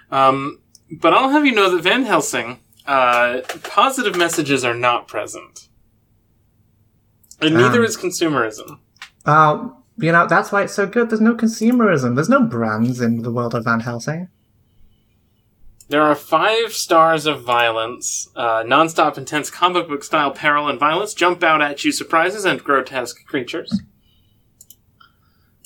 Um, 0.09 0.61
but 0.89 1.13
I'll 1.13 1.29
have 1.29 1.45
you 1.45 1.51
know 1.53 1.69
that 1.75 1.83
Van 1.83 2.03
Helsing, 2.03 2.59
uh, 2.85 3.41
positive 3.63 4.15
messages 4.15 4.63
are 4.63 4.73
not 4.73 5.07
present. 5.09 5.67
And 7.41 7.53
neither 7.55 7.79
Um. 7.79 7.85
is 7.85 7.97
consumerism. 7.97 8.79
Uh, 9.25 9.69
you 9.97 10.11
know, 10.11 10.27
that's 10.27 10.51
why 10.51 10.63
it's 10.63 10.73
so 10.73 10.85
good. 10.87 11.09
There's 11.09 11.21
no 11.21 11.35
consumerism. 11.35 12.15
There's 12.15 12.29
no 12.29 12.43
brands 12.43 13.01
in 13.01 13.23
the 13.23 13.31
world 13.31 13.55
of 13.55 13.63
Van 13.65 13.81
Helsing. 13.81 14.29
There 15.89 16.01
are 16.01 16.15
five 16.15 16.73
stars 16.73 17.25
of 17.25 17.43
violence, 17.43 18.27
uh, 18.35 18.63
non-stop 18.67 19.17
intense 19.17 19.49
comic 19.49 19.87
book 19.87 20.03
style 20.03 20.31
peril 20.31 20.67
and 20.67 20.77
violence, 20.77 21.13
jump 21.13 21.43
out 21.43 21.61
at 21.61 21.85
you 21.85 21.93
surprises, 21.93 22.43
and 22.43 22.61
grotesque 22.61 23.25
creatures. 23.25 23.81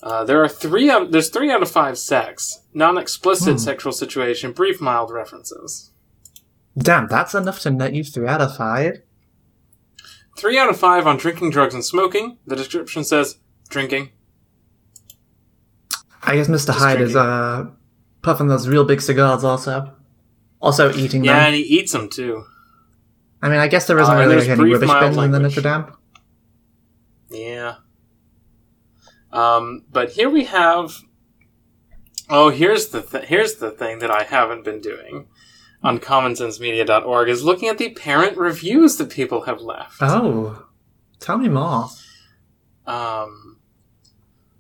Uh, 0.03 0.23
there 0.23 0.43
are 0.43 0.47
three 0.47 0.89
out. 0.89 1.11
There's 1.11 1.29
three 1.29 1.51
out 1.51 1.61
of 1.61 1.69
five 1.71 1.97
sex, 1.97 2.61
non-explicit 2.73 3.53
Hmm. 3.53 3.57
sexual 3.57 3.91
situation, 3.91 4.51
brief 4.51 4.79
mild 4.79 5.11
references. 5.11 5.91
Damn, 6.77 7.07
that's 7.07 7.35
enough 7.35 7.59
to 7.61 7.71
net 7.71 7.93
you 7.93 8.03
three 8.03 8.27
out 8.27 8.41
of 8.41 8.55
five. 8.55 9.01
Three 10.37 10.57
out 10.57 10.69
of 10.69 10.79
five 10.79 11.05
on 11.05 11.17
drinking, 11.17 11.49
drugs, 11.51 11.73
and 11.73 11.83
smoking. 11.83 12.37
The 12.47 12.55
description 12.55 13.03
says 13.03 13.37
drinking. 13.69 14.09
I 16.23 16.35
guess 16.35 16.47
Mr. 16.47 16.67
Just 16.67 16.79
Hyde 16.79 17.01
is 17.01 17.15
uh 17.15 17.65
puffing 18.21 18.47
those 18.47 18.67
real 18.67 18.83
big 18.85 19.01
cigars 19.01 19.43
also. 19.43 19.93
Also 20.61 20.93
eating 20.93 21.23
Yeah, 21.23 21.33
them. 21.33 21.41
Yeah, 21.41 21.47
and 21.47 21.55
he 21.55 21.61
eats 21.63 21.91
them 21.91 22.09
too. 22.09 22.43
I 23.41 23.49
mean, 23.49 23.57
I 23.57 23.67
guess 23.67 23.87
there 23.87 23.97
isn't 23.99 24.15
Uh, 24.15 24.19
really 24.19 24.35
like, 24.37 24.49
any 24.49 24.71
rubbish 24.73 24.89
bins 24.89 25.17
in 25.17 25.31
the. 25.31 25.39
Notre 25.39 25.61
Dame. 25.61 25.85
Yeah. 27.31 27.75
Um, 29.31 29.83
but 29.91 30.11
here 30.11 30.29
we 30.29 30.43
have. 30.45 30.93
Oh, 32.29 32.49
here's 32.49 32.89
the 32.89 33.01
th- 33.01 33.25
here's 33.25 33.55
the 33.55 33.71
thing 33.71 33.99
that 33.99 34.11
I 34.11 34.23
haven't 34.23 34.63
been 34.63 34.79
doing 34.81 35.27
on 35.83 35.97
CommonSenseMedia.org 35.99 37.27
is 37.29 37.43
looking 37.43 37.67
at 37.69 37.77
the 37.77 37.89
parent 37.89 38.37
reviews 38.37 38.97
that 38.97 39.09
people 39.09 39.41
have 39.45 39.61
left. 39.61 39.97
Oh, 40.01 40.65
tell 41.19 41.37
me 41.39 41.49
more. 41.49 41.87
Um, 42.85 43.57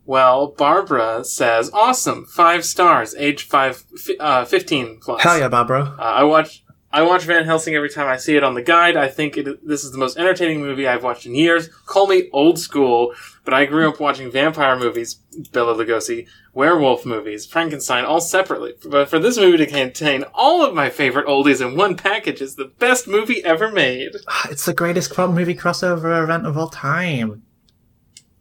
well, 0.05 0.47
Barbara 0.47 1.23
says, 1.23 1.69
"Awesome, 1.73 2.25
five 2.25 2.65
stars, 2.65 3.15
age 3.15 3.43
five, 3.43 3.77
fi- 3.77 4.17
uh, 4.19 4.45
fifteen 4.45 4.99
plus." 5.01 5.21
Hell 5.21 5.39
yeah, 5.39 5.47
Barbara. 5.47 5.95
Uh, 5.97 6.01
I 6.01 6.23
watch 6.23 6.63
I 6.93 7.03
watch 7.03 7.23
Van 7.23 7.45
Helsing 7.45 7.73
every 7.73 7.89
time 7.89 8.07
I 8.07 8.17
see 8.17 8.35
it 8.35 8.43
on 8.43 8.53
the 8.53 8.61
guide. 8.61 8.97
I 8.97 9.07
think 9.07 9.37
it, 9.37 9.65
this 9.65 9.85
is 9.85 9.91
the 9.91 9.97
most 9.97 10.17
entertaining 10.17 10.59
movie 10.59 10.87
I've 10.87 11.03
watched 11.03 11.25
in 11.25 11.35
years. 11.35 11.69
Call 11.85 12.07
me 12.07 12.29
old 12.33 12.59
school, 12.59 13.13
but 13.45 13.53
I 13.53 13.65
grew 13.65 13.87
up 13.87 14.01
watching 14.01 14.29
vampire 14.29 14.77
movies, 14.77 15.13
Bela 15.53 15.73
Lugosi, 15.73 16.27
werewolf 16.53 17.05
movies, 17.05 17.45
Frankenstein, 17.45 18.03
all 18.03 18.19
separately. 18.19 18.73
But 18.85 19.09
for 19.09 19.19
this 19.19 19.37
movie 19.37 19.57
to 19.57 19.67
contain 19.67 20.25
all 20.33 20.65
of 20.65 20.73
my 20.73 20.89
favorite 20.89 21.27
oldies 21.27 21.65
in 21.65 21.77
one 21.77 21.95
package 21.95 22.41
is 22.41 22.55
the 22.55 22.71
best 22.77 23.07
movie 23.07 23.43
ever 23.45 23.71
made. 23.71 24.11
It's 24.49 24.65
the 24.65 24.73
greatest 24.73 25.17
movie 25.17 25.55
crossover 25.55 26.21
event 26.21 26.45
of 26.45 26.57
all 26.57 26.69
time. 26.69 27.43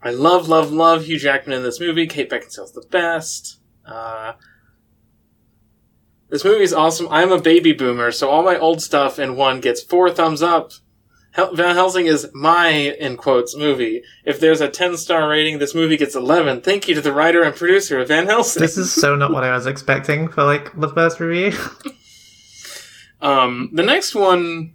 I 0.03 0.11
love, 0.11 0.49
love, 0.49 0.73
love 0.73 1.05
Hugh 1.05 1.19
Jackman 1.19 1.59
in 1.59 1.63
this 1.63 1.81
movie. 1.81 2.07
Kate 2.07 2.31
Beckinsale's 2.31 2.73
the 2.73 2.87
best. 2.91 3.61
Uh, 3.85 4.33
this 6.29 6.45
movie's 6.45 6.73
awesome. 6.73 7.09
I'm 7.11 7.33
a 7.33 7.41
baby 7.41 7.73
boomer, 7.73 8.11
so 8.11 8.31
all 8.31 8.43
my 8.43 8.57
old 8.57 8.81
stuff 8.81 9.19
in 9.19 9.37
one 9.37 9.61
gets 9.61 9.83
four 9.83 10.11
thumbs 10.11 10.43
up. 10.43 10.73
Hel- 11.33 11.55
Van 11.55 11.75
Helsing 11.75 12.07
is 12.07 12.29
my, 12.33 12.69
in 12.69 13.17
quotes, 13.17 13.57
movie. 13.57 14.03
If 14.25 14.41
there's 14.41 14.61
a 14.61 14.69
10 14.69 14.97
star 14.97 15.29
rating, 15.29 15.59
this 15.59 15.75
movie 15.75 15.97
gets 15.97 16.15
11. 16.17 16.63
Thank 16.63 16.89
you 16.89 16.95
to 16.95 17.01
the 17.01 17.13
writer 17.13 17.43
and 17.43 17.55
producer 17.55 18.01
of 18.01 18.09
Van 18.09 18.27
Helsing. 18.27 18.61
This 18.61 18.79
is 18.79 18.93
so 18.93 19.17
not 19.17 19.33
what 19.33 19.45
I 19.45 19.53
was 19.53 19.67
expecting 19.67 20.29
for 20.29 20.45
like 20.45 20.79
the 20.79 20.89
first 20.89 21.21
review. 21.21 21.53
Um, 23.21 23.71
the 23.73 23.83
next 23.83 24.15
one, 24.15 24.75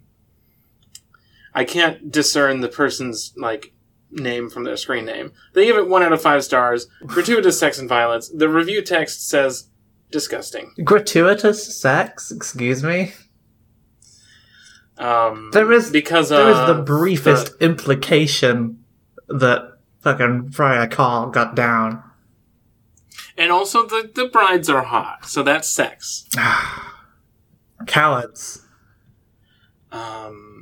I 1.54 1.64
can't 1.64 2.10
discern 2.10 2.60
the 2.60 2.68
person's 2.68 3.32
like 3.36 3.72
name 4.16 4.50
from 4.50 4.64
their 4.64 4.76
screen 4.76 5.04
name. 5.04 5.32
They 5.54 5.66
give 5.66 5.76
it 5.76 5.88
one 5.88 6.02
out 6.02 6.12
of 6.12 6.20
five 6.22 6.42
stars. 6.44 6.86
Gratuitous 7.06 7.58
sex 7.58 7.78
and 7.78 7.88
violence. 7.88 8.28
The 8.28 8.48
review 8.48 8.82
text 8.82 9.28
says 9.28 9.68
disgusting. 10.10 10.72
Gratuitous 10.84 11.78
sex? 11.80 12.30
Excuse 12.30 12.82
me. 12.82 13.12
Um, 14.98 15.50
There 15.52 15.70
is- 15.72 15.90
because 15.90 16.30
There 16.30 16.48
is 16.48 16.66
the 16.66 16.82
briefest 16.82 17.52
implication 17.60 18.82
that 19.28 19.78
fucking 20.00 20.50
Friar 20.52 20.86
Carl 20.86 21.30
got 21.30 21.54
down. 21.54 22.02
and 23.36 23.52
also 23.52 23.84
the 23.86 24.10
the 24.14 24.26
brides 24.28 24.70
are 24.70 24.84
hot, 24.84 25.26
so 25.26 25.42
that's 25.42 25.68
sex. 25.68 26.26
Cowards. 27.86 28.62
Um, 29.92 30.55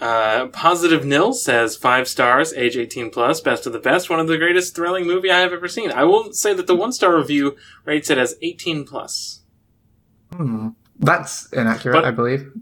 uh, 0.00 0.46
Positive 0.48 1.04
Nil 1.04 1.32
says 1.32 1.76
five 1.76 2.08
stars, 2.08 2.52
age 2.54 2.76
18 2.76 3.10
plus, 3.10 3.40
best 3.40 3.66
of 3.66 3.72
the 3.72 3.78
best, 3.78 4.10
one 4.10 4.20
of 4.20 4.26
the 4.26 4.38
greatest 4.38 4.74
thrilling 4.74 5.06
movie 5.06 5.30
I 5.30 5.40
have 5.40 5.52
ever 5.52 5.68
seen. 5.68 5.92
I 5.92 6.04
will 6.04 6.32
say 6.32 6.52
that 6.54 6.66
the 6.66 6.74
one 6.74 6.92
star 6.92 7.16
review 7.16 7.56
rates 7.84 8.10
it 8.10 8.18
as 8.18 8.34
18 8.42 8.84
plus. 8.84 9.40
Hmm. 10.32 10.70
That's 10.98 11.52
inaccurate, 11.52 11.94
But- 11.94 12.04
I 12.04 12.10
believe. 12.10 12.52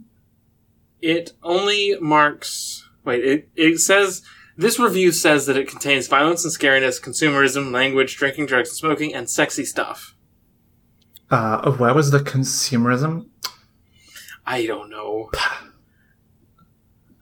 It 1.01 1.33
only 1.43 1.97
marks. 2.01 2.89
Wait, 3.05 3.25
it, 3.25 3.49
it 3.57 3.79
says. 3.79 4.23
This 4.57 4.79
review 4.79 5.11
says 5.11 5.47
that 5.47 5.57
it 5.57 5.67
contains 5.67 6.07
violence 6.07 6.45
and 6.45 6.53
scariness, 6.55 7.03
consumerism, 7.03 7.73
language, 7.73 8.17
drinking, 8.17 8.47
drugs, 8.47 8.69
and 8.69 8.77
smoking, 8.77 9.15
and 9.15 9.29
sexy 9.29 9.65
stuff. 9.65 10.15
Uh, 11.31 11.73
where 11.73 11.95
was 11.95 12.11
the 12.11 12.19
consumerism? 12.21 13.27
I 14.47 14.67
don't 14.67 14.91
know. 14.91 15.31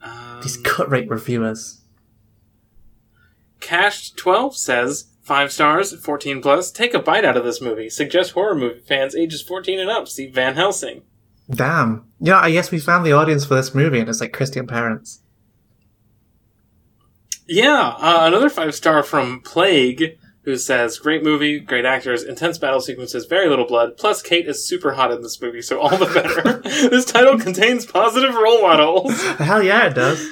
Um, 0.03 0.39
These 0.41 0.57
cut 0.57 0.89
rate 0.89 1.09
reviewers. 1.09 1.81
Cashed 3.59 4.17
12 4.17 4.55
says, 4.57 5.05
5 5.21 5.51
stars, 5.51 5.93
14 5.95 6.41
plus, 6.41 6.71
take 6.71 6.93
a 6.93 6.99
bite 6.99 7.23
out 7.23 7.37
of 7.37 7.43
this 7.43 7.61
movie. 7.61 7.89
Suggest 7.89 8.31
horror 8.31 8.55
movie 8.55 8.79
fans 8.79 9.15
ages 9.15 9.41
14 9.41 9.79
and 9.79 9.89
up 9.89 10.07
see 10.07 10.27
Van 10.27 10.55
Helsing. 10.55 11.03
Damn. 11.49 12.05
Yeah, 12.19 12.39
I 12.39 12.51
guess 12.51 12.71
we 12.71 12.79
found 12.79 13.05
the 13.05 13.11
audience 13.11 13.45
for 13.45 13.55
this 13.55 13.75
movie, 13.75 13.99
and 13.99 14.09
it's 14.09 14.21
like 14.21 14.33
Christian 14.33 14.67
parents. 14.67 15.21
Yeah, 17.47 17.95
uh, 17.97 18.21
another 18.25 18.49
5 18.49 18.73
star 18.73 19.03
from 19.03 19.41
Plague, 19.41 20.17
who 20.43 20.57
says, 20.57 20.97
great 20.97 21.23
movie, 21.23 21.59
great 21.59 21.85
actors, 21.85 22.23
intense 22.23 22.57
battle 22.57 22.81
sequences, 22.81 23.25
very 23.25 23.47
little 23.47 23.65
blood, 23.67 23.95
plus 23.97 24.21
Kate 24.21 24.47
is 24.47 24.65
super 24.65 24.93
hot 24.93 25.11
in 25.11 25.21
this 25.21 25.39
movie, 25.41 25.61
so 25.61 25.79
all 25.79 25.95
the 25.97 26.05
better. 26.07 26.57
this 26.89 27.05
title 27.05 27.37
contains 27.37 27.85
positive 27.85 28.33
role 28.35 28.61
models. 28.61 29.21
Hell 29.37 29.61
yeah, 29.63 29.87
it 29.87 29.93
does. 29.93 30.27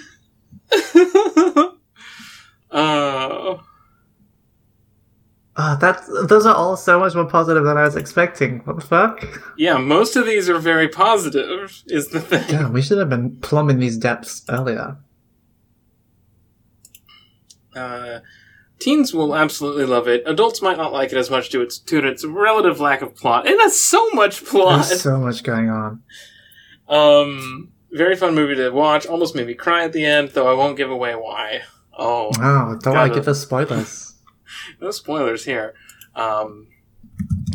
uh, 2.71 3.57
Ah, 5.61 5.75
that's 5.75 6.07
those 6.27 6.45
are 6.45 6.55
all 6.55 6.77
so 6.77 6.97
much 7.01 7.15
more 7.15 7.25
positive 7.25 7.65
than 7.65 7.75
I 7.75 7.83
was 7.83 7.97
expecting. 7.97 8.59
What 8.59 8.77
the 8.77 8.81
fuck? 8.85 9.41
yeah, 9.57 9.77
most 9.77 10.15
of 10.15 10.25
these 10.25 10.47
are 10.49 10.57
very 10.57 10.87
positive, 10.87 11.83
is 11.87 12.07
the 12.09 12.21
thing. 12.21 12.45
Yeah, 12.47 12.69
we 12.69 12.81
should 12.81 12.97
have 12.97 13.09
been 13.09 13.35
plumbing 13.41 13.79
these 13.79 13.97
depths 13.97 14.41
earlier. 14.47 14.95
Uh, 17.75 18.19
teens 18.79 19.13
will 19.13 19.35
absolutely 19.35 19.85
love 19.85 20.07
it. 20.07 20.23
Adults 20.25 20.61
might 20.61 20.77
not 20.77 20.91
like 20.93 21.11
it 21.11 21.17
as 21.17 21.29
much 21.29 21.49
due 21.49 21.65
to 21.67 22.07
its 22.07 22.25
relative 22.25 22.79
lack 22.79 23.01
of 23.01 23.15
plot. 23.15 23.45
It 23.47 23.59
has 23.59 23.79
so 23.79 24.09
much 24.11 24.43
plot. 24.45 24.87
There's 24.87 25.01
so 25.01 25.17
much 25.17 25.43
going 25.43 25.69
on. 25.69 26.01
Um, 26.87 27.71
very 27.91 28.15
fun 28.15 28.35
movie 28.35 28.55
to 28.55 28.69
watch. 28.71 29.05
Almost 29.05 29.35
made 29.35 29.47
me 29.47 29.53
cry 29.53 29.83
at 29.83 29.93
the 29.93 30.05
end, 30.05 30.29
though 30.29 30.49
I 30.49 30.53
won't 30.53 30.77
give 30.77 30.89
away 30.91 31.13
why. 31.13 31.61
Oh, 31.97 32.31
Oh, 32.39 32.77
don't 32.81 32.95
I 32.95 33.07
Gotta- 33.07 33.15
give 33.19 33.27
us 33.27 33.41
spoilers? 33.41 34.15
no 34.81 34.91
spoilers 34.91 35.45
here. 35.45 35.73
Um, 36.15 36.67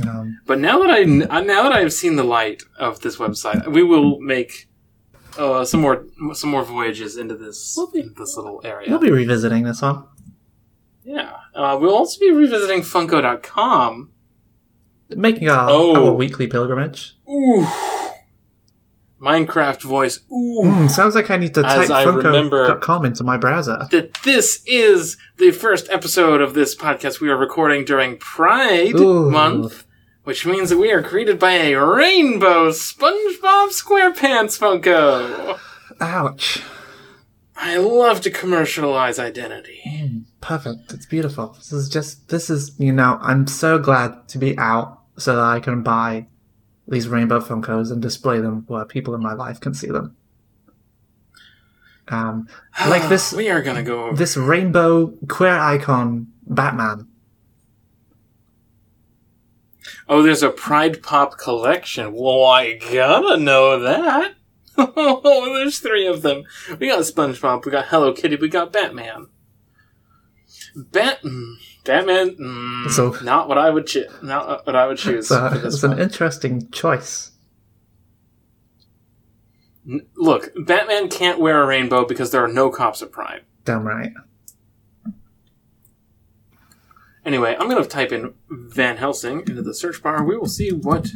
Um, 0.06 0.38
but 0.46 0.58
now 0.58 0.78
that 0.80 0.90
I 0.90 1.04
now 1.04 1.62
that 1.62 1.72
I 1.72 1.80
have 1.80 1.92
seen 1.92 2.16
the 2.16 2.24
light 2.24 2.62
of 2.78 3.00
this 3.00 3.16
website, 3.16 3.66
we 3.68 3.82
will 3.82 4.20
make 4.20 4.68
uh, 5.38 5.64
some 5.64 5.80
more 5.80 6.04
some 6.34 6.50
more 6.50 6.64
voyages 6.64 7.16
into 7.16 7.34
this 7.36 7.74
We'll 7.76 7.90
be- 7.90 8.00
into 8.00 8.14
this 8.14 8.36
little 8.36 8.60
area. 8.64 8.90
we'll 8.90 8.98
be 8.98 9.10
revisiting 9.10 9.62
this 9.64 9.80
one. 9.82 10.04
Yeah, 11.04 11.32
uh, 11.54 11.78
we'll 11.80 11.94
also 11.94 12.18
be 12.20 12.30
revisiting 12.32 12.80
Funko.com. 12.80 14.10
Making 15.10 15.48
our, 15.50 15.68
Oh. 15.70 16.06
our 16.08 16.12
weekly 16.14 16.46
pilgrimage. 16.46 17.16
Ooh. 17.30 17.66
Minecraft 19.20 19.80
voice. 19.82 20.20
Ooh. 20.30 20.62
Hmm, 20.64 20.86
sounds 20.88 21.14
like 21.14 21.30
I 21.30 21.36
need 21.36 21.54
to 21.54 21.62
type 21.62 21.88
Funko.com 21.88 23.04
into 23.06 23.24
my 23.24 23.36
browser. 23.36 23.86
That 23.90 24.14
this 24.24 24.62
is 24.66 25.16
the 25.38 25.50
first 25.50 25.88
episode 25.90 26.40
of 26.42 26.54
this 26.54 26.74
podcast 26.76 27.20
we 27.20 27.30
are 27.30 27.36
recording 27.36 27.84
during 27.84 28.18
Pride 28.18 28.94
Ooh. 28.96 29.30
Month, 29.30 29.84
which 30.24 30.44
means 30.44 30.68
that 30.70 30.78
we 30.78 30.90
are 30.92 31.00
greeted 31.00 31.38
by 31.38 31.52
a 31.52 31.74
rainbow 31.76 32.70
SpongeBob 32.70 33.68
SquarePants 33.70 34.58
Funko. 34.58 35.58
Ouch. 36.00 36.62
I 37.56 37.76
love 37.76 38.20
to 38.22 38.30
commercialize 38.30 39.18
identity. 39.18 39.80
Hmm, 39.84 40.18
perfect. 40.40 40.92
It's 40.92 41.06
beautiful. 41.06 41.50
This 41.50 41.72
is 41.72 41.88
just, 41.88 42.28
this 42.28 42.50
is, 42.50 42.78
you 42.78 42.92
know, 42.92 43.18
I'm 43.22 43.46
so 43.46 43.78
glad 43.78 44.28
to 44.28 44.38
be 44.38 44.58
out 44.58 45.00
so 45.16 45.36
that 45.36 45.42
I 45.44 45.60
can 45.60 45.82
buy 45.82 46.26
these 46.88 47.08
rainbow 47.08 47.40
Funkos 47.40 47.90
and 47.92 48.02
display 48.02 48.40
them 48.40 48.64
where 48.66 48.84
people 48.84 49.14
in 49.14 49.22
my 49.22 49.32
life 49.32 49.60
can 49.60 49.72
see 49.72 49.86
them. 49.86 50.16
Um, 52.08 52.48
like 52.86 53.08
this, 53.08 53.32
we 53.32 53.48
are 53.48 53.62
gonna 53.62 53.82
go 53.82 54.04
over. 54.06 54.16
this 54.16 54.36
rainbow 54.36 55.06
queer 55.28 55.56
icon 55.58 56.26
Batman. 56.46 57.08
Oh, 60.06 60.22
there's 60.22 60.42
a 60.42 60.50
Pride 60.50 61.02
Pop 61.02 61.38
collection. 61.38 62.12
Well, 62.12 62.44
I 62.44 62.74
gotta 62.74 63.38
know 63.38 63.78
that. 63.80 64.34
Oh, 64.76 65.54
there's 65.54 65.78
three 65.78 66.06
of 66.06 66.22
them. 66.22 66.44
We 66.78 66.88
got 66.88 67.00
SpongeBob, 67.00 67.64
we 67.64 67.72
got 67.72 67.86
Hello 67.86 68.12
Kitty, 68.12 68.36
we 68.36 68.48
got 68.48 68.72
Batman. 68.72 69.28
Bat, 70.76 71.22
mm, 71.22 71.54
Batman, 71.84 72.30
mm, 72.36 72.90
So- 72.90 73.16
not 73.22 73.48
what 73.48 73.58
I 73.58 73.70
would 73.70 73.86
cho- 73.86 74.08
not 74.22 74.66
what 74.66 74.74
I 74.74 74.86
would 74.86 74.98
choose 74.98 75.28
So 75.28 75.46
it's 75.64 75.82
an 75.82 75.98
interesting 75.98 76.68
choice. 76.70 77.30
Look, 80.16 80.50
Batman 80.56 81.08
can't 81.08 81.38
wear 81.38 81.62
a 81.62 81.66
rainbow 81.66 82.06
because 82.06 82.30
there 82.30 82.42
are 82.42 82.48
no 82.48 82.70
cops 82.70 83.02
at 83.02 83.12
Pride. 83.12 83.42
Damn 83.64 83.86
right. 83.86 84.12
Anyway, 87.24 87.56
I'm 87.58 87.68
gonna 87.68 87.84
type 87.86 88.12
in 88.12 88.34
Van 88.50 88.96
Helsing 88.96 89.40
into 89.40 89.62
the 89.62 89.74
search 89.74 90.02
bar. 90.02 90.24
We 90.24 90.36
will 90.36 90.48
see 90.48 90.70
what 90.70 91.08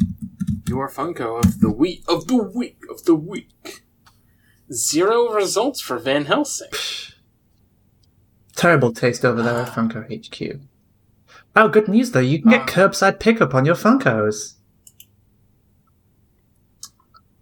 your 0.69 0.89
Funko 0.89 1.39
of 1.45 1.61
the 1.61 1.71
week 1.71 2.05
of 2.09 2.27
the 2.27 2.37
week 2.37 2.79
of 2.91 3.05
the 3.05 3.15
week. 3.15 3.83
Zero 4.73 5.33
results 5.33 5.81
for 5.81 5.99
Van 5.99 6.27
Helsing. 6.27 6.69
Terrible 8.55 8.93
taste 8.93 9.25
over 9.25 9.43
there 9.43 9.61
at 9.61 9.69
Funko 9.69 10.05
HQ. 10.09 10.61
Oh, 11.57 11.69
good 11.69 11.89
news 11.89 12.11
though. 12.13 12.21
You 12.21 12.41
can 12.43 12.51
get 12.51 12.63
Ah. 12.63 12.67
curbside 12.67 13.19
pickup 13.21 13.55
on 13.55 13.65
your 13.65 13.75
Funkos. 13.75 14.55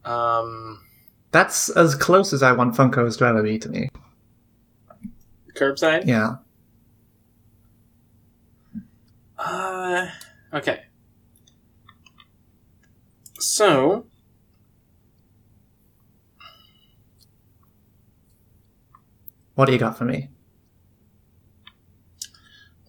Um, 0.04 0.80
That's 1.32 1.68
as 1.70 1.94
close 1.96 2.32
as 2.32 2.42
I 2.42 2.52
want 2.52 2.74
Funkos 2.76 3.18
to 3.18 3.24
ever 3.26 3.42
be 3.42 3.58
to 3.58 3.68
me. 3.68 3.88
curbside. 5.54 6.06
Yeah. 6.06 6.36
Uh, 9.38 10.06
okay. 10.52 10.82
So, 13.38 14.06
What 19.54 19.66
do 19.66 19.72
you 19.72 19.78
got 19.78 19.96
for 19.96 20.04
me? 20.04 20.28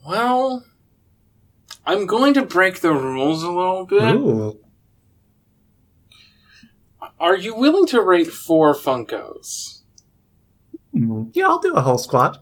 well, 0.06 0.66
I'm 1.86 2.06
going 2.06 2.34
to 2.36 2.42
break 2.46 2.80
the 2.80 2.94
rules 2.94 3.44
a 3.44 3.52
little 3.52 3.86
bit. 3.86 4.16
Ooh. 4.16 4.58
Are 7.20 7.36
you 7.38 7.56
willing 7.56 7.88
to 7.88 8.02
rate 8.02 8.28
four 8.28 8.74
Funkos? 8.74 9.82
Mm, 10.96 11.32
Yeah, 11.34 11.48
I'll 11.48 11.60
do 11.60 11.74
a 11.74 11.82
whole 11.82 11.98
squad. 11.98 12.38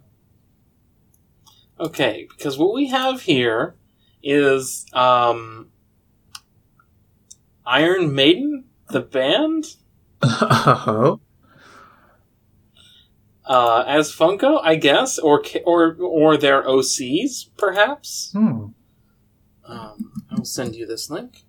Okay, 1.80 2.27
because 2.30 2.57
what 2.57 2.73
we 2.73 2.88
have 2.90 3.22
here 3.22 3.76
is 4.23 4.86
um, 4.94 5.69
Iron 7.66 8.14
Maiden, 8.14 8.66
the 8.90 9.02
band, 9.02 9.76
Oh. 10.22 11.20
uh, 13.46 13.84
as 13.88 14.12
Funko, 14.16 14.60
I 14.64 14.76
guess, 14.76 15.18
or 15.20 15.44
or 15.66 15.96
or 16.00 16.38
their 16.38 16.64
OCs, 16.64 17.50
perhaps. 17.58 18.32
Hmm. 18.34 18.68
Um, 19.68 20.12
I 20.32 20.36
will 20.36 20.46
send 20.46 20.76
you 20.76 20.86
this 20.86 21.10
link. 21.10 21.44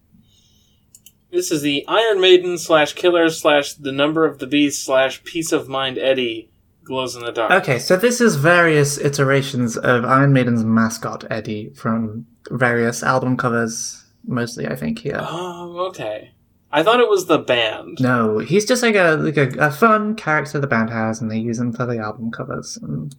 This 1.31 1.51
is 1.51 1.61
the 1.63 1.85
Iron 1.87 2.21
Maiden 2.21 2.57
slash 2.57 2.95
Killer 2.95 3.29
slash 3.29 3.75
the 3.75 3.93
Number 3.93 4.25
of 4.25 4.39
the 4.39 4.47
Beast 4.47 4.85
slash 4.85 5.23
Piece 5.25 5.53
of 5.53 5.69
Mind 5.69 5.99
Eddie 5.99 6.51
glows 6.85 7.15
in 7.17 7.23
the 7.25 7.33
dark. 7.33 7.51
Okay, 7.51 7.79
so 7.79 7.97
this 7.97 8.21
is 8.21 8.37
various 8.37 8.97
iterations 8.97 9.77
of 9.77 10.05
Iron 10.05 10.33
Maiden's 10.33 10.65
mascot, 10.65 11.25
Eddie, 11.31 11.71
from 11.75 12.27
various 12.51 13.03
album 13.03 13.37
covers, 13.37 14.05
mostly, 14.27 14.67
I 14.67 14.77
think, 14.77 14.99
here. 15.01 15.19
Oh, 15.21 15.87
okay. 15.89 16.33
I 16.73 16.83
thought 16.83 17.01
it 17.01 17.09
was 17.09 17.27
the 17.27 17.39
band. 17.39 17.99
No, 18.01 18.39
he's 18.39 18.67
just 18.67 18.83
like 18.83 18.97
a 18.97 19.17
like 19.17 19.37
a, 19.37 19.49
a 19.59 19.71
fun 19.71 20.15
character 20.15 20.59
the 20.59 20.67
band 20.67 20.91
has, 20.91 21.21
and 21.21 21.31
they 21.31 21.39
use 21.39 21.59
him 21.59 21.73
for 21.73 21.87
the 21.87 21.99
album 21.99 22.31
covers 22.31 22.77
and 22.77 23.15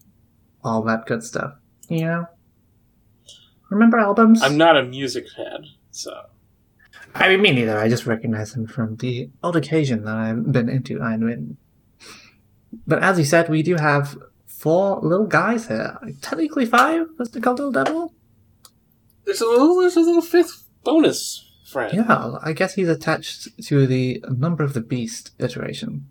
all 0.64 0.82
that 0.84 1.06
good 1.06 1.24
stuff. 1.24 1.54
You 1.90 2.02
know, 2.02 2.26
remember 3.70 3.98
albums? 3.98 4.44
I'm 4.44 4.58
not 4.58 4.78
a 4.78 4.84
music 4.84 5.26
fan, 5.36 5.66
so. 5.92 6.14
I 7.16 7.30
mean, 7.30 7.42
me 7.42 7.52
neither. 7.52 7.80
I 7.80 7.90
just 7.90 8.06
recognize 8.06 8.54
him 8.54 8.68
from 8.68 8.98
the 8.98 9.30
odd 9.42 9.56
occasion 9.56 10.04
that 10.04 10.18
I've 10.18 10.52
been 10.52 10.70
into 10.70 11.02
Iron 11.02 11.26
Maiden. 11.26 11.58
But 12.86 13.02
as 13.02 13.18
you 13.18 13.26
said, 13.26 13.50
we 13.50 13.64
do 13.64 13.76
have 13.76 14.18
four 14.46 15.00
little 15.02 15.26
guys 15.26 15.68
here. 15.68 15.98
Technically 16.22 16.66
five, 16.66 17.08
Mr. 17.18 17.42
Cold 17.42 17.60
Little 17.60 17.72
Devil. 17.72 18.14
There's 19.26 19.42
a 19.42 19.46
little, 19.46 19.78
there's 19.78 19.96
a 19.96 20.02
little 20.02 20.22
fifth 20.22 20.67
bonus 20.84 21.50
friend. 21.66 21.94
Yeah, 21.94 22.38
I 22.42 22.54
guess 22.54 22.76
he's 22.76 22.90
attached 22.90 23.64
to 23.66 23.86
the 23.86 24.24
Number 24.30 24.64
of 24.64 24.74
the 24.74 24.82
Beast 24.82 25.32
iteration. 25.40 26.08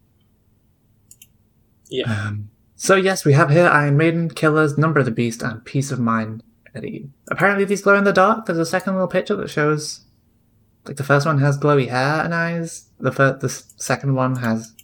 Yeah. 1.89 2.13
Um, 2.13 2.51
so 2.75 2.95
yes, 2.97 3.25
we 3.25 3.33
have 3.33 3.51
here 3.51 3.67
Iron 3.67 3.97
Maiden, 3.97 4.29
Killers, 4.29 4.77
Number 4.77 5.01
of 5.01 5.07
the 5.07 5.13
Beast, 5.13 5.43
and 5.43 5.65
Piece 5.65 5.91
of 5.91 5.99
Mind 5.99 6.43
Eddie. 6.75 7.09
Apparently 7.31 7.65
these 7.65 7.83
glow 7.83 7.97
in 7.97 8.05
the 8.05 8.13
dark. 8.13 8.47
There's 8.47 8.59
a 8.59 8.67
second 8.67 8.95
little 8.95 9.09
picture 9.09 9.37
that 9.37 9.49
shows, 9.49 10.03
like 10.85 10.97
the 10.97 11.05
first 11.05 11.27
one 11.27 11.39
has 11.39 11.59
glowy 11.59 11.89
hair 11.89 12.23
and 12.23 12.35
eyes. 12.35 12.89
The 12.99 13.13
first, 13.13 13.41
the 13.41 13.49
second 13.49 14.15
one 14.15 14.37
has 14.37 14.75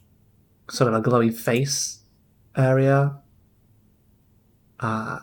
sort 0.71 0.93
of 0.93 0.99
a 0.99 1.07
glowy 1.07 1.35
face 1.35 2.01
area. 2.57 3.19
Uh, 4.81 5.21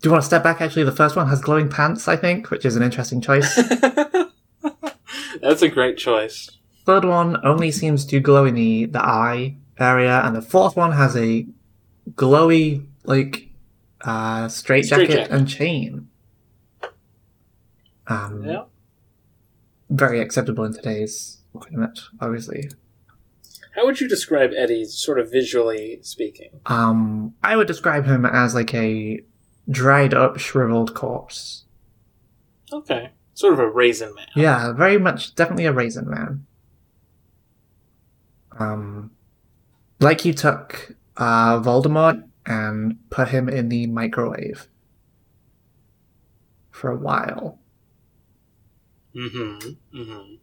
do 0.00 0.08
you 0.08 0.10
want 0.12 0.22
to 0.22 0.26
step 0.26 0.42
back? 0.42 0.60
Actually, 0.60 0.84
the 0.84 0.92
first 0.92 1.16
one 1.16 1.28
has 1.28 1.40
glowing 1.40 1.68
pants, 1.68 2.06
I 2.08 2.16
think, 2.16 2.50
which 2.50 2.64
is 2.64 2.76
an 2.76 2.82
interesting 2.82 3.20
choice. 3.20 3.54
That's 5.42 5.62
a 5.62 5.68
great 5.68 5.96
choice. 5.98 6.50
third 6.86 7.04
one 7.04 7.36
only 7.44 7.70
seems 7.70 8.04
to 8.06 8.20
glow 8.20 8.44
in 8.44 8.54
the, 8.54 8.86
the 8.86 9.02
eye 9.04 9.56
area, 9.78 10.20
and 10.24 10.34
the 10.34 10.42
fourth 10.42 10.76
one 10.76 10.92
has 10.92 11.16
a 11.16 11.46
glowy 12.14 12.86
like 13.04 13.48
uh 14.02 14.48
straight 14.48 14.84
jacket 14.86 15.10
Straitjacket. 15.10 15.30
and 15.32 15.48
chain. 15.48 16.08
Um, 18.06 18.44
Yeah. 18.44 18.64
very 19.90 20.20
acceptable 20.20 20.64
in 20.64 20.72
today's 20.72 21.38
climate, 21.58 22.00
obviously. 22.20 22.70
How 23.74 23.84
would 23.84 24.00
you 24.00 24.08
describe 24.08 24.50
Eddie, 24.56 24.84
sort 24.86 25.18
of 25.20 25.30
visually 25.30 25.98
speaking? 26.02 26.50
Um, 26.66 27.34
I 27.42 27.56
would 27.56 27.66
describe 27.66 28.06
him 28.06 28.24
as 28.26 28.54
like 28.54 28.74
a 28.74 29.20
dried 29.70 30.14
up, 30.14 30.38
shriveled 30.38 30.94
corpse. 30.94 31.64
Okay. 32.72 33.10
Sort 33.34 33.52
of 33.52 33.60
a 33.60 33.70
raisin 33.70 34.14
man. 34.14 34.26
Yeah, 34.34 34.72
very 34.72 34.98
much, 34.98 35.34
definitely 35.34 35.66
a 35.66 35.72
raisin 35.72 36.08
man. 36.08 36.46
Um, 38.58 39.12
like 40.00 40.24
you 40.24 40.32
took 40.32 40.96
uh, 41.16 41.60
Voldemort 41.60 42.24
and 42.46 42.98
put 43.10 43.28
him 43.28 43.48
in 43.48 43.68
the 43.68 43.86
microwave 43.86 44.66
for 46.70 46.90
a 46.90 46.96
while. 46.96 47.58
Mm-hmm. 49.14 49.98
Mm-hmm. 49.98 50.34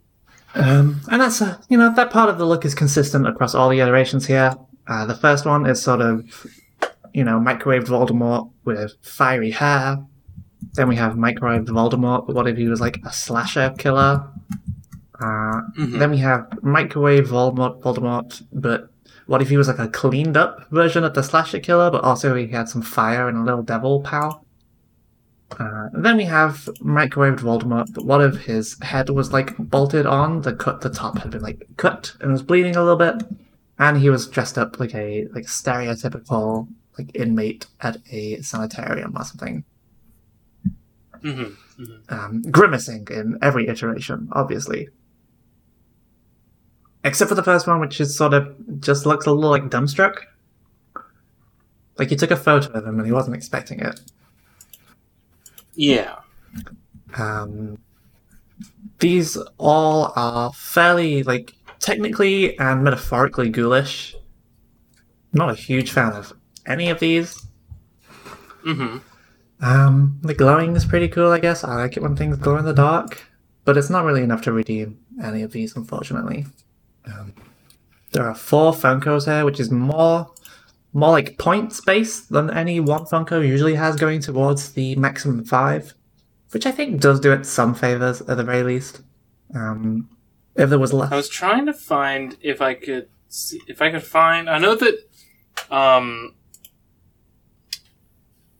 Um, 0.56 1.02
and 1.12 1.22
that's 1.22 1.42
a, 1.42 1.62
you 1.70 1.78
know 1.78 1.94
that 1.94 2.12
part 2.12 2.30
of 2.30 2.38
the 2.38 2.46
look 2.46 2.64
is 2.64 2.74
consistent 2.74 3.28
across 3.28 3.54
all 3.54 3.70
the 3.70 3.80
iterations 3.80 4.26
here. 4.26 4.56
Uh, 4.88 5.06
the 5.06 5.16
first 5.16 5.46
one 5.46 5.66
is 5.66 5.82
sort 5.82 6.00
of 6.00 6.24
you 7.18 7.24
know 7.24 7.38
microwaved 7.40 7.88
Voldemort 7.94 8.52
with 8.66 8.94
fiery 9.02 9.52
hair. 9.52 9.86
Then 10.74 10.88
we 10.90 10.98
have 10.98 11.14
microwaved 11.14 11.68
Voldemort, 11.68 12.28
but 12.28 12.36
what 12.36 12.48
if 12.48 12.58
he 12.58 12.68
was 12.68 12.82
like 12.82 12.98
a 13.06 13.14
slasher 13.14 13.70
killer? 13.78 14.14
Uh, 15.26 15.62
Mhm. 15.78 16.00
Then 16.00 16.12
we 16.12 16.18
have 16.18 16.42
microwave 16.62 17.28
Voldemort, 17.30 17.82
Voldemort, 17.82 18.42
but 18.52 18.90
what 19.28 19.42
if 19.42 19.48
he 19.50 19.58
was 19.58 19.70
like 19.70 19.80
a 19.80 19.88
cleaned 19.88 20.36
up 20.36 20.54
version 20.72 21.04
of 21.06 21.14
the 21.14 21.24
slasher 21.24 21.60
killer, 21.60 21.90
but 21.90 22.04
also 22.04 22.36
he 22.36 22.48
had 22.48 22.68
some 22.68 22.82
fire 22.82 23.30
and 23.30 23.38
a 23.38 23.44
little 23.44 23.64
devil 23.64 24.02
power? 24.02 24.34
Uh, 25.58 25.88
then 25.94 26.18
we 26.18 26.26
have 26.26 26.68
microwaved 26.82 27.40
Voldemort, 27.40 27.88
but 27.94 28.04
what 28.06 28.22
if 28.22 28.36
his 28.46 28.78
head 28.82 29.10
was 29.10 29.32
like 29.32 29.56
bolted 29.58 30.06
on? 30.06 30.42
The 30.42 30.54
cut, 30.54 30.82
the 30.82 30.90
top 30.90 31.20
had 31.20 31.32
been 31.32 31.42
like 31.50 31.66
cut 31.78 32.14
and 32.20 32.32
was 32.34 32.44
bleeding 32.44 32.76
a 32.76 32.84
little 32.84 32.98
bit, 32.98 33.24
and 33.80 33.98
he 33.98 34.10
was 34.10 34.28
dressed 34.28 34.58
up 34.58 34.80
like 34.82 34.94
a 34.96 35.28
like 35.34 35.46
stereotypical 35.46 36.68
like 36.98 37.12
inmate 37.16 37.66
at 37.82 37.98
a 38.12 38.42
sanitarium 38.42 39.14
or 39.18 39.24
something, 39.24 39.64
Mm-hmm. 41.24 41.82
Mm-hmm. 41.82 42.14
um, 42.14 42.42
grimacing 42.52 43.08
in 43.10 43.40
every 43.42 43.68
iteration, 43.68 44.30
obviously. 44.34 44.90
Except 47.04 47.30
for 47.30 47.36
the 47.36 47.42
first 47.44 47.66
one, 47.68 47.80
which 47.80 48.00
is 48.00 48.16
sort 48.16 48.34
of 48.34 48.56
just 48.80 49.06
looks 49.08 49.26
a 49.26 49.32
little 49.32 49.50
like 49.50 49.64
dumbstruck. 49.64 50.18
Like 51.98 52.12
you 52.12 52.18
took 52.18 52.32
a 52.32 52.36
photo 52.36 52.72
of 52.74 52.86
him 52.86 52.98
and 53.00 53.06
he 53.06 53.12
wasn't 53.12 53.36
expecting 53.36 53.80
it. 53.80 54.02
Yeah. 55.74 56.16
Um, 57.18 57.80
these 59.00 59.38
all 59.58 60.14
are 60.16 60.52
fairly 60.54 61.24
like 61.24 61.54
technically 61.80 62.58
and 62.60 62.84
metaphorically 62.84 63.50
ghoulish. 63.50 64.16
Not 65.34 65.50
a 65.50 65.56
huge 65.56 65.92
fan 65.92 66.14
of 66.14 66.34
any 66.66 66.90
of 66.90 67.00
these. 67.00 67.46
Mm-hmm. 68.66 68.98
Um, 69.62 70.20
the 70.22 70.34
glowing 70.34 70.76
is 70.76 70.86
pretty 70.86 71.08
cool, 71.08 71.32
I 71.32 71.40
guess. 71.40 71.64
I 71.64 71.76
like 71.76 71.98
it 71.98 72.04
when 72.04 72.16
things 72.16 72.38
glow 72.38 72.58
in 72.58 72.66
the 72.66 72.74
dark, 72.74 73.24
but 73.64 73.78
it's 73.78 73.90
not 73.90 74.04
really 74.04 74.24
enough 74.24 74.42
to 74.44 74.52
redeem 74.52 75.00
any 75.24 75.44
of 75.44 75.52
these, 75.52 75.76
unfortunately. 75.76 76.46
Um, 77.06 77.34
there 78.12 78.28
are 78.28 78.36
four 78.36 78.74
Funkos 78.74 79.26
here, 79.26 79.46
which 79.46 79.60
is 79.60 79.72
more 79.72 80.32
more 80.94 81.12
like 81.12 81.38
points 81.38 81.82
based 81.82 82.30
than 82.30 82.50
any 82.50 82.80
one 82.80 83.04
Funko 83.04 83.46
usually 83.46 83.76
has, 83.76 83.98
going 83.98 84.22
towards 84.22 84.72
the 84.72 84.96
maximum 84.96 85.44
five, 85.44 85.94
which 86.52 86.66
I 86.66 86.72
think 86.72 87.02
does 87.02 87.20
do 87.20 87.34
it 87.34 87.46
some 87.46 87.76
favors 87.76 88.22
at 88.22 88.38
the 88.38 88.44
very 88.46 88.64
least. 88.64 89.02
Um, 89.54 90.10
if 90.56 90.70
there 90.70 90.80
was 90.80 90.94
less, 90.94 91.12
I 91.12 91.18
was 91.18 91.28
trying 91.28 91.66
to 91.66 91.74
find 91.74 92.38
if 92.42 92.62
I 92.62 92.76
could 92.76 93.10
see 93.28 93.60
if 93.68 93.82
I 93.82 93.92
could 93.92 94.04
find. 94.04 94.50
I 94.50 94.58
know 94.58 94.76
that 94.76 94.96
um, 95.70 96.34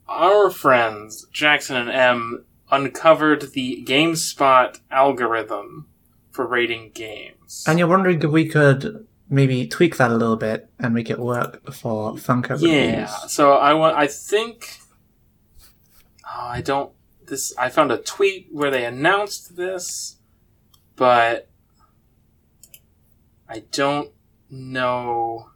our 0.08 0.50
friends 0.50 1.26
Jackson 1.32 1.76
and 1.76 1.90
M 1.90 2.44
uncovered 2.70 3.52
the 3.52 3.84
GameSpot 3.86 4.78
algorithm 4.90 5.88
for 6.30 6.46
rating 6.46 6.90
games. 6.92 7.64
and 7.66 7.78
you're 7.78 7.88
wondering 7.88 8.20
if 8.22 8.30
we 8.30 8.46
could 8.48 9.06
maybe 9.28 9.66
tweak 9.66 9.96
that 9.96 10.10
a 10.10 10.16
little 10.16 10.36
bit 10.36 10.68
and 10.78 10.94
make 10.94 11.10
it 11.10 11.18
work 11.18 11.72
for 11.72 12.12
Funko 12.14 12.60
yeah, 12.60 12.90
reviews. 12.90 13.32
so 13.32 13.52
I 13.54 13.74
want. 13.74 13.96
I 13.96 14.06
think. 14.06 14.78
Oh, 16.24 16.46
I 16.46 16.60
don't. 16.60 16.92
This 17.26 17.52
I 17.56 17.68
found 17.70 17.90
a 17.90 17.98
tweet 17.98 18.48
where 18.52 18.70
they 18.70 18.84
announced 18.84 19.56
this, 19.56 20.16
but 20.94 21.48
I 23.48 23.64
don't 23.72 24.10
know 24.50 25.50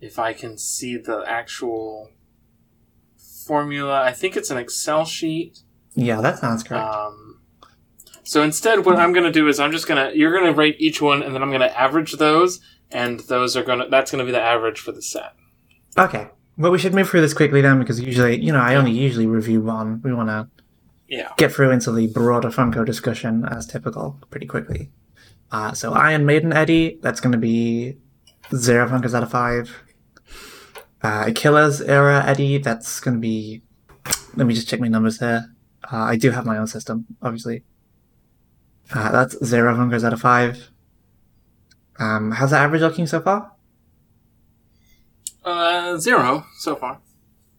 if 0.00 0.18
I 0.18 0.32
can 0.34 0.58
see 0.58 0.96
the 0.96 1.24
actual 1.26 2.10
formula. 3.46 4.02
I 4.02 4.12
think 4.12 4.36
it's 4.36 4.50
an 4.50 4.58
Excel 4.58 5.04
sheet. 5.04 5.60
Yeah, 5.94 6.20
that 6.20 6.38
sounds 6.38 6.62
correct. 6.62 6.84
Um, 6.92 7.40
so 8.24 8.42
instead, 8.42 8.84
what 8.84 8.96
I'm 8.96 9.12
going 9.12 9.24
to 9.26 9.32
do 9.32 9.48
is 9.48 9.60
I'm 9.60 9.72
just 9.72 9.86
going 9.86 10.10
to 10.10 10.16
you're 10.16 10.32
going 10.32 10.46
to 10.52 10.58
rate 10.58 10.76
each 10.78 11.00
one, 11.02 11.22
and 11.22 11.34
then 11.34 11.42
I'm 11.42 11.50
going 11.50 11.60
to 11.60 11.78
average 11.80 12.12
those, 12.14 12.60
and 12.90 13.20
those 13.20 13.56
are 13.56 13.62
going 13.62 13.80
to 13.80 13.86
that's 13.88 14.10
going 14.10 14.20
to 14.20 14.24
be 14.24 14.32
the 14.32 14.40
average 14.40 14.80
for 14.80 14.92
the 14.92 15.02
set. 15.02 15.34
Okay. 15.98 16.28
Well, 16.56 16.70
we 16.72 16.78
should 16.78 16.94
move 16.94 17.08
through 17.08 17.20
this 17.20 17.34
quickly 17.34 17.60
then, 17.60 17.80
because 17.80 18.00
usually, 18.00 18.40
you 18.40 18.52
know, 18.52 18.60
I 18.60 18.76
only 18.76 18.92
usually 18.92 19.26
review 19.26 19.60
one. 19.60 20.00
We 20.02 20.14
want 20.14 20.28
to 20.28 20.48
Yeah. 21.08 21.32
get 21.36 21.52
through 21.52 21.72
into 21.72 21.90
the 21.92 22.06
broader 22.06 22.48
Funko 22.48 22.84
discussion 22.86 23.44
as 23.44 23.66
typical 23.66 24.18
pretty 24.30 24.46
quickly. 24.46 24.90
Uh, 25.50 25.72
so 25.72 25.92
Iron 25.92 26.24
Maiden 26.24 26.52
Eddie, 26.52 26.98
that's 27.02 27.20
going 27.20 27.32
to 27.32 27.38
be 27.38 27.96
zero 28.54 28.88
Funkos 28.88 29.14
out 29.14 29.22
of 29.24 29.30
five. 29.30 29.82
Uh, 31.04 31.30
Killers 31.34 31.82
era 31.82 32.24
Eddie, 32.26 32.56
that's 32.56 32.98
going 32.98 33.16
to 33.16 33.20
be. 33.20 33.60
Let 34.36 34.46
me 34.46 34.54
just 34.54 34.68
check 34.68 34.80
my 34.80 34.88
numbers 34.88 35.18
here. 35.18 35.54
Uh, 35.92 35.98
I 35.98 36.16
do 36.16 36.30
have 36.30 36.46
my 36.46 36.56
own 36.56 36.66
system, 36.66 37.04
obviously. 37.20 37.62
Uh, 38.92 39.12
that's 39.12 39.36
zero 39.44 39.74
Funkos 39.74 40.02
out 40.02 40.14
of 40.14 40.20
five. 40.20 40.70
Um, 41.98 42.30
how's 42.30 42.50
the 42.50 42.56
average 42.56 42.80
looking 42.80 43.06
so 43.06 43.20
far? 43.20 43.52
Uh, 45.44 45.98
zero 45.98 46.46
so 46.58 46.74
far. 46.74 47.00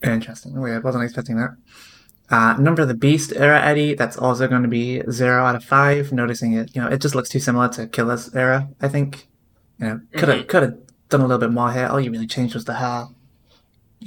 Interesting. 0.02 0.60
Weird. 0.60 0.84
Wasn't 0.84 1.04
expecting 1.04 1.38
that. 1.38 1.56
Uh, 2.32 2.56
Number 2.58 2.82
of 2.82 2.88
the 2.88 2.96
Beast 2.96 3.32
era 3.36 3.62
Eddie, 3.62 3.94
that's 3.94 4.18
also 4.18 4.48
going 4.48 4.64
to 4.64 4.68
be 4.68 5.04
zero 5.12 5.44
out 5.44 5.56
of 5.56 5.64
five. 5.64 6.12
Noticing 6.12 6.54
it, 6.54 6.76
you 6.76 6.82
know, 6.82 6.88
it 6.88 7.00
just 7.00 7.14
looks 7.14 7.30
too 7.30 7.40
similar 7.40 7.70
to 7.70 7.86
Killer's 7.86 8.34
era. 8.34 8.70
I 8.82 8.88
think, 8.88 9.28
you 9.80 9.86
know, 9.86 10.02
could 10.18 10.30
have 10.30 10.48
could 10.48 10.64
have 10.64 10.78
done 11.10 11.22
a 11.22 11.28
little 11.28 11.40
bit 11.40 11.52
more 11.52 11.72
here. 11.72 11.86
All 11.86 12.00
you 12.00 12.12
really 12.12 12.26
changed 12.26 12.56
was 12.56 12.66
the 12.66 12.74
hair. 12.74 13.06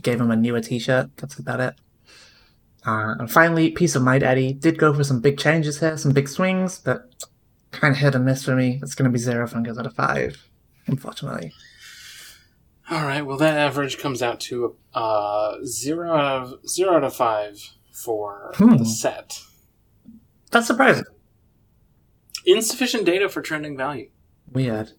Gave 0.02 0.20
him 0.20 0.30
a 0.30 0.36
newer 0.36 0.60
T-shirt. 0.60 1.10
That's 1.16 1.38
about 1.38 1.60
it. 1.60 1.74
Uh, 2.86 3.14
and 3.18 3.30
finally, 3.30 3.70
Piece 3.70 3.94
of 3.96 4.02
Mind 4.02 4.22
Eddie 4.22 4.52
did 4.52 4.78
go 4.78 4.94
for 4.94 5.02
some 5.04 5.20
big 5.20 5.38
changes 5.38 5.80
here, 5.80 5.96
some 5.98 6.12
big 6.12 6.28
swings, 6.28 6.78
but 6.78 7.26
kind 7.72 7.92
of 7.92 7.98
hit 7.98 8.14
and 8.14 8.24
miss 8.24 8.44
for 8.44 8.54
me. 8.54 8.78
It's 8.82 8.94
going 8.94 9.04
to 9.04 9.12
be 9.12 9.18
zero 9.18 9.46
fingers 9.46 9.76
out 9.78 9.86
of 9.86 9.94
five, 9.94 10.48
unfortunately. 10.86 11.52
All 12.90 13.02
right. 13.02 13.20
Well, 13.26 13.36
that 13.38 13.58
average 13.58 13.98
comes 13.98 14.22
out 14.22 14.40
to 14.40 14.76
uh 14.94 15.56
zero 15.64 16.12
out 16.14 16.42
of 16.44 16.68
zero 16.68 16.96
out 16.96 17.04
of 17.04 17.14
five 17.14 17.58
for 17.92 18.52
Hmm. 18.56 18.76
the 18.76 18.86
set. 18.86 19.40
That's 20.50 20.66
surprising. 20.68 21.04
Insufficient 22.46 23.04
data 23.04 23.28
for 23.28 23.42
trending 23.42 23.76
value. 23.76 24.08
Weird. 24.50 24.92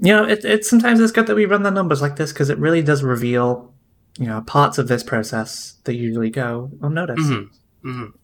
You 0.00 0.12
know, 0.12 0.24
it, 0.24 0.44
it 0.44 0.64
sometimes 0.64 1.00
it's 1.00 1.12
good 1.12 1.26
that 1.26 1.34
we 1.34 1.44
run 1.44 1.64
the 1.64 1.70
numbers 1.70 2.00
like 2.00 2.16
this 2.16 2.32
because 2.32 2.50
it 2.50 2.58
really 2.58 2.82
does 2.82 3.02
reveal, 3.02 3.74
you 4.18 4.26
know, 4.26 4.40
parts 4.42 4.78
of 4.78 4.86
this 4.86 5.02
process 5.02 5.78
that 5.84 5.94
usually 5.94 6.30
go 6.30 6.70
unnoticed. 6.82 7.20
Mm-hmm. 7.20 7.88
Mm-hmm. 7.88 8.16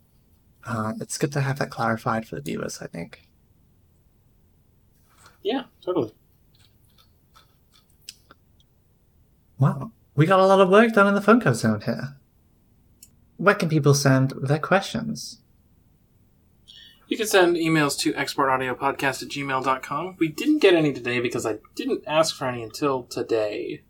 Uh, 0.66 0.92
it's 1.00 1.18
good 1.18 1.32
to 1.32 1.40
have 1.40 1.58
that 1.58 1.70
clarified 1.70 2.26
for 2.26 2.36
the 2.36 2.42
viewers, 2.42 2.80
I 2.80 2.86
think. 2.86 3.22
Yeah, 5.42 5.64
totally. 5.82 6.14
Wow, 9.58 9.92
we 10.14 10.26
got 10.26 10.40
a 10.40 10.46
lot 10.46 10.60
of 10.60 10.70
work 10.70 10.92
done 10.92 11.06
in 11.06 11.14
the 11.14 11.20
Funko 11.20 11.54
Zone 11.54 11.80
here. 11.82 12.16
Where 13.36 13.54
can 13.54 13.68
people 13.68 13.94
send 13.94 14.32
their 14.40 14.58
questions? 14.58 15.40
You 17.06 17.16
can 17.16 17.26
send 17.26 17.56
emails 17.56 17.98
to 18.00 18.12
exportaudiopodcast 18.14 19.22
at 19.22 19.28
gmail.com. 19.28 20.16
We 20.18 20.28
didn't 20.28 20.58
get 20.58 20.74
any 20.74 20.92
today 20.92 21.20
because 21.20 21.44
I 21.44 21.58
didn't 21.74 22.04
ask 22.06 22.34
for 22.34 22.46
any 22.46 22.62
until 22.62 23.02
today. 23.04 23.82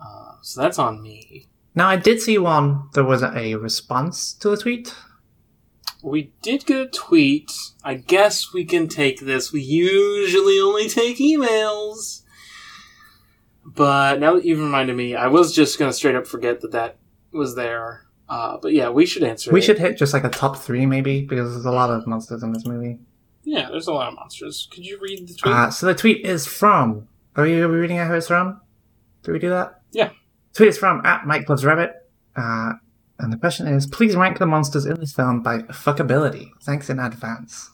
Uh, 0.00 0.34
so 0.40 0.60
that's 0.60 0.78
on 0.78 1.02
me. 1.02 1.46
Now, 1.74 1.88
I 1.88 1.96
did 1.96 2.20
see 2.20 2.38
one. 2.38 2.88
There 2.92 3.04
was 3.04 3.22
a 3.22 3.54
response 3.54 4.34
to 4.34 4.52
a 4.52 4.56
tweet. 4.56 4.94
We 6.02 6.32
did 6.42 6.66
get 6.66 6.80
a 6.80 6.86
tweet. 6.86 7.52
I 7.82 7.94
guess 7.94 8.52
we 8.52 8.64
can 8.64 8.88
take 8.88 9.20
this. 9.20 9.52
We 9.52 9.62
usually 9.62 10.58
only 10.60 10.88
take 10.88 11.18
emails. 11.18 12.22
But 13.64 14.20
now 14.20 14.34
that 14.34 14.44
you've 14.44 14.58
reminded 14.58 14.96
me, 14.96 15.14
I 15.14 15.28
was 15.28 15.54
just 15.54 15.78
going 15.78 15.88
to 15.88 15.96
straight 15.96 16.16
up 16.16 16.26
forget 16.26 16.60
that 16.60 16.72
that 16.72 16.98
was 17.30 17.54
there. 17.54 18.06
Uh, 18.32 18.56
but 18.62 18.72
yeah, 18.72 18.88
we 18.88 19.04
should 19.04 19.22
answer 19.24 19.50
We 19.52 19.58
it. 19.60 19.62
should 19.64 19.78
hit 19.78 19.98
just 19.98 20.14
like 20.14 20.24
a 20.24 20.30
top 20.30 20.56
three, 20.56 20.86
maybe, 20.86 21.22
because 21.22 21.52
there's 21.52 21.66
a 21.66 21.70
lot 21.70 21.90
of 21.90 22.06
monsters 22.06 22.42
in 22.42 22.52
this 22.52 22.64
movie. 22.64 22.98
Yeah, 23.44 23.68
there's 23.70 23.88
a 23.88 23.92
lot 23.92 24.08
of 24.08 24.14
monsters. 24.14 24.68
Could 24.72 24.86
you 24.86 24.98
read 25.00 25.28
the 25.28 25.34
tweet? 25.34 25.54
Uh, 25.54 25.70
so 25.70 25.84
the 25.86 25.94
tweet 25.94 26.24
is 26.24 26.46
from. 26.46 27.08
Are 27.36 27.46
you 27.46 27.64
are 27.66 27.68
we 27.68 27.76
reading 27.78 27.98
out 27.98 28.08
who 28.08 28.14
it's 28.14 28.28
from? 28.28 28.60
Do 29.22 29.32
we 29.32 29.38
do 29.38 29.50
that? 29.50 29.82
Yeah. 29.90 30.10
Tweet 30.54 30.68
is 30.70 30.78
from 30.78 31.04
at 31.04 31.26
Mike 31.26 31.48
Loves 31.48 31.64
Rabbit. 31.64 31.92
Uh, 32.36 32.72
and 33.18 33.32
the 33.32 33.36
question 33.36 33.66
is 33.68 33.86
please 33.86 34.16
rank 34.16 34.38
the 34.38 34.46
monsters 34.46 34.86
in 34.86 34.98
this 34.98 35.12
film 35.12 35.42
by 35.42 35.58
fuckability. 35.84 36.48
Thanks 36.62 36.88
in 36.88 36.98
advance. 36.98 37.70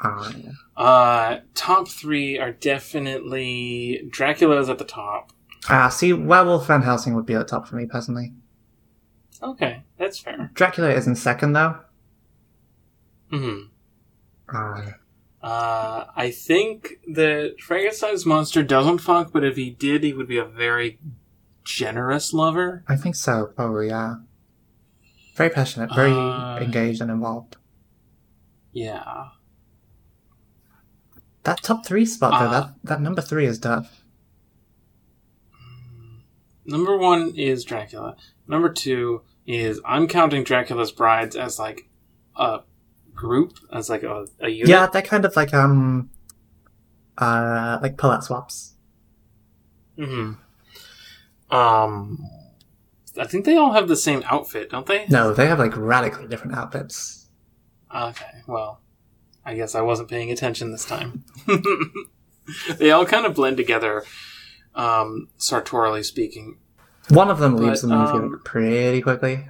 Uh, 0.00 0.32
Uh, 0.76 1.38
top 1.54 1.88
three 1.88 2.38
are 2.38 2.52
definitely 2.52 4.02
Dracula's 4.10 4.68
at 4.68 4.78
the 4.78 4.84
top. 4.84 5.32
uh, 5.68 5.88
see, 5.88 6.12
Werewolf 6.12 6.66
Van 6.66 6.82
Helsing 6.82 7.14
would 7.14 7.26
be 7.26 7.34
at 7.34 7.38
the 7.38 7.44
top 7.44 7.68
for 7.68 7.76
me 7.76 7.86
personally. 7.86 8.32
Okay, 9.42 9.82
that's 9.98 10.18
fair. 10.18 10.50
Dracula 10.54 10.90
is 10.90 11.06
in 11.06 11.16
second 11.16 11.52
though. 11.54 11.76
hmm 13.30 13.58
Uh, 14.52 14.92
Uh, 15.42 16.04
I 16.14 16.30
think 16.30 17.00
that 17.14 17.56
Frankenstein's 17.60 18.24
monster 18.24 18.62
doesn't 18.62 18.98
fuck, 18.98 19.32
but 19.32 19.42
if 19.44 19.56
he 19.56 19.70
did, 19.70 20.04
he 20.04 20.12
would 20.12 20.28
be 20.28 20.38
a 20.38 20.44
very 20.44 21.00
generous 21.64 22.32
lover. 22.32 22.84
I 22.86 22.94
think 22.96 23.16
so, 23.16 23.46
probably, 23.56 23.88
yeah. 23.88 24.16
Very 25.34 25.50
passionate, 25.50 25.92
very 25.94 26.12
Uh, 26.12 26.58
engaged 26.60 27.00
and 27.00 27.10
involved. 27.10 27.56
Yeah. 28.72 29.30
That 31.42 31.62
top 31.64 31.84
three 31.84 32.06
spot 32.06 32.38
though, 32.38 32.46
Uh, 32.56 32.60
that, 32.60 32.74
that 32.84 33.00
number 33.00 33.20
three 33.22 33.46
is 33.46 33.58
tough. 33.58 34.04
Number 36.64 36.96
one 36.96 37.34
is 37.34 37.64
Dracula. 37.64 38.16
Number 38.46 38.68
two 38.72 39.22
is 39.46 39.80
I'm 39.84 40.06
counting 40.08 40.44
Dracula's 40.44 40.92
brides 40.92 41.36
as 41.36 41.58
like 41.58 41.88
a 42.36 42.60
group, 43.14 43.58
as 43.72 43.88
like 43.90 44.02
a, 44.02 44.26
a 44.40 44.48
unit. 44.48 44.68
Yeah, 44.68 44.86
they're 44.86 45.02
kind 45.02 45.24
of 45.24 45.34
like 45.36 45.52
um 45.54 46.10
uh 47.18 47.78
like 47.82 47.96
pull-out 47.96 48.24
swaps. 48.24 48.74
hmm 49.96 50.32
Um, 51.50 52.18
I 53.18 53.26
think 53.26 53.44
they 53.44 53.56
all 53.56 53.72
have 53.72 53.88
the 53.88 53.96
same 53.96 54.22
outfit, 54.26 54.70
don't 54.70 54.86
they? 54.86 55.06
No, 55.08 55.32
they 55.34 55.46
have 55.46 55.58
like 55.58 55.76
radically 55.76 56.26
different 56.26 56.56
outfits. 56.56 57.28
Okay, 57.94 58.40
well, 58.46 58.80
I 59.44 59.54
guess 59.54 59.74
I 59.74 59.82
wasn't 59.82 60.08
paying 60.08 60.30
attention 60.30 60.70
this 60.72 60.86
time. 60.86 61.24
they 62.78 62.90
all 62.90 63.04
kind 63.04 63.26
of 63.26 63.34
blend 63.34 63.58
together, 63.58 64.04
um, 64.74 65.28
sartorially 65.36 66.02
speaking. 66.02 66.56
One 67.08 67.30
of 67.30 67.38
them 67.38 67.56
leaves 67.56 67.82
But, 67.82 67.88
the 67.88 67.96
movie 67.96 68.34
um, 68.34 68.40
pretty 68.44 69.02
quickly. 69.02 69.48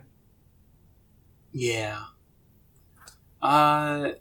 Yeah. 1.53 2.05
Uh, 3.41 4.13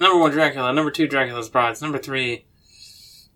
number 0.00 0.18
one, 0.18 0.32
Dracula. 0.32 0.72
Number 0.72 0.90
two, 0.90 1.06
Dracula's 1.06 1.48
Brides. 1.48 1.80
Number 1.80 1.98
three, 1.98 2.46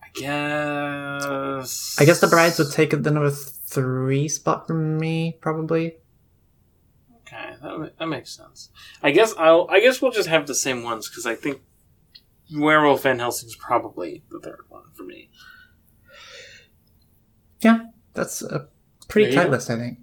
I 0.03 0.09
guess. 0.15 1.97
I 2.01 2.05
guess 2.05 2.21
the 2.21 2.27
brides 2.27 2.59
would 2.59 2.73
take 2.73 2.91
the 2.91 3.11
number 3.11 3.31
three 3.31 4.29
spot 4.29 4.67
from 4.67 4.99
me, 4.99 5.37
probably. 5.41 5.97
Okay, 7.21 7.55
that, 7.63 7.93
that 7.99 8.07
makes 8.07 8.37
sense. 8.37 8.71
I 9.03 9.11
guess 9.11 9.35
I'll. 9.39 9.67
I 9.71 9.81
guess 9.81 10.01
we'll 10.01 10.13
just 10.13 10.29
have 10.29 10.47
the 10.47 10.55
same 10.55 10.83
ones 10.83 11.09
because 11.09 11.27
I 11.27 11.35
think 11.35 11.61
Werewolf 12.55 13.03
Van 13.03 13.19
Helsing's 13.19 13.57
probably 13.57 14.23
the 14.31 14.41
third 14.41 14.61
one 14.69 14.85
for 14.95 15.03
me. 15.03 15.31
Yeah, 17.61 17.87
that's 18.15 18.43
a 18.43 18.69
pretty 19.09 19.31
There 19.31 19.35
you 19.35 19.49
tight 19.49 19.51
list, 19.51 19.71
I 19.71 19.77
think. 19.77 19.99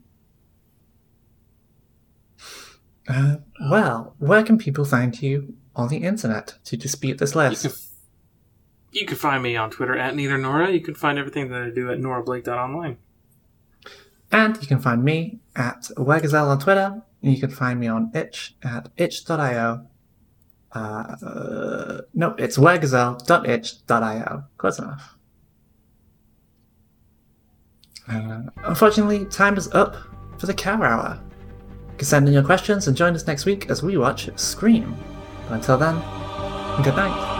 Uh, 3.07 3.35
well, 3.69 4.15
where 4.19 4.43
can 4.43 4.57
people 4.57 4.85
find 4.85 5.21
you 5.21 5.55
on 5.75 5.89
the 5.89 5.97
internet 5.97 6.55
to 6.65 6.77
dispute 6.77 7.17
this 7.17 7.33
You 7.35 7.41
list? 7.41 7.63
can, 7.63 7.71
you 8.91 9.05
can 9.05 9.17
find 9.17 9.43
me 9.43 9.55
on 9.57 9.69
Twitter 9.71 9.97
at 9.97 10.15
neither 10.15 10.37
Nora. 10.37 10.71
You 10.71 10.79
can 10.79 10.95
find 10.95 11.17
everything 11.19 11.49
that 11.49 11.61
I 11.61 11.69
do 11.69 11.91
at 11.91 11.99
norablake.online. 11.99 12.97
And 14.31 14.57
you 14.61 14.67
can 14.67 14.79
find 14.79 15.03
me 15.03 15.39
at 15.55 15.89
Weregazelle 15.97 16.47
on 16.47 16.59
Twitter. 16.59 17.01
And 17.21 17.33
you 17.33 17.39
can 17.39 17.49
find 17.51 17.79
me 17.79 17.87
on 17.87 18.11
itch 18.15 18.55
at 18.63 18.89
itch.io. 18.97 19.85
Uh, 20.75 20.79
uh, 20.79 22.01
no, 22.13 22.35
it's 22.37 22.57
weregazelle.itch.io. 22.57 24.43
Close 24.57 24.79
enough. 24.79 25.15
Uh, 28.07 28.41
unfortunately, 28.65 29.25
time 29.25 29.57
is 29.57 29.67
up 29.73 29.95
for 30.37 30.47
the 30.47 30.53
Cower 30.53 30.85
Hour. 30.85 31.19
You 31.91 31.97
can 31.97 32.05
send 32.05 32.27
in 32.27 32.33
your 32.33 32.43
questions 32.43 32.87
and 32.87 32.97
join 32.97 33.13
us 33.15 33.27
next 33.27 33.45
week 33.45 33.69
as 33.69 33.83
we 33.83 33.97
watch 33.97 34.29
Scream. 34.37 34.97
But 35.47 35.55
until 35.55 35.77
then, 35.77 35.95
good 36.83 36.95
night. 36.95 37.32